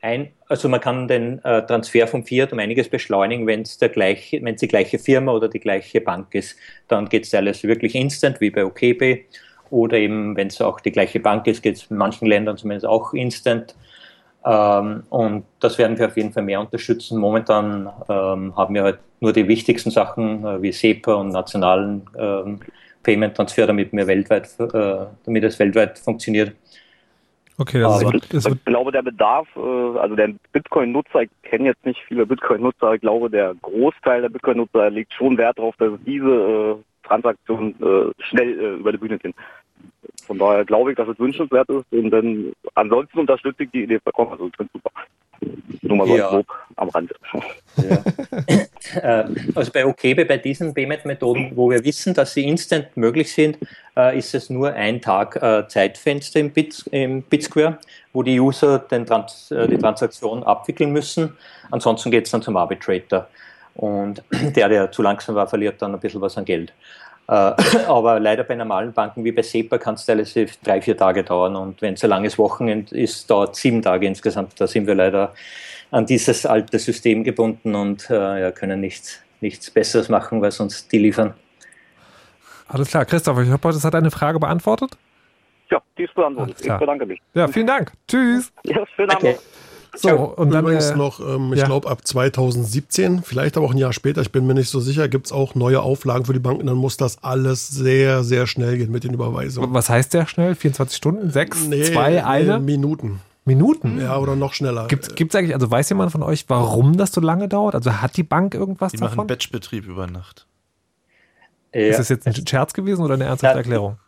ein, 0.00 0.32
also 0.48 0.68
man 0.68 0.80
kann 0.80 1.08
den 1.08 1.42
äh, 1.44 1.64
Transfer 1.66 2.06
vom 2.06 2.24
Fiat 2.24 2.52
um 2.52 2.58
einiges 2.58 2.88
beschleunigen, 2.88 3.46
wenn 3.46 3.62
es 3.62 3.78
der 3.78 3.88
gleiche, 3.88 4.42
wenn 4.42 4.54
es 4.54 4.60
die 4.60 4.68
gleiche 4.68 4.98
Firma 4.98 5.32
oder 5.32 5.48
die 5.48 5.60
gleiche 5.60 6.00
Bank 6.00 6.34
ist, 6.34 6.56
dann 6.88 7.08
geht 7.08 7.24
es 7.24 7.34
alles 7.34 7.62
wirklich 7.62 7.94
instant, 7.94 8.40
wie 8.40 8.50
bei 8.50 8.64
OKB. 8.64 9.24
Oder 9.70 9.96
eben, 9.96 10.36
wenn 10.36 10.48
es 10.48 10.60
auch 10.60 10.80
die 10.80 10.92
gleiche 10.92 11.20
Bank 11.20 11.46
ist, 11.46 11.62
geht 11.62 11.76
es 11.76 11.90
in 11.90 11.96
manchen 11.96 12.26
Ländern 12.26 12.58
zumindest 12.58 12.86
auch 12.86 13.14
instant. 13.14 13.74
Ähm, 14.44 15.04
und 15.08 15.44
das 15.60 15.78
werden 15.78 15.98
wir 15.98 16.06
auf 16.06 16.16
jeden 16.16 16.32
Fall 16.32 16.42
mehr 16.42 16.60
unterstützen. 16.60 17.18
Momentan 17.18 17.90
ähm, 18.08 18.54
haben 18.56 18.74
wir 18.74 18.82
halt 18.82 18.98
nur 19.20 19.32
die 19.32 19.48
wichtigsten 19.48 19.90
Sachen 19.90 20.44
äh, 20.44 20.60
wie 20.60 20.72
SEPA 20.72 21.14
und 21.14 21.30
nationalen 21.30 22.02
ähm, 22.16 22.60
Payment-Transfer, 23.04 23.66
damit 23.66 23.92
wir 23.92 24.06
weltweit, 24.06 24.48
äh, 24.58 25.06
damit 25.24 25.44
es 25.44 25.58
weltweit 25.58 25.98
funktioniert. 25.98 26.54
Okay, 27.56 27.80
das 27.80 28.04
Aber 28.04 28.14
ist, 28.14 28.34
das 28.34 28.46
ich 28.46 28.64
glaube, 28.64 28.90
der 28.90 29.02
Bedarf, 29.02 29.46
äh, 29.56 29.98
also 29.98 30.16
der 30.16 30.32
Bitcoin-Nutzer, 30.52 31.22
ich 31.22 31.30
kenne 31.42 31.66
jetzt 31.66 31.86
nicht 31.86 32.00
viele 32.08 32.26
Bitcoin-Nutzer, 32.26 32.94
ich 32.94 33.00
glaube, 33.00 33.30
der 33.30 33.54
Großteil 33.62 34.22
der 34.22 34.28
Bitcoin-Nutzer 34.28 34.90
legt 34.90 35.12
schon 35.12 35.38
Wert 35.38 35.58
darauf, 35.58 35.76
dass 35.76 35.92
diese 36.04 36.26
äh, 36.26 37.06
Transaktionen 37.06 37.76
äh, 37.80 38.22
schnell 38.24 38.58
äh, 38.58 38.74
über 38.80 38.90
die 38.90 38.98
Bühne 38.98 39.18
gehen. 39.18 39.34
Von 40.26 40.38
daher 40.38 40.64
glaube 40.64 40.90
ich, 40.90 40.96
dass 40.96 41.08
es 41.08 41.18
wünschenswert 41.18 41.68
ist 41.68 41.84
und 41.92 42.10
dann 42.10 42.52
ansonsten 42.74 43.20
unterstütze 43.20 43.64
ich 43.64 43.70
die 43.70 43.84
Idee 43.84 44.00
vollkommen, 44.00 44.32
also 44.32 44.48
ich 44.48 44.56
finde 44.56 44.72
super. 44.72 44.90
Nur 45.82 45.96
mal 45.96 46.06
so 46.06 46.16
Ja. 46.16 46.28
grob 46.28 46.46
am 46.76 46.88
Rand. 46.90 47.12
Äh, 49.02 49.24
Also 49.54 49.72
bei 49.72 49.84
OKB, 49.86 50.26
bei 50.28 50.36
diesen 50.36 50.74
Payment-Methoden, 50.74 51.52
wo 51.54 51.70
wir 51.70 51.82
wissen, 51.84 52.12
dass 52.14 52.34
sie 52.34 52.44
instant 52.44 52.96
möglich 52.96 53.32
sind, 53.32 53.58
äh, 53.96 54.18
ist 54.18 54.34
es 54.34 54.50
nur 54.50 54.72
ein 54.74 55.00
Tag 55.00 55.36
äh, 55.42 55.66
Zeitfenster 55.66 56.38
im, 56.40 56.50
Bit, 56.50 56.84
im 56.92 57.22
BitSquare, 57.22 57.78
wo 58.12 58.22
die 58.22 58.38
User 58.38 58.78
den 58.78 59.06
Trans 59.06 59.48
die 59.48 59.78
Transaktion 59.78 60.42
abwickeln 60.44 60.92
müssen. 60.92 61.36
Ansonsten 61.70 62.10
geht 62.10 62.26
es 62.26 62.30
dann 62.30 62.42
zum 62.42 62.56
Arbitrator. 62.56 63.26
Und 63.74 64.22
der, 64.56 64.68
der 64.68 64.92
zu 64.92 65.02
langsam 65.02 65.34
war, 65.34 65.46
verliert 65.48 65.80
dann 65.82 65.94
ein 65.94 66.00
bisschen 66.00 66.20
was 66.20 66.36
an 66.36 66.44
Geld. 66.44 66.72
Äh, 67.26 67.32
Aber 67.86 68.20
leider 68.20 68.44
bei 68.44 68.54
normalen 68.54 68.92
Banken 68.92 69.24
wie 69.24 69.32
bei 69.32 69.42
SEPA 69.42 69.78
kann 69.78 69.94
es 69.94 70.06
teilweise 70.06 70.46
drei, 70.62 70.80
vier 70.80 70.96
Tage 70.96 71.24
dauern. 71.24 71.56
Und 71.56 71.80
wenn 71.82 71.94
es 71.94 72.04
ein 72.04 72.10
langes 72.10 72.38
Wochenende 72.38 72.96
ist, 72.96 73.30
dauert 73.30 73.56
sieben 73.56 73.82
Tage 73.82 74.06
insgesamt. 74.06 74.60
Da 74.60 74.66
sind 74.66 74.86
wir 74.86 74.94
leider 74.94 75.34
an 75.90 76.06
dieses 76.06 76.44
alte 76.44 76.78
System 76.78 77.24
gebunden 77.24 77.74
und 77.74 78.10
äh, 78.10 78.40
ja, 78.40 78.50
können 78.50 78.80
nichts, 78.80 79.20
nichts 79.40 79.70
Besseres 79.70 80.08
machen, 80.08 80.42
was 80.42 80.60
uns 80.60 80.88
die 80.88 80.98
liefern. 80.98 81.34
Alles 82.68 82.88
klar, 82.88 83.04
Christoph, 83.04 83.38
ich 83.40 83.50
hoffe, 83.50 83.68
das 83.68 83.84
hat 83.84 83.94
deine 83.94 84.10
Frage 84.10 84.40
beantwortet. 84.40 84.96
Ja, 85.70 85.80
die 85.96 86.04
ist 86.04 86.14
beantwortet. 86.14 86.56
Ich 86.60 86.72
bedanke 86.72 87.06
mich. 87.06 87.20
Ja, 87.34 87.46
vielen 87.48 87.66
Dank. 87.66 87.92
Tschüss. 88.08 88.52
Ja, 88.64 88.84
schönen 88.96 89.10
Abend. 89.10 89.24
Okay. 89.24 89.38
So, 89.96 90.10
und 90.10 90.50
dann 90.50 90.64
Übrigens 90.64 90.90
äh, 90.90 90.96
noch, 90.96 91.20
ähm, 91.20 91.52
ich 91.52 91.60
ja. 91.60 91.66
glaube, 91.66 91.88
ab 91.88 92.06
2017, 92.06 93.22
vielleicht 93.22 93.56
aber 93.56 93.66
auch 93.66 93.72
ein 93.72 93.78
Jahr 93.78 93.92
später, 93.92 94.20
ich 94.22 94.32
bin 94.32 94.46
mir 94.46 94.54
nicht 94.54 94.68
so 94.68 94.80
sicher, 94.80 95.08
gibt 95.08 95.26
es 95.26 95.32
auch 95.32 95.54
neue 95.54 95.80
Auflagen 95.82 96.24
für 96.24 96.32
die 96.32 96.38
Banken. 96.40 96.66
Dann 96.66 96.76
muss 96.76 96.96
das 96.96 97.22
alles 97.22 97.68
sehr, 97.68 98.24
sehr 98.24 98.46
schnell 98.46 98.76
gehen 98.78 98.90
mit 98.90 99.04
den 99.04 99.14
Überweisungen. 99.14 99.72
was 99.72 99.88
heißt 99.88 100.14
der 100.14 100.26
schnell? 100.26 100.54
24 100.54 100.96
Stunden? 100.96 101.30
Sechs? 101.30 101.68
zwei? 101.68 102.24
Eine? 102.24 102.60
Minuten. 102.60 103.20
Minuten? 103.44 104.00
Ja, 104.00 104.16
oder 104.18 104.36
noch 104.36 104.54
schneller. 104.54 104.86
Gibt 104.88 105.04
es 105.06 105.34
eigentlich, 105.34 105.54
also 105.54 105.70
weiß 105.70 105.88
jemand 105.90 106.12
von 106.12 106.22
euch, 106.22 106.44
warum 106.48 106.96
das 106.96 107.12
so 107.12 107.20
lange 107.20 107.46
dauert? 107.48 107.74
Also 107.74 108.00
hat 108.00 108.16
die 108.16 108.22
Bank 108.22 108.54
irgendwas 108.54 108.92
Die 108.92 108.98
machen 108.98 109.10
davon? 109.10 109.26
Batchbetrieb 109.26 109.86
über 109.86 110.06
Nacht. 110.06 110.46
Ist 111.72 111.98
das 111.98 112.08
jetzt 112.08 112.26
ein 112.26 112.34
Scherz 112.46 112.72
gewesen 112.72 113.02
oder 113.02 113.14
eine 113.14 113.24
ernsthafte 113.24 113.54
Ja. 113.56 113.58
Erklärung? 113.60 113.98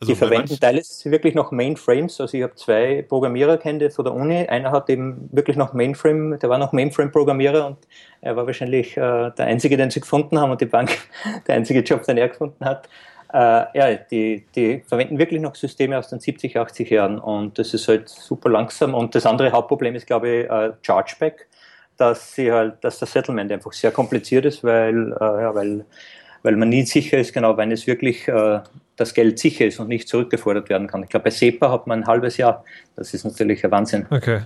Also 0.00 0.12
die 0.12 0.16
verwenden 0.16 0.60
teilweise 0.60 1.10
wirklich 1.10 1.34
noch 1.34 1.50
Mainframes. 1.50 2.20
Also 2.20 2.36
ich 2.36 2.44
habe 2.44 2.54
zwei 2.54 3.04
Programmierer 3.08 3.58
kennt 3.58 3.82
von 3.92 4.04
der 4.04 4.14
Uni. 4.14 4.46
Einer 4.46 4.70
hat 4.70 4.88
eben 4.90 5.28
wirklich 5.32 5.56
noch 5.56 5.72
Mainframe, 5.72 6.38
der 6.38 6.48
war 6.48 6.58
noch 6.58 6.72
Mainframe-Programmierer 6.72 7.66
und 7.66 7.78
er 8.20 8.36
war 8.36 8.46
wahrscheinlich 8.46 8.96
äh, 8.96 9.30
der 9.30 9.46
Einzige, 9.46 9.76
den 9.76 9.90
sie 9.90 10.00
gefunden 10.00 10.38
haben 10.38 10.52
und 10.52 10.60
die 10.60 10.66
Bank 10.66 10.96
der 11.48 11.56
einzige 11.56 11.80
Job, 11.80 12.04
den 12.04 12.16
er 12.16 12.28
gefunden 12.28 12.64
hat. 12.64 12.88
Äh, 13.32 13.66
ja, 13.76 13.94
die, 14.10 14.46
die 14.54 14.82
verwenden 14.86 15.18
wirklich 15.18 15.40
noch 15.40 15.54
Systeme 15.56 15.98
aus 15.98 16.08
den 16.08 16.20
70, 16.20 16.56
80 16.56 16.90
Jahren 16.90 17.18
und 17.18 17.58
das 17.58 17.74
ist 17.74 17.88
halt 17.88 18.08
super 18.08 18.50
langsam. 18.50 18.94
Und 18.94 19.16
das 19.16 19.26
andere 19.26 19.50
Hauptproblem 19.50 19.96
ist, 19.96 20.06
glaube 20.06 20.28
ich, 20.28 20.50
äh, 20.50 20.72
Chargeback, 20.82 21.48
dass 21.96 22.34
sie 22.34 22.52
halt, 22.52 22.82
dass 22.82 23.00
das 23.00 23.12
Settlement 23.12 23.50
einfach 23.50 23.72
sehr 23.72 23.90
kompliziert 23.90 24.46
ist, 24.46 24.62
weil, 24.62 25.12
äh, 25.20 25.42
ja, 25.42 25.54
weil, 25.54 25.84
weil 26.42 26.56
man 26.56 26.68
nie 26.68 26.84
sicher 26.84 27.18
ist, 27.18 27.32
genau, 27.32 27.56
wann 27.56 27.70
es 27.70 27.86
wirklich 27.86 28.28
äh, 28.28 28.60
das 28.96 29.14
Geld 29.14 29.38
sicher 29.38 29.66
ist 29.66 29.78
und 29.80 29.88
nicht 29.88 30.08
zurückgefordert 30.08 30.68
werden 30.68 30.86
kann. 30.86 31.02
Ich 31.02 31.08
glaube, 31.08 31.24
bei 31.24 31.30
SEPA 31.30 31.70
hat 31.70 31.86
man 31.86 32.02
ein 32.02 32.06
halbes 32.06 32.36
Jahr. 32.36 32.64
Das 32.96 33.14
ist 33.14 33.24
natürlich 33.24 33.64
ein 33.64 33.70
Wahnsinn. 33.70 34.06
Okay. 34.10 34.42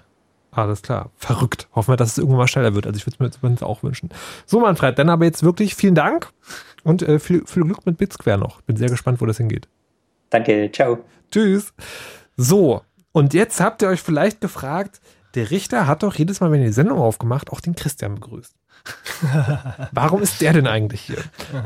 Alles 0.51 0.83
klar. 0.83 1.11
Verrückt. 1.17 1.67
Hoffen 1.75 1.93
wir, 1.93 1.97
dass 1.97 2.13
es 2.13 2.19
irgendwann 2.19 2.39
mal 2.39 2.49
schneller 2.49 2.75
wird. 2.75 2.87
Also 2.87 2.99
ich 2.99 3.07
würde 3.07 3.15
es 3.15 3.21
mir 3.21 3.31
zumindest 3.31 3.65
auch 3.65 3.83
wünschen. 3.83 4.11
So, 4.45 4.61
Manfred, 4.61 4.99
dann 4.99 5.09
aber 5.09 5.25
jetzt 5.25 5.43
wirklich 5.43 5.75
vielen 5.75 5.95
Dank 5.95 6.31
und 6.85 7.03
äh, 7.03 7.19
viel, 7.19 7.43
viel 7.47 7.65
Glück 7.65 7.87
mit 7.87 7.97
Bitsquare 7.97 8.37
noch. 8.37 8.61
Bin 8.63 8.77
sehr 8.77 8.91
gespannt, 8.91 9.23
wo 9.23 9.27
das 9.27 9.39
hingeht. 9.39 9.67
Danke, 10.29 10.71
ciao. 10.71 10.99
Tschüss. 11.31 11.73
So, 12.37 12.83
und 13.13 13.33
jetzt 13.33 13.61
habt 13.61 13.81
ihr 13.81 13.89
euch 13.89 14.03
vielleicht 14.03 14.43
gefragt, 14.43 15.01
der 15.35 15.51
Richter 15.51 15.87
hat 15.87 16.03
doch 16.03 16.15
jedes 16.15 16.41
Mal, 16.41 16.51
wenn 16.51 16.61
er 16.61 16.67
die 16.67 16.73
Sendung 16.73 16.99
aufgemacht, 16.99 17.51
auch 17.51 17.61
den 17.61 17.75
Christian 17.75 18.17
begrüßt. 18.17 18.55
Warum 19.93 20.23
ist 20.23 20.41
der 20.41 20.53
denn 20.53 20.67
eigentlich 20.67 21.03
hier? 21.03 21.19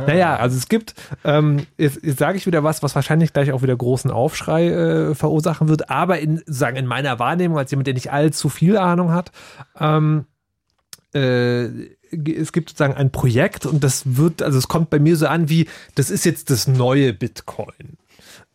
Naja, 0.07 0.37
also 0.37 0.57
es 0.57 0.69
gibt, 0.69 0.95
ähm, 1.25 1.67
jetzt, 1.79 2.01
jetzt 2.03 2.19
sage 2.19 2.37
ich 2.37 2.47
wieder 2.47 2.63
was, 2.65 2.83
was 2.83 2.95
wahrscheinlich 2.95 3.33
gleich 3.33 3.53
auch 3.53 3.63
wieder 3.63 3.77
großen 3.77 4.11
Aufschrei 4.11 4.69
äh, 4.69 5.15
verursachen 5.15 5.69
wird, 5.69 5.89
aber 5.91 6.19
in, 6.19 6.43
sagen, 6.47 6.77
in 6.77 6.87
meiner 6.87 7.19
Wahrnehmung, 7.19 7.59
als 7.59 7.71
jemand, 7.71 7.87
der 7.87 7.95
nicht 7.95 8.13
allzu 8.13 8.49
viel 8.49 8.77
Ahnung 8.77 9.13
hat, 9.13 9.33
ähm, 9.81 10.27
äh, 11.15 11.65
es 12.11 12.53
gibt 12.53 12.71
sozusagen 12.71 12.95
ein 12.95 13.11
Projekt 13.11 13.67
und 13.67 13.83
das 13.83 14.17
wird, 14.17 14.43
also 14.43 14.59
es 14.59 14.69
kommt 14.69 14.91
bei 14.91 14.99
mir 14.99 15.17
so 15.17 15.27
an 15.27 15.49
wie, 15.49 15.69
das 15.95 16.11
ist 16.11 16.25
jetzt 16.25 16.51
das 16.51 16.67
neue 16.69 17.13
Bitcoin. 17.13 17.97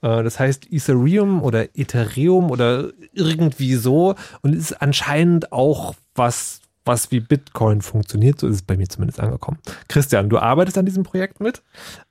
Äh, 0.02 0.24
Das 0.24 0.40
heißt 0.40 0.72
Ethereum 0.72 1.42
oder 1.42 1.76
Ethereum 1.78 2.50
oder 2.52 2.92
irgendwie 3.14 3.76
so 3.76 4.16
und 4.42 4.56
ist 4.56 4.82
anscheinend 4.82 5.52
auch 5.52 5.96
was, 6.16 6.61
was 6.86 7.12
wie 7.12 7.20
Bitcoin 7.20 7.82
funktioniert. 7.82 8.40
So 8.40 8.48
ist 8.48 8.56
es 8.56 8.62
bei 8.62 8.78
mir 8.78 8.88
zumindest 8.88 9.20
angekommen. 9.20 9.60
Christian, 9.88 10.30
du 10.30 10.40
arbeitest 10.40 10.78
an 10.78 10.86
diesem 10.86 11.04
Projekt 11.04 11.40
mit, 11.40 11.62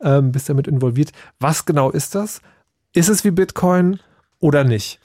ähm, 0.01 0.32
bist 0.32 0.48
damit 0.48 0.66
involviert. 0.68 1.10
Was 1.38 1.64
genau 1.64 1.90
ist 1.90 2.14
das? 2.14 2.40
Ist 2.92 3.09
es 3.09 3.24
wie 3.24 3.30
Bitcoin 3.30 4.01
oder 4.38 4.64
nicht? 4.64 5.01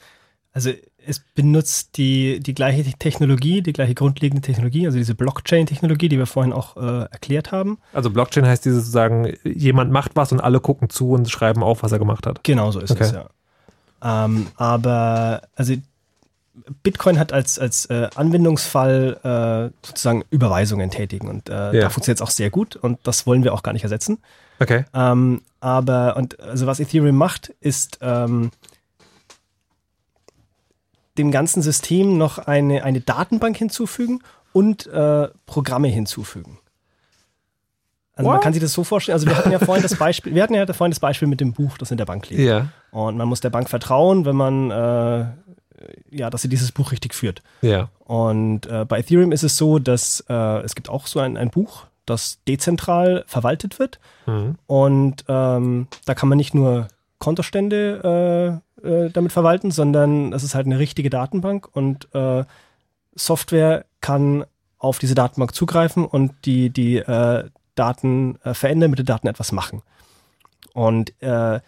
Also 0.52 0.70
es 1.08 1.20
benutzt 1.20 1.98
die, 1.98 2.40
die 2.40 2.54
gleiche 2.54 2.82
Technologie, 2.98 3.62
die 3.62 3.72
gleiche 3.72 3.94
grundlegende 3.94 4.42
Technologie, 4.42 4.86
also 4.86 4.98
diese 4.98 5.14
Blockchain-Technologie, 5.14 6.08
die 6.08 6.18
wir 6.18 6.26
vorhin 6.26 6.52
auch 6.52 6.76
äh, 6.76 7.02
erklärt 7.10 7.52
haben. 7.52 7.78
Also 7.92 8.10
Blockchain 8.10 8.44
heißt 8.46 8.64
dieses 8.64 8.80
sozusagen, 8.80 9.32
jemand 9.44 9.92
macht 9.92 10.16
was 10.16 10.32
und 10.32 10.40
alle 10.40 10.58
gucken 10.60 10.90
zu 10.90 11.12
und 11.12 11.30
schreiben 11.30 11.62
auf, 11.62 11.82
was 11.82 11.92
er 11.92 11.98
gemacht 11.98 12.26
hat. 12.26 12.42
Genau 12.42 12.70
so 12.72 12.80
ist 12.80 12.90
Okay. 12.90 13.04
es, 13.04 13.12
ja. 13.12 13.28
Ähm, 14.02 14.48
aber 14.56 15.42
also 15.54 15.74
Bitcoin 16.82 17.18
hat 17.18 17.32
als, 17.32 17.58
als 17.58 17.86
äh, 17.86 18.08
Anwendungsfall 18.14 19.72
äh, 19.82 19.86
sozusagen 19.86 20.24
Überweisungen 20.30 20.90
tätigen 20.90 21.28
und 21.28 21.48
äh, 21.48 21.52
Ja. 21.74 21.80
da 21.82 21.90
funktioniert 21.90 22.18
es 22.18 22.22
auch 22.22 22.30
sehr 22.30 22.50
gut 22.50 22.76
und 22.76 22.98
das 23.02 23.26
wollen 23.26 23.44
wir 23.44 23.52
auch 23.54 23.62
gar 23.62 23.72
nicht 23.72 23.82
ersetzen. 23.84 24.18
Okay. 24.58 24.84
Ähm, 24.94 25.42
aber 25.60 26.16
und 26.16 26.40
also 26.40 26.66
was 26.66 26.80
Ethereum 26.80 27.16
macht, 27.16 27.50
ist 27.60 27.98
ähm, 28.00 28.50
dem 31.18 31.30
ganzen 31.30 31.62
System 31.62 32.18
noch 32.18 32.38
eine, 32.38 32.84
eine 32.84 33.00
Datenbank 33.00 33.56
hinzufügen 33.56 34.20
und 34.52 34.86
äh, 34.86 35.28
Programme 35.46 35.88
hinzufügen. 35.88 36.58
Also 38.14 38.30
man 38.30 38.36
What? 38.38 38.44
kann 38.44 38.54
sich 38.54 38.62
das 38.62 38.72
so 38.72 38.82
vorstellen, 38.82 39.14
also 39.14 39.26
wir 39.26 39.36
hatten 39.36 39.50
ja 39.50 39.58
vorhin 39.58 39.82
das 39.82 39.94
Beispiel, 39.98 40.34
wir 40.34 40.42
hatten 40.42 40.54
ja 40.54 40.66
vorhin 40.72 40.90
das 40.90 41.00
Beispiel 41.00 41.28
mit 41.28 41.40
dem 41.40 41.52
Buch, 41.52 41.76
das 41.76 41.90
in 41.90 41.98
der 41.98 42.06
Bank 42.06 42.30
liegt. 42.30 42.40
Ja. 42.40 42.68
Und 42.90 43.18
man 43.18 43.28
muss 43.28 43.40
der 43.40 43.50
Bank 43.50 43.68
vertrauen, 43.68 44.24
wenn 44.24 44.36
man 44.36 44.70
äh, 44.70 45.26
ja, 46.10 46.30
dass 46.30 46.42
sie 46.42 46.48
dieses 46.48 46.72
Buch 46.72 46.92
richtig 46.92 47.14
führt. 47.14 47.42
Ja. 47.62 47.90
Und 48.00 48.66
äh, 48.66 48.84
bei 48.84 48.98
Ethereum 48.98 49.32
ist 49.32 49.42
es 49.42 49.56
so, 49.56 49.78
dass 49.78 50.24
äh, 50.28 50.62
es 50.62 50.74
gibt 50.74 50.88
auch 50.88 51.06
so 51.06 51.20
ein, 51.20 51.36
ein 51.36 51.50
Buch, 51.50 51.86
das 52.06 52.38
dezentral 52.46 53.24
verwaltet 53.26 53.78
wird. 53.78 53.98
Mhm. 54.26 54.56
Und 54.66 55.24
ähm, 55.28 55.88
da 56.04 56.14
kann 56.14 56.28
man 56.28 56.38
nicht 56.38 56.54
nur 56.54 56.88
Kontostände 57.18 58.60
äh, 58.82 58.86
äh, 58.88 59.10
damit 59.10 59.32
verwalten, 59.32 59.70
sondern 59.70 60.32
es 60.32 60.42
ist 60.44 60.54
halt 60.54 60.66
eine 60.66 60.78
richtige 60.78 61.10
Datenbank 61.10 61.68
und 61.74 62.08
äh, 62.14 62.44
Software 63.14 63.84
kann 64.00 64.44
auf 64.78 64.98
diese 64.98 65.14
Datenbank 65.14 65.54
zugreifen 65.54 66.04
und 66.04 66.32
die, 66.44 66.70
die 66.70 66.98
äh, 66.98 67.44
Daten 67.74 68.38
äh, 68.42 68.54
verändern, 68.54 68.90
mit 68.90 68.98
den 68.98 69.06
Daten 69.06 69.26
etwas 69.26 69.52
machen. 69.52 69.82
Und 70.74 71.20
äh, 71.22 71.60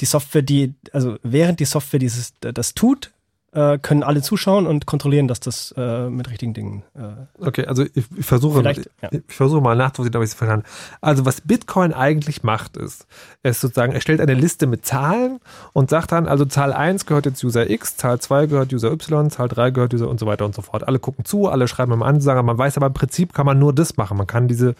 die 0.00 0.04
Software, 0.04 0.42
die, 0.42 0.74
also 0.92 1.16
während 1.22 1.60
die 1.60 1.64
Software 1.64 2.00
dieses, 2.00 2.34
das 2.40 2.74
tut, 2.74 3.12
äh, 3.52 3.78
können 3.78 4.02
alle 4.02 4.22
zuschauen 4.22 4.66
und 4.66 4.86
kontrollieren, 4.86 5.26
dass 5.26 5.40
das 5.40 5.74
äh, 5.76 6.08
mit 6.08 6.30
richtigen 6.30 6.54
Dingen. 6.54 6.84
Äh, 6.94 7.26
Okay, 7.38 7.66
also 7.66 7.82
ich, 7.82 8.04
ich 8.16 8.24
versuche 8.24 8.62
ja. 8.62 9.10
ich 9.10 9.34
versuche 9.34 9.60
mal 9.60 9.76
nachzuvollziehen, 9.76 10.16
ob 10.16 10.22
ich 10.22 10.30
es 10.30 10.34
verstanden 10.34 10.64
habe. 10.66 10.98
Also 11.00 11.24
was 11.24 11.40
Bitcoin 11.40 11.92
eigentlich 11.92 12.42
macht, 12.42 12.76
ist, 12.76 13.06
er 13.42 13.50
ist 13.50 13.60
sozusagen, 13.60 13.92
er 13.92 14.00
stellt 14.00 14.20
eine 14.20 14.34
Liste 14.34 14.66
mit 14.66 14.86
Zahlen 14.86 15.40
und 15.72 15.90
sagt 15.90 16.12
dann, 16.12 16.28
also 16.28 16.44
Zahl 16.44 16.72
1 16.72 17.06
gehört 17.06 17.26
jetzt 17.26 17.42
User 17.42 17.68
X, 17.68 17.96
Zahl 17.96 18.20
2 18.20 18.46
gehört 18.46 18.72
User 18.72 18.92
Y, 18.92 19.30
Zahl 19.30 19.48
3 19.48 19.70
gehört 19.70 19.94
User 19.94 20.08
und 20.08 20.20
so 20.20 20.26
weiter 20.26 20.44
und 20.44 20.54
so 20.54 20.62
fort. 20.62 20.86
Alle 20.86 20.98
gucken 20.98 21.24
zu, 21.24 21.48
alle 21.48 21.66
schreiben 21.66 21.92
am 21.92 22.02
Ansager, 22.02 22.42
man 22.42 22.58
weiß 22.58 22.76
aber 22.76 22.86
im 22.86 22.94
Prinzip 22.94 23.32
kann 23.32 23.46
man 23.46 23.58
nur 23.58 23.74
das 23.74 23.96
machen. 23.96 24.16
Man 24.16 24.26
kann 24.26 24.48
diese 24.48 24.74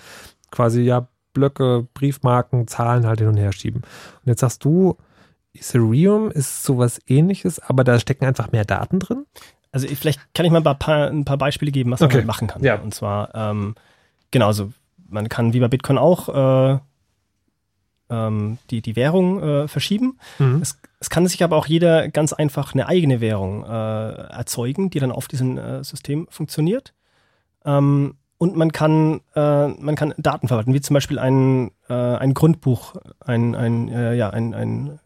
quasi 0.51 0.83
ja 0.83 1.09
Blöcke, 1.33 1.87
Briefmarken, 1.95 2.67
Zahlen 2.67 3.07
halt 3.07 3.21
hin 3.21 3.29
und 3.29 3.37
her 3.37 3.53
schieben. 3.53 3.83
Und 3.83 4.27
jetzt 4.27 4.41
sagst 4.41 4.65
du, 4.65 4.97
Ethereum 5.55 6.31
ist 6.31 6.63
sowas 6.65 7.01
ähnliches, 7.07 7.59
aber 7.59 7.85
da 7.85 7.99
stecken 7.99 8.25
einfach 8.25 8.53
mehr 8.53 8.65
Daten 8.65 9.01
drin? 9.01 9.27
Also 9.73 9.87
ich, 9.87 9.99
vielleicht 9.99 10.21
kann 10.35 10.47
ich 10.47 10.53
mal 10.53 10.65
ein 10.67 10.79
paar, 10.79 11.09
ein 11.09 11.25
paar 11.25 11.39
Beispiele 11.39 11.71
geben, 11.73 11.91
was 11.91 12.03
Okay. 12.03 12.19
man 12.19 12.27
machen 12.27 12.49
kann. 12.49 12.63
Ja. 12.63 12.77
Und 12.77 12.95
zwar, 12.95 13.35
ähm, 13.35 13.75
genau, 14.31 14.47
also 14.47 14.73
man 15.09 15.29
kann 15.29 15.53
wie 15.53 15.61
bei 15.61 15.69
Bitcoin 15.69 15.99
auch 15.99 16.29
äh, 16.29 16.79
ähm, 18.11 18.59
die, 18.71 18.83
die 18.83 18.97
Währung 18.97 19.43
äh, 19.43 19.69
verschieben. 19.69 20.19
Mhm. 20.39 20.61
Es, 20.63 20.79
es 20.99 21.11
kann 21.11 21.27
sich 21.27 21.43
aber 21.45 21.57
auch 21.57 21.67
jeder 21.67 22.09
ganz 22.09 22.33
einfach 22.33 22.75
eine 22.75 22.87
eigene 22.89 23.21
Währung 23.21 23.65
äh, 23.65 23.69
erzeugen, 23.69 24.91
die 24.91 24.99
dann 25.01 25.13
auf 25.13 25.29
diesem 25.29 25.59
äh, 25.59 25.85
System 25.85 26.27
funktioniert. 26.31 26.93
Ähm, 27.65 28.15
und 28.39 28.57
man 28.57 28.73
kann, 28.73 29.21
äh, 29.35 29.69
man 29.69 29.97
kann 29.97 30.15
Daten 30.17 30.49
verwalten, 30.49 30.75
wie 30.75 30.81
zum 30.81 30.95
Beispiel 30.95 31.19
ein, 31.19 31.71
äh, 31.89 31.95
ein 31.95 32.35
Grundbuch, 32.35 32.97
ein, 33.21 33.55
ein, 33.55 33.89
ja, 34.17 34.31
ein, 34.31 34.55
ein 34.55 34.99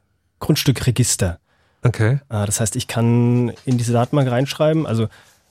Grundstückregister. 0.44 1.38
Okay. 1.82 2.20
Äh, 2.28 2.46
Das 2.46 2.60
heißt, 2.60 2.76
ich 2.76 2.86
kann 2.86 3.50
in 3.64 3.78
diese 3.78 3.92
Datenbank 3.92 4.30
reinschreiben, 4.30 4.86
also 4.86 5.08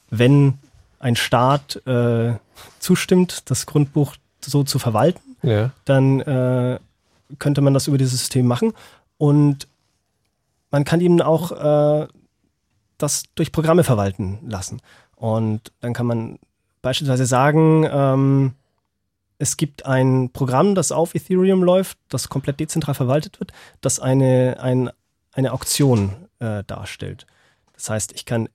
wenn 0.10 0.60
ein 1.00 1.16
Staat 1.16 1.82
äh, 1.88 2.34
zustimmt, 2.80 3.50
das 3.50 3.66
Grundbuch 3.66 4.16
so 4.40 4.64
zu 4.64 4.78
verwalten, 4.80 5.36
Ja. 5.42 5.72
dann 5.86 6.20
äh, 6.22 6.80
könnte 7.40 7.62
man 7.62 7.74
das 7.74 7.88
über 7.88 7.98
dieses 7.98 8.20
System 8.20 8.46
machen. 8.46 8.74
Und 9.18 9.68
man 10.72 10.86
kann 10.86 11.02
ihm 11.02 11.20
auch 11.22 11.52
äh, 11.52 12.08
das 12.98 13.24
durch 13.36 13.52
Programme 13.52 13.84
verwalten 13.84 14.40
lassen. 14.48 14.80
Und 15.16 15.72
dann 15.82 15.94
kann 15.94 16.06
man 16.06 16.40
beispielsweise 16.82 17.26
sagen, 17.26 17.88
ähm, 17.92 18.54
es 19.40 19.58
gibt 19.58 19.86
ein 19.86 20.30
Programm, 20.32 20.76
das 20.76 20.92
auf 20.92 21.16
Ethereum 21.16 21.64
läuft, 21.64 21.98
das 22.10 22.30
komplett 22.30 22.60
dezentral 22.60 22.96
verwaltet 22.96 23.40
wird, 23.40 23.52
das 23.82 24.00
eine, 24.00 24.58
ein, 24.62 24.90
eine 25.34 25.52
Auktion 25.54 26.28
äh, 26.40 26.64
darstellt. 26.66 27.26
Das 27.74 27.90
heißt, 27.90 28.14
ich 28.14 28.26
kann 28.26 28.48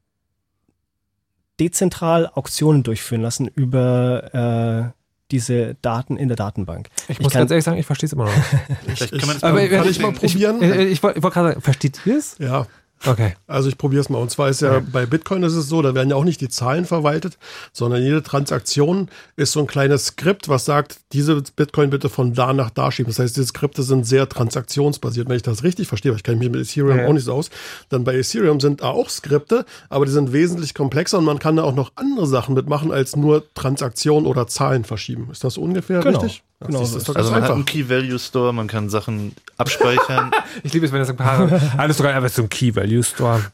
dezentral 1.61 2.29
Auktionen 2.33 2.83
durchführen 2.83 3.23
lassen 3.23 3.49
über 3.49 4.93
äh, 4.95 4.99
diese 5.31 5.75
Daten 5.83 6.17
in 6.17 6.29
der 6.29 6.37
Datenbank. 6.37 6.89
Ich 7.09 7.21
muss 7.21 7.33
kann- 7.33 7.41
ganz 7.41 7.51
ehrlich 7.51 7.65
sagen, 7.65 7.79
ich 7.79 7.87
verstehe 7.87 8.07
es 8.07 8.13
immer 8.13 8.25
noch 8.27 8.35
nicht. 8.35 8.47
Vielleicht 8.97 9.19
kann 9.19 9.27
man 9.27 9.37
das 9.37 9.45
Aber, 9.45 9.55
mal 9.55 9.69
kann 9.69 9.89
ich 9.89 9.99
mal 10.01 10.13
probieren? 10.13 10.63
Ich, 10.63 10.71
ich, 10.93 11.03
wollte 11.03 11.23
wollte 11.23 11.35
gerade 11.35 11.49
sagen, 11.51 11.61
versteht 11.61 12.01
ihr 12.07 12.17
es? 12.17 12.39
Ja. 12.39 12.67
Okay. 13.07 13.35
Also 13.47 13.69
ich 13.69 13.79
probiere 13.79 14.01
es 14.01 14.09
mal. 14.09 14.19
Und 14.19 14.31
zwar 14.31 14.49
ist 14.49 14.61
ja 14.61 14.81
bei 14.81 15.07
Bitcoin 15.07 15.43
ist 15.43 15.55
es 15.55 15.69
so, 15.69 15.83
da 15.83 15.95
werden 15.95 16.11
ja 16.11 16.17
auch 16.17 16.25
nicht 16.25 16.41
die 16.41 16.49
Zahlen 16.49 16.85
verwaltet, 16.85 17.39
sondern 17.73 18.03
jede 18.03 18.23
Transaktion 18.23 19.09
ist 19.37 19.53
so 19.53 19.61
ein 19.61 19.67
kleines 19.67 20.07
Skript, 20.07 20.49
was 20.49 20.65
sagt, 20.65 20.97
diese 21.13 21.41
Bitcoin 21.57 21.91
bitte 21.91 22.09
von 22.09 22.35
da 22.35 22.53
nach 22.53 22.71
da 22.71 22.91
schieben. 22.91 23.11
Das 23.11 23.19
heißt, 23.19 23.37
diese 23.37 23.47
Skripte 23.47 23.83
sind 23.83 24.07
sehr 24.07 24.29
transaktionsbasiert. 24.29 25.29
Wenn 25.29 25.37
ich 25.37 25.43
das 25.43 25.63
richtig 25.63 25.89
verstehe, 25.89 26.11
weil 26.13 26.17
ich 26.17 26.25
kenne 26.25 26.39
mich 26.39 26.51
mit 26.51 26.61
Ethereum 26.61 26.99
Ja. 26.99 27.07
auch 27.07 27.13
nicht 27.13 27.25
so 27.25 27.35
aus, 27.35 27.51
dann 27.89 28.05
bei 28.05 28.15
Ethereum 28.17 28.61
sind 28.61 28.81
da 28.83 28.89
auch 28.91 29.09
Skripte, 29.09 29.65
aber 29.89 30.05
die 30.05 30.13
sind 30.13 30.33
wesentlich 30.33 30.75
komplexer 30.75 31.19
und 31.19 31.25
man 31.25 31.39
kann 31.39 31.57
da 31.57 31.63
auch 31.63 31.75
noch 31.75 31.93
andere 31.95 32.27
Sachen 32.27 32.55
mitmachen, 32.55 32.91
als 32.93 33.15
nur 33.17 33.45
Transaktionen 33.55 34.27
oder 34.27 34.47
Zahlen 34.47 34.85
verschieben. 34.85 35.29
Ist 35.31 35.45
das 35.45 35.57
ungefähr 35.57 36.01
Genau. 36.01 36.19
richtig? 36.21 36.43
Genau 36.61 36.81
das 36.81 36.95
ist 36.95 37.09
doch 37.09 37.15
Also 37.15 37.31
ganz 37.31 37.41
man 37.41 37.43
hat 37.45 37.51
einen 37.51 37.61
einfach. 37.61 37.73
Key-Value-Store, 37.73 38.53
man 38.53 38.67
kann 38.67 38.89
Sachen 38.89 39.33
abspeichern. 39.57 40.31
Ich 40.65 40.73
liebe 40.73 40.85
es, 40.87 40.93
wenn 40.93 40.99
das 40.99 41.09
ein 41.09 41.17
paar 41.17 41.49
alles 41.77 41.99
sogar 41.99 42.15
einfach 42.15 42.31
so 42.31 42.43
ein 42.43 42.49
Key 42.49 42.75
Value 42.75 43.03
Store. 43.03 43.45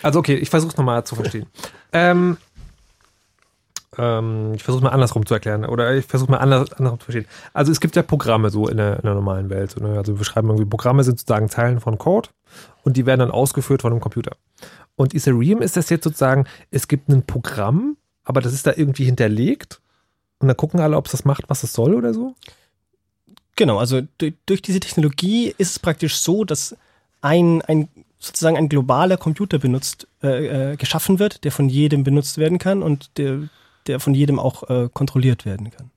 Also 0.00 0.20
okay, 0.20 0.34
ich 0.36 0.48
versuche 0.48 0.76
nochmal 0.76 1.02
zu 1.04 1.16
verstehen. 1.16 1.46
Ähm, 1.92 2.36
ähm, 3.98 4.52
ich 4.54 4.62
versuche 4.62 4.84
mal 4.84 4.90
andersrum 4.90 5.26
zu 5.26 5.34
erklären 5.34 5.64
oder 5.64 5.94
ich 5.94 6.06
versuche 6.06 6.30
mal 6.30 6.38
anders, 6.38 6.72
andersrum 6.72 7.00
zu 7.00 7.04
verstehen. 7.06 7.26
Also 7.52 7.72
es 7.72 7.80
gibt 7.80 7.96
ja 7.96 8.02
Programme 8.02 8.50
so 8.50 8.68
in 8.68 8.76
der, 8.76 8.96
in 8.96 9.02
der 9.02 9.14
normalen 9.14 9.50
Welt. 9.50 9.80
Ne? 9.80 9.98
Also 9.98 10.16
wir 10.16 10.24
schreiben 10.24 10.48
irgendwie 10.48 10.66
Programme 10.66 11.02
sind 11.02 11.18
sozusagen 11.18 11.48
Zeilen 11.48 11.80
von 11.80 11.98
Code 11.98 12.28
und 12.84 12.96
die 12.96 13.06
werden 13.06 13.20
dann 13.20 13.30
ausgeführt 13.30 13.82
von 13.82 13.92
einem 13.92 14.00
Computer. 14.00 14.36
Und 14.94 15.14
Ethereum 15.14 15.62
ist 15.62 15.76
das 15.76 15.90
jetzt 15.90 16.04
sozusagen, 16.04 16.46
es 16.70 16.86
gibt 16.86 17.08
ein 17.08 17.24
Programm, 17.26 17.96
aber 18.24 18.40
das 18.40 18.52
ist 18.52 18.66
da 18.66 18.72
irgendwie 18.76 19.04
hinterlegt 19.04 19.81
und 20.42 20.48
dann 20.48 20.56
gucken 20.56 20.80
alle, 20.80 20.96
ob 20.96 21.06
es 21.06 21.12
das 21.12 21.24
macht, 21.24 21.44
was 21.48 21.62
es 21.62 21.72
soll 21.72 21.94
oder 21.94 22.12
so. 22.12 22.34
Genau, 23.56 23.78
also 23.78 24.00
durch, 24.46 24.62
diese 24.62 24.80
Technologie 24.80 25.54
ist 25.56 25.70
es 25.70 25.78
praktisch 25.78 26.18
so, 26.18 26.44
dass 26.44 26.76
ein, 27.20 27.62
ein 27.62 27.88
sozusagen 28.18 28.56
ein 28.56 28.68
globaler 28.68 29.16
Computer 29.16 29.58
benutzt, 29.58 30.06
äh, 30.22 30.72
äh, 30.72 30.76
geschaffen 30.76 31.18
wird, 31.18 31.44
der 31.44 31.52
von 31.52 31.68
jedem 31.68 32.04
benutzt 32.04 32.38
werden 32.38 32.58
kann 32.58 32.82
und 32.82 33.18
der, 33.18 33.48
der 33.86 34.00
von 34.00 34.14
jedem 34.14 34.38
auch 34.38 34.68
äh, 34.68 34.88
kontrolliert 34.92 35.44
werden 35.44 35.70
kann. 35.70 35.90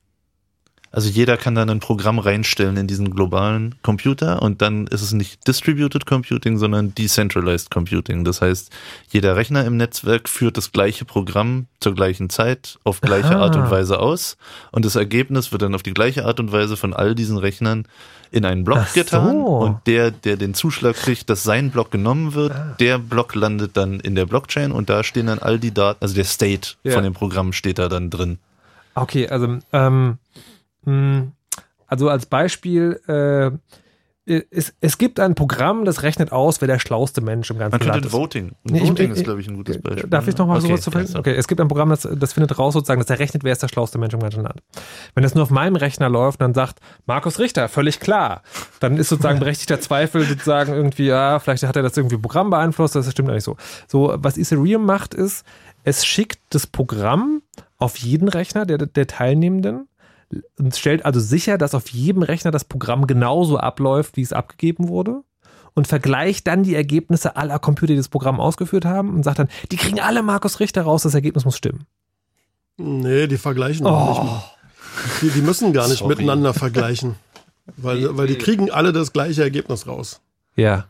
Also 0.95 1.09
jeder 1.09 1.35
kann 1.35 1.55
dann 1.55 1.69
ein 1.69 1.81
Programm 1.81 2.19
reinstellen 2.19 2.77
in 2.77 2.87
diesen 2.87 3.13
globalen 3.13 3.75
Computer 3.81 4.41
und 4.41 4.61
dann 4.61 4.87
ist 4.87 5.01
es 5.01 5.11
nicht 5.11 5.45
Distributed 5.45 6.05
Computing, 6.05 6.57
sondern 6.57 6.95
Decentralized 6.95 7.69
Computing. 7.69 8.23
Das 8.23 8.41
heißt, 8.41 8.71
jeder 9.11 9.35
Rechner 9.35 9.65
im 9.65 9.75
Netzwerk 9.75 10.29
führt 10.29 10.55
das 10.55 10.71
gleiche 10.71 11.03
Programm 11.03 11.65
zur 11.81 11.95
gleichen 11.95 12.29
Zeit 12.29 12.79
auf 12.85 13.01
gleiche 13.01 13.35
Aha. 13.35 13.41
Art 13.43 13.55
und 13.57 13.69
Weise 13.69 13.99
aus 13.99 14.37
und 14.71 14.85
das 14.85 14.95
Ergebnis 14.95 15.51
wird 15.51 15.63
dann 15.63 15.75
auf 15.75 15.83
die 15.83 15.93
gleiche 15.93 16.23
Art 16.25 16.39
und 16.39 16.53
Weise 16.53 16.77
von 16.77 16.93
all 16.93 17.13
diesen 17.13 17.37
Rechnern 17.37 17.85
in 18.31 18.45
einen 18.45 18.63
Block 18.63 18.87
so. 18.87 18.93
getan 19.01 19.35
und 19.43 19.79
der, 19.87 20.11
der 20.11 20.37
den 20.37 20.53
Zuschlag 20.53 20.95
kriegt, 20.95 21.29
dass 21.29 21.43
sein 21.43 21.71
Block 21.71 21.91
genommen 21.91 22.33
wird, 22.35 22.53
Ah. 22.53 22.75
der 22.79 22.99
Block 22.99 23.35
landet 23.35 23.75
dann 23.75 23.99
in 23.99 24.15
der 24.15 24.25
Blockchain 24.25 24.71
und 24.71 24.89
da 24.89 25.03
stehen 25.03 25.27
dann 25.27 25.39
all 25.39 25.59
die 25.59 25.73
Daten, 25.73 26.01
also 26.01 26.15
der 26.15 26.23
State 26.23 26.75
Ja. 26.83 26.93
von 26.93 27.03
dem 27.03 27.13
Programm 27.13 27.51
steht 27.51 27.79
da 27.79 27.89
dann 27.89 28.09
drin. 28.09 28.37
Okay, 28.93 29.27
also, 29.27 29.59
ähm, 29.73 30.17
also 31.87 32.09
als 32.09 32.25
Beispiel, 32.25 32.99
äh, 33.07 33.51
es, 34.49 34.73
es 34.81 34.97
gibt 34.97 35.19
ein 35.19 35.35
Programm, 35.35 35.85
das 35.85 36.01
rechnet 36.01 36.31
aus, 36.31 36.59
wer 36.59 36.67
der 36.67 36.79
schlauste 36.79 37.21
Mensch 37.21 37.51
im 37.51 37.59
ganzen 37.59 37.77
Man 37.77 37.87
Land 37.87 38.05
ist. 38.07 38.11
Voting. 38.11 38.53
Nee, 38.63 38.79
ich- 38.79 38.89
Voting 38.89 39.11
ich- 39.11 39.17
ist, 39.17 39.23
glaube 39.23 39.39
ich, 39.39 39.47
ein 39.47 39.55
gutes 39.55 39.79
Beispiel. 39.79 40.09
Darf 40.09 40.27
ich 40.27 40.35
noch 40.35 40.47
mal 40.47 40.57
Okay, 40.57 40.65
sowas 40.75 40.81
zu 40.81 40.89
so. 41.13 41.19
Okay, 41.19 41.35
es 41.35 41.47
gibt 41.47 41.61
ein 41.61 41.67
Programm, 41.67 41.89
das, 41.89 42.07
das 42.11 42.33
findet 42.33 42.57
raus 42.57 42.73
sozusagen, 42.73 42.99
das 42.99 43.09
errechnet, 43.11 43.43
wer 43.43 43.51
ist 43.51 43.61
der 43.61 43.67
schlauste 43.67 43.99
Mensch 43.99 44.15
im 44.15 44.19
ganzen 44.21 44.41
Land. 44.41 44.63
Wenn 45.13 45.21
das 45.21 45.35
nur 45.35 45.43
auf 45.43 45.51
meinem 45.51 45.75
Rechner 45.75 46.09
läuft 46.09 46.39
und 46.41 46.45
dann 46.45 46.53
sagt, 46.55 46.79
Markus 47.05 47.37
Richter, 47.37 47.69
völlig 47.69 47.99
klar, 47.99 48.41
dann 48.79 48.97
ist 48.97 49.09
sozusagen 49.09 49.37
berechtigter 49.37 49.79
Zweifel 49.79 50.23
sozusagen 50.23 50.73
irgendwie, 50.73 51.05
ja, 51.05 51.37
vielleicht 51.37 51.61
hat 51.61 51.75
er 51.75 51.83
das 51.83 51.95
irgendwie 51.95 52.17
Programm 52.17 52.49
beeinflusst, 52.49 52.95
das 52.95 53.11
stimmt 53.11 53.29
eigentlich 53.29 53.43
so. 53.43 53.57
So, 53.87 54.15
was 54.17 54.39
Ethereum 54.39 54.85
macht 54.87 55.13
ist, 55.13 55.45
es 55.83 56.03
schickt 56.03 56.39
das 56.49 56.65
Programm 56.65 57.43
auf 57.77 57.97
jeden 57.97 58.27
Rechner 58.27 58.65
der, 58.65 58.79
der 58.79 59.05
Teilnehmenden 59.05 59.87
und 60.57 60.75
stellt 60.75 61.05
also 61.05 61.19
sicher, 61.19 61.57
dass 61.57 61.75
auf 61.75 61.89
jedem 61.89 62.23
Rechner 62.23 62.51
das 62.51 62.65
Programm 62.65 63.07
genauso 63.07 63.57
abläuft, 63.57 64.17
wie 64.17 64.21
es 64.21 64.33
abgegeben 64.33 64.87
wurde 64.87 65.21
und 65.73 65.87
vergleicht 65.87 66.47
dann 66.47 66.63
die 66.63 66.75
Ergebnisse 66.75 67.35
aller 67.35 67.59
Computer, 67.59 67.93
die 67.93 67.97
das 67.97 68.09
Programm 68.09 68.39
ausgeführt 68.39 68.85
haben 68.85 69.13
und 69.13 69.23
sagt 69.23 69.39
dann, 69.39 69.49
die 69.71 69.77
kriegen 69.77 69.99
alle 69.99 70.23
Markus 70.23 70.59
Richter 70.59 70.83
raus, 70.83 71.03
das 71.03 71.13
Ergebnis 71.13 71.45
muss 71.45 71.57
stimmen. 71.57 71.85
Nee, 72.77 73.27
die 73.27 73.37
vergleichen 73.37 73.85
auch 73.85 74.23
nicht. 74.23 74.31
Oh, 74.33 74.43
Die, 75.21 75.29
die 75.29 75.41
müssen 75.41 75.71
gar 75.73 75.87
nicht 75.87 75.99
Sorry. 75.99 76.15
miteinander 76.15 76.53
vergleichen. 76.53 77.15
Weil, 77.77 78.15
weil 78.17 78.27
die 78.27 78.37
kriegen 78.37 78.69
alle 78.69 78.93
das 78.93 79.11
gleiche 79.13 79.41
Ergebnis 79.43 79.87
raus. 79.87 80.21
ja. 80.55 80.85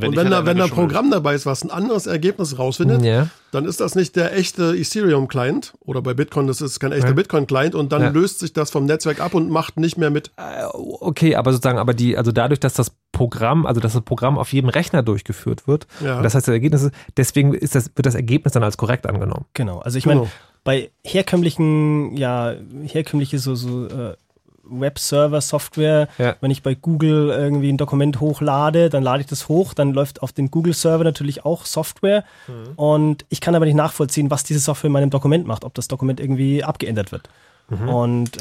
Wenn 0.00 0.08
und 0.08 0.14
ich 0.14 0.18
wenn 0.20 0.32
halt 0.34 0.42
da, 0.42 0.46
wenn 0.46 0.56
da 0.58 0.64
ein 0.64 0.70
Programm 0.70 1.10
dabei 1.10 1.34
ist, 1.34 1.46
was 1.46 1.62
ein 1.64 1.70
anderes 1.70 2.06
Ergebnis 2.06 2.58
rausfindet, 2.58 3.02
ja. 3.02 3.28
dann 3.52 3.64
ist 3.64 3.80
das 3.80 3.94
nicht 3.94 4.16
der 4.16 4.36
echte 4.36 4.74
Ethereum-Client 4.76 5.72
oder 5.80 6.02
bei 6.02 6.14
Bitcoin, 6.14 6.46
das 6.46 6.60
ist 6.60 6.78
kein 6.80 6.92
echter 6.92 7.08
Ja. 7.08 7.14
Bitcoin-Client 7.14 7.74
und 7.74 7.92
dann 7.92 8.02
Ja. 8.02 8.08
löst 8.10 8.38
sich 8.40 8.52
das 8.52 8.70
vom 8.70 8.84
Netzwerk 8.86 9.20
ab 9.20 9.34
und 9.34 9.50
macht 9.50 9.78
nicht 9.78 9.96
mehr 9.98 10.10
mit. 10.10 10.30
Äh, 10.36 10.64
Okay, 11.00 11.34
aber 11.36 11.52
sozusagen, 11.52 11.78
aber 11.78 11.94
die, 11.94 12.16
also 12.16 12.32
dadurch, 12.32 12.60
dass 12.60 12.74
das 12.74 12.92
Programm, 13.12 13.66
also 13.66 13.80
dass 13.80 13.94
das 13.94 14.02
Programm 14.02 14.38
auf 14.38 14.52
jedem 14.52 14.68
Rechner 14.70 15.02
durchgeführt 15.02 15.66
wird, 15.66 15.86
das 16.00 16.34
heißt, 16.34 16.46
das 16.46 16.52
Ergebnis 16.52 16.82
ist, 16.82 16.92
deswegen 17.16 17.54
ist 17.54 17.74
das, 17.74 17.90
wird 17.94 18.06
das 18.06 18.14
Ergebnis 18.14 18.52
dann 18.52 18.62
als 18.62 18.76
korrekt 18.76 19.06
angenommen. 19.06 19.46
Genau, 19.54 19.78
also 19.80 19.98
ich 19.98 20.06
meine, 20.06 20.20
Genau. 20.20 20.30
bei 20.64 20.90
herkömmlichen, 21.04 22.16
ja, 22.16 22.54
herkömmliche 22.84 23.38
so, 23.38 23.54
so 23.54 23.86
äh, 23.86 24.16
Web-Server-Software, 24.68 26.08
Ja. 26.18 26.36
wenn 26.40 26.50
ich 26.50 26.62
bei 26.62 26.74
Google 26.74 27.30
irgendwie 27.30 27.70
ein 27.72 27.76
Dokument 27.76 28.20
hochlade, 28.20 28.88
dann 28.90 29.02
lade 29.02 29.20
ich 29.20 29.26
das 29.26 29.48
hoch, 29.48 29.74
dann 29.74 29.92
läuft 29.92 30.22
auf 30.22 30.32
den 30.32 30.50
Google-Server 30.50 31.04
natürlich 31.04 31.44
auch 31.44 31.64
Software 31.66 32.24
Mhm. 32.46 32.72
und 32.76 33.24
ich 33.28 33.40
kann 33.40 33.54
aber 33.54 33.64
nicht 33.66 33.74
nachvollziehen, 33.74 34.30
was 34.30 34.44
diese 34.44 34.60
Software 34.60 34.88
in 34.88 34.92
meinem 34.92 35.10
Dokument 35.10 35.46
macht, 35.46 35.64
ob 35.64 35.74
das 35.74 35.88
Dokument 35.88 36.20
irgendwie 36.20 36.64
abgeändert 36.64 37.12
wird. 37.12 37.28
Mhm. 37.68 37.88
Und 37.88 38.36
äh, 38.38 38.40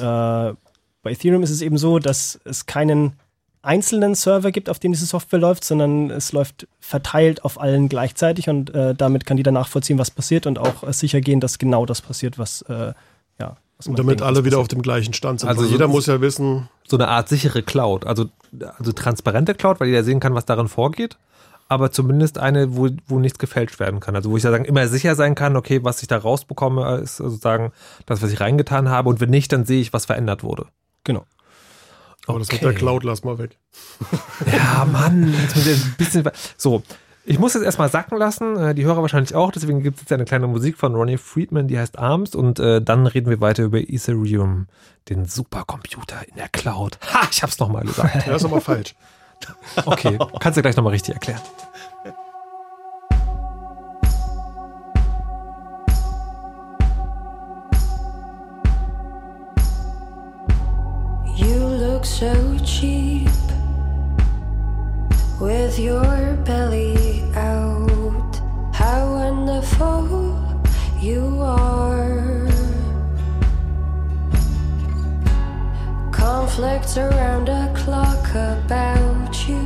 bei 1.04 1.12
Ethereum 1.12 1.44
ist 1.44 1.52
es 1.52 1.62
eben 1.62 1.78
so, 1.78 1.99
dass 1.99 2.40
es 2.45 2.66
keinen 2.66 3.14
einzelnen 3.62 4.16
Server 4.16 4.52
gibt, 4.52 4.70
auf 4.70 4.80
dem 4.80 4.94
diese 4.94 5.06
Software 5.06 5.40
läuft, 5.40 5.64
sondern 5.66 6.10
es 6.10 6.32
läuft 6.32 6.68
verteilt 6.80 7.44
auf 7.44 7.60
allen 7.60 7.90
gleichzeitig 7.90 8.48
und 8.48 8.74
äh, 8.74 8.95
damit 8.95 9.26
kann 9.26 9.36
jeder 9.38 9.52
nachvollziehen, 9.52 9.98
was 9.98 10.10
passiert 10.12 10.45
und 10.48 10.58
auch 10.58 10.84
äh, 10.88 10.94
sicher 10.94 11.20
gehen, 11.20 11.41
dass 11.41 11.58
genau 11.60 11.86
das 11.86 12.02
passiert, 12.02 12.40
was 12.40 12.62
äh, 12.64 12.94
ja, 13.40 13.58
man 13.86 13.95
Damit 13.95 14.20
denkt, 14.20 14.22
alle 14.24 14.44
wieder 14.45 14.58
auf 14.60 14.68
dem 14.68 14.82
gleichen 14.82 15.14
Stand 15.14 15.40
sind. 15.41 15.49
Also 15.49 15.62
Also 15.62 15.70
so- 15.70 15.76
jeder 15.76 15.88
muss 15.88 16.06
ja 16.08 16.20
wissen, 16.22 16.68
So 16.88 16.98
eine 16.98 17.08
Art 17.10 17.30
sichere 17.30 17.62
Cloud, 17.62 18.06
also, 18.08 18.26
also 18.80 18.91
transparente 18.94 19.54
Cloud, 19.54 19.80
weil 19.80 19.88
jeder 19.90 20.04
sehen 20.04 20.20
kann, 20.20 20.34
was 20.34 20.45
darin 20.45 20.68
vorgeht, 20.68 21.18
aber 21.70 21.91
zumindest 21.91 22.38
eine, 22.40 22.76
wo, 22.78 22.88
wo 23.08 23.20
nichts 23.20 23.38
gefälscht 23.40 23.80
werden 23.80 23.99
kann. 23.99 24.16
Also 24.16 24.32
wo 24.32 24.38
ich 24.38 24.41
sozusagen 24.44 24.66
immer 24.66 24.88
sicher 24.88 25.16
sein 25.16 25.36
kann, 25.36 25.56
okay, 25.58 25.84
was 25.84 26.02
ich 26.02 26.08
da 26.08 26.18
rausbekomme, 26.18 26.98
ist 26.98 27.18
sozusagen 27.18 27.72
das, 28.06 28.22
was 28.22 28.32
ich 28.32 28.40
reingetan 28.40 28.90
habe 28.90 29.10
und 29.10 29.20
wenn 29.20 29.30
nicht, 29.30 29.52
dann 29.52 29.66
sehe 29.66 29.82
ich, 29.82 29.91
was 29.94 30.06
verändert 30.06 30.44
wurde. 30.44 30.66
Genau. 31.04 31.26
aber 32.26 32.40
das 32.40 32.48
mit 32.48 32.58
Okay. 32.62 32.66
der 32.72 32.74
Cloud 32.74 33.04
lass 33.04 33.24
mal 33.24 33.38
weg. 33.38 33.58
Ja, 34.52 34.86
Mann, 34.91 35.34
jetzt 35.41 35.56
muss 35.56 35.68
ich 35.68 35.84
ein 35.86 35.95
bisschen. 35.98 36.30
So, 36.58 36.84
ich 37.28 37.40
muss 37.40 37.54
jetzt 37.54 37.64
erstmal 37.64 37.90
sacken 37.90 38.18
lassen, 38.18 38.56
äh, 38.58 38.74
die 38.74 38.86
Hörer 38.86 39.02
wahrscheinlich 39.02 39.36
auch, 39.36 39.52
deswegen 39.52 39.84
gibt 39.84 39.98
es 39.98 40.04
jetzt 40.04 40.14
eine 40.14 40.24
kleine 40.24 40.48
Musik 40.48 40.78
von 40.78 40.95
Ronnie 40.95 41.18
Friedman, 41.18 41.68
die 41.68 41.78
heißt 41.78 41.99
Arms 41.99 42.36
und 42.36 42.58
äh, 42.60 42.82
dann 42.82 43.06
reden 43.06 43.30
wir 43.30 43.41
weiter 43.41 43.64
über 43.64 43.80
Ethereum, 43.80 44.68
den 45.10 45.26
Supercomputer 45.26 46.26
in 46.26 46.36
der 46.36 46.48
Cloud. 46.48 46.98
Ha, 47.14 47.28
ich 47.30 47.44
hab's 47.44 47.60
nochmal 47.60 47.84
gesagt. 47.84 48.08
Ja, 48.28 48.36
ist 48.36 48.45
aber 48.45 48.62
falsch. 48.62 48.95
Okay, 49.86 50.18
kannst 50.40 50.58
du 50.58 50.62
gleich 50.62 50.76
nochmal 50.78 50.94
richtig 50.94 51.16
erklären. 51.16 51.41
You 61.36 61.58
look 61.58 62.06
so 62.06 62.34
cheap 62.64 63.30
with 65.40 65.78
your 65.78 66.36
belly 66.45 67.16
out 67.38 68.41
how 68.73 69.14
wonderful 69.14 70.03
you 70.99 71.39
are. 71.41 72.47
Conflicts 76.11 76.97
around 76.97 77.45
the 77.45 77.72
clock 77.76 78.26
about 78.51 79.47
you. 79.47 79.64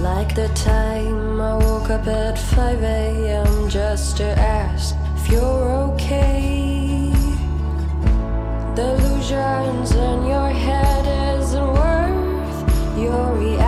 Like 0.00 0.34
the 0.34 0.48
time 0.54 1.40
I 1.40 1.56
woke 1.56 1.90
up 1.90 2.06
at 2.06 2.38
5 2.38 2.82
a.m. 2.82 3.68
just 3.68 4.16
to 4.18 4.28
ask 4.38 4.94
if 5.16 5.30
you're 5.32 5.70
okay. 5.88 7.12
Delusions 8.74 9.90
in 9.92 10.18
your 10.26 10.50
head 10.66 11.04
isn't 11.38 11.72
worth 11.80 12.98
your 12.98 13.32
reality. 13.34 13.59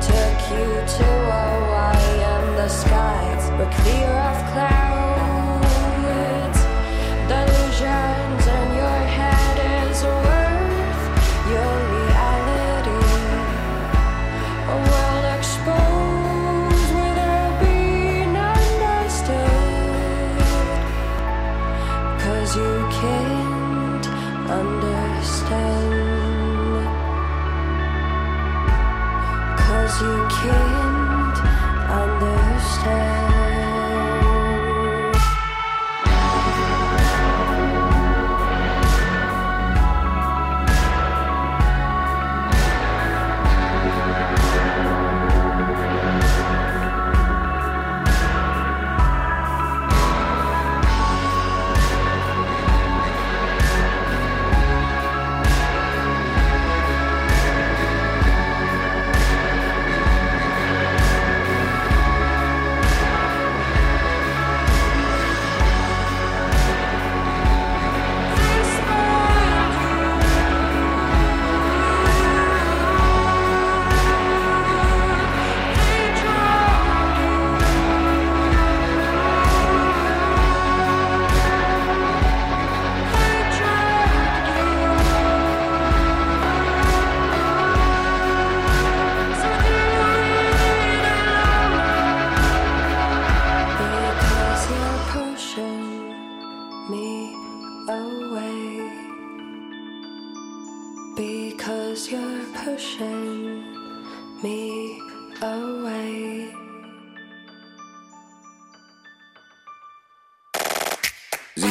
Took 0.00 0.40
you 0.50 0.68
to 0.96 1.04
Hawaii 1.28 2.22
and 2.22 2.56
the 2.56 2.68
skies 2.68 3.50
were 3.58 3.70
clear 3.70 4.08
of 4.08 4.52
clouds. 4.52 4.99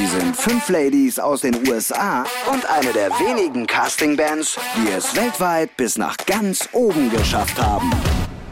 Sind 0.10 0.36
fünf 0.36 0.70
Ladies 0.70 1.20
aus 1.20 1.42
den 1.42 1.56
USA 1.68 2.24
und 2.52 2.66
eine 2.70 2.92
der 2.94 3.10
wenigen 3.12 3.68
Castingbands, 3.68 4.58
die 4.76 4.92
es 4.92 5.16
weltweit 5.16 5.76
bis 5.78 5.98
nach 5.98 6.18
ganz 6.26 6.68
oben 6.72 7.12
geschafft 7.12 7.62
haben. 7.62 7.92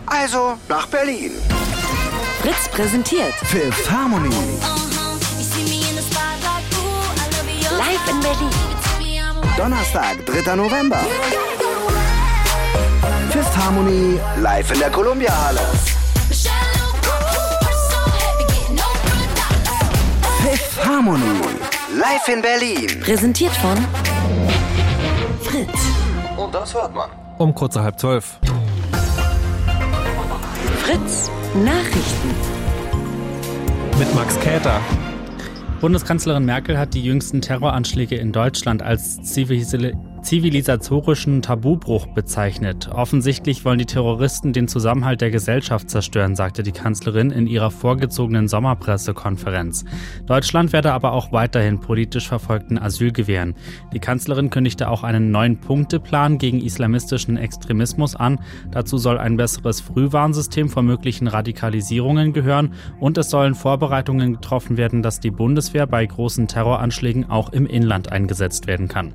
Also 0.06 0.58
nach 0.70 0.88
Berlin. 0.88 1.32
Fritz 2.42 2.70
präsentiert 2.70 3.34
Fifth 3.46 3.90
Harmony. 3.90 4.30
live 7.78 8.10
in 8.10 8.20
Berlin. 8.20 8.50
Donnerstag, 9.58 10.26
3. 10.26 10.56
November. 10.56 11.00
Fifth 13.32 13.58
Harmony 13.58 14.20
live 14.42 14.72
in 14.72 14.80
der 14.80 14.92
Columbia 14.92 15.32
Halle. 15.46 16.07
Harmony 20.88 21.26
live 22.00 22.30
in 22.30 22.42
Berlin. 22.42 23.02
Präsentiert 23.02 23.52
von 23.52 23.78
Fritz. 25.42 25.92
Und 26.38 26.56
das 26.56 26.74
hört 26.74 26.96
man. 26.96 27.10
Um 27.38 27.54
kurz 27.54 27.76
nach 27.76 27.84
halb 27.84 28.00
zwölf. 28.00 28.40
Fritz 30.80 31.30
Nachrichten. 31.56 32.30
Mit 34.00 34.16
Max 34.16 34.40
Käter. 34.40 34.80
Bundeskanzlerin 35.82 36.46
Merkel 36.46 36.80
hat 36.80 36.94
die 36.94 37.04
jüngsten 37.04 37.42
Terroranschläge 37.42 38.16
in 38.16 38.32
Deutschland 38.32 38.82
als 38.82 39.22
zivilis 39.24 39.74
zivilisatorischen 40.28 41.42
Tabubruch 41.42 42.08
bezeichnet. 42.08 42.90
Offensichtlich 42.92 43.64
wollen 43.64 43.80
die 43.80 43.86
Terroristen 43.86 44.52
den 44.52 44.68
Zusammenhalt 44.68 45.22
der 45.22 45.32
Gesellschaft 45.32 45.90
zerstören, 45.90 46.36
sagte 46.36 46.64
die 46.64 46.74
Kanzlerin 46.74 47.32
in 47.32 47.48
ihrer 47.48 47.72
vorgezogenen 47.72 48.50
Sommerpressekonferenz. 48.50 49.86
Deutschland 50.26 50.74
werde 50.74 50.92
aber 50.92 51.14
auch 51.14 51.32
weiterhin 51.32 51.80
politisch 51.80 52.28
verfolgten 52.28 52.78
Asyl 52.78 53.14
gewähren. 53.14 53.56
Die 53.94 54.00
Kanzlerin 54.00 54.50
kündigte 54.50 54.90
auch 54.90 55.04
einen 55.04 55.32
neuen 55.32 55.62
Punkteplan 55.62 56.40
gegen 56.40 56.60
islamistischen 56.60 57.38
Extremismus 57.38 58.18
an. 58.18 58.40
Dazu 58.70 58.98
soll 58.98 59.20
ein 59.20 59.38
besseres 59.38 59.80
Frühwarnsystem 59.80 60.68
vor 60.68 60.84
möglichen 60.84 61.28
Radikalisierungen 61.28 62.34
gehören 62.34 62.74
und 63.00 63.18
es 63.18 63.30
sollen 63.30 63.56
Vorbereitungen 63.56 64.34
getroffen 64.34 64.76
werden, 64.76 65.02
dass 65.02 65.22
die 65.22 65.32
Bundeswehr 65.32 65.88
bei 65.88 66.06
großen 66.06 66.50
Terroranschlägen 66.50 67.30
auch 67.30 67.54
im 67.54 67.66
Inland 67.66 68.12
eingesetzt 68.12 68.68
werden 68.68 68.90
kann. 68.90 69.14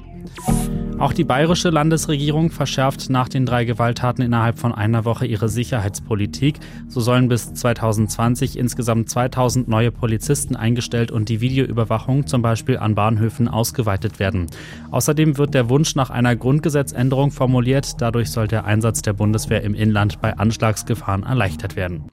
Auch 1.02 1.12
die 1.12 1.24
bayerische 1.24 1.70
Landesregierung 1.70 2.50
verschärft 2.50 3.10
nach 3.10 3.28
den 3.28 3.44
drei 3.44 3.64
Gewalttaten 3.64 4.22
innerhalb 4.22 4.60
von 4.60 4.72
einer 4.72 5.04
Woche 5.04 5.26
ihre 5.26 5.48
Sicherheitspolitik. 5.48 6.60
So 6.86 7.00
sollen 7.00 7.26
bis 7.26 7.52
2020 7.54 8.56
insgesamt 8.56 9.10
2000 9.10 9.66
neue 9.66 9.90
Polizisten 9.90 10.54
eingestellt 10.54 11.10
und 11.10 11.28
die 11.28 11.40
Videoüberwachung 11.40 12.28
zum 12.28 12.40
Beispiel 12.40 12.78
an 12.78 12.94
Bahnhöfen 12.94 13.48
ausgeweitet 13.48 14.20
werden. 14.20 14.46
Außerdem 14.92 15.38
wird 15.38 15.54
der 15.54 15.68
Wunsch 15.68 15.96
nach 15.96 16.10
einer 16.10 16.36
Grundgesetzänderung 16.36 17.32
formuliert. 17.32 18.00
Dadurch 18.00 18.30
soll 18.30 18.46
der 18.46 18.64
Einsatz 18.64 19.02
der 19.02 19.14
Bundeswehr 19.14 19.62
im 19.62 19.74
Inland 19.74 20.20
bei 20.20 20.36
Anschlagsgefahren 20.36 21.24
erleichtert 21.24 21.74
werden. 21.74 22.12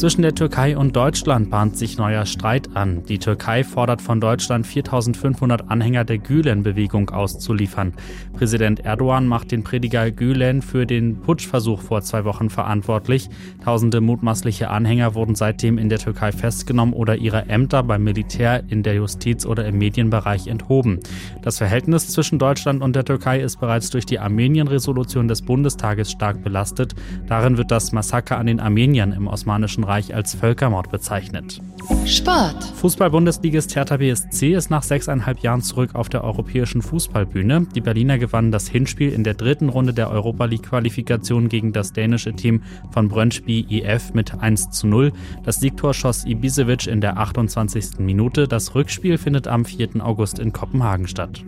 Zwischen 0.00 0.22
der 0.22 0.34
Türkei 0.34 0.78
und 0.78 0.96
Deutschland 0.96 1.50
bahnt 1.50 1.76
sich 1.76 1.98
neuer 1.98 2.24
Streit 2.24 2.74
an. 2.74 3.04
Die 3.04 3.18
Türkei 3.18 3.64
fordert 3.64 4.00
von 4.00 4.18
Deutschland 4.18 4.66
4500 4.66 5.70
Anhänger 5.70 6.04
der 6.04 6.16
Gülen-Bewegung 6.16 7.10
auszuliefern. 7.10 7.92
Präsident 8.32 8.80
Erdogan 8.80 9.26
macht 9.26 9.52
den 9.52 9.62
Prediger 9.62 10.10
Gülen 10.10 10.62
für 10.62 10.86
den 10.86 11.20
Putschversuch 11.20 11.82
vor 11.82 12.00
zwei 12.00 12.24
Wochen 12.24 12.48
verantwortlich. 12.48 13.28
Tausende 13.62 14.00
mutmaßliche 14.00 14.70
Anhänger 14.70 15.14
wurden 15.14 15.34
seitdem 15.34 15.76
in 15.76 15.90
der 15.90 15.98
Türkei 15.98 16.32
festgenommen 16.32 16.94
oder 16.94 17.16
ihre 17.16 17.50
Ämter 17.50 17.82
beim 17.82 18.02
Militär, 18.02 18.64
in 18.68 18.82
der 18.82 18.94
Justiz 18.94 19.44
oder 19.44 19.66
im 19.66 19.76
Medienbereich 19.76 20.46
enthoben. 20.46 21.00
Das 21.42 21.58
Verhältnis 21.58 22.08
zwischen 22.08 22.38
Deutschland 22.38 22.80
und 22.80 22.96
der 22.96 23.04
Türkei 23.04 23.40
ist 23.40 23.60
bereits 23.60 23.90
durch 23.90 24.06
die 24.06 24.18
Armenien-Resolution 24.18 25.28
des 25.28 25.42
Bundestages 25.42 26.10
stark 26.10 26.42
belastet. 26.42 26.94
Darin 27.26 27.58
wird 27.58 27.70
das 27.70 27.92
Massaker 27.92 28.38
an 28.38 28.46
den 28.46 28.60
Armeniern 28.60 29.12
im 29.12 29.26
Osmanischen 29.26 29.89
Reich 29.90 30.14
als 30.14 30.34
Völkermord 30.34 30.92
bezeichnet. 30.92 31.60
Sport. 32.06 32.62
Fußball-Bundesligist 32.76 33.74
Hertha 33.74 33.96
BSC 33.96 34.54
ist 34.54 34.70
nach 34.70 34.84
sechseinhalb 34.84 35.40
Jahren 35.40 35.62
zurück 35.62 35.96
auf 35.96 36.08
der 36.08 36.22
europäischen 36.22 36.80
Fußballbühne. 36.80 37.66
Die 37.74 37.80
Berliner 37.80 38.16
gewannen 38.16 38.52
das 38.52 38.68
Hinspiel 38.68 39.12
in 39.12 39.24
der 39.24 39.34
dritten 39.34 39.68
Runde 39.68 39.92
der 39.92 40.08
Europa 40.10 40.44
League-Qualifikation 40.44 41.48
gegen 41.48 41.72
das 41.72 41.92
dänische 41.92 42.32
Team 42.34 42.62
von 42.92 43.08
Brøndby 43.08 43.66
IF 43.68 44.14
mit 44.14 44.40
1 44.40 44.70
zu 44.70 44.86
0. 44.86 45.12
Das 45.42 45.56
Siegtor 45.56 45.92
schoss 45.92 46.24
Ibisevic 46.24 46.86
in 46.86 47.00
der 47.00 47.18
28. 47.18 47.98
Minute. 47.98 48.46
Das 48.46 48.76
Rückspiel 48.76 49.18
findet 49.18 49.48
am 49.48 49.64
4. 49.64 50.06
August 50.06 50.38
in 50.38 50.52
Kopenhagen 50.52 51.08
statt. 51.08 51.42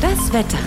Das 0.00 0.32
Wetter. 0.32 0.58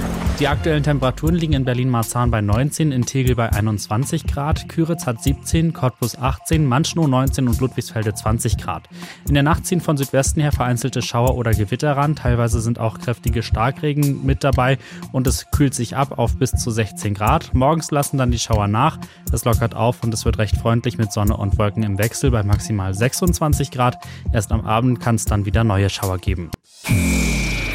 Die 0.42 0.48
aktuellen 0.48 0.84
Temperaturen 0.84 1.36
liegen 1.36 1.54
in 1.54 1.64
Berlin-Marzahn 1.64 2.32
bei 2.32 2.42
19, 2.42 2.92
in 2.92 3.06
Tegel 3.06 3.36
bei 3.36 3.54
21 3.54 4.26
Grad, 4.26 4.68
Küritz 4.68 5.06
hat 5.06 5.24
17, 5.24 5.72
Cottbus 5.72 6.18
18, 6.18 6.66
Manschnow 6.66 7.08
19 7.08 7.48
und 7.48 7.62
Ludwigsfelde 7.62 8.14
20 8.14 8.58
Grad. 8.58 8.90
In 9.28 9.36
der 9.36 9.44
Nacht 9.44 9.66
ziehen 9.66 9.80
von 9.80 9.96
Südwesten 9.96 10.42
her 10.42 10.52
vereinzelte 10.52 11.02
Schauer 11.02 11.38
oder 11.38 11.52
Gewitter 11.52 11.96
ran, 11.96 12.16
teilweise 12.16 12.60
sind 12.60 12.80
auch 12.80 13.00
kräftige 13.00 13.42
Starkregen 13.44 14.26
mit 14.26 14.44
dabei 14.44 14.80
und 15.14 15.28
es 15.28 15.50
kühlt 15.52 15.76
sich 15.76 15.96
ab 15.96 16.18
auf 16.18 16.36
bis 16.38 16.52
zu 16.52 16.72
16 16.72 17.14
Grad. 17.14 17.54
Morgens 17.54 17.92
lassen 17.92 18.18
dann 18.18 18.32
die 18.32 18.40
Schauer 18.40 18.68
nach, 18.68 18.98
es 19.32 19.46
lockert 19.46 19.76
auf 19.76 20.04
und 20.04 20.14
es 20.14 20.26
wird 20.26 20.40
recht 20.40 20.58
freundlich 20.58 20.98
mit 20.98 21.14
Sonne 21.14 21.38
und 21.38 21.58
Wolken 21.58 21.84
im 21.84 22.00
Wechsel 22.00 22.32
bei 22.32 22.44
maximal 22.44 22.94
26 22.94 23.72
Grad. 23.72 23.98
Erst 24.34 24.52
am 24.52 24.66
Abend 24.66 25.00
kann 25.00 25.16
es 25.16 25.26
dann 25.26 25.46
wieder 25.46 25.64
neue 25.64 25.90
Schauer 25.90 26.18
geben. 26.18 26.50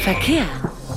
Verkehr. 0.01 0.45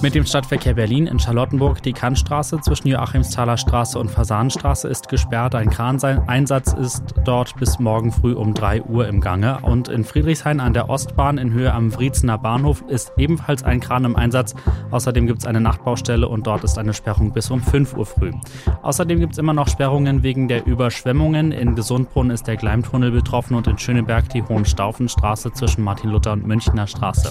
Mit 0.02 0.14
dem 0.14 0.24
Stadtverkehr 0.24 0.72
Berlin 0.72 1.06
in 1.06 1.18
Charlottenburg 1.18 1.82
die 1.82 1.92
Kantstraße 1.92 2.58
zwischen 2.62 2.88
Joachimsthaler 2.88 3.58
Straße 3.58 3.98
und 3.98 4.10
Fasanenstraße 4.10 4.88
ist 4.88 5.10
gesperrt. 5.10 5.54
Ein 5.54 5.68
Kraneinsatz 5.68 6.72
ist 6.72 7.02
dort 7.26 7.54
bis 7.56 7.78
morgen 7.78 8.10
früh 8.10 8.32
um 8.32 8.54
3 8.54 8.84
Uhr 8.84 9.06
im 9.06 9.20
Gange. 9.20 9.58
Und 9.60 9.88
in 9.88 10.04
Friedrichshain 10.04 10.58
an 10.58 10.72
der 10.72 10.88
Ostbahn 10.88 11.36
in 11.36 11.52
Höhe 11.52 11.74
am 11.74 11.94
Wriezener 11.94 12.38
Bahnhof 12.38 12.82
ist 12.88 13.12
ebenfalls 13.18 13.62
ein 13.62 13.80
Kran 13.80 14.06
im 14.06 14.16
Einsatz. 14.16 14.54
Außerdem 14.90 15.26
gibt 15.26 15.40
es 15.40 15.46
eine 15.46 15.60
Nachtbaustelle 15.60 16.26
und 16.26 16.46
dort 16.46 16.64
ist 16.64 16.78
eine 16.78 16.94
Sperrung 16.94 17.32
bis 17.32 17.50
um 17.50 17.60
5 17.60 17.94
Uhr 17.94 18.06
früh. 18.06 18.32
Außerdem 18.80 19.20
gibt 19.20 19.34
es 19.34 19.38
immer 19.38 19.52
noch 19.52 19.68
Sperrungen 19.68 20.22
wegen 20.22 20.48
der 20.48 20.64
Überschwemmungen. 20.64 21.52
In 21.52 21.74
Gesundbrunn 21.74 22.30
ist 22.30 22.46
der 22.46 22.56
Gleimtunnel 22.56 23.10
betroffen 23.10 23.54
und 23.54 23.66
in 23.66 23.76
Schöneberg 23.76 24.30
die 24.30 24.42
Hohenstaufenstraße 24.42 25.52
zwischen 25.52 25.84
Martin-Luther 25.84 26.32
und 26.32 26.46
Münchner 26.46 26.86
Straße. 26.86 27.30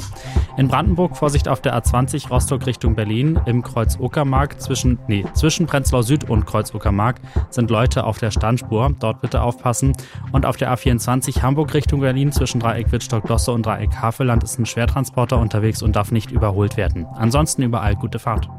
In 0.55 0.67
Brandenburg 0.67 1.17
Vorsicht 1.17 1.47
auf 1.47 1.61
der 1.61 1.75
A20 1.75 2.29
Rostock 2.29 2.58
Richtung 2.65 2.95
Berlin 2.95 3.39
im 3.45 3.63
Kreuz 3.63 3.97
Uckermark 3.99 4.61
zwischen, 4.61 4.99
nee, 5.07 5.25
zwischen 5.33 5.65
Prenzlau 5.65 6.01
Süd 6.01 6.29
und 6.29 6.45
Kreuz 6.45 6.73
Uckermark 6.73 7.19
sind 7.49 7.69
Leute 7.69 8.03
auf 8.03 8.17
der 8.17 8.31
Standspur. 8.31 8.93
Dort 8.99 9.21
bitte 9.21 9.41
aufpassen. 9.41 9.95
Und 10.31 10.45
auf 10.45 10.57
der 10.57 10.73
A24 10.73 11.41
Hamburg 11.41 11.73
Richtung 11.73 12.01
Berlin 12.01 12.31
zwischen 12.31 12.59
Dreieck 12.59 12.91
Wittstock-Dosse 12.91 13.51
und 13.51 13.65
Dreieck 13.65 13.95
Havelland 13.95 14.43
ist 14.43 14.59
ein 14.59 14.65
Schwertransporter 14.65 15.37
unterwegs 15.37 15.81
und 15.81 15.95
darf 15.95 16.11
nicht 16.11 16.31
überholt 16.31 16.77
werden. 16.77 17.05
Ansonsten 17.15 17.63
überall 17.63 17.95
gute 17.95 18.19
Fahrt. 18.19 18.49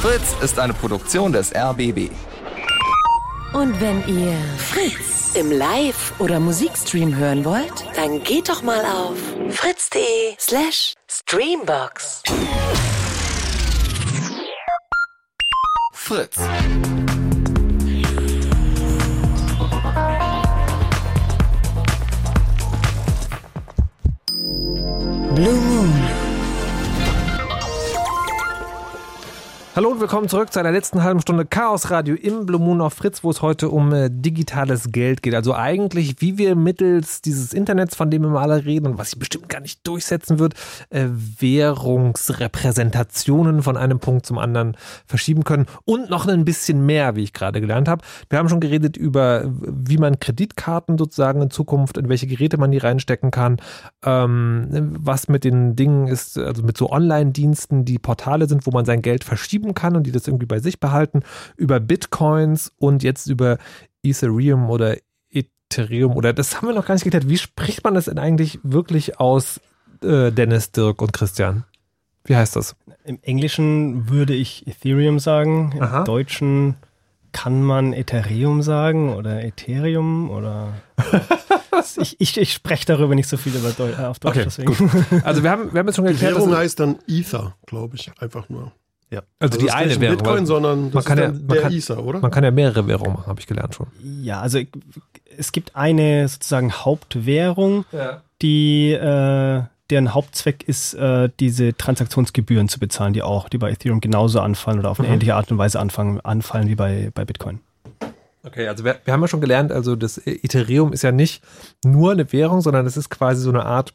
Fritz 0.00 0.36
ist 0.42 0.58
eine 0.58 0.72
Produktion 0.72 1.32
des 1.32 1.54
RBB. 1.54 2.10
Und 3.52 3.80
wenn 3.80 4.06
ihr 4.06 4.36
Fritz 4.58 5.34
im 5.34 5.50
Live- 5.50 6.12
oder 6.18 6.40
Musikstream 6.40 7.16
hören 7.16 7.44
wollt, 7.44 7.86
dann 7.94 8.22
geht 8.22 8.48
doch 8.48 8.62
mal 8.62 8.80
auf 8.80 9.16
fritz.de 9.50 10.34
slash 10.38 10.94
Streambox. 11.08 12.22
Fritz. 16.06 17.25
Hallo 29.76 29.90
und 29.90 30.00
willkommen 30.00 30.26
zurück 30.26 30.52
zu 30.54 30.58
einer 30.58 30.72
letzten 30.72 31.02
halben 31.02 31.20
Stunde 31.20 31.44
Chaos 31.44 31.90
Radio 31.90 32.14
im 32.14 32.46
Blue 32.46 32.58
Moon 32.58 32.80
auf 32.80 32.94
Fritz, 32.94 33.22
wo 33.22 33.30
es 33.30 33.42
heute 33.42 33.68
um 33.68 33.92
äh, 33.92 34.08
digitales 34.10 34.90
Geld 34.90 35.22
geht. 35.22 35.34
Also 35.34 35.54
eigentlich, 35.54 36.22
wie 36.22 36.38
wir 36.38 36.56
mittels 36.56 37.20
dieses 37.20 37.52
Internets, 37.52 37.94
von 37.94 38.10
dem 38.10 38.22
wir 38.22 38.40
alle 38.40 38.64
reden 38.64 38.86
und 38.86 38.96
was 38.96 39.10
sich 39.10 39.18
bestimmt 39.18 39.50
gar 39.50 39.60
nicht 39.60 39.86
durchsetzen 39.86 40.38
wird, 40.38 40.54
äh, 40.88 41.04
Währungsrepräsentationen 41.10 43.62
von 43.62 43.76
einem 43.76 44.00
Punkt 44.00 44.24
zum 44.24 44.38
anderen 44.38 44.78
verschieben 45.04 45.44
können 45.44 45.66
und 45.84 46.08
noch 46.08 46.26
ein 46.26 46.46
bisschen 46.46 46.86
mehr, 46.86 47.14
wie 47.14 47.24
ich 47.24 47.34
gerade 47.34 47.60
gelernt 47.60 47.86
habe. 47.86 48.02
Wir 48.30 48.38
haben 48.38 48.48
schon 48.48 48.60
geredet 48.60 48.96
über, 48.96 49.42
wie 49.44 49.98
man 49.98 50.18
Kreditkarten 50.18 50.96
sozusagen 50.96 51.42
in 51.42 51.50
Zukunft, 51.50 51.98
in 51.98 52.08
welche 52.08 52.26
Geräte 52.26 52.56
man 52.56 52.70
die 52.70 52.78
reinstecken 52.78 53.30
kann, 53.30 53.58
ähm, 54.06 54.96
was 54.98 55.28
mit 55.28 55.44
den 55.44 55.76
Dingen 55.76 56.08
ist, 56.08 56.38
also 56.38 56.62
mit 56.62 56.78
so 56.78 56.90
Online-Diensten, 56.90 57.84
die 57.84 57.98
Portale 57.98 58.48
sind, 58.48 58.64
wo 58.64 58.70
man 58.70 58.86
sein 58.86 59.02
Geld 59.02 59.22
verschieben 59.22 59.65
kann 59.74 59.96
und 59.96 60.04
die 60.04 60.12
das 60.12 60.26
irgendwie 60.26 60.46
bei 60.46 60.60
sich 60.60 60.80
behalten, 60.80 61.22
über 61.56 61.80
Bitcoins 61.80 62.72
und 62.78 63.02
jetzt 63.02 63.26
über 63.28 63.58
Ethereum 64.02 64.70
oder 64.70 64.96
Ethereum 65.30 66.16
oder 66.16 66.32
das 66.32 66.56
haben 66.56 66.68
wir 66.68 66.74
noch 66.74 66.86
gar 66.86 66.94
nicht 66.94 67.04
geklärt. 67.04 67.28
Wie 67.28 67.38
spricht 67.38 67.82
man 67.84 67.94
das 67.94 68.04
denn 68.06 68.18
eigentlich 68.18 68.58
wirklich 68.62 69.18
aus, 69.20 69.60
äh, 70.02 70.30
Dennis, 70.30 70.70
Dirk 70.72 71.02
und 71.02 71.12
Christian? 71.12 71.64
Wie 72.24 72.36
heißt 72.36 72.56
das? 72.56 72.74
Im 73.04 73.18
Englischen 73.22 74.08
würde 74.08 74.34
ich 74.34 74.66
Ethereum 74.66 75.18
sagen. 75.20 75.72
Im 75.76 75.82
Aha. 75.82 76.04
Deutschen 76.04 76.74
kann 77.32 77.62
man 77.62 77.92
Ethereum 77.92 78.62
sagen 78.62 79.14
oder 79.14 79.44
Ethereum 79.44 80.30
oder. 80.30 80.72
ich, 82.00 82.16
ich, 82.18 82.36
ich 82.38 82.52
spreche 82.52 82.86
darüber 82.86 83.14
nicht 83.14 83.28
so 83.28 83.36
viel 83.36 83.54
über 83.54 83.70
Deu 83.70 83.90
äh, 83.90 84.06
auf 84.06 84.18
Deutsch, 84.18 84.36
Okay, 84.38 84.44
deswegen. 84.44 85.22
Also 85.24 85.42
wir 85.42 85.50
haben, 85.50 85.72
wir 85.72 85.78
haben 85.80 85.86
jetzt 85.86 85.96
schon 85.96 86.06
geklärt, 86.06 86.34
Währung 86.34 86.50
dass- 86.50 86.58
heißt 86.60 86.80
dann 86.80 86.98
Ether, 87.06 87.54
glaube 87.66 87.96
ich, 87.96 88.10
einfach 88.18 88.48
nur. 88.48 88.72
Ja. 89.10 89.22
also 89.38 89.58
die 89.58 89.66
das 89.66 89.74
ist 89.74 89.78
eine 89.80 89.86
nicht 89.88 90.00
Währung. 90.00 90.16
Bitcoin, 90.18 90.38
weil 90.38 90.46
sondern 90.46 90.80
man 90.82 90.90
das 90.90 91.04
kann 91.04 91.18
ist 91.18 91.24
ja, 91.24 91.30
man 91.30 91.48
der 91.48 91.60
kann, 91.62 91.72
Ether, 91.72 92.04
oder? 92.04 92.20
Man 92.20 92.30
kann 92.30 92.44
ja 92.44 92.50
mehrere 92.50 92.86
Währungen 92.88 93.12
machen, 93.14 93.26
habe 93.26 93.40
ich 93.40 93.46
gelernt 93.46 93.74
schon. 93.74 93.86
Ja, 94.22 94.40
also 94.40 94.58
es 95.38 95.52
gibt 95.52 95.76
eine 95.76 96.26
sozusagen 96.28 96.72
Hauptwährung, 96.72 97.84
die 98.42 98.92
äh, 98.92 99.62
deren 99.90 100.14
Hauptzweck 100.14 100.64
ist, 100.68 100.94
äh, 100.94 101.28
diese 101.38 101.76
Transaktionsgebühren 101.76 102.68
zu 102.68 102.80
bezahlen, 102.80 103.12
die 103.12 103.22
auch, 103.22 103.48
die 103.48 103.58
bei 103.58 103.70
Ethereum 103.70 104.00
genauso 104.00 104.40
anfallen 104.40 104.80
oder 104.80 104.90
auf 104.90 104.98
eine 104.98 105.06
Mhm. 105.08 105.14
ähnliche 105.14 105.34
Art 105.36 105.52
und 105.52 105.58
Weise 105.58 105.78
anfangen, 105.78 106.20
anfallen 106.22 106.66
wie 106.68 106.74
bei, 106.74 107.10
bei 107.14 107.24
Bitcoin. 107.24 107.60
Okay, 108.42 108.66
also 108.68 108.84
wir, 108.84 108.96
wir 109.04 109.12
haben 109.14 109.20
ja 109.22 109.28
schon 109.28 109.40
gelernt, 109.40 109.70
also 109.72 109.94
das 109.96 110.18
Ethereum 110.24 110.92
ist 110.92 111.02
ja 111.02 111.12
nicht 111.12 111.42
nur 111.84 112.12
eine 112.12 112.32
Währung, 112.32 112.60
sondern 112.60 112.86
es 112.86 112.96
ist 112.96 113.10
quasi 113.10 113.40
so 113.42 113.50
eine 113.50 113.64
Art 113.64 113.92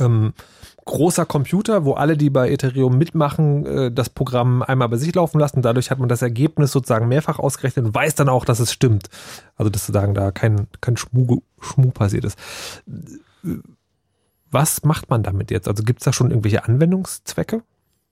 ähm, 0.00 0.34
großer 0.86 1.26
Computer, 1.26 1.84
wo 1.84 1.92
alle, 1.92 2.16
die 2.16 2.30
bei 2.30 2.50
Ethereum 2.50 2.96
mitmachen, 2.96 3.66
äh, 3.66 3.92
das 3.92 4.08
Programm 4.08 4.62
einmal 4.62 4.88
bei 4.88 4.96
sich 4.96 5.14
laufen 5.14 5.38
lassen. 5.38 5.60
Dadurch 5.60 5.90
hat 5.90 5.98
man 5.98 6.08
das 6.08 6.22
Ergebnis 6.22 6.72
sozusagen 6.72 7.08
mehrfach 7.08 7.38
ausgerechnet 7.38 7.84
und 7.84 7.94
weiß 7.94 8.14
dann 8.14 8.28
auch, 8.28 8.44
dass 8.44 8.60
es 8.60 8.72
stimmt. 8.72 9.08
Also 9.56 9.68
dass 9.68 9.86
sozusagen 9.86 10.14
da 10.14 10.30
kein, 10.30 10.68
kein 10.80 10.96
Schmu, 10.96 11.42
Schmu 11.60 11.90
passiert 11.90 12.24
ist. 12.24 12.38
Was 14.50 14.84
macht 14.84 15.10
man 15.10 15.22
damit 15.22 15.50
jetzt? 15.50 15.68
Also 15.68 15.82
gibt 15.82 16.00
es 16.00 16.04
da 16.04 16.12
schon 16.12 16.30
irgendwelche 16.30 16.64
Anwendungszwecke? 16.64 17.62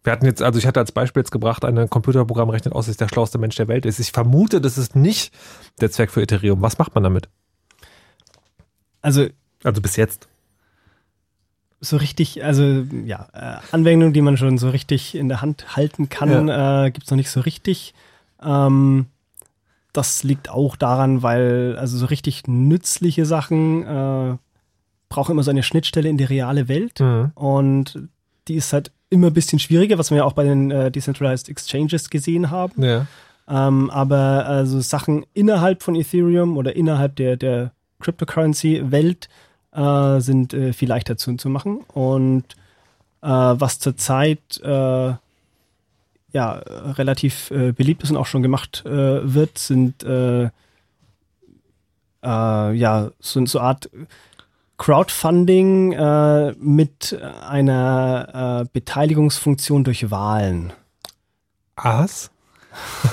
Wir 0.03 0.13
hatten 0.13 0.27
jetzt, 0.27 0.43
also 0.43 0.59
ich 0.59 0.67
hatte 0.67 0.81
als 0.81 0.93
Beispiel 0.93 1.23
jetzt 1.23 1.31
gebracht, 1.31 1.65
ein 1.65 1.89
Computerprogramm 1.89 2.51
rechnet 2.51 2.75
aus, 2.75 2.87
dass 2.87 2.99
der 2.99 3.09
schlauste 3.09 3.39
Mensch 3.39 3.57
der 3.57 3.69
Welt 3.69 3.87
ist. 3.87 3.99
Ich 4.01 4.13
vermute, 4.13 4.61
das 4.61 4.77
ist 4.77 4.95
nicht 4.95 5.33
der 5.81 5.91
Zweck 5.91 6.11
für 6.11 6.21
Ethereum. 6.21 6.61
Was 6.61 6.79
macht 6.79 6.95
man 6.95 7.05
damit? 7.05 7.29
Also 9.01 9.29
Also 9.63 9.81
bis 9.81 9.97
jetzt. 9.97 10.29
So 11.85 11.97
richtig, 11.97 12.43
also 12.45 12.85
ja, 13.05 13.29
äh, 13.33 13.57
Anwendungen, 13.73 14.13
die 14.13 14.23
man 14.23 14.37
schon 14.37 14.59
so 14.59 14.71
richtig 14.71 15.15
in 15.15 15.29
der 15.29 15.41
Hand 15.43 15.77
halten 15.77 16.09
kann, 16.09 16.49
äh, 16.49 16.91
gibt 16.91 17.05
es 17.07 17.11
noch 17.11 17.17
nicht 17.17 17.31
so 17.31 17.41
richtig. 17.41 17.95
Ähm, 18.43 19.07
das 19.93 20.25
liegt 20.25 20.51
auch 20.51 20.75
daran, 20.77 21.23
weil 21.23 21.77
also 21.79 21.97
so 21.97 22.07
richtig 22.07 22.49
nützliche 22.49 23.27
Sachen 23.27 23.83
äh, 23.87 24.37
brauchen 25.09 25.33
immer 25.33 25.45
so 25.45 25.51
eine 25.51 25.63
Schnittstelle 25.63 26.09
in 26.09 26.19
die 26.19 26.25
reale 26.25 26.67
Welt 26.69 26.99
Mhm. 27.01 27.31
und 27.37 28.09
die 28.49 28.55
ist 28.57 28.73
halt 28.73 28.91
immer 29.11 29.29
ein 29.29 29.35
bisschen 29.35 29.61
schwieriger, 29.61 29.97
was 29.97 30.11
wir 30.11 30.19
ja 30.19 30.25
auch 30.25 30.33
bei 30.33 30.43
den 30.45 30.71
äh, 30.73 30.91
Decentralized 30.91 31.49
Exchanges 31.49 32.11
gesehen 32.11 32.51
haben. 32.51 32.83
Ja. 32.83 33.07
Ähm, 33.49 33.91
aber 33.91 34.47
also 34.47 34.81
Sachen 34.81 35.25
innerhalb 35.35 35.83
von 35.83 35.95
Ethereum 35.95 36.57
oder 36.57 36.75
innerhalb 36.75 37.15
der, 37.17 37.37
der 37.37 37.73
Cryptocurrency-Welt 38.01 39.29
äh, 39.75 40.21
sind 40.21 40.55
äh, 40.55 40.73
viel 40.73 40.89
leichter 40.89 41.17
zu, 41.17 41.35
zu 41.37 41.49
machen. 41.49 41.79
Und 41.93 42.45
äh, 43.23 43.29
was 43.29 43.79
zurzeit 43.79 44.61
äh, 44.63 45.15
ja, 46.33 46.53
relativ 46.53 47.51
äh, 47.51 47.73
beliebt 47.73 48.03
ist 48.03 48.11
und 48.11 48.17
auch 48.17 48.27
schon 48.27 48.43
gemacht 48.43 48.83
äh, 48.87 49.35
wird, 49.35 49.59
sind 49.59 50.03
ja, 52.27 53.11
so, 53.21 53.45
so 53.45 53.59
eine 53.59 53.69
Art 53.69 53.91
Crowdfunding 54.79 55.91
mit 56.59 57.19
einer 57.47 58.65
Beteiligungsfunktion 58.73 59.85
durch 59.85 60.11
Wahlen. 60.11 60.73
Was? 61.77 62.31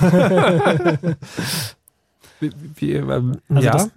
wie, 2.40 2.50
wie, 2.76 2.92
ähm, 2.94 3.36
Also 3.48 3.60
ja, 3.66 3.72
das- 3.72 3.90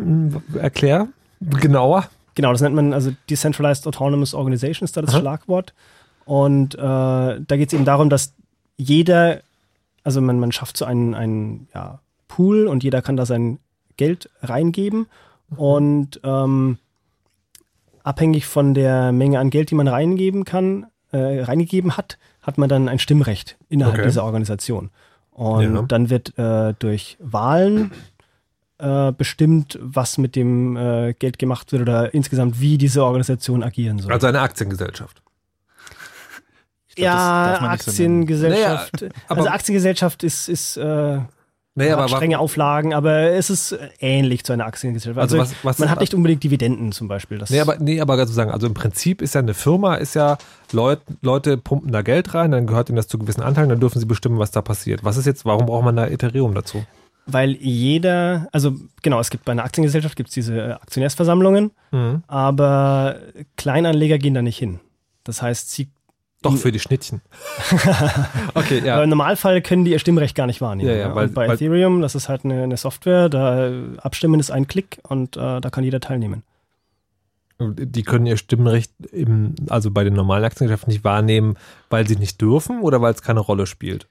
erklär 0.59 1.07
genauer. 1.39 2.09
Genau, 2.35 2.51
das 2.51 2.61
nennt 2.61 2.75
man 2.75 2.93
also 2.93 3.11
Decentralized 3.29 3.87
Autonomous 3.87 4.33
Organization 4.33 4.85
ist 4.85 4.95
da 4.97 5.01
das 5.01 5.13
Aha. 5.13 5.19
Schlagwort. 5.21 5.73
Und 6.25 6.75
äh, 6.75 6.77
da 6.77 7.39
geht 7.49 7.69
es 7.69 7.73
eben 7.73 7.85
darum, 7.85 8.09
dass 8.09 8.33
jeder, 8.77 9.41
also 10.03 10.21
man, 10.21 10.39
man 10.39 10.51
schafft 10.51 10.75
so 10.77 10.85
einen, 10.85 11.13
einen 11.15 11.67
ja, 11.73 11.99
Pool 12.27 12.67
und 12.67 12.83
jeder 12.83 13.01
kann 13.01 13.15
da 13.15 13.25
sein 13.25 13.59
Geld 13.97 14.29
reingeben. 14.41 15.07
Und 15.55 16.19
ähm, 16.23 16.77
abhängig 18.03 18.45
von 18.45 18.73
der 18.73 19.11
Menge 19.11 19.39
an 19.39 19.49
Geld, 19.49 19.71
die 19.71 19.75
man 19.75 19.87
reingeben 19.87 20.43
kann, 20.45 20.87
äh, 21.11 21.41
reingegeben 21.43 21.95
hat, 21.97 22.17
hat 22.41 22.57
man 22.57 22.69
dann 22.69 22.89
ein 22.89 22.99
Stimmrecht 22.99 23.57
innerhalb 23.69 23.95
Okay. 23.95 24.05
dieser 24.07 24.23
Organisation. 24.25 24.89
Und 25.31 25.75
Ja. 25.75 25.81
dann 25.83 26.09
wird 26.09 26.37
äh, 26.37 26.73
durch 26.79 27.17
Wahlen 27.19 27.91
äh, 28.77 29.11
bestimmt, 29.11 29.79
was 29.81 30.17
mit 30.17 30.35
dem 30.35 30.75
äh, 30.75 31.13
Geld 31.13 31.39
gemacht 31.39 31.71
wird 31.71 31.81
oder 31.81 32.13
insgesamt, 32.13 32.59
wie 32.59 32.77
diese 32.77 33.03
Organisation 33.03 33.63
agieren 33.63 33.99
soll. 33.99 34.11
Also 34.11 34.27
eine 34.27 34.41
Aktiengesellschaft. 34.41 35.21
glaub, 36.95 36.95
das 36.95 36.97
ja, 36.97 37.51
darf 37.51 37.61
man 37.61 37.71
nicht 37.71 37.83
so 37.83 37.91
Aktiengesellschaft. 37.91 39.01
Naja, 39.01 39.13
aber- 39.27 39.37
also 39.41 39.49
Aktiengesellschaft 39.49 40.23
ist, 40.23 40.49
ist 40.49 40.77
äh, 40.77 41.19
Nee, 41.77 41.91
hat 41.91 41.97
aber 41.99 42.07
strenge 42.07 42.39
Auflagen, 42.39 42.93
aber 42.93 43.31
es 43.31 43.49
ist 43.49 43.77
ähnlich 43.99 44.45
zu 44.45 44.53
einer 44.53 44.65
Aktiengesellschaft. 44.65 45.19
Also 45.19 45.37
Also, 45.39 45.51
was- 45.51 45.65
was 45.65 45.79
man 45.79 45.89
hat 45.89 45.99
nicht 45.99 46.13
unbedingt 46.13 46.41
Dividenden 46.41 46.93
zum 46.93 47.09
Beispiel. 47.09 47.37
Das 47.37 47.49
Nee, 47.49 47.59
aber, 47.59 47.75
nee, 47.79 47.99
aber 47.99 48.15
sozusagen, 48.17 48.49
also 48.49 48.67
im 48.67 48.73
Prinzip 48.73 49.21
ist 49.21 49.35
ja 49.35 49.39
eine 49.41 49.53
Firma, 49.53 49.95
ist 49.95 50.15
ja, 50.15 50.37
Leut, 50.71 51.01
Leute 51.21 51.57
pumpen 51.57 51.91
da 51.91 52.01
Geld 52.01 52.33
rein, 52.33 52.51
dann 52.51 52.65
gehört 52.65 52.87
ihnen 52.89 52.95
das 52.95 53.09
zu 53.09 53.19
gewissen 53.19 53.41
Anteilen, 53.41 53.67
dann 53.67 53.81
dürfen 53.81 53.99
sie 53.99 54.05
bestimmen, 54.05 54.39
was 54.39 54.51
da 54.51 54.61
passiert. 54.61 55.03
Was 55.03 55.17
ist 55.17 55.25
jetzt, 55.25 55.43
warum 55.43 55.65
braucht 55.65 55.83
man 55.83 55.97
da 55.97 56.07
Ethereum 56.07 56.53
dazu? 56.55 56.85
Weil 57.27 57.51
jeder, 57.55 58.47
also 58.51 58.75
genau, 59.01 59.19
es 59.19 59.31
gibt 59.31 59.45
bei 59.45 59.51
einer 59.51 59.63
Aktiengesellschaft 59.63 60.15
gibt's 60.15 60.33
diese 60.33 60.57
äh, 60.59 60.71
Aktionärsversammlungen, 60.73 61.71
Mhm. 61.91 62.23
aber 62.27 63.15
Kleinanleger 63.57 64.17
gehen 64.19 64.33
da 64.35 64.41
nicht 64.43 64.57
hin. 64.59 64.79
Das 65.23 65.41
heißt, 65.41 65.71
sie 65.71 65.89
Doch 66.43 66.55
für 66.55 66.71
die 66.71 66.79
Schnittchen. 66.79 67.21
okay, 68.53 68.79
ja. 68.85 69.01
im 69.01 69.09
Normalfall 69.09 69.61
können 69.63 69.85
die 69.85 69.91
ihr 69.91 69.99
Stimmrecht 69.99 70.35
gar 70.35 70.45
nicht 70.45 70.61
wahrnehmen. 70.61 70.89
Ja, 70.89 70.95
ja, 70.95 71.15
weil- 71.15 71.29
bei 71.29 71.47
weil- 71.47 71.55
Ethereum, 71.55 72.01
das 72.01 72.13
ist 72.13 72.29
halt 72.29 72.45
eine, 72.45 72.61
eine 72.63 72.77
Software, 72.77 73.29
da 73.29 73.69
äh, 73.69 73.97
abstimmen 73.97 74.39
ist 74.39 74.51
ein 74.51 74.67
Klick 74.67 74.99
und 75.07 75.35
äh, 75.37 75.61
da 75.61 75.69
kann 75.71 75.83
jeder 75.83 75.99
teilnehmen. 75.99 76.43
Die 77.59 78.03
können 78.03 78.25
ihr 78.25 78.35
Stimmrecht 78.37 78.91
im, 79.13 79.55
also 79.69 79.89
bei 79.89 80.03
den 80.03 80.13
normalen 80.13 80.43
Aktiengesellschaften 80.43 80.91
nicht 80.91 81.05
wahrnehmen, 81.05 81.55
weil 81.89 82.05
sie 82.05 82.17
nicht 82.17 82.41
dürfen 82.41 82.81
oder 82.81 83.01
weil 83.01 83.13
es 83.13 83.21
keine 83.21 83.39
Rolle 83.39 83.65
spielt. 83.65 84.07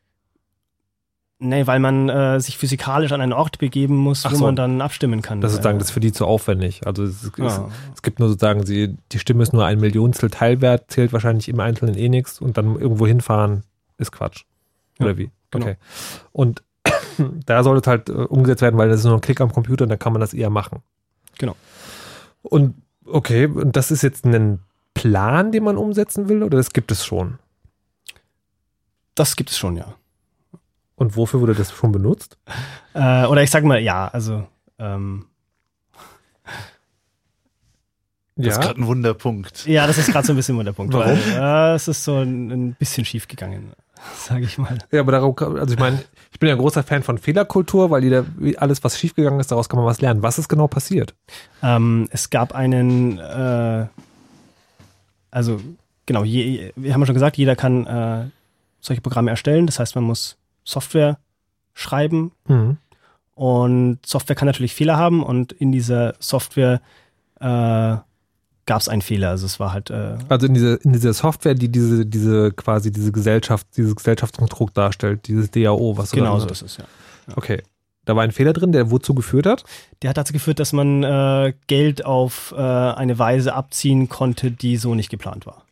Nee, 1.41 1.67
weil 1.67 1.81
man 1.81 2.09
äh, 2.09 2.41
sich 2.41 2.57
physikalisch 2.57 3.11
an 3.13 3.21
einen 3.21 3.33
Ort 3.33 3.59
begeben 3.59 3.97
muss, 3.97 4.25
Ach 4.25 4.33
wo 4.33 4.37
so. 4.37 4.45
man 4.47 4.57
dann 4.57 4.81
abstimmen 4.81 5.21
kann. 5.21 5.41
Das 5.41 5.51
ist 5.51 5.57
sozusagen, 5.57 5.79
das 5.79 5.89
ist 5.89 5.93
für 5.95 6.01
die 6.01 6.13
zu 6.13 6.27
aufwendig. 6.27 6.87
Also 6.87 7.03
es, 7.05 7.31
Ja. 7.37 7.69
es 7.95 8.03
gibt 8.03 8.21
nur 8.21 8.29
sozusagen, 8.29 8.65
sie, 8.65 8.97
die 9.13 9.19
Stimme 9.19 9.43
ist 9.43 9.53
nur 9.53 9.65
ein 9.67 9.81
Millionstel 9.81 10.31
Teilwert, 10.31 10.91
zählt 10.91 11.13
wahrscheinlich 11.13 11.49
im 11.49 11.59
Einzelnen 11.61 11.97
eh 11.99 12.09
nichts 12.09 12.41
und 12.41 12.57
dann 12.57 12.79
irgendwo 12.79 13.07
hinfahren 13.07 13.65
ist 13.99 14.13
Quatsch. 14.13 14.45
Oder 15.01 15.11
Ja, 15.11 15.19
wie? 15.19 15.31
genau. 15.51 15.67
Okay. 15.67 15.77
Und 16.33 16.63
da 17.47 17.63
soll 17.65 17.79
es 17.79 17.87
halt 17.87 18.09
äh, 18.09 18.13
umgesetzt 18.13 18.63
werden, 18.63 18.79
weil 18.79 18.89
das 18.89 19.01
ist 19.01 19.05
nur 19.07 19.15
ein 19.15 19.21
Klick 19.21 19.41
am 19.41 19.53
Computer 19.53 19.83
und 19.85 19.89
dann 19.91 19.99
kann 19.99 20.13
man 20.13 20.21
das 20.21 20.35
eher 20.35 20.51
machen. 20.51 20.83
Genau. 21.39 21.57
Und 22.43 22.75
okay, 23.07 23.47
und 23.47 23.75
das 23.77 23.91
ist 23.91 24.03
jetzt 24.03 24.25
ein 24.25 24.61
Plan, 24.95 25.51
den 25.51 25.65
man 25.65 25.77
umsetzen 25.77 26.29
will 26.29 26.45
oder 26.45 26.57
das 26.59 26.73
gibt 26.73 26.93
es 26.93 27.05
schon? 27.05 27.39
Das 29.17 29.35
gibt 29.37 29.51
es 29.51 29.59
schon, 29.59 29.77
ja. 29.77 29.95
Und 30.97 31.17
wofür 31.17 31.41
wurde 31.41 31.55
das 31.55 31.73
schon 31.73 31.93
benutzt? 31.93 32.39
Äh, 32.95 33.27
oder 33.27 33.43
ich 33.43 33.51
sag 33.51 33.65
mal, 33.65 33.81
ja, 33.81 34.09
also 34.09 34.47
ähm, 34.79 35.27
Das 38.37 38.57
ist 38.59 38.61
gerade 38.61 38.81
ein 38.81 38.87
Wunderpunkt. 38.87 39.67
ja, 39.67 39.87
das 39.87 39.99
ist 39.99 40.11
gerade 40.11 40.27
so 40.27 40.33
ein 40.33 40.37
bisschen 40.37 40.63
der 40.65 40.73
Punkt. 40.73 40.93
Warum? 40.95 41.07
Weil, 41.09 41.73
äh, 41.73 41.75
es 41.75 41.89
ist 41.89 42.03
so 42.05 42.17
ein, 42.19 42.51
ein 42.51 42.75
bisschen 42.75 43.05
schief 43.05 43.29
gegangen, 43.29 43.73
sage 44.17 44.45
ich 44.45 44.59
mal. 44.59 44.79
Ja, 44.91 45.01
aber 45.01 45.13
darauf, 45.13 45.37
kann- 45.37 45.57
also 45.59 45.75
ich 45.75 45.81
meine, 45.81 46.03
ich 46.33 46.39
bin 46.41 46.49
ja 46.49 46.55
ein 46.57 46.61
großer 46.61 46.83
Fan 46.83 47.03
von 47.05 47.19
Fehlerkultur, 47.19 47.91
weil 47.91 48.03
jeder, 48.03 48.25
alles, 48.57 48.83
was 48.83 48.99
schiefgegangen 48.99 49.39
ist, 49.41 49.51
daraus 49.53 49.69
kann 49.69 49.79
man 49.79 49.87
was 49.87 50.01
lernen. 50.01 50.23
Was 50.23 50.39
ist 50.39 50.49
genau 50.49 50.67
passiert? 50.67 51.15
Ähm, 51.63 52.09
es 52.11 52.31
gab 52.31 52.55
einen, 52.55 53.19
äh, 53.19 53.87
also 55.31 55.61
genau, 56.07 56.25
je, 56.25 56.73
wir 56.77 56.93
haben 56.93 57.01
ja 57.03 57.07
schon 57.07 57.15
gesagt, 57.15 57.37
jeder 57.37 57.55
kann 57.57 57.87
äh, 57.87 58.25
solche 58.81 59.01
Programme 59.01 59.31
erstellen. 59.31 59.67
Das 59.67 59.79
heißt, 59.79 59.95
man 59.95 60.05
muss 60.05 60.37
Software 60.65 61.19
schreiben 61.75 62.33
Mhm. 62.49 62.77
und 63.35 63.99
Software 64.07 64.37
kann 64.37 64.47
natürlich 64.47 64.75
Fehler 64.75 64.97
haben 64.97 65.23
und 65.23 65.53
in 65.53 65.73
dieser 65.73 66.15
Software 66.21 66.81
äh, 67.41 67.97
gab 68.67 68.81
es 68.81 68.89
einen 68.89 69.03
Fehler. 69.03 69.31
Also 69.31 69.47
es 69.47 69.61
war 69.61 69.73
halt 69.73 69.91
äh, 69.91 70.17
Also 70.29 70.47
in 70.47 70.55
dieser, 70.55 70.83
in 70.85 70.93
dieser 70.93 71.13
Software, 71.13 71.55
die 71.55 71.69
diese, 71.69 72.07
diese 72.07 72.53
quasi 72.53 72.91
diese 72.91 73.13
Gesellschaft, 73.13 73.67
dieses 73.77 73.95
Gesellschaftskonstrukt 73.95 74.77
darstellt, 74.77 75.27
dieses 75.29 75.51
DAO, 75.51 75.97
was 75.97 76.13
genau 76.13 76.39
so 76.41 76.49
ist 76.49 76.63
es, 76.63 76.79
ja. 76.79 76.85
Okay. 77.37 77.63
Da 78.07 78.15
war 78.15 78.23
ein 78.23 78.33
Fehler 78.33 78.53
drin, 78.53 78.73
der 78.73 78.91
wozu 78.91 79.15
geführt 79.15 79.47
hat? 79.47 79.65
Der 80.03 80.11
hat 80.11 80.19
dazu 80.19 80.35
geführt, 80.35 80.61
dass 80.61 80.75
man 80.75 81.03
äh, 81.03 81.55
Geld 81.69 82.05
auf 82.05 82.53
äh, 82.55 82.61
eine 82.61 83.19
Weise 83.19 83.55
abziehen 83.55 84.11
konnte, 84.11 84.51
die 84.51 84.77
so 84.77 84.95
nicht 84.95 85.09
geplant 85.09 85.47
war. 85.47 85.64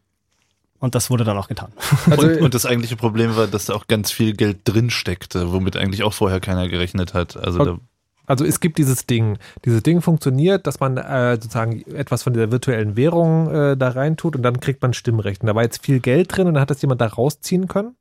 Und 0.83 0.97
das 0.97 1.11
wurde 1.11 1.23
dann 1.23 1.39
auch 1.39 1.47
getan. 1.47 1.71
Also, 2.11 2.27
und, 2.27 2.41
und 2.41 2.55
das 2.55 2.67
eigentliche 2.67 2.97
Problem 2.97 3.37
war, 3.37 3.47
dass 3.47 3.67
da 3.67 3.75
auch 3.75 3.87
ganz 3.87 4.11
viel 4.11 4.35
Geld 4.35 4.63
drin 4.65 4.91
steckte, 4.91 5.53
womit 5.53 5.77
eigentlich 5.77 6.03
auch 6.03 6.13
vorher 6.13 6.41
keiner 6.41 6.69
gerechnet 6.69 7.15
hat. 7.15 7.37
Also 7.37 7.61
Okay. 7.61 7.79
also 8.27 8.45
es 8.45 8.59
gibt 8.59 8.79
dieses 8.79 9.07
Ding. 9.07 9.39
Dieses 9.65 9.85
Ding 9.85 10.01
funktioniert, 10.01 10.67
dass 10.67 10.81
man 10.81 10.97
äh, 10.97 11.39
sozusagen 11.41 11.83
etwas 11.93 12.25
von 12.25 12.33
dieser 12.33 12.51
virtuellen 12.51 12.97
Währung 12.97 13.49
äh, 13.49 13.77
da 13.77 13.91
reintut 13.91 14.35
und 14.35 14.43
dann 14.43 14.59
kriegt 14.59 14.83
man 14.83 14.93
Stimmrecht. 14.93 15.43
Und 15.43 15.47
da 15.47 15.55
war 15.55 15.63
jetzt 15.63 15.85
viel 15.85 16.01
Geld 16.01 16.37
drin 16.37 16.49
und 16.49 16.55
dann 16.55 16.61
hat 16.61 16.71
das 16.71 16.83
jemand 16.83 17.01
da 17.01 17.07
rausziehen 17.07 17.69
können, 17.69 17.95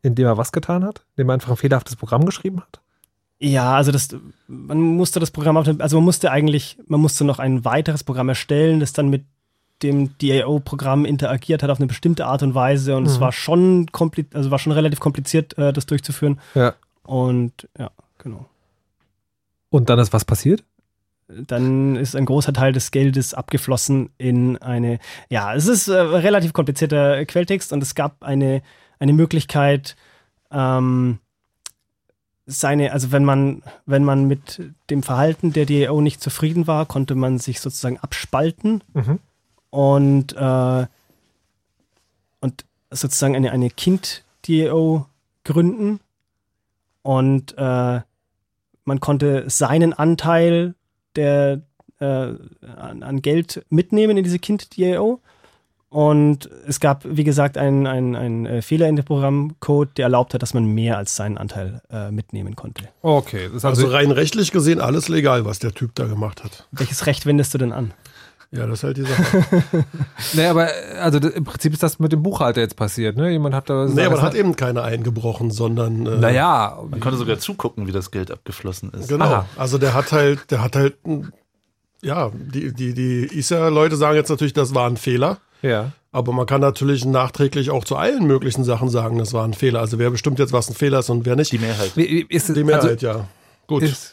indem 0.00 0.28
er 0.28 0.38
was 0.38 0.52
getan 0.52 0.82
hat? 0.82 1.04
Indem 1.16 1.28
er 1.28 1.34
einfach 1.34 1.50
ein 1.50 1.56
fehlerhaftes 1.58 1.96
Programm 1.96 2.24
geschrieben 2.24 2.62
hat? 2.62 2.80
Ja, 3.38 3.76
also 3.76 3.92
das, 3.92 4.08
man 4.48 4.78
musste 4.78 5.20
das 5.20 5.30
Programm 5.30 5.58
auf, 5.58 5.68
also 5.78 5.98
man 5.98 6.04
musste 6.04 6.30
eigentlich, 6.30 6.78
man 6.86 7.00
musste 7.00 7.24
noch 7.24 7.38
ein 7.38 7.66
weiteres 7.66 8.02
Programm 8.02 8.30
erstellen, 8.30 8.80
das 8.80 8.94
dann 8.94 9.10
mit 9.10 9.24
dem 9.82 10.16
DAO-Programm 10.18 11.04
interagiert 11.04 11.62
hat 11.62 11.70
auf 11.70 11.78
eine 11.78 11.86
bestimmte 11.86 12.26
Art 12.26 12.42
und 12.42 12.54
Weise 12.54 12.96
und 12.96 13.06
es 13.06 13.16
Mhm. 13.16 13.20
war 13.20 13.32
schon 13.32 13.86
kompli- 13.86 14.34
also 14.34 14.50
war 14.50 14.58
schon 14.58 14.72
relativ 14.72 15.00
kompliziert, 15.00 15.56
äh, 15.58 15.72
das 15.72 15.86
durchzuführen. 15.86 16.38
Ja. 16.54 16.74
Und 17.04 17.68
ja, 17.78 17.90
genau. 18.18 18.46
Und 19.70 19.88
dann 19.88 19.98
ist 19.98 20.12
was 20.12 20.24
passiert? 20.24 20.64
Dann 21.28 21.94
ist 21.96 22.16
ein 22.16 22.24
großer 22.26 22.52
Teil 22.52 22.72
des 22.72 22.90
Geldes 22.90 23.34
abgeflossen 23.34 24.10
in 24.18 24.56
eine, 24.58 24.98
ja, 25.28 25.54
es 25.54 25.66
ist 25.68 25.86
äh, 25.88 25.94
relativ 25.96 26.52
komplizierter 26.52 27.24
Quelltext 27.24 27.72
und 27.72 27.82
es 27.82 27.94
gab 27.94 28.22
eine, 28.24 28.62
eine 28.98 29.12
Möglichkeit, 29.12 29.94
ähm, 30.50 31.20
seine, 32.46 32.92
also 32.92 33.12
wenn 33.12 33.24
man, 33.24 33.62
wenn 33.86 34.02
man 34.04 34.24
mit 34.26 34.60
dem 34.90 35.04
Verhalten 35.04 35.52
der 35.52 35.66
DAO 35.66 36.00
nicht 36.00 36.20
zufrieden 36.20 36.66
war, 36.66 36.84
konnte 36.86 37.14
man 37.14 37.38
sich 37.38 37.60
sozusagen 37.60 37.98
abspalten 37.98 38.82
Mhm. 38.92 39.20
Und, 39.70 40.34
äh, 40.36 40.86
und 42.40 42.64
sozusagen 42.90 43.36
eine, 43.36 43.52
eine 43.52 43.70
Kind-DAO 43.70 45.06
gründen. 45.44 46.00
Und 47.02 47.54
äh, 47.56 48.00
man 48.84 49.00
konnte 49.00 49.48
seinen 49.48 49.92
Anteil 49.92 50.74
der, 51.16 51.62
äh, 51.98 52.04
an, 52.04 53.02
an 53.02 53.22
Geld 53.22 53.64
mitnehmen 53.70 54.16
in 54.16 54.24
diese 54.24 54.38
Kind-DAO. 54.38 55.20
Und 55.88 56.48
es 56.68 56.78
gab, 56.78 57.04
wie 57.04 57.24
gesagt, 57.24 57.58
einen 57.58 57.86
ein, 57.88 58.46
äh, 58.46 58.62
Fehler 58.62 58.88
in 58.88 58.94
dem 58.94 59.04
Programmcode, 59.04 59.98
der 59.98 60.04
erlaubt 60.04 60.34
hat, 60.34 60.42
dass 60.42 60.54
man 60.54 60.64
mehr 60.66 60.96
als 60.96 61.16
seinen 61.16 61.36
Anteil 61.36 61.82
äh, 61.90 62.12
mitnehmen 62.12 62.54
konnte. 62.54 62.88
Okay. 63.02 63.46
Das 63.46 63.56
ist 63.56 63.64
Also 63.64 63.86
also, 63.86 63.96
rein 63.96 64.12
rechtlich 64.12 64.52
gesehen 64.52 64.80
alles 64.80 65.08
legal, 65.08 65.44
was 65.44 65.58
der 65.58 65.72
Typ 65.72 65.96
da 65.96 66.06
gemacht 66.06 66.44
hat. 66.44 66.68
Welches 66.70 67.06
Recht 67.06 67.26
wendest 67.26 67.54
du 67.54 67.58
denn 67.58 67.72
an? 67.72 67.92
Ja, 68.52 68.66
das 68.66 68.80
ist 68.80 68.82
halt 68.84 68.96
die 68.96 69.02
Sache. 69.02 69.44
nee, 70.34 70.46
aber 70.46 70.68
also 71.00 71.18
im 71.18 71.44
Prinzip 71.44 71.72
ist 71.72 71.82
das 71.84 72.00
mit 72.00 72.10
dem 72.10 72.22
Buchhalter 72.22 72.60
jetzt 72.60 72.74
passiert, 72.74 73.16
ne? 73.16 73.30
Jemand 73.30 73.54
hat 73.54 73.70
da. 73.70 73.86
nee, 73.86 74.02
aber 74.04 74.16
man 74.16 74.24
hat 74.24 74.34
eben 74.34 74.56
keine 74.56 74.82
eingebrochen, 74.82 75.52
sondern 75.52 76.04
äh, 76.06 76.16
Naja, 76.18 76.78
man 76.90 76.98
konnte 76.98 77.16
sogar 77.16 77.38
zugucken, 77.38 77.86
wie 77.86 77.92
das 77.92 78.10
Geld 78.10 78.30
abgeflossen 78.32 78.90
ist. 78.90 79.08
Genau. 79.08 79.24
Aha. 79.24 79.46
Also 79.56 79.78
der 79.78 79.94
hat 79.94 80.10
halt, 80.10 80.50
der 80.50 80.64
hat 80.64 80.74
halt, 80.74 80.96
ein- 81.06 81.32
Ja, 82.02 82.32
die, 82.34 82.72
die, 82.74 82.92
die 82.92 83.38
ISA-Leute 83.38 83.94
sagen 83.96 84.16
jetzt 84.16 84.30
natürlich, 84.30 84.52
das 84.54 84.74
war 84.74 84.88
ein 84.90 84.96
Fehler. 84.96 85.38
Ja. 85.62 85.92
Aber 86.10 86.32
man 86.32 86.46
kann 86.46 86.60
natürlich 86.60 87.04
nachträglich 87.04 87.70
auch 87.70 87.84
zu 87.84 87.94
allen 87.94 88.26
möglichen 88.26 88.64
Sachen 88.64 88.88
sagen, 88.88 89.18
das 89.18 89.32
war 89.32 89.44
ein 89.44 89.54
Fehler. 89.54 89.78
Also 89.78 90.00
wer 90.00 90.10
bestimmt 90.10 90.40
jetzt, 90.40 90.52
was 90.52 90.68
ein 90.68 90.74
Fehler 90.74 90.98
ist 91.00 91.10
und 91.10 91.24
wer 91.24 91.36
nicht? 91.36 91.52
Die 91.52 91.58
Mehrheit. 91.58 91.92
Wie- 91.94 92.26
Ist, 92.28 92.48
Die 92.56 92.64
Mehrheit, 92.64 93.00
ja. 93.00 93.26
Gut. 93.68 93.84
Ist, 93.84 94.12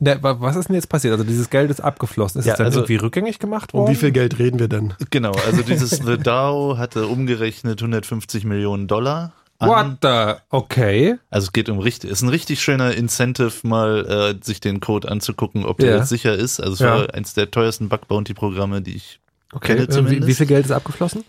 Ne, 0.00 0.22
wa- 0.22 0.36
was 0.40 0.54
ist 0.56 0.68
denn 0.68 0.76
jetzt 0.76 0.88
passiert? 0.88 1.12
Also 1.12 1.24
dieses 1.24 1.50
Geld 1.50 1.70
ist 1.70 1.80
abgeflossen. 1.80 2.38
Ist 2.40 2.46
Ja, 2.46 2.52
es 2.52 2.58
dann 2.58 2.66
also- 2.66 2.80
irgendwie 2.80 2.96
rückgängig 2.96 3.38
gemacht 3.40 3.74
um 3.74 3.80
worden? 3.80 3.90
wie 3.92 3.96
viel 3.96 4.12
Geld 4.12 4.38
reden 4.38 4.58
wir 4.60 4.68
denn? 4.68 4.94
Genau, 5.10 5.32
also 5.32 5.62
dieses 5.62 5.90
The 5.90 6.16
DAO 6.18 6.78
hatte 6.78 7.06
umgerechnet 7.08 7.80
150 7.82 8.44
Millionen 8.44 8.86
Dollar. 8.86 9.32
an. 9.60 9.68
What 9.68 9.86
the? 10.02 10.40
Okay. 10.50 11.16
Also 11.30 11.46
es 11.46 11.52
geht 11.52 11.68
um 11.68 11.80
richtig, 11.80 12.10
ist 12.10 12.22
ein 12.22 12.28
richtig 12.28 12.62
schöner 12.62 12.94
Incentive, 12.94 13.50
mal 13.66 14.36
äh, 14.40 14.44
sich 14.44 14.60
den 14.60 14.78
Code 14.78 15.10
anzugucken, 15.10 15.64
ob 15.64 15.78
der 15.78 15.90
Ja. 15.90 15.96
jetzt 15.96 16.10
sicher 16.10 16.32
ist. 16.32 16.60
Also 16.60 16.74
es 16.74 16.78
Ja. 16.78 16.94
war 17.00 17.12
eins 17.14 17.34
der 17.34 17.50
teuersten 17.50 17.88
Bug 17.88 18.06
Bounty 18.06 18.34
Programme, 18.34 18.82
die 18.82 18.94
ich 18.94 19.18
Okay. 19.52 19.68
kenne 19.74 19.80
Äh, 19.80 19.88
Wie, 19.88 19.92
zumindest. 19.92 20.28
wie 20.28 20.34
viel 20.34 20.46
Geld 20.46 20.64
ist 20.66 20.70
abgeflossen? 20.70 21.24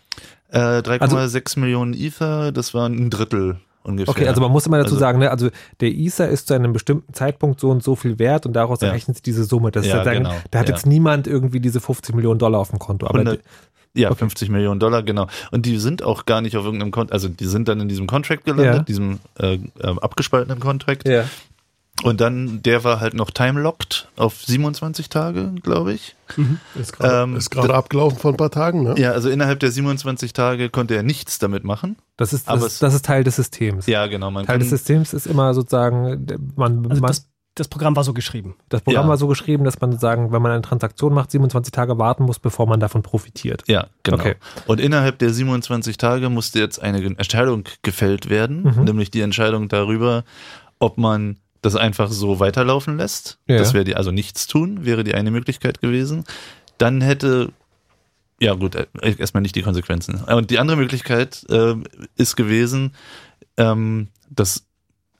Äh, 0.52 0.84
3,6 0.84 1.58
Millionen 1.58 1.96
Ether, 1.96 2.52
das 2.52 2.76
war 2.76 2.88
ein 2.88 3.10
Drittel 3.10 3.58
ungefähr. 3.90 4.10
Okay, 4.12 4.28
also 4.28 4.42
man 4.42 4.52
muss 4.52 4.66
immer 4.66 4.78
dazu 4.78 4.90
Also- 4.92 5.00
sagen, 5.00 5.20
ne, 5.20 5.30
also 5.32 5.50
der 5.82 5.90
Ether 5.90 6.30
ist 6.30 6.48
zu 6.48 6.54
einem 6.54 6.72
bestimmten 6.74 7.14
Zeitpunkt 7.14 7.60
so 7.60 7.70
und 7.70 7.84
so 7.84 7.96
viel 7.96 8.18
wert 8.20 8.46
und 8.46 8.54
daraus 8.54 8.82
Ja. 8.82 8.88
errechnet 8.90 9.18
sich 9.18 9.24
diese 9.24 9.44
Summe. 9.44 9.72
Das 9.72 9.86
Ja, 9.86 9.94
sozusagen, 9.98 10.24
genau. 10.24 10.36
Da 10.52 10.60
hat 10.60 10.70
Ja. 10.70 10.76
jetzt 10.76 10.86
niemand 10.86 11.28
irgendwie 11.28 11.60
diese 11.60 11.80
50 11.80 12.16
Millionen 12.16 12.40
Dollar 12.40 12.60
auf 12.60 12.70
dem 12.70 12.80
Konto. 12.80 13.08
Aber 13.08 13.20
100, 13.20 13.40
ja, 13.96 14.14
50 14.14 14.50
Millionen 14.50 14.80
Dollar, 14.80 15.04
genau. 15.04 15.28
Und 15.52 15.66
die 15.66 15.78
sind 15.78 16.04
auch 16.04 16.26
gar 16.26 16.42
nicht 16.42 16.56
auf 16.56 16.64
irgendeinem 16.64 16.92
Konto, 16.92 17.12
also 17.14 17.28
die 17.28 17.46
sind 17.46 17.68
dann 17.68 17.80
in 17.82 17.90
diesem 17.90 18.08
Contract 18.08 18.46
gelandet, 18.46 18.66
Ja. 18.76 18.80
diesem 18.84 19.20
äh, 19.40 19.56
äh, 19.56 19.60
abgespaltenen 20.02 20.60
Contract. 20.60 21.08
ja. 21.08 21.26
Und 22.04 22.22
dann, 22.22 22.62
der 22.64 22.84
war 22.86 23.02
halt 23.02 23.14
noch 23.14 23.30
time-locked 23.30 24.08
auf 24.16 24.42
27 24.46 25.10
Tage, 25.10 25.52
glaube 25.62 25.94
ich. 25.94 26.16
Ist 26.80 26.94
gerade 26.94 27.24
Ähm, 27.24 27.38
abgelaufen 27.74 28.18
vor 28.18 28.32
ein 28.32 28.38
paar 28.38 28.52
Tagen, 28.52 28.84
ne? 28.84 28.96
Ja, 28.98 29.12
also 29.12 29.30
innerhalb 29.30 29.60
der 29.60 29.72
27 29.72 30.32
Tage 30.32 30.70
konnte 30.70 30.96
er 30.96 31.04
nichts 31.04 31.40
damit 31.40 31.64
machen. 31.66 31.98
Das 32.16 32.32
ist, 32.32 32.48
Aber 32.48 32.62
das, 32.62 32.74
es- 32.74 32.80
das 32.80 32.94
ist 32.94 33.06
Teil 33.06 33.24
des 33.26 33.36
Systems. 33.36 33.86
Ja, 33.88 34.08
genau. 34.08 34.32
Man 34.32 34.46
Teil 34.46 34.54
kann, 34.56 34.60
des 34.62 34.70
Systems 34.70 35.14
ist 35.14 35.28
immer 35.28 35.54
sozusagen, 35.54 36.26
man, 36.56 36.86
Also 36.90 37.02
man, 37.02 37.08
das, 37.10 37.28
das 37.56 37.68
Programm 37.68 37.98
war 37.98 38.06
so 38.06 38.14
geschrieben. 38.14 38.56
das 38.70 38.82
Programm 38.82 39.04
Ja. 39.06 39.10
war 39.10 39.18
so 39.18 39.28
geschrieben, 39.28 39.66
dass 39.66 39.82
man 39.82 39.92
sozusagen, 39.92 40.32
wenn 40.32 40.42
man 40.42 40.54
eine 40.54 40.62
Transaktion 40.62 41.14
macht, 41.14 41.32
27 41.32 41.74
Tage 41.74 41.98
warten 42.00 42.24
muss, 42.24 42.40
bevor 42.40 42.66
man 42.66 42.80
davon 42.80 43.02
profitiert. 43.02 43.64
ja, 43.68 43.88
genau. 44.04 44.20
Okay. 44.20 44.36
Und 44.68 44.80
innerhalb 44.80 45.20
der 45.20 45.34
27 45.34 45.98
Tage 45.98 46.30
musste 46.30 46.60
jetzt 46.60 46.82
eine 46.82 47.04
Entscheidung 47.04 47.64
gefällt 47.82 48.30
werden, 48.30 48.64
Mhm. 48.64 48.84
nämlich 48.86 49.12
die 49.12 49.20
Entscheidung 49.20 49.68
darüber, 49.68 50.24
ob 50.80 50.98
man 50.98 51.38
das 51.62 51.76
einfach 51.76 52.10
so 52.10 52.40
weiterlaufen 52.40 52.98
lässt. 52.98 53.38
Ja. 53.48 53.58
Das 53.58 53.74
wäre 53.74 53.84
die, 53.84 53.96
also 53.96 54.12
nichts 54.12 54.48
tun, 54.48 54.86
wäre 54.86 55.04
die 55.04 55.14
eine 55.16 55.32
Möglichkeit 55.32 55.82
gewesen. 55.82 56.24
Dann 56.78 57.02
hätte, 57.02 57.52
ja 58.40 58.54
gut, 58.54 58.76
äh, 58.76 58.88
erstmal 59.18 59.42
nicht 59.42 59.56
die 59.56 59.62
Konsequenzen. 59.62 60.24
Und 60.24 60.52
die 60.52 60.60
andere 60.60 60.78
Möglichkeit 60.78 61.46
äh, 61.50 61.76
ist 62.16 62.36
gewesen, 62.38 62.94
ähm, 63.58 64.08
dass 64.30 64.66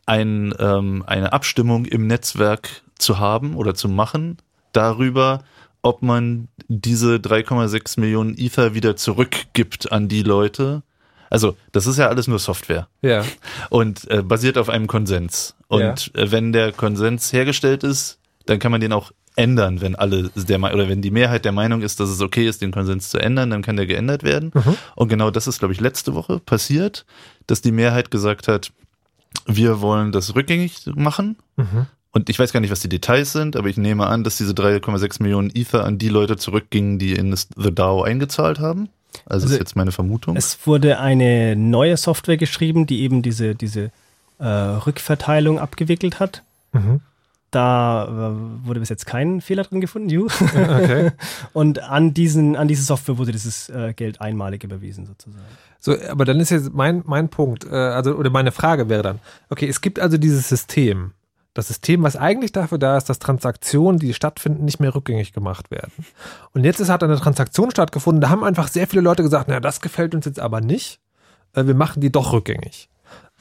ein, 0.06 0.54
ähm, 0.60 1.04
eine 1.06 1.34
Abstimmung 1.34 1.86
im 1.86 2.08
Netzwerk 2.08 2.70
zu 2.98 3.20
haben 3.20 3.56
oder 3.56 3.76
zu 3.76 3.90
machen 3.90 4.38
darüber, 4.72 5.44
ob 5.82 6.02
man 6.02 6.48
diese 6.68 7.16
3,6 7.20 8.00
Millionen 8.00 8.38
Ether 8.38 8.74
wieder 8.74 8.96
zurückgibt 8.96 9.92
an 9.92 10.08
die 10.08 10.24
Leute. 10.24 10.84
Also, 11.30 11.56
das 11.72 11.86
ist 11.86 11.98
ja 11.98 12.08
alles 12.08 12.28
nur 12.28 12.40
Software 12.40 12.88
Ja. 13.02 13.24
und 13.70 14.10
äh, 14.10 14.24
basiert 14.24 14.58
auf 14.58 14.70
einem 14.70 14.88
Konsens. 14.88 15.56
Und 15.70 16.12
äh, 16.16 16.32
wenn 16.32 16.52
der 16.52 16.72
Konsens 16.74 17.32
hergestellt 17.32 17.84
ist, 17.84 18.20
dann 18.46 18.60
kann 18.60 18.72
man 18.72 18.82
den 18.82 18.92
auch 18.92 19.12
ändern, 19.36 19.80
wenn 19.80 19.96
alle 19.96 20.30
der 20.36 20.60
oder 20.60 20.90
wenn 20.90 21.02
die 21.02 21.12
Mehrheit 21.12 21.46
der 21.46 21.52
Meinung 21.54 21.82
ist, 21.82 22.00
dass 22.00 22.10
es 22.10 22.20
okay 22.20 22.48
ist, 22.48 22.62
den 22.62 22.72
Konsens 22.72 23.10
zu 23.10 23.20
ändern, 23.20 23.50
dann 23.52 23.62
kann 23.62 23.78
der 23.78 23.86
geändert 23.86 24.24
werden. 24.24 24.52
Und 24.96 25.08
genau 25.08 25.32
das 25.32 25.48
ist, 25.48 25.60
glaube 25.60 25.74
ich, 25.74 25.80
letzte 25.80 26.14
Woche 26.14 26.40
passiert, 26.40 27.06
dass 27.48 27.62
die 27.62 27.72
Mehrheit 27.72 28.12
gesagt 28.12 28.48
hat, 28.48 28.72
wir 29.46 29.80
wollen 29.80 30.12
das 30.12 30.36
rückgängig 30.36 30.88
machen. 30.96 31.38
Mhm. 31.56 31.86
Und 32.12 32.30
ich 32.30 32.40
weiß 32.40 32.52
gar 32.52 32.60
nicht, 32.60 32.72
was 32.72 32.80
die 32.80 32.90
Details 32.90 33.32
sind, 33.32 33.56
aber 33.56 33.70
ich 33.70 33.78
nehme 33.78 34.08
an, 34.08 34.24
dass 34.24 34.38
diese 34.38 34.54
3,6 34.54 35.22
Millionen 35.22 35.52
Ether 35.54 35.86
an 35.86 36.00
die 36.00 36.10
Leute 36.10 36.38
zurückgingen, 36.38 36.98
die 36.98 37.14
in 37.14 37.32
das 37.32 37.48
The 37.56 37.74
DAO 37.74 38.02
eingezahlt 38.02 38.60
haben. 38.60 38.90
Also, 39.26 39.46
Also 39.46 39.54
ist 39.54 39.60
jetzt 39.60 39.76
meine 39.76 39.92
Vermutung. 39.92 40.36
Es 40.36 40.58
wurde 40.66 41.00
eine 41.00 41.56
neue 41.56 41.98
Software 41.98 42.38
geschrieben, 42.38 42.88
die 42.88 43.02
eben 43.02 43.22
diese, 43.22 43.56
diese 43.56 43.92
äh, 44.40 44.46
Rückverteilung 44.48 45.60
abgewickelt 45.60 46.20
hat. 46.20 46.44
Mhm. 46.72 47.02
Da 47.52 48.06
äh, 48.06 48.68
wurde 48.68 48.80
bis 48.80 48.90
jetzt 48.90 49.06
kein 49.06 49.42
Fehler 49.42 49.64
drin 49.64 49.82
gefunden, 49.82 50.10
Ju. 50.10 50.26
Okay. 50.26 51.12
Und 51.54 51.82
an, 51.82 52.14
diesen, 52.14 52.56
an 52.56 52.68
diese 52.68 52.84
Software 52.84 53.18
wurde 53.18 53.32
dieses 53.32 53.70
äh, 53.70 53.94
Geld 53.94 54.22
einmalig 54.22 54.64
überwiesen, 54.64 55.08
sozusagen. 55.08 55.46
So, 55.80 55.96
aber 56.10 56.26
dann 56.26 56.40
ist 56.40 56.52
jetzt 56.52 56.74
mein, 56.74 57.02
mein 57.06 57.30
Punkt, 57.30 57.66
äh, 57.66 57.76
also, 57.76 58.14
oder 58.16 58.30
meine 58.30 58.52
Frage 58.52 58.88
wäre 58.90 59.02
dann, 59.02 59.20
okay, 59.50 59.68
es 59.68 59.82
gibt 59.82 60.00
also 60.00 60.18
dieses 60.18 60.48
System. 60.48 61.14
Das 61.56 61.68
System, 61.68 62.04
was 62.04 62.16
eigentlich 62.16 62.52
dafür 62.52 62.78
da 62.78 62.96
ist, 62.96 63.10
dass 63.10 63.18
Transaktionen, 63.18 64.00
die 64.00 64.14
stattfinden, 64.14 64.66
nicht 64.66 64.80
mehr 64.80 64.94
rückgängig 64.94 65.34
gemacht 65.34 65.72
werden. 65.72 65.92
Und 66.54 66.64
jetzt 66.64 66.80
ist, 66.80 66.90
hat 66.90 67.04
eine 67.04 67.18
Transaktion 67.18 67.72
stattgefunden, 67.72 68.22
da 68.22 68.30
haben 68.30 68.44
einfach 68.44 68.68
sehr 68.68 68.86
viele 68.86 69.02
Leute 69.02 69.24
gesagt, 69.24 69.48
na, 69.48 69.60
das 69.60 69.82
gefällt 69.82 70.14
uns 70.14 70.26
jetzt 70.26 70.40
aber 70.40 70.62
nicht. 70.62 71.00
Wir 71.56 71.74
machen 71.74 72.00
die 72.00 72.12
doch 72.12 72.32
rückgängig. 72.32 72.90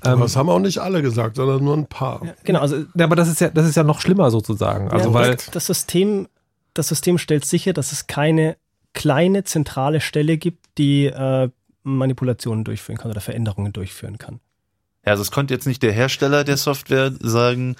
Aber 0.01 0.15
Ähm, 0.15 0.21
das 0.21 0.37
haben 0.37 0.49
auch 0.49 0.59
nicht 0.59 0.79
alle 0.79 1.03
gesagt, 1.03 1.37
sondern 1.37 1.63
nur 1.65 1.77
ein 1.77 1.87
paar. 1.87 2.23
Genau, 2.45 2.61
also 2.61 2.85
ja, 2.95 3.05
aber 3.05 3.17
das 3.17 3.29
ist 3.29 3.41
ja, 3.41 3.51
das 3.51 3.67
ist 3.67 3.77
ja 3.77 3.83
noch 3.83 4.01
schlimmer 4.01 4.31
sozusagen. 4.31 4.91
Also, 4.91 5.09
ja, 5.09 5.15
weil, 5.15 5.37
das, 5.37 5.51
das, 5.51 5.67
System, 5.67 6.29
das 6.75 6.89
System 6.89 7.19
stellt 7.19 7.45
sicher, 7.45 7.73
dass 7.73 7.93
es 7.93 8.07
keine 8.07 8.57
kleine 8.95 9.45
zentrale 9.45 10.01
Stelle 10.01 10.39
gibt, 10.39 10.67
die 10.79 11.07
äh, 11.07 11.49
Manipulationen 11.83 12.65
durchführen 12.65 12.99
kann 12.99 13.11
oder 13.11 13.21
Veränderungen 13.21 13.73
durchführen 13.73 14.19
kann. 14.19 14.41
Ja, 15.07 15.13
also 15.13 15.23
es 15.23 15.31
konnte 15.31 15.55
jetzt 15.55 15.67
nicht 15.67 15.83
der 15.83 15.93
Hersteller 15.93 16.45
der 16.45 16.57
Software 16.57 17.13
sagen, 17.21 17.77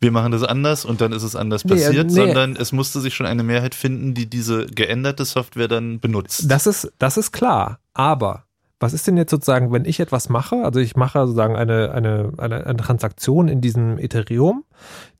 wir 0.00 0.10
machen 0.10 0.32
das 0.32 0.42
anders 0.42 0.84
und 0.84 1.00
dann 1.00 1.12
ist 1.12 1.22
es 1.22 1.36
anders 1.36 1.64
Nee, 1.64 1.74
passiert, 1.74 2.06
nee. 2.08 2.12
sondern 2.12 2.56
es 2.56 2.72
musste 2.72 3.00
sich 3.00 3.14
schon 3.14 3.26
eine 3.26 3.42
Mehrheit 3.42 3.74
finden, 3.74 4.14
die 4.14 4.28
diese 4.28 4.66
geänderte 4.66 5.24
Software 5.24 5.68
dann 5.68 6.00
benutzt. 6.00 6.50
Das 6.50 6.66
ist, 6.66 6.92
das 6.98 7.16
ist 7.16 7.30
klar. 7.30 7.78
Aber 7.94 8.46
was 8.82 8.92
ist 8.92 9.06
denn 9.06 9.16
jetzt 9.16 9.30
sozusagen, 9.30 9.72
wenn 9.72 9.84
ich 9.84 10.00
etwas 10.00 10.28
mache? 10.28 10.56
Also 10.64 10.80
ich 10.80 10.96
mache 10.96 11.20
sozusagen 11.20 11.56
eine, 11.56 11.92
eine, 11.92 12.32
eine, 12.36 12.66
eine 12.66 12.76
Transaktion 12.76 13.48
in 13.48 13.60
diesem 13.60 13.98
Ethereum, 13.98 14.64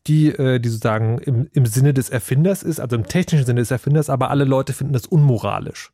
die, 0.06 0.28
äh, 0.28 0.58
die 0.58 0.68
sozusagen 0.68 1.18
im, 1.18 1.48
im 1.52 1.64
Sinne 1.66 1.94
des 1.94 2.10
Erfinders 2.10 2.62
ist, 2.62 2.80
also 2.80 2.96
im 2.96 3.06
technischen 3.06 3.46
Sinne 3.46 3.60
des 3.60 3.70
Erfinders, 3.70 4.10
aber 4.10 4.30
alle 4.30 4.44
Leute 4.44 4.72
finden 4.72 4.92
das 4.92 5.06
unmoralisch. 5.06 5.92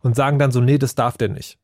Und 0.00 0.14
sagen 0.16 0.38
dann 0.38 0.52
so, 0.52 0.60
nee, 0.60 0.78
das 0.78 0.94
darf 0.94 1.16
der 1.18 1.28
nicht. 1.28 1.58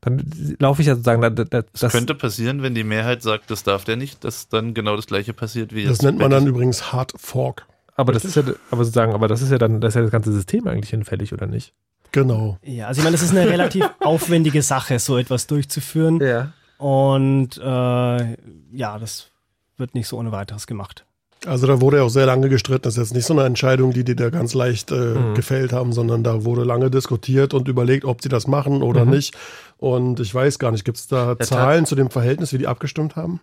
Dann 0.00 0.22
laufe 0.58 0.82
ich 0.82 0.88
ja 0.88 0.94
sozusagen, 0.94 1.22
da- 1.22 1.30
da- 1.30 1.44
da- 1.44 1.62
das, 1.62 1.80
das, 1.80 1.92
könnte 1.92 2.14
passieren, 2.14 2.62
wenn 2.62 2.74
die 2.74 2.84
Mehrheit 2.84 3.22
sagt, 3.22 3.50
das 3.50 3.62
darf 3.62 3.84
der 3.84 3.96
nicht, 3.96 4.24
dass 4.24 4.48
dann 4.48 4.74
genau 4.74 4.94
das 4.96 5.06
gleiche 5.06 5.32
passiert 5.32 5.74
wie 5.74 5.84
Das 5.84 5.98
jetzt. 5.98 6.02
nennt 6.02 6.18
man 6.18 6.30
dann 6.30 6.46
übrigens 6.46 6.92
Hard 6.92 7.12
Fork. 7.16 7.66
aber 7.96 8.12
das 8.12 8.24
ist 8.24 8.36
ja, 8.36 8.42
aber 8.70 8.84
sozusagen, 8.84 9.14
aber 9.14 9.26
das 9.28 9.42
ist 9.42 9.50
ja 9.50 9.58
dann, 9.58 9.80
das 9.80 9.90
ist 9.92 9.96
ja 9.96 10.02
das 10.02 10.10
ganze 10.10 10.32
System 10.32 10.66
eigentlich 10.68 10.90
hinfällig, 10.90 11.32
oder 11.32 11.46
nicht? 11.46 11.72
Genau. 12.12 12.58
Ja, 12.62 12.86
also 12.88 13.00
ich 13.00 13.04
meine, 13.04 13.14
das 13.16 13.22
ist 13.22 13.30
eine 13.36 13.48
relativ 13.48 13.84
aufwendige 14.00 14.62
Sache, 14.62 14.98
so 14.98 15.18
etwas 15.18 15.46
durchzuführen. 15.46 16.20
Ja. 16.20 16.52
Und 16.78 17.56
äh, 17.58 18.36
ja, 18.72 18.98
das 18.98 19.28
wird 19.76 19.94
nicht 19.94 20.08
so 20.08 20.16
ohne 20.18 20.32
weiteres 20.32 20.66
gemacht. 20.66 21.04
Also 21.44 21.66
da 21.66 21.80
wurde 21.80 21.98
ja 21.98 22.02
auch 22.02 22.08
sehr 22.08 22.26
lange 22.26 22.48
gestritten. 22.48 22.82
Das 22.82 22.94
ist 22.94 22.98
jetzt 22.98 23.14
nicht 23.14 23.26
so 23.26 23.34
eine 23.34 23.44
Entscheidung, 23.44 23.92
die 23.92 24.04
die 24.04 24.16
da 24.16 24.30
ganz 24.30 24.54
leicht 24.54 24.90
äh, 24.90 24.94
Mhm. 24.94 25.34
gefällt 25.34 25.72
haben, 25.72 25.92
sondern 25.92 26.24
da 26.24 26.44
wurde 26.44 26.64
lange 26.64 26.90
diskutiert 26.90 27.52
und 27.54 27.68
überlegt, 27.68 28.04
ob 28.04 28.22
sie 28.22 28.28
das 28.30 28.46
machen 28.46 28.82
oder 28.82 29.04
Mhm. 29.04 29.10
nicht. 29.12 29.36
Und 29.76 30.18
ich 30.20 30.34
weiß 30.34 30.58
gar 30.58 30.70
nicht, 30.72 30.84
gibt 30.84 30.96
es 30.96 31.06
da 31.08 31.34
Tat- 31.34 31.46
Zahlen 31.46 31.84
zu 31.86 31.94
dem 31.94 32.10
Verhältnis, 32.10 32.52
wie 32.52 32.58
die 32.58 32.66
abgestimmt 32.66 33.16
haben? 33.16 33.40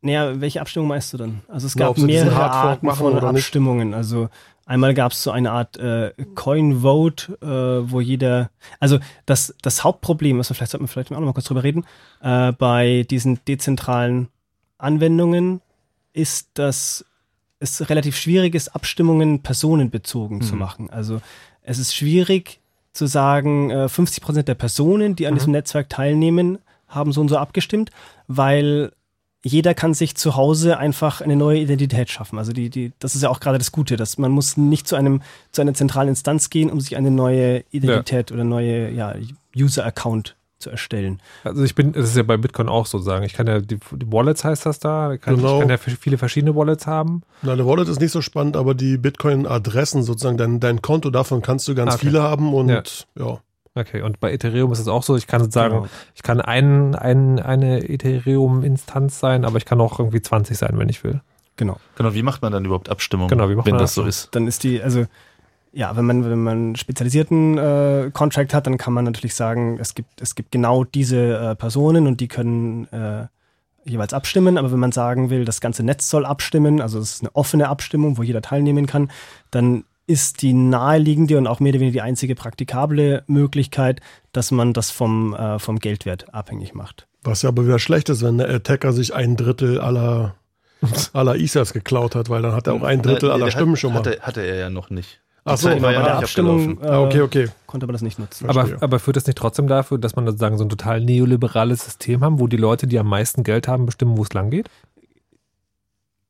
Naja, 0.00 0.40
welche 0.40 0.60
Abstimmung 0.60 0.88
meinst 0.88 1.12
du 1.12 1.16
dann? 1.16 1.40
Also 1.48 1.66
es 1.66 1.74
Na, 1.74 1.86
gab 1.86 1.96
diesen 1.96 2.06
mehrere 2.06 2.50
Arten 2.50 2.86
machen 2.86 3.18
von. 3.18 3.18
Abstimmungen. 3.24 3.94
Also 3.94 4.28
einmal 4.68 4.94
gab 4.94 5.12
es 5.12 5.22
so 5.22 5.30
eine 5.32 5.50
Art 5.50 5.76
äh, 5.78 6.12
Coin 6.36 6.82
Vote, 6.82 7.36
äh, 7.42 7.90
wo 7.90 8.00
jeder, 8.00 8.50
also 8.78 8.98
das, 9.26 9.54
das 9.62 9.82
Hauptproblem, 9.82 10.36
also 10.38 10.54
vielleicht 10.54 10.70
sollten 10.70 10.84
wir 10.84 10.88
vielleicht 10.88 11.10
auch 11.10 11.18
noch 11.18 11.26
mal 11.26 11.32
kurz 11.32 11.46
drüber 11.46 11.64
reden, 11.64 11.84
äh, 12.20 12.52
bei 12.52 13.04
diesen 13.10 13.40
dezentralen 13.46 14.28
Anwendungen 14.78 15.60
ist, 16.12 16.50
dass 16.54 17.04
es 17.60 17.88
relativ 17.90 18.16
schwierig 18.16 18.54
ist, 18.54 18.68
Abstimmungen 18.74 19.42
personenbezogen 19.42 20.42
zu 20.42 20.54
Mhm. 20.54 20.58
machen. 20.60 20.90
Also 20.90 21.20
es 21.62 21.78
ist 21.78 21.94
schwierig 21.94 22.60
zu 22.92 23.06
sagen, 23.06 23.70
äh, 23.70 23.88
50 23.88 24.22
Prozent 24.22 24.48
der 24.48 24.54
Personen, 24.54 25.16
die 25.16 25.26
an 25.26 25.34
Mhm. 25.34 25.38
diesem 25.38 25.52
Netzwerk 25.52 25.88
teilnehmen, 25.88 26.58
haben 26.86 27.12
so 27.12 27.20
und 27.20 27.28
so 27.28 27.36
abgestimmt, 27.36 27.90
weil 28.28 28.92
jeder 29.44 29.72
kann 29.74 29.94
sich 29.94 30.16
zu 30.16 30.34
Hause 30.36 30.78
einfach 30.78 31.20
eine 31.20 31.36
neue 31.36 31.60
Identität 31.60 32.10
schaffen. 32.10 32.38
Also 32.38 32.52
die, 32.52 32.70
die, 32.70 32.92
das 32.98 33.14
ist 33.14 33.22
ja 33.22 33.28
auch 33.30 33.40
gerade 33.40 33.58
das 33.58 33.70
Gute, 33.72 33.96
dass 33.96 34.18
man 34.18 34.32
muss 34.32 34.56
nicht 34.56 34.88
zu 34.88 34.96
einem, 34.96 35.22
zu 35.52 35.60
einer 35.62 35.74
zentralen 35.74 36.08
Instanz 36.08 36.50
gehen, 36.50 36.70
um 36.70 36.80
sich 36.80 36.96
eine 36.96 37.10
neue 37.10 37.64
Identität 37.70 38.32
oder 38.32 38.44
neue 38.44 38.90
ja, 38.90 39.14
User-Account 39.56 40.34
zu 40.58 40.70
erstellen. 40.70 41.20
Also 41.44 41.62
ich 41.62 41.76
bin, 41.76 41.92
das 41.92 42.06
ist 42.10 42.16
ja 42.16 42.24
bei 42.24 42.36
Bitcoin 42.36 42.68
auch 42.68 42.86
so 42.86 42.98
sagen. 42.98 43.24
Ich 43.24 43.32
kann 43.32 43.46
ja, 43.46 43.60
die, 43.60 43.76
die 43.92 44.12
Wallets 44.12 44.42
heißt 44.42 44.66
das 44.66 44.80
da, 44.80 45.16
kann, 45.16 45.36
Genau. 45.36 45.54
ich 45.54 45.60
kann 45.60 45.70
ja 45.70 45.76
viele 45.78 46.18
verschiedene 46.18 46.56
Wallets 46.56 46.88
haben. 46.88 47.22
Na, 47.42 47.54
der 47.54 47.64
Wallet 47.64 47.86
ist 47.88 48.00
nicht 48.00 48.10
so 48.10 48.20
spannend, 48.22 48.56
aber 48.56 48.74
die 48.74 48.96
Bitcoin-Adressen 48.98 50.02
sozusagen, 50.02 50.36
dein, 50.36 50.58
dein 50.58 50.82
Konto, 50.82 51.10
davon 51.10 51.42
kannst 51.42 51.68
du 51.68 51.76
ganz 51.76 51.94
Okay. 51.94 52.06
viele 52.06 52.22
haben 52.22 52.52
und 52.54 52.68
Ja. 52.70 52.82
ja. 53.16 53.38
Okay, 53.78 54.02
und 54.02 54.18
bei 54.18 54.32
Ethereum 54.32 54.72
ist 54.72 54.80
es 54.80 54.88
auch 54.88 55.02
so, 55.02 55.16
ich 55.16 55.26
kann 55.26 55.50
sagen, 55.50 55.74
Genau. 55.76 55.86
ich 56.14 56.22
kann 56.22 56.40
ein, 56.40 56.94
ein, 56.94 57.38
eine 57.38 57.88
Ethereum-Instanz 57.88 59.20
sein, 59.20 59.44
aber 59.44 59.56
ich 59.58 59.64
kann 59.64 59.80
auch 59.80 59.98
irgendwie 59.98 60.20
20 60.20 60.56
sein, 60.58 60.74
wenn 60.78 60.88
ich 60.88 61.04
will. 61.04 61.20
Genau. 61.56 61.76
Genau, 61.96 62.14
wie 62.14 62.22
macht 62.22 62.42
man 62.42 62.52
dann 62.52 62.64
überhaupt 62.64 62.88
Abstimmung, 62.88 63.28
Genau, 63.28 63.48
wie 63.48 63.54
macht 63.54 63.66
wenn 63.66 63.74
man 63.74 63.82
das 63.82 63.94
so? 63.94 64.04
ist? 64.04 64.28
Dann 64.32 64.46
ist 64.46 64.62
die, 64.64 64.82
also 64.82 65.06
ja, 65.72 65.96
wenn 65.96 66.06
man, 66.06 66.24
wenn 66.28 66.42
man 66.42 66.58
einen 66.58 66.76
spezialisierten 66.76 67.58
äh, 67.58 68.10
Contract 68.12 68.54
hat, 68.54 68.66
dann 68.66 68.78
kann 68.78 68.92
man 68.92 69.04
natürlich 69.04 69.34
sagen, 69.34 69.78
es 69.80 69.94
gibt, 69.94 70.20
es 70.20 70.34
gibt 70.34 70.50
genau 70.50 70.84
diese 70.84 71.36
äh, 71.36 71.54
Personen 71.56 72.06
und 72.06 72.20
die 72.20 72.28
können 72.28 72.86
äh, 72.92 73.26
jeweils 73.84 74.12
abstimmen. 74.14 74.56
Aber 74.56 74.72
wenn 74.72 74.78
man 74.78 74.92
sagen 74.92 75.30
will, 75.30 75.44
das 75.44 75.60
ganze 75.60 75.82
Netz 75.82 76.08
soll 76.08 76.24
abstimmen, 76.24 76.80
also 76.80 76.98
es 76.98 77.14
ist 77.14 77.22
eine 77.22 77.34
offene 77.36 77.68
Abstimmung, 77.68 78.16
wo 78.18 78.22
jeder 78.22 78.40
teilnehmen 78.40 78.86
kann, 78.86 79.10
dann 79.50 79.84
ist 80.08 80.42
die 80.42 80.54
naheliegende 80.54 81.38
und 81.38 81.46
auch 81.46 81.60
mehr 81.60 81.70
oder 81.72 81.80
weniger 81.80 81.92
die 81.92 82.00
einzige 82.00 82.34
praktikable 82.34 83.22
Möglichkeit, 83.26 84.00
dass 84.32 84.50
man 84.50 84.72
das 84.72 84.90
vom, 84.90 85.34
äh, 85.34 85.58
vom 85.58 85.78
Geldwert 85.78 86.34
abhängig 86.34 86.74
macht. 86.74 87.06
Was 87.22 87.42
ja 87.42 87.50
aber 87.50 87.64
wieder 87.66 87.78
schlecht 87.78 88.08
ist, 88.08 88.22
wenn 88.22 88.38
der 88.38 88.48
Attacker 88.48 88.92
sich 88.92 89.14
ein 89.14 89.36
Drittel 89.36 89.80
aller, 89.80 90.34
aller 91.12 91.36
Ethers 91.36 91.72
geklaut 91.72 92.14
hat, 92.14 92.30
weil 92.30 92.42
dann 92.42 92.52
hat 92.52 92.66
er 92.66 92.72
auch 92.74 92.82
ein 92.82 93.02
Drittel 93.02 93.28
Nee, 93.28 93.34
aller 93.34 93.44
der 93.46 93.52
Stimmen 93.52 93.72
hat, 93.72 93.78
schon 93.80 93.92
mal. 93.92 93.98
Hatte, 94.00 94.18
hatte 94.22 94.40
er 94.40 94.56
ja 94.56 94.70
noch 94.70 94.90
nicht. 94.90 95.20
Ach 95.44 95.56
so, 95.56 95.68
Zeit 95.68 95.82
war 95.82 95.92
ja 95.92 95.98
bei 96.00 96.04
der 96.04 96.14
nicht 96.14 96.22
Abstimmung 96.24 96.70
abgelaufen. 96.78 97.04
äh, 97.04 97.06
okay, 97.06 97.20
okay. 97.22 97.48
konnte 97.66 97.86
man 97.86 97.92
das 97.92 98.02
nicht 98.02 98.18
nutzen. 98.18 98.48
Aber, 98.48 98.68
aber 98.80 98.98
führt 98.98 99.16
das 99.16 99.26
nicht 99.26 99.38
trotzdem 99.38 99.66
dafür, 99.66 99.98
dass 99.98 100.16
man 100.16 100.26
sozusagen 100.26 100.58
so 100.58 100.64
ein 100.64 100.68
total 100.68 101.00
neoliberales 101.00 101.84
System 101.84 102.22
haben, 102.24 102.38
wo 102.40 102.46
die 102.46 102.56
Leute, 102.56 102.86
die 102.86 102.98
am 102.98 103.08
meisten 103.08 103.44
Geld 103.44 103.68
haben, 103.68 103.86
bestimmen, 103.86 104.16
wo 104.16 104.22
es 104.22 104.32
lang 104.32 104.50
geht? 104.50 104.68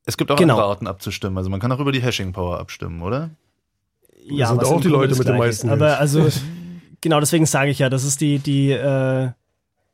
Es 0.05 0.17
gibt 0.17 0.31
auch 0.31 0.37
Genau. 0.37 0.55
andere 0.55 0.69
Arten 0.69 0.87
abzustimmen. 0.87 1.37
Also 1.37 1.51
man 1.51 1.61
kann 1.61 1.71
auch 1.73 1.81
über 1.81 1.93
die 1.93 2.01
Hashing 2.01 2.33
Power 2.33 2.59
abstimmen, 2.59 3.03
oder? 3.03 3.31
Ja, 4.31 4.49
sind 4.49 4.65
auch 4.65 4.81
die 4.81 4.89
Leute 4.89 5.15
mit 5.15 5.23
Gleiche 5.25 5.39
meisten 5.39 5.67
ist. 5.69 5.73
Aber 5.73 5.87
Geld. 5.89 6.01
also, 6.01 6.29
genau 7.01 7.21
deswegen 7.21 7.47
sage 7.47 7.71
ich 7.71 7.79
ja, 7.79 7.89
das 7.91 8.05
ist 8.05 8.21
die, 8.21 8.39
die 8.39 8.71
äh, 8.73 9.31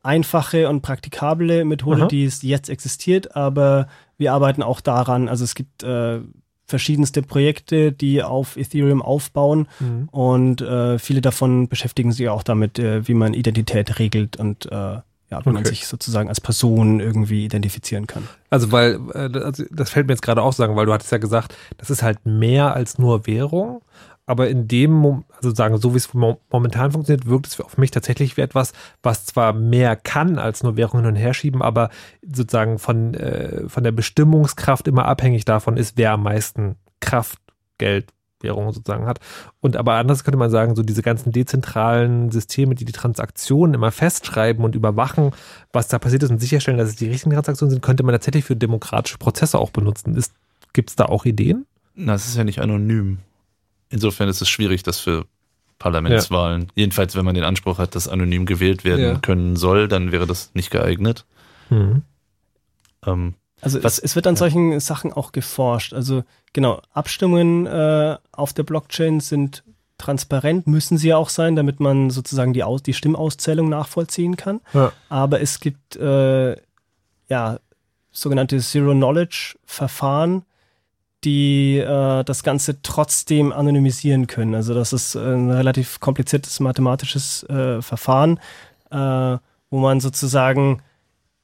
einfache 0.03 0.69
und 0.69 0.83
praktikable 0.83 1.65
Methode, 1.65 2.03
Aha. 2.03 2.09
die 2.09 2.25
es 2.25 2.43
jetzt 2.43 2.69
existiert, 2.69 3.35
aber 3.37 3.89
wir 4.19 4.33
arbeiten 4.33 4.63
auch 4.63 4.81
daran, 4.81 5.29
also 5.29 5.45
es 5.45 5.55
gibt 5.55 5.83
äh, 5.83 6.21
verschiedenste 6.67 7.23
Projekte, 7.23 7.93
die 7.93 8.23
auf 8.23 8.57
Ethereum 8.57 9.03
aufbauen 9.03 9.67
Mhm. 9.81 10.09
und 10.11 10.61
äh, 10.63 10.99
viele 10.99 11.21
davon 11.21 11.69
beschäftigen 11.69 12.13
sich 12.13 12.29
auch 12.29 12.43
damit, 12.43 12.79
äh, 12.79 13.07
wie 13.09 13.15
man 13.15 13.35
Identität 13.35 13.99
regelt 13.99 14.37
und 14.37 14.67
äh, 14.67 14.99
ja, 15.31 15.41
wie 15.45 15.49
man 15.51 15.63
Okay. 15.63 15.71
sich 15.71 15.87
sozusagen 15.87 16.29
als 16.29 16.41
Person 16.41 17.01
irgendwie 17.01 17.45
identifizieren 17.47 18.07
kann. 18.07 18.29
Also, 18.51 18.73
weil, 18.73 19.01
äh, 19.15 19.31
das 19.71 19.91
fällt 19.91 20.07
mir 20.07 20.13
jetzt 20.13 20.23
gerade 20.23 20.43
auch 20.43 20.53
sagen, 20.53 20.77
weil 20.77 20.87
du 20.87 20.93
hattest 20.93 21.11
ja 21.13 21.19
gesagt, 21.19 21.57
das 21.79 21.89
ist 21.91 22.03
halt 22.03 22.25
mehr 22.27 22.75
als 22.75 22.99
nur 22.99 23.27
Währung. 23.27 23.81
Aber 24.27 24.49
in 24.49 24.69
dem, 24.69 25.25
also 25.37 25.55
sagen, 25.55 25.77
so 25.77 25.93
wie 25.93 25.99
es 25.99 26.15
mo- 26.15 26.41
momentan 26.51 26.93
funktioniert, 26.93 27.27
wirkt 27.27 27.47
es 27.47 27.61
auf 27.61 27.77
mich 27.77 27.91
tatsächlich 27.91 28.37
wie 28.37 28.41
etwas, 28.41 28.73
was 29.03 29.27
zwar 29.27 29.53
mehr 29.53 29.97
kann 29.97 30.39
als 30.39 30.63
nur 30.63 30.77
Währung 30.77 31.01
hin 31.01 31.11
und 31.11 31.17
her 31.17 31.35
schieben, 31.35 31.61
aber 31.61 31.91
sozusagen 32.23 32.79
von, 32.79 33.13
äh, 33.15 33.69
von 33.69 33.85
der 33.85 33.93
Bestimmungskraft 33.93 34.89
immer 34.89 35.05
abhängig 35.05 35.45
davon 35.45 35.77
ist, 35.77 35.99
wer 35.99 36.13
am 36.13 36.23
meisten 36.23 36.77
Kraft, 37.01 37.39
Geld, 37.77 38.15
Währung 38.41 38.73
sozusagen 38.73 39.07
hat. 39.07 39.21
Und 39.61 39.77
aber 39.77 39.95
anders 39.95 40.23
könnte 40.23 40.39
man 40.39 40.51
sagen, 40.51 40.77
so 40.77 40.83
diese 40.83 41.03
ganzen 41.03 41.33
dezentralen 41.33 42.31
Systeme, 42.31 42.75
die 42.75 42.85
die 42.85 42.93
Transaktionen 42.93 43.75
immer 43.75 43.91
festschreiben 43.91 44.65
und 44.65 44.75
überwachen, 44.75 45.33
was 45.73 45.89
da 45.89 45.99
passiert 45.99 46.23
ist 46.23 46.31
und 46.31 46.41
sicherstellen, 46.41 46.79
dass 46.79 46.91
es 46.91 46.97
die 46.97 47.09
richtigen 47.09 47.33
Transaktionen 47.33 47.71
sind, 47.71 47.83
könnte 47.83 48.05
man 48.05 48.15
tatsächlich 48.15 48.45
für 48.45 48.57
demokratische 48.57 49.19
Prozesse 49.19 49.59
auch 49.59 49.71
benutzen. 49.71 50.19
Gibt 50.73 50.91
es 50.91 50.97
da 50.97 51.07
auch 51.07 51.25
Ideen? 51.25 51.67
Na, 51.95 52.15
es 52.15 52.27
ist 52.27 52.37
ja 52.37 52.45
nicht 52.45 52.61
anonym. 52.61 53.19
Insofern 53.91 54.29
ist 54.29 54.41
es 54.43 54.49
schwierig, 54.49 54.83
das 54.83 54.99
für 55.01 55.27
Parlamentswahlen. 55.79 56.69
Jedenfalls, 56.75 57.15
wenn 57.17 57.25
man 57.25 57.35
den 57.35 57.45
Anspruch 57.45 57.79
hat, 57.79 57.95
dass 57.95 58.09
anonym 58.09 58.47
gewählt 58.47 58.85
werden 58.85 59.05
Ja. 59.05 59.19
können 59.19 59.57
soll, 59.57 59.89
dann 59.89 60.13
wäre 60.13 60.27
das 60.27 60.51
nicht 60.55 60.71
geeignet. 60.71 61.25
Mhm. 61.71 62.03
Ähm, 63.07 63.35
Also 63.61 63.83
Was- 63.83 63.99
es, 63.99 64.05
es 64.05 64.17
wird 64.17 64.27
an 64.27 64.37
solchen 64.37 64.79
Sachen 64.81 65.13
auch 65.13 65.33
geforscht. 65.33 65.93
Also 65.95 66.23
genau, 66.53 66.81
Abstimmungen 66.93 67.67
äh, 67.67 68.17
auf 68.33 68.53
der 68.53 68.63
Blockchain 68.63 69.21
sind 69.21 69.63
transparent, 69.99 70.67
müssen 70.67 70.99
sie 70.99 71.09
ja 71.09 71.17
auch 71.17 71.29
sein, 71.29 71.55
damit 71.57 71.81
man 71.81 72.11
sozusagen 72.11 72.53
die, 72.53 72.63
Aus 72.65 72.83
die 72.83 72.95
Stimmauszählung 72.95 73.69
nachvollziehen 73.69 74.37
kann. 74.37 74.61
Ja. 74.75 74.93
Aber 75.09 75.41
es 75.41 75.61
gibt 75.61 75.97
äh, 75.97 76.57
ja 77.29 77.59
sogenannte 78.11 78.59
Zero-Knowledge-Verfahren, 78.59 80.45
die 81.25 81.79
äh, 81.79 82.23
das 82.25 82.43
Ganze 82.43 82.83
trotzdem 82.83 83.53
anonymisieren 83.53 84.27
können. 84.27 84.55
Also 84.55 84.75
das 84.75 84.93
ist 84.93 85.17
ein 85.17 85.51
relativ 85.51 86.01
kompliziertes 86.01 86.61
mathematisches 86.61 87.45
äh, 87.45 87.81
Verfahren, 87.83 88.39
äh, 88.91 88.97
wo 89.71 89.79
man 89.81 90.01
sozusagen 90.01 90.83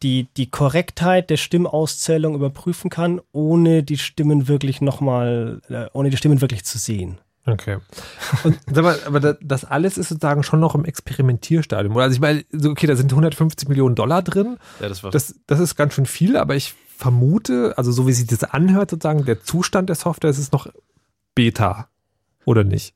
die, 0.03 0.29
die 0.37 0.51
Korrektheit 0.51 1.29
der 1.31 1.37
Stimmauszählung 1.37 2.35
überprüfen 2.35 2.89
kann, 2.91 3.21
ohne 3.33 3.83
die 3.83 3.99
Stimmen 3.99 4.49
wirklich 4.49 4.81
nochmal, 4.81 5.61
äh, 5.69 5.87
ohne 5.93 6.11
die 6.11 6.17
Stimmen 6.17 6.41
wirklich 6.41 6.65
zu 6.65 6.79
sehen. 6.79 7.19
Okay. 7.47 7.79
Und 8.45 8.59
sag 8.71 8.85
mal, 8.85 8.99
aber 9.07 9.21
da- 9.21 9.37
das 9.43 9.65
alles 9.65 9.99
ist 9.99 10.09
sozusagen 10.09 10.43
schon 10.43 10.61
noch 10.61 10.75
im 10.75 10.85
Experimentierstadium. 10.85 11.95
Oder? 11.97 12.05
Also 12.05 12.15
ich 12.15 12.21
meine, 12.21 12.45
okay, 12.65 12.87
da 12.87 12.97
sind 12.97 13.13
150 13.13 13.69
Millionen 13.69 13.95
Dollar 13.95 14.23
drin. 14.23 14.59
ja, 14.81 14.89
das 14.89 15.03
war 15.03 15.11
Das, 15.11 15.35
das 15.47 15.59
ist 15.61 15.75
ganz 15.77 15.95
schön 15.95 16.07
viel, 16.07 16.37
aber 16.37 16.55
ich 16.57 16.75
vermute, 17.01 17.75
also 17.77 17.91
so 17.91 18.07
wie 18.07 18.13
sich 18.13 18.27
das 18.27 18.45
anhört, 18.45 18.91
sozusagen, 18.91 19.25
der 19.25 19.43
Zustand 19.43 19.89
der 19.89 19.97
Software, 19.97 20.31
es 20.31 20.39
ist 20.39 20.53
noch 20.53 20.69
Beta. 21.35 21.89
Oder 22.45 22.63
nicht? 22.63 22.95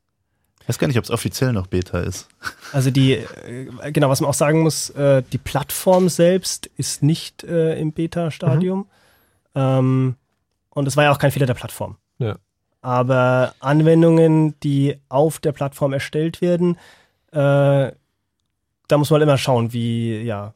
Ich 0.61 0.69
weiß 0.69 0.79
gar 0.79 0.87
nicht, 0.87 0.97
ob 0.97 1.03
es 1.03 1.11
offiziell 1.11 1.53
noch 1.53 1.67
Beta 1.67 1.99
ist. 1.99 2.27
Also 2.71 2.89
die, 2.91 3.13
äh, 3.13 3.91
genau, 3.91 4.09
was 4.09 4.21
man 4.21 4.29
auch 4.29 4.35
sagen 4.35 4.61
muss, 4.61 4.89
äh, 4.91 5.23
die 5.31 5.37
Plattform 5.37 6.09
selbst 6.09 6.67
ist 6.77 7.03
nicht 7.03 7.43
äh, 7.43 7.79
im 7.79 7.91
Beta-Stadium. 7.91 8.87
Ähm, 9.53 10.15
und 10.69 10.87
es 10.87 10.97
war 10.97 11.03
ja 11.03 11.11
auch 11.11 11.19
kein 11.19 11.31
Fehler 11.31 11.45
der 11.45 11.53
Plattform. 11.53 11.97
Ja. 12.19 12.37
Aber 12.81 13.53
Anwendungen, 13.59 14.59
die 14.61 14.97
auf 15.09 15.39
der 15.39 15.51
Plattform 15.51 15.93
erstellt 15.93 16.41
werden, 16.41 16.77
da 17.31 17.91
muss 18.91 19.09
man 19.09 19.21
immer 19.21 19.37
schauen, 19.37 19.73
wie, 19.73 20.21
ja, 20.21 20.53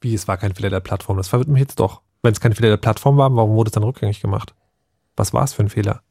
Wie, 0.00 0.14
es 0.14 0.26
war 0.26 0.36
kein 0.36 0.54
Fehler 0.54 0.70
der 0.70 0.80
Plattform. 0.80 1.16
Das 1.16 1.28
verwirrt 1.28 1.48
mich 1.48 1.60
jetzt 1.60 1.80
doch. 1.80 2.02
Wenn 2.22 2.32
es 2.32 2.40
kein 2.40 2.52
Fehler 2.52 2.70
der 2.70 2.76
Plattform 2.78 3.16
war, 3.16 3.34
warum 3.34 3.52
wurde 3.52 3.68
es 3.68 3.72
dann 3.72 3.84
rückgängig 3.84 4.20
gemacht? 4.20 4.54
Was 5.16 5.32
war 5.32 5.44
es 5.44 5.52
für 5.52 5.62
ein 5.62 5.68
Fehler? 5.68 6.02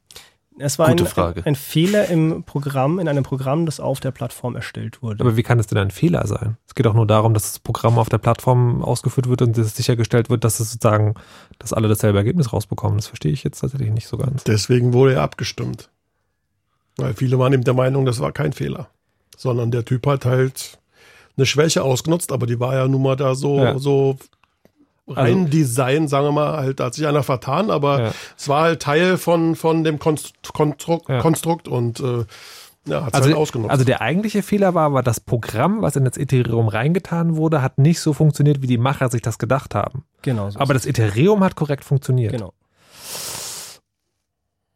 es 0.60 0.78
war 0.78 0.88
Gute 0.88 1.04
ein, 1.04 1.08
Frage. 1.08 1.46
ein 1.46 1.54
Fehler 1.54 2.08
im 2.08 2.42
Programm, 2.42 2.98
in 2.98 3.08
einem 3.08 3.22
Programm, 3.24 3.66
das 3.66 3.80
auf 3.80 4.00
der 4.00 4.10
Plattform 4.10 4.56
erstellt 4.56 5.02
wurde. 5.02 5.20
Aber 5.20 5.36
wie 5.36 5.42
kann 5.42 5.58
es 5.58 5.66
denn 5.68 5.78
ein 5.78 5.90
Fehler 5.90 6.26
sein? 6.26 6.56
Es 6.66 6.74
geht 6.74 6.86
doch 6.86 6.94
nur 6.94 7.06
darum, 7.06 7.34
dass 7.34 7.44
das 7.44 7.58
Programm 7.60 7.98
auf 7.98 8.08
der 8.08 8.18
Plattform 8.18 8.82
ausgeführt 8.82 9.28
wird 9.28 9.42
und 9.42 9.56
dass 9.56 9.66
es 9.66 9.76
sichergestellt 9.76 10.30
wird, 10.30 10.44
dass 10.44 10.60
es 10.60 10.72
sozusagen, 10.72 11.14
dass 11.58 11.72
alle 11.72 11.88
dasselbe 11.88 12.18
Ergebnis 12.18 12.52
rausbekommen. 12.52 12.98
Das 12.98 13.06
verstehe 13.06 13.32
ich 13.32 13.44
jetzt 13.44 13.60
tatsächlich 13.60 13.90
nicht 13.90 14.08
so 14.08 14.16
ganz. 14.16 14.44
Deswegen 14.44 14.92
wurde 14.92 15.14
er 15.14 15.22
abgestimmt. 15.22 15.90
Weil 16.96 17.14
viele 17.14 17.38
waren 17.38 17.52
eben 17.52 17.64
der 17.64 17.74
Meinung, 17.74 18.04
das 18.04 18.18
war 18.20 18.32
kein 18.32 18.52
Fehler. 18.52 18.88
Sondern 19.36 19.70
der 19.70 19.84
Typ 19.84 20.06
hat 20.06 20.24
halt 20.24 20.78
eine 21.36 21.46
Schwäche 21.46 21.84
ausgenutzt, 21.84 22.32
aber 22.32 22.46
die 22.46 22.58
war 22.58 22.74
ja 22.74 22.88
nun 22.88 23.02
mal 23.02 23.14
da 23.14 23.36
so, 23.36 23.58
Ja. 23.60 23.78
so 23.78 24.16
rein 25.08 25.38
Also- 25.40 25.48
Design, 25.50 26.08
sagen 26.08 26.26
wir 26.26 26.32
mal, 26.32 26.56
halt, 26.58 26.80
da 26.80 26.86
hat 26.86 26.94
sich 26.94 27.06
einer 27.06 27.22
vertan, 27.22 27.70
aber 27.70 28.00
Ja. 28.02 28.12
es 28.36 28.48
war 28.48 28.62
halt 28.62 28.82
Teil 28.82 29.16
von, 29.16 29.56
von 29.56 29.84
dem 29.84 29.98
Konst 29.98 30.34
Konstrukt, 30.52 31.08
Ja. 31.08 31.20
Konstrukt 31.20 31.68
und 31.68 32.00
äh, 32.00 32.24
ja, 32.86 33.02
hat 33.02 33.08
es 33.08 33.14
Also, 33.14 33.28
halt 33.28 33.36
ausgenutzt. 33.36 33.70
also 33.70 33.84
der 33.84 34.00
eigentliche 34.00 34.42
Fehler 34.42 34.74
war 34.74 34.86
aber, 34.86 35.02
das 35.02 35.20
Programm, 35.20 35.82
was 35.82 35.96
in 35.96 36.04
das 36.04 36.16
Ethereum 36.16 36.68
reingetan 36.68 37.36
wurde, 37.36 37.60
hat 37.60 37.78
nicht 37.78 38.00
so 38.00 38.12
funktioniert, 38.14 38.62
wie 38.62 38.66
die 38.66 38.78
Macher 38.78 39.10
sich 39.10 39.20
das 39.22 39.38
gedacht 39.38 39.74
haben. 39.74 40.04
genau 40.22 40.48
so. 40.50 40.58
Aber 40.58 40.72
das 40.74 40.86
Ethereum 40.86 41.44
hat 41.44 41.54
korrekt 41.54 41.84
funktioniert. 41.84 42.32
genau. 42.32 42.52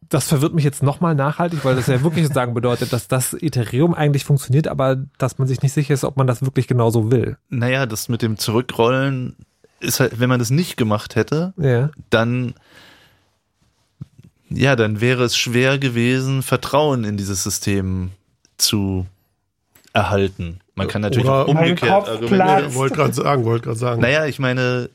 Das 0.08 0.28
verwirrt 0.28 0.52
mich 0.52 0.64
jetzt 0.64 0.82
nochmal 0.82 1.14
nachhaltig, 1.14 1.64
weil 1.64 1.74
das 1.74 1.86
ja 1.86 2.02
wirklich 2.02 2.24
sozusagen 2.24 2.52
bedeutet, 2.54 2.92
dass 2.92 3.08
das 3.08 3.32
Ethereum 3.32 3.94
eigentlich 3.94 4.24
funktioniert, 4.26 4.68
aber 4.68 4.96
dass 5.16 5.38
man 5.38 5.48
sich 5.48 5.62
nicht 5.62 5.72
sicher 5.72 5.94
ist, 5.94 6.04
ob 6.04 6.18
man 6.18 6.26
das 6.26 6.42
wirklich 6.42 6.68
genauso 6.68 7.10
will. 7.10 7.38
Naja, 7.48 7.86
das 7.86 8.10
mit 8.10 8.20
dem 8.20 8.36
Zurückrollen 8.36 9.36
ist 9.82 10.00
halt, 10.00 10.18
wenn 10.20 10.28
man 10.28 10.38
das 10.38 10.50
nicht 10.50 10.76
gemacht 10.76 11.14
hätte, 11.16 11.52
Ja. 11.56 11.90
dann 12.10 12.54
ja, 14.54 14.76
dann 14.76 15.00
wäre 15.00 15.24
es 15.24 15.34
schwer 15.36 15.78
gewesen, 15.78 16.42
Vertrauen 16.42 17.04
in 17.04 17.16
dieses 17.16 17.42
System 17.42 18.10
zu 18.58 19.06
erhalten. 19.94 20.60
Man 20.74 20.88
kann 20.88 21.00
natürlich 21.02 21.26
Oder- 21.26 21.48
umgekehrt 21.48 22.08
argumentieren. 22.08 22.74
wollte 22.74 22.94
gerade 22.96 23.14
sagen, 23.14 23.44
wollte 23.44 23.64
gerade 23.64 23.78
sagen. 23.78 24.02
Naja, 24.02 24.26
ich 24.26 24.38
meine, 24.38 24.90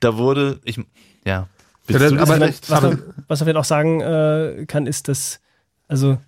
da 0.00 0.16
wurde, 0.18 0.60
ich, 0.64 0.76
ja. 1.24 1.48
Ja, 1.88 1.98
das 1.98 2.12
aber-? 2.12 2.40
Was 2.68 2.82
man, 2.82 3.02
was 3.28 3.40
man 3.40 3.46
vielleicht 3.46 3.56
auch 3.56 3.64
sagen 3.64 4.00
äh, 4.02 4.64
kann, 4.66 4.86
ist, 4.86 5.08
dass, 5.08 5.40
also 5.88 6.18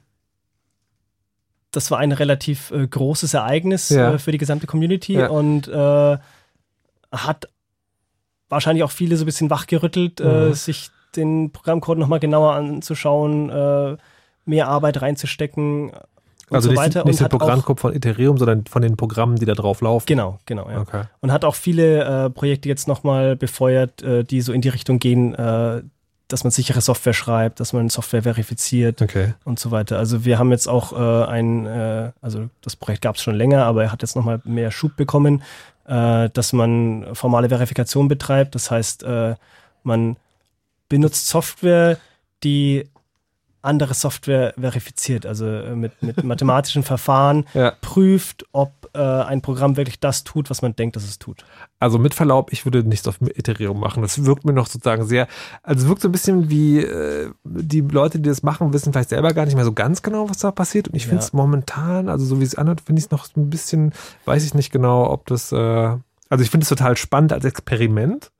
das 1.72 1.90
war 1.90 1.98
ein 1.98 2.12
relativ 2.12 2.70
äh, 2.70 2.86
großes 2.86 3.34
Ereignis 3.34 3.90
Ja. 3.90 4.14
äh, 4.14 4.18
für 4.18 4.32
die 4.32 4.38
gesamte 4.38 4.66
Community 4.66 5.14
Ja. 5.14 5.28
und 5.28 5.68
äh, 5.68 6.18
hat 7.12 7.48
wahrscheinlich 8.48 8.84
auch 8.84 8.90
viele 8.90 9.16
so 9.16 9.24
ein 9.24 9.26
bisschen 9.26 9.50
wachgerüttelt, 9.50 10.20
äh, 10.20 10.48
Mhm. 10.48 10.54
sich 10.54 10.90
den 11.16 11.50
Programmcode 11.50 11.98
nochmal 11.98 12.20
genauer 12.20 12.52
anzuschauen, 12.54 13.50
äh, 13.50 13.96
mehr 14.44 14.68
Arbeit 14.68 15.00
reinzustecken 15.02 15.90
und 15.90 16.54
Also 16.54 16.66
so 16.68 16.72
nicht, 16.72 16.80
weiter. 16.80 17.04
nicht 17.04 17.22
auch, 17.24 17.28
Programmcode 17.28 17.80
von 17.80 17.92
Ethereum, 17.94 18.38
sondern 18.38 18.66
von 18.66 18.82
den 18.82 18.96
Programmen, 18.96 19.36
die 19.36 19.46
da 19.46 19.54
drauf 19.54 19.80
laufen. 19.80 20.06
Genau, 20.06 20.38
genau, 20.46 20.70
ja. 20.70 20.80
Okay. 20.80 21.02
Und 21.20 21.32
hat 21.32 21.44
auch 21.44 21.54
viele 21.56 22.26
äh, 22.26 22.30
Projekte 22.30 22.68
jetzt 22.68 22.86
nochmal 22.86 23.34
befeuert, 23.34 24.02
äh, 24.02 24.22
die 24.24 24.40
so 24.42 24.52
in 24.52 24.60
die 24.60 24.68
Richtung 24.68 24.98
gehen, 25.00 25.34
äh, 25.34 25.82
dass 26.28 26.42
man 26.44 26.50
sichere 26.50 26.80
Software 26.80 27.12
schreibt, 27.14 27.60
dass 27.60 27.72
man 27.72 27.88
Software 27.88 28.22
verifiziert 28.24 29.00
Okay. 29.00 29.34
und 29.44 29.58
so 29.58 29.70
weiter. 29.70 29.96
Also 29.98 30.24
wir 30.24 30.38
haben 30.38 30.50
jetzt 30.50 30.68
auch 30.68 30.92
äh, 30.92 31.24
ein, 31.28 31.66
äh, 31.66 32.12
also 32.20 32.48
das 32.62 32.76
Projekt 32.76 33.02
gab 33.02 33.16
es 33.16 33.22
schon 33.22 33.34
länger, 33.36 33.64
aber 33.64 33.84
er 33.84 33.92
hat 33.92 34.02
jetzt 34.02 34.16
nochmal 34.16 34.40
mehr 34.44 34.70
Schub 34.70 34.96
bekommen, 34.96 35.42
äh, 35.86 36.30
dass 36.30 36.52
man 36.52 37.14
formale 37.14 37.48
Verifikation 37.48 38.08
betreibt. 38.08 38.54
Das 38.54 38.70
heißt, 38.70 39.02
äh, 39.02 39.34
man 39.82 40.16
benutzt 40.88 41.28
Software, 41.28 41.98
die 42.42 42.88
andere 43.66 43.94
Software 43.94 44.54
verifiziert, 44.58 45.26
also 45.26 45.46
äh, 45.46 45.74
mit, 45.74 46.02
mit 46.02 46.22
mathematischen 46.24 46.82
Verfahren 46.82 47.44
Ja. 47.54 47.72
prüft, 47.80 48.46
ob 48.52 48.88
äh, 48.94 48.98
ein 49.00 49.42
Programm 49.42 49.76
wirklich 49.76 50.00
das 50.00 50.24
tut, 50.24 50.48
was 50.48 50.62
man 50.62 50.74
denkt, 50.76 50.96
dass 50.96 51.04
es 51.04 51.18
tut. 51.18 51.44
Also 51.80 51.98
mit 51.98 52.14
Verlaub, 52.14 52.52
ich 52.52 52.64
würde 52.64 52.82
nichts 52.84 53.06
auf 53.06 53.20
Ethereum 53.20 53.78
machen. 53.78 54.02
Das 54.02 54.24
wirkt 54.24 54.44
mir 54.44 54.52
noch 54.54 54.66
sozusagen 54.66 55.04
sehr, 55.04 55.26
also 55.62 55.82
es 55.84 55.88
wirkt 55.88 56.00
so 56.02 56.08
ein 56.08 56.12
bisschen 56.12 56.48
wie 56.48 56.78
äh, 56.78 57.30
die 57.44 57.80
Leute, 57.82 58.18
die 58.18 58.28
das 58.30 58.42
machen, 58.42 58.72
wissen 58.72 58.92
vielleicht 58.92 59.10
selber 59.10 59.34
gar 59.34 59.44
nicht 59.44 59.56
mehr 59.56 59.64
so 59.64 59.72
ganz 59.72 60.00
genau, 60.02 60.30
was 60.30 60.38
da 60.38 60.50
passiert. 60.50 60.88
Und 60.88 60.94
ich 60.94 61.02
Ja. 61.04 61.08
finde 61.10 61.24
es 61.24 61.32
momentan, 61.32 62.08
also 62.08 62.24
so 62.24 62.40
wie 62.40 62.44
es 62.44 62.54
anhört, 62.54 62.80
finde 62.80 63.00
ich 63.00 63.06
es 63.06 63.10
noch 63.10 63.26
ein 63.36 63.50
bisschen, 63.50 63.92
weiß 64.24 64.44
ich 64.44 64.54
nicht 64.54 64.70
genau, 64.72 65.10
ob 65.10 65.26
das, 65.26 65.52
äh, 65.52 65.56
also 66.28 66.42
ich 66.42 66.50
finde 66.50 66.62
es 66.64 66.68
total 66.68 66.96
spannend 66.96 67.32
als 67.32 67.44
Experiment. 67.44 68.30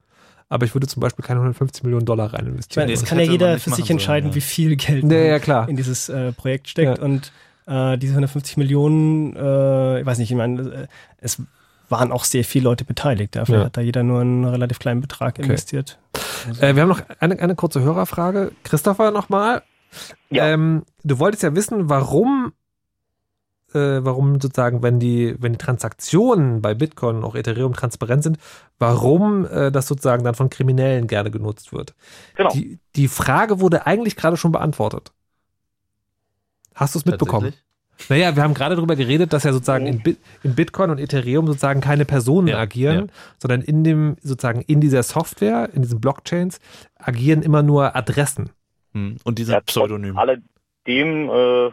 Aber 0.48 0.64
ich 0.64 0.74
würde 0.74 0.86
zum 0.86 1.00
Beispiel 1.00 1.24
keine 1.24 1.40
150 1.40 1.82
Millionen 1.82 2.06
Dollar 2.06 2.32
rein 2.32 2.42
Ich 2.44 2.52
investieren. 2.52 2.82
meine, 2.84 2.92
es 2.92 3.00
das 3.00 3.08
kann 3.08 3.18
ja 3.18 3.24
jeder 3.24 3.54
für 3.58 3.70
sich 3.70 3.70
machen 3.70 3.76
sollen, 3.86 3.90
entscheiden, 3.98 4.28
ja. 4.30 4.34
wie 4.36 4.40
viel 4.40 4.76
Geld 4.76 5.02
Ja, 5.02 5.08
man 5.08 5.26
ja, 5.26 5.38
klar. 5.40 5.68
in 5.68 5.76
dieses 5.76 6.08
äh, 6.08 6.32
Projekt 6.32 6.68
steckt. 6.68 6.98
Ja. 6.98 7.04
Und 7.04 7.32
äh, 7.66 7.98
diese 7.98 8.12
150 8.12 8.56
Millionen, 8.56 9.34
äh, 9.34 10.00
ich 10.00 10.06
weiß 10.06 10.18
nicht, 10.18 10.30
ich 10.30 10.36
meine, 10.36 10.62
äh, 10.62 10.86
es 11.18 11.42
waren 11.88 12.12
auch 12.12 12.24
sehr 12.24 12.44
viele 12.44 12.64
Leute 12.64 12.84
beteiligt. 12.84 13.34
Dafür 13.36 13.58
Ja. 13.58 13.64
hat 13.66 13.76
da 13.76 13.80
jeder 13.80 14.02
nur 14.04 14.20
einen 14.20 14.44
relativ 14.44 14.78
kleinen 14.78 15.00
Betrag 15.00 15.38
investiert. 15.38 15.98
Äh, 16.60 16.74
wir 16.74 16.82
haben 16.82 16.88
noch 16.88 17.02
eine, 17.20 17.38
eine 17.40 17.54
kurze 17.56 17.80
Hörerfrage. 17.80 18.52
Christopher 18.64 19.10
nochmal. 19.10 19.62
Ja. 20.30 20.46
Ähm, 20.46 20.84
du 21.04 21.18
wolltest 21.18 21.42
ja 21.42 21.54
wissen, 21.54 21.88
warum, 21.88 22.52
äh, 23.74 24.04
warum 24.04 24.40
sozusagen, 24.40 24.82
wenn 24.82 24.98
die, 25.00 25.34
wenn 25.38 25.52
die 25.52 25.58
Transaktionen 25.58 26.62
bei 26.62 26.74
Bitcoin 26.74 27.16
und 27.16 27.24
auch 27.24 27.34
Ethereum 27.34 27.74
transparent 27.74 28.22
sind, 28.22 28.38
warum 28.78 29.46
äh, 29.46 29.70
das 29.70 29.86
sozusagen 29.86 30.24
dann 30.24 30.34
von 30.34 30.50
Kriminellen 30.50 31.06
gerne 31.06 31.30
genutzt 31.30 31.72
wird. 31.72 31.94
Genau. 32.36 32.50
Die, 32.50 32.78
die 32.94 33.08
Frage 33.08 33.60
wurde 33.60 33.86
eigentlich 33.86 34.16
gerade 34.16 34.36
schon 34.36 34.52
beantwortet. 34.52 35.12
Hast 36.74 36.94
du 36.94 36.98
es 36.98 37.04
mitbekommen? 37.06 37.54
Naja, 38.10 38.36
wir 38.36 38.42
haben 38.42 38.52
gerade 38.52 38.76
darüber 38.76 38.94
geredet, 38.94 39.32
dass 39.32 39.44
ja 39.44 39.52
sozusagen 39.54 39.86
in, 39.86 40.02
Bit, 40.02 40.18
in 40.42 40.54
Bitcoin 40.54 40.90
und 40.90 40.98
Ethereum 40.98 41.46
sozusagen 41.46 41.80
keine 41.80 42.04
Personen 42.04 42.48
Ja, 42.48 42.58
agieren, 42.58 43.06
ja. 43.06 43.12
sondern 43.38 43.62
in 43.62 43.84
dem, 43.84 44.16
sozusagen 44.22 44.60
in 44.60 44.82
dieser 44.82 45.02
Software, 45.02 45.70
in 45.72 45.80
diesen 45.80 46.00
Blockchains, 46.00 46.60
agieren 46.98 47.40
immer 47.42 47.62
nur 47.62 47.96
Adressen. 47.96 48.50
Hm. 48.92 49.16
Und 49.24 49.38
die 49.38 49.44
sind 49.44 49.54
Ja, 49.54 49.60
trotz 49.60 49.72
pseudonym. 49.72 50.18
alledem 50.18 51.30
äh, 51.30 51.70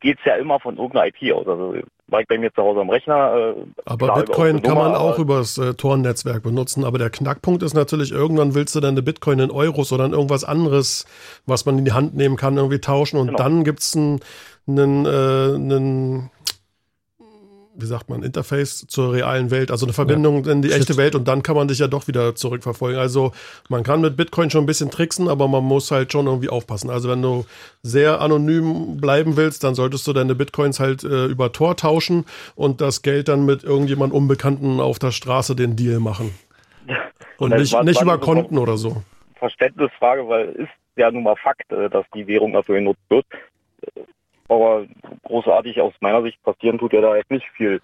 geht's 0.00 0.20
ja 0.24 0.36
immer 0.36 0.60
von 0.60 0.76
irgendeiner 0.76 1.06
IP 1.06 1.32
aus. 1.34 1.46
Also 1.46 1.74
war 2.08 2.20
ich 2.20 2.26
bei 2.28 2.38
mir 2.38 2.52
zu 2.54 2.62
Hause 2.62 2.80
am 2.80 2.88
Rechner. 2.90 3.54
Äh, 3.56 3.64
Aber 3.84 4.06
klar, 4.06 4.18
Bitcoin 4.20 4.62
kann 4.62 4.76
man 4.76 4.92
Nummer, 4.92 5.00
auch 5.00 5.14
aber- 5.14 5.18
über 5.22 5.38
das 5.38 5.58
äh, 5.58 5.74
Tor-Netzwerk 5.74 6.42
benutzen. 6.42 6.84
Aber 6.84 6.98
der 6.98 7.10
Knackpunkt 7.10 7.62
ist 7.62 7.74
natürlich, 7.74 8.12
irgendwann 8.12 8.54
willst 8.54 8.74
du 8.74 8.80
deine 8.80 9.02
Bitcoin 9.02 9.38
in 9.40 9.50
Euros 9.50 9.92
oder 9.92 10.04
in 10.06 10.12
irgendwas 10.12 10.44
anderes, 10.44 11.06
was 11.46 11.66
man 11.66 11.78
in 11.78 11.84
die 11.84 11.92
Hand 11.92 12.14
nehmen 12.14 12.36
kann, 12.36 12.56
irgendwie 12.56 12.80
tauschen. 12.80 13.18
Und 13.18 13.26
Genau. 13.28 13.38
dann 13.38 13.64
gibt's 13.64 13.94
ein, 13.94 14.20
einen, 14.66 15.04
äh, 15.06 15.08
einen, 15.54 16.30
wie 17.80 17.86
sagt 17.86 18.10
man, 18.10 18.22
Interface 18.24 18.86
zur 18.88 19.12
realen 19.12 19.50
Welt, 19.52 19.70
also 19.70 19.86
eine 19.86 19.92
Verbindung 19.92 20.44
in 20.46 20.62
die 20.62 20.72
echte 20.72 20.96
Welt. 20.96 21.14
Und 21.14 21.28
dann 21.28 21.42
kann 21.44 21.54
man 21.54 21.68
dich 21.68 21.78
ja 21.78 21.86
doch 21.86 22.08
wieder 22.08 22.34
zurückverfolgen. 22.34 22.98
Also 22.98 23.32
man 23.68 23.84
kann 23.84 24.00
mit 24.00 24.16
Bitcoin 24.16 24.50
schon 24.50 24.64
ein 24.64 24.66
bisschen 24.66 24.90
tricksen, 24.90 25.28
aber 25.28 25.46
man 25.46 25.62
muss 25.64 25.90
halt 25.92 26.10
schon 26.12 26.26
irgendwie 26.26 26.48
aufpassen. 26.48 26.90
Also 26.90 27.08
wenn 27.08 27.22
du 27.22 27.46
sehr 27.82 28.20
anonym 28.20 28.96
bleiben 28.96 29.36
willst, 29.36 29.62
dann 29.62 29.74
solltest 29.76 30.06
du 30.08 30.12
deine 30.12 30.34
Bitcoins 30.34 30.80
halt 30.80 31.04
äh, 31.04 31.26
über 31.26 31.52
Tor 31.52 31.76
tauschen 31.76 32.24
und 32.56 32.80
das 32.80 33.02
Geld 33.02 33.28
dann 33.28 33.46
mit 33.46 33.62
irgendjemand 33.62 34.12
Unbekannten 34.12 34.80
auf 34.80 34.98
der 34.98 35.12
Straße 35.12 35.54
den 35.54 35.76
Deal 35.76 36.00
machen. 36.00 36.34
Und 37.38 37.54
nicht, 37.54 37.72
war- 37.72 37.84
nicht 37.84 37.96
war 37.96 38.02
über 38.02 38.14
so- 38.14 38.32
Konten 38.32 38.58
oder 38.58 38.76
so. 38.76 39.02
Verständnisfrage, 39.36 40.28
weil 40.28 40.48
ist 40.48 40.68
ja 40.96 41.10
nun 41.12 41.22
mal 41.22 41.36
Fakt, 41.36 41.70
äh, 41.70 41.88
dass 41.88 42.04
die 42.12 42.26
Währung 42.26 42.52
dafür 42.52 42.74
genutzt 42.74 42.98
wird. 43.08 43.24
Äh, 44.48 44.52
Aber 44.52 44.86
großartig 45.24 45.80
aus 45.80 45.92
meiner 46.00 46.22
Sicht 46.22 46.42
passieren 46.42 46.78
tut 46.78 46.92
ja 46.92 47.00
da 47.00 47.16
jetzt 47.16 47.30
nicht 47.30 47.46
viel. 47.56 47.80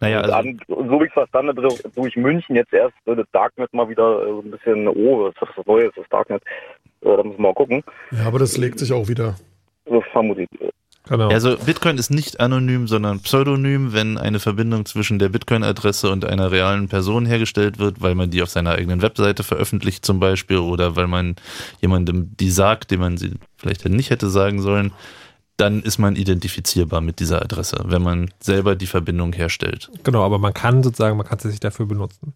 Naja, 0.00 0.20
also, 0.20 0.32
an, 0.34 0.58
so 0.66 1.00
wie 1.00 1.04
ich 1.04 1.10
es 1.10 1.12
verstanden 1.12 1.56
habe, 1.56 1.62
durch- 1.94 2.16
München 2.16 2.56
jetzt 2.56 2.72
erst 2.72 2.94
äh, 3.06 3.14
das 3.14 3.26
Darknet 3.32 3.72
mal 3.72 3.88
wieder 3.88 4.22
äh, 4.22 4.30
so 4.30 4.40
ein 4.40 4.50
bisschen, 4.50 4.88
oh, 4.88 5.24
was 5.24 5.48
ist 5.48 5.56
das 5.56 5.66
Neue, 5.66 5.90
das 5.94 6.08
Darknet. 6.10 6.42
Äh, 7.02 7.16
da 7.16 7.22
müssen 7.22 7.38
wir 7.38 7.42
mal 7.42 7.54
gucken. 7.54 7.84
Ja, 8.10 8.26
aber 8.26 8.40
das 8.40 8.56
legt 8.56 8.80
sich 8.80 8.92
auch 8.92 9.06
wieder. 9.06 9.36
So 9.86 10.02
vermute 10.12 10.42
ich. 10.42 10.48
Genau. 11.08 11.28
also 11.30 11.56
Bitcoin 11.56 11.98
ist 11.98 12.10
nicht 12.10 12.38
anonym, 12.38 12.86
sondern 12.86 13.20
pseudonym, 13.20 13.92
wenn 13.92 14.18
eine 14.18 14.38
Verbindung 14.38 14.86
zwischen 14.86 15.18
der 15.18 15.30
Bitcoin-Adresse 15.30 16.10
und 16.10 16.24
einer 16.24 16.52
realen 16.52 16.88
Person 16.88 17.26
hergestellt 17.26 17.80
wird, 17.80 18.00
weil 18.00 18.14
man 18.14 18.30
die 18.30 18.40
auf 18.40 18.50
seiner 18.50 18.72
eigenen 18.72 19.02
Webseite 19.02 19.42
veröffentlicht 19.42 20.06
zum 20.06 20.20
Beispiel 20.20 20.58
oder 20.58 20.94
weil 20.94 21.08
man 21.08 21.34
jemandem 21.80 22.36
die 22.38 22.50
sagt, 22.50 22.92
dem 22.92 23.00
man 23.00 23.16
sie 23.16 23.34
vielleicht 23.56 23.84
nicht 23.88 24.10
hätte 24.10 24.28
sagen 24.28 24.60
sollen, 24.62 24.92
dann 25.62 25.80
ist 25.80 25.98
man 25.98 26.16
identifizierbar 26.16 27.00
mit 27.00 27.20
dieser 27.20 27.40
Adresse, 27.40 27.84
wenn 27.84 28.02
man 28.02 28.30
selber 28.40 28.74
die 28.74 28.88
Verbindung 28.88 29.32
herstellt. 29.32 29.92
Genau, 30.02 30.24
aber 30.24 30.38
man 30.38 30.52
kann 30.52 30.82
sozusagen, 30.82 31.16
man 31.16 31.24
kann 31.24 31.38
sie 31.38 31.50
sich 31.52 31.60
dafür 31.60 31.86
benutzen. 31.86 32.32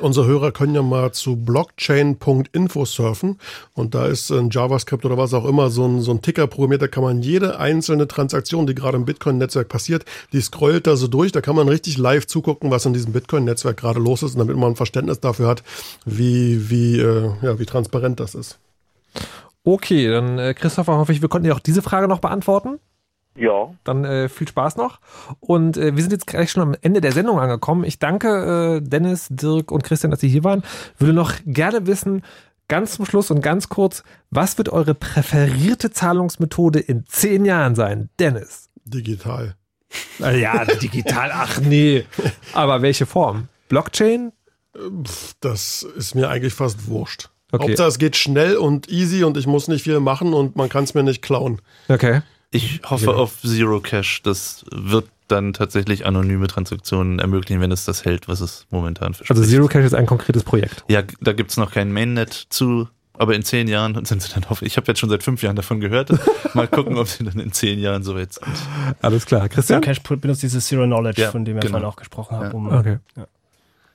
Unsere 0.00 0.28
Hörer 0.28 0.52
können 0.52 0.76
ja 0.76 0.82
mal 0.82 1.10
zu 1.10 1.34
blockchain.info 1.34 2.84
surfen 2.84 3.38
und 3.74 3.96
da 3.96 4.06
ist 4.06 4.30
ein 4.30 4.50
JavaScript 4.50 5.04
oder 5.04 5.18
was 5.18 5.34
auch 5.34 5.46
immer 5.46 5.68
so 5.68 5.84
ein, 5.84 6.00
so 6.00 6.12
ein 6.12 6.22
Ticker 6.22 6.46
programmiert, 6.46 6.82
da 6.82 6.86
kann 6.86 7.02
man 7.02 7.22
jede 7.22 7.58
einzelne 7.58 8.06
Transaktion, 8.06 8.68
die 8.68 8.76
gerade 8.76 8.96
im 8.96 9.04
Bitcoin-Netzwerk 9.04 9.68
passiert, 9.68 10.04
die 10.32 10.40
scrollt 10.40 10.86
da 10.86 10.94
so 10.94 11.08
durch, 11.08 11.32
da 11.32 11.40
kann 11.40 11.56
man 11.56 11.68
richtig 11.68 11.98
live 11.98 12.28
zugucken, 12.28 12.70
was 12.70 12.86
in 12.86 12.92
diesem 12.92 13.12
Bitcoin-Netzwerk 13.12 13.78
gerade 13.78 13.98
los 13.98 14.22
ist, 14.22 14.34
und 14.34 14.38
damit 14.38 14.56
man 14.56 14.74
ein 14.74 14.76
Verständnis 14.76 15.18
dafür 15.18 15.48
hat, 15.48 15.64
wie, 16.04 16.70
wie, 16.70 17.00
äh, 17.00 17.32
ja, 17.42 17.58
wie 17.58 17.66
transparent 17.66 18.20
das 18.20 18.36
ist. 18.36 18.60
Okay, 19.64 20.08
dann 20.08 20.38
äh, 20.38 20.54
Christopher, 20.54 20.96
hoffe 20.96 21.12
ich, 21.12 21.22
wir 21.22 21.28
konnten 21.28 21.44
dir 21.44 21.54
auch 21.54 21.60
diese 21.60 21.82
Frage 21.82 22.08
noch 22.08 22.20
beantworten. 22.20 22.78
Ja, 23.36 23.72
Dann 23.84 24.04
äh, 24.04 24.28
viel 24.28 24.48
Spaß 24.48 24.76
noch. 24.76 24.98
Und 25.38 25.76
äh, 25.76 25.94
wir 25.94 26.02
sind 26.02 26.12
jetzt 26.12 26.26
gleich 26.26 26.50
schon 26.50 26.62
am 26.62 26.76
Ende 26.82 27.00
der 27.00 27.12
Sendung 27.12 27.38
angekommen. 27.38 27.84
Ich 27.84 27.98
danke 27.98 28.80
äh, 28.82 28.86
Dennis, 28.86 29.28
Dirk 29.30 29.70
und 29.70 29.84
Christian, 29.84 30.10
dass 30.10 30.20
Sie 30.20 30.28
hier 30.28 30.44
waren. 30.44 30.62
Würde 30.98 31.12
noch 31.12 31.34
gerne 31.46 31.86
wissen, 31.86 32.22
ganz 32.68 32.96
zum 32.96 33.06
Schluss 33.06 33.30
und 33.30 33.40
ganz 33.40 33.68
kurz, 33.68 34.02
was 34.30 34.58
wird 34.58 34.68
eure 34.68 34.94
präferierte 34.94 35.90
Zahlungsmethode 35.90 36.80
in 36.80 37.06
zehn 37.06 37.44
Jahren 37.44 37.74
sein? 37.76 38.10
Dennis. 38.18 38.68
Digital. 38.84 39.54
Ja, 40.18 40.64
digital, 40.64 41.30
ach 41.32 41.60
nee. 41.60 42.04
Aber 42.52 42.82
welche 42.82 43.06
Form? 43.06 43.48
Blockchain? 43.68 44.32
Das 45.40 45.82
ist 45.82 46.14
mir 46.14 46.28
eigentlich 46.28 46.54
fast 46.54 46.86
wurscht. 46.88 47.29
Okay. 47.52 47.64
Hauptsache 47.68 47.88
es 47.88 47.98
geht 47.98 48.16
schnell 48.16 48.56
und 48.56 48.88
easy 48.90 49.24
und 49.24 49.36
ich 49.36 49.46
muss 49.46 49.68
nicht 49.68 49.82
viel 49.84 50.00
machen 50.00 50.32
und 50.34 50.56
man 50.56 50.68
kann 50.68 50.84
es 50.84 50.94
mir 50.94 51.02
nicht 51.02 51.22
klauen. 51.22 51.60
Okay. 51.88 52.22
Ich 52.52 52.80
hoffe 52.84 53.06
Genau. 53.06 53.18
auf 53.18 53.40
Zero 53.42 53.80
Cash. 53.80 54.22
Das 54.22 54.64
wird 54.72 55.06
dann 55.28 55.52
tatsächlich 55.52 56.06
anonyme 56.06 56.48
Transaktionen 56.48 57.20
ermöglichen, 57.20 57.60
wenn 57.60 57.70
es 57.70 57.84
das 57.84 58.04
hält, 58.04 58.26
was 58.26 58.40
es 58.40 58.66
momentan 58.70 59.14
verspricht. 59.14 59.30
Also 59.38 59.44
Zero 59.48 59.68
Cash 59.68 59.84
ist 59.84 59.94
ein 59.94 60.06
konkretes 60.06 60.42
Projekt. 60.42 60.84
Ja, 60.88 61.02
da 61.20 61.32
gibt's 61.32 61.56
noch 61.56 61.70
kein 61.70 61.92
Mainnet 61.92 62.32
zu, 62.50 62.88
aber 63.14 63.36
in 63.36 63.42
zehn 63.44 63.68
Jahren 63.68 64.04
sind 64.04 64.20
sie 64.22 64.32
dann 64.34 64.44
hoffentlich. 64.50 64.72
Ich 64.72 64.76
habe 64.76 64.88
jetzt 64.88 64.98
schon 64.98 65.08
seit 65.10 65.22
fünf 65.22 65.42
Jahren 65.44 65.54
davon 65.54 65.78
gehört. 65.78 66.10
Mal 66.54 66.66
gucken, 66.66 66.98
ob 66.98 67.06
sie 67.06 67.22
dann 67.24 67.38
in 67.38 67.52
zehn 67.52 67.78
Jahren 67.78 68.02
soweit 68.02 68.32
sind. 68.32 68.46
Alles 69.00 69.26
klar. 69.26 69.48
Christian? 69.48 69.80
Cash 69.82 70.02
benutzt 70.02 70.42
dieses 70.42 70.66
Zero 70.66 70.84
Knowledge, 70.86 71.20
Ja, 71.22 71.30
von 71.30 71.44
dem 71.44 71.54
wir 71.54 71.60
genau. 71.60 71.72
vorhin 71.74 71.88
auch 71.88 71.96
gesprochen 71.96 72.36
haben. 72.36 72.46
Ja. 72.46 72.52
Um, 72.52 72.66
Okay. 72.72 72.98
Ja. 73.16 73.26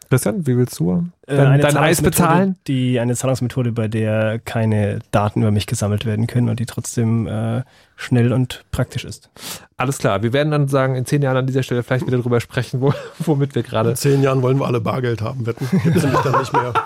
Christian, 0.10 0.46
wie 0.46 0.56
willst 0.56 0.80
du? 0.80 1.04
Dein- 1.28 1.40
eine 1.48 1.58
dein 1.64 1.66
Eis 1.78 1.98
Zahlungsmethode, 1.98 2.10
bezahlen? 2.10 2.56
Die, 2.68 3.00
eine 3.00 3.16
Zahlungsmethode, 3.16 3.72
bei 3.72 3.88
der 3.88 4.40
keine 4.40 5.00
Daten 5.12 5.42
über 5.42 5.52
mich 5.52 5.66
gesammelt 5.68 6.06
werden 6.06 6.28
können 6.28 6.50
und 6.50 6.60
die 6.60 6.66
trotzdem 6.66 7.26
äh, 7.28 7.64
schnell 7.96 8.32
und 8.34 8.64
praktisch 8.72 9.06
ist. 9.06 9.30
Alles 9.78 9.98
klar. 9.98 10.22
Wir 10.24 10.34
werden 10.34 10.52
dann 10.52 10.68
sagen, 10.68 10.96
in 10.96 11.06
zehn 11.06 11.22
Jahren 11.22 11.38
an 11.38 11.48
dieser 11.48 11.64
Stelle 11.64 11.82
vielleicht 11.84 12.06
wieder 12.06 12.18
drüber 12.20 12.40
sprechen, 12.42 12.82
wo, 12.82 12.94
womit 13.20 13.56
wir 13.56 13.64
gerade. 13.64 13.92
In 13.92 13.96
zehn 13.96 14.22
Jahren 14.22 14.42
wollen 14.42 14.60
wir 14.60 14.68
alle 14.68 14.82
Bargeld 14.82 15.22
haben, 15.22 15.46
wetten. 15.46 15.68
Gibt's 15.84 16.04
nämlich 16.04 16.22
dann 16.22 16.40
nicht 16.40 16.54
mehr. 16.54 16.74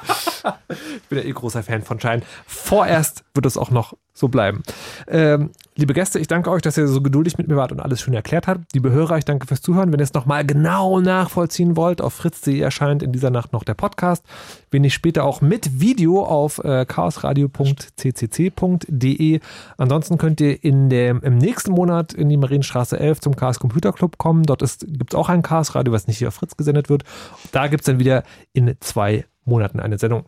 Ich 0.72 1.10
bin 1.10 1.18
ja 1.18 1.26
eh 1.26 1.32
großer 1.32 1.64
Fan 1.64 1.82
von 1.82 2.00
Schein. 2.00 2.22
Vorerst 2.46 3.24
wird 3.34 3.46
es 3.48 3.58
auch 3.58 3.72
noch 3.72 3.94
so 4.14 4.28
bleiben. 4.28 4.62
Ähm, 5.08 5.50
liebe 5.76 5.94
Gäste, 5.94 6.20
ich 6.20 6.28
danke 6.28 6.52
euch, 6.52 6.62
dass 6.62 6.78
ihr 6.78 6.88
so 6.88 7.02
geduldig 7.02 7.38
mit 7.40 7.48
mir 7.48 7.56
wart 7.56 7.72
und 7.72 7.80
alles 7.80 8.02
schön 8.02 8.14
erklärt 8.14 8.48
habt. 8.48 8.62
Liebe 8.74 8.92
Hörer, 8.92 9.18
ich 9.18 9.26
danke 9.26 9.48
fürs 9.48 9.62
Zuhören. 9.62 9.92
Wenn 9.92 10.00
ihr 10.00 10.04
es 10.04 10.14
nochmal 10.14 10.46
genau 10.46 11.00
nachvollziehen 11.00 11.76
wollt, 11.76 12.02
auf 12.02 12.14
fritz.de 12.14 12.60
erscheint 12.60 13.02
in 13.02 13.12
dieser 13.12 13.32
Nacht 13.32 13.54
noch 13.54 13.64
der 13.64 13.74
Podcast. 13.74 14.24
Wenn 14.72 14.84
ich 14.84 14.94
später 14.94 15.24
auch 15.24 15.42
mit 15.42 15.80
Video 15.80 16.24
auf 16.24 16.64
äh, 16.64 16.86
chaosradio.ccc.de. 16.86 19.40
Ansonsten 19.78 20.18
könnt 20.18 20.42
ihr 20.42 20.64
in 20.64 20.90
dem, 20.90 21.22
im 21.22 21.38
nächsten 21.38 21.72
Monat 21.72 22.14
in 22.14 22.30
die 22.30 22.38
Marienstraße 22.38 23.00
11 23.00 23.22
zum 23.22 23.36
Chaos 23.36 23.60
Computer 23.60 23.94
Club 23.94 24.18
kommen. 24.18 24.44
Dort 24.44 24.62
gibt 24.62 25.14
es 25.14 25.18
auch 25.18 25.30
ein 25.30 25.42
Chaos 25.42 25.76
Radio, 25.76 25.94
was 25.94 26.08
nicht 26.08 26.18
hier 26.18 26.30
auf 26.30 26.36
Fritz 26.36 26.58
gesendet 26.58 26.90
wird. 26.90 27.04
Da 27.52 27.68
gibt 27.68 27.82
es 27.82 27.86
dann 27.86 28.00
wieder 28.00 28.24
in 28.54 28.76
zwei 28.80 29.26
Monaten 29.46 29.80
eine 29.80 29.98
Sendung. 29.98 30.26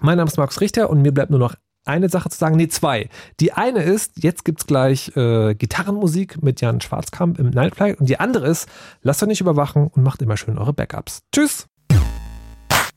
Mein 0.00 0.16
Name 0.16 0.28
ist 0.28 0.36
Markus 0.36 0.60
Richter 0.60 0.90
und 0.90 1.02
mir 1.02 1.12
bleibt 1.12 1.30
nur 1.30 1.40
noch 1.40 1.54
eine 1.88 2.08
Sache 2.08 2.28
zu 2.28 2.38
sagen, 2.38 2.56
nee, 2.56 2.68
zwei. 2.68 3.08
Die 3.40 3.52
eine 3.52 3.82
ist, 3.82 4.22
jetzt 4.22 4.44
gibt's 4.44 4.66
gleich 4.66 5.16
äh, 5.16 5.54
Gitarrenmusik 5.54 6.42
mit 6.42 6.60
Jan 6.60 6.80
Schwarzkamp 6.80 7.38
im 7.38 7.50
Nightfly 7.50 7.94
und 7.94 8.08
die 8.08 8.20
andere 8.20 8.46
ist, 8.46 8.68
lasst 9.02 9.22
euch 9.22 9.28
nicht 9.28 9.40
überwachen 9.40 9.88
und 9.88 10.02
macht 10.02 10.22
immer 10.22 10.36
schön 10.36 10.58
eure 10.58 10.72
Backups. 10.72 11.22
Tschüss! 11.32 11.66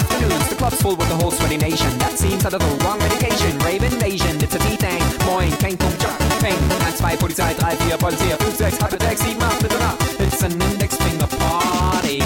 afternoons. 0.00 0.48
The 0.48 0.56
club's 0.56 0.80
full 0.82 0.96
with 0.96 1.08
the 1.08 1.16
whole 1.16 1.30
sweaty 1.30 1.56
nation. 1.56 1.90
That 1.98 2.18
seems 2.18 2.44
out 2.44 2.54
of 2.54 2.60
the 2.60 2.84
wrong 2.84 2.98
medication. 2.98 3.58
Rave 3.60 3.82
invasion, 3.82 4.36
it's 4.40 4.54
a 4.54 4.58
D-Thing. 4.58 5.02
Moin, 5.26 5.52
Peng, 5.62 5.76
Pum, 5.76 5.92
Chop, 5.98 6.18
Peng. 6.40 6.58
1, 6.68 6.80
2, 6.80 7.16
Polizei, 7.20 7.54
3, 7.54 7.76
4, 7.90 7.98
Polizei, 7.98 8.36
5, 8.36 8.56
6, 8.56 8.78
halbe 8.78 8.98
6, 9.00 9.20
7, 9.20 9.42
8, 9.42 9.62
bitte 9.62 9.78
nach. 9.78 9.96
It's 10.18 10.42
an 10.42 10.52
index 10.52 10.96
finger 10.96 11.26
party. 11.26 12.22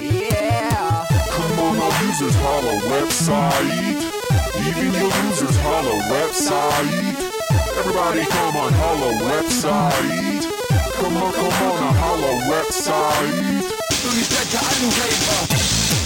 Yeah. 0.00 1.06
Come 1.30 1.58
on, 1.58 1.78
our 1.80 1.92
users 2.04 2.34
holla 2.36 2.74
website 2.92 3.89
your 5.00 5.08
losers, 5.08 5.56
holla 5.60 5.96
website. 6.12 6.92
Everybody 7.78 8.24
come 8.26 8.56
on, 8.56 8.72
holla 8.72 9.12
website. 9.30 10.44
Come 11.00 11.16
on, 11.16 11.32
come 11.32 11.46
on, 11.46 11.82
a 11.82 11.92
holla 12.02 12.32
website. 12.52 13.62
Soon 13.92 14.20
as 14.20 14.28
that 14.28 14.46
guy, 14.52 14.60
I 14.60 14.80
knew 14.80 15.99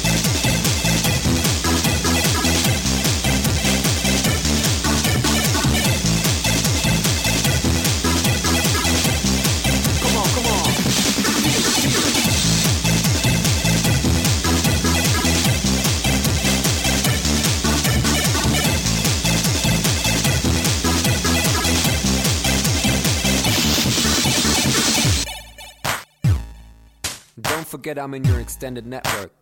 Don't 27.65 27.70
forget 27.70 27.99
I'm 27.99 28.12
in 28.12 28.23
your 28.24 28.41
extended 28.41 28.85
network. 28.86 29.32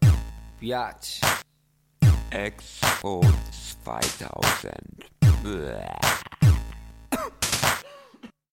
Biatch. 0.63 1.19
Expo 2.31 3.21
2000. 3.83 5.05
Blah. 5.43 6.32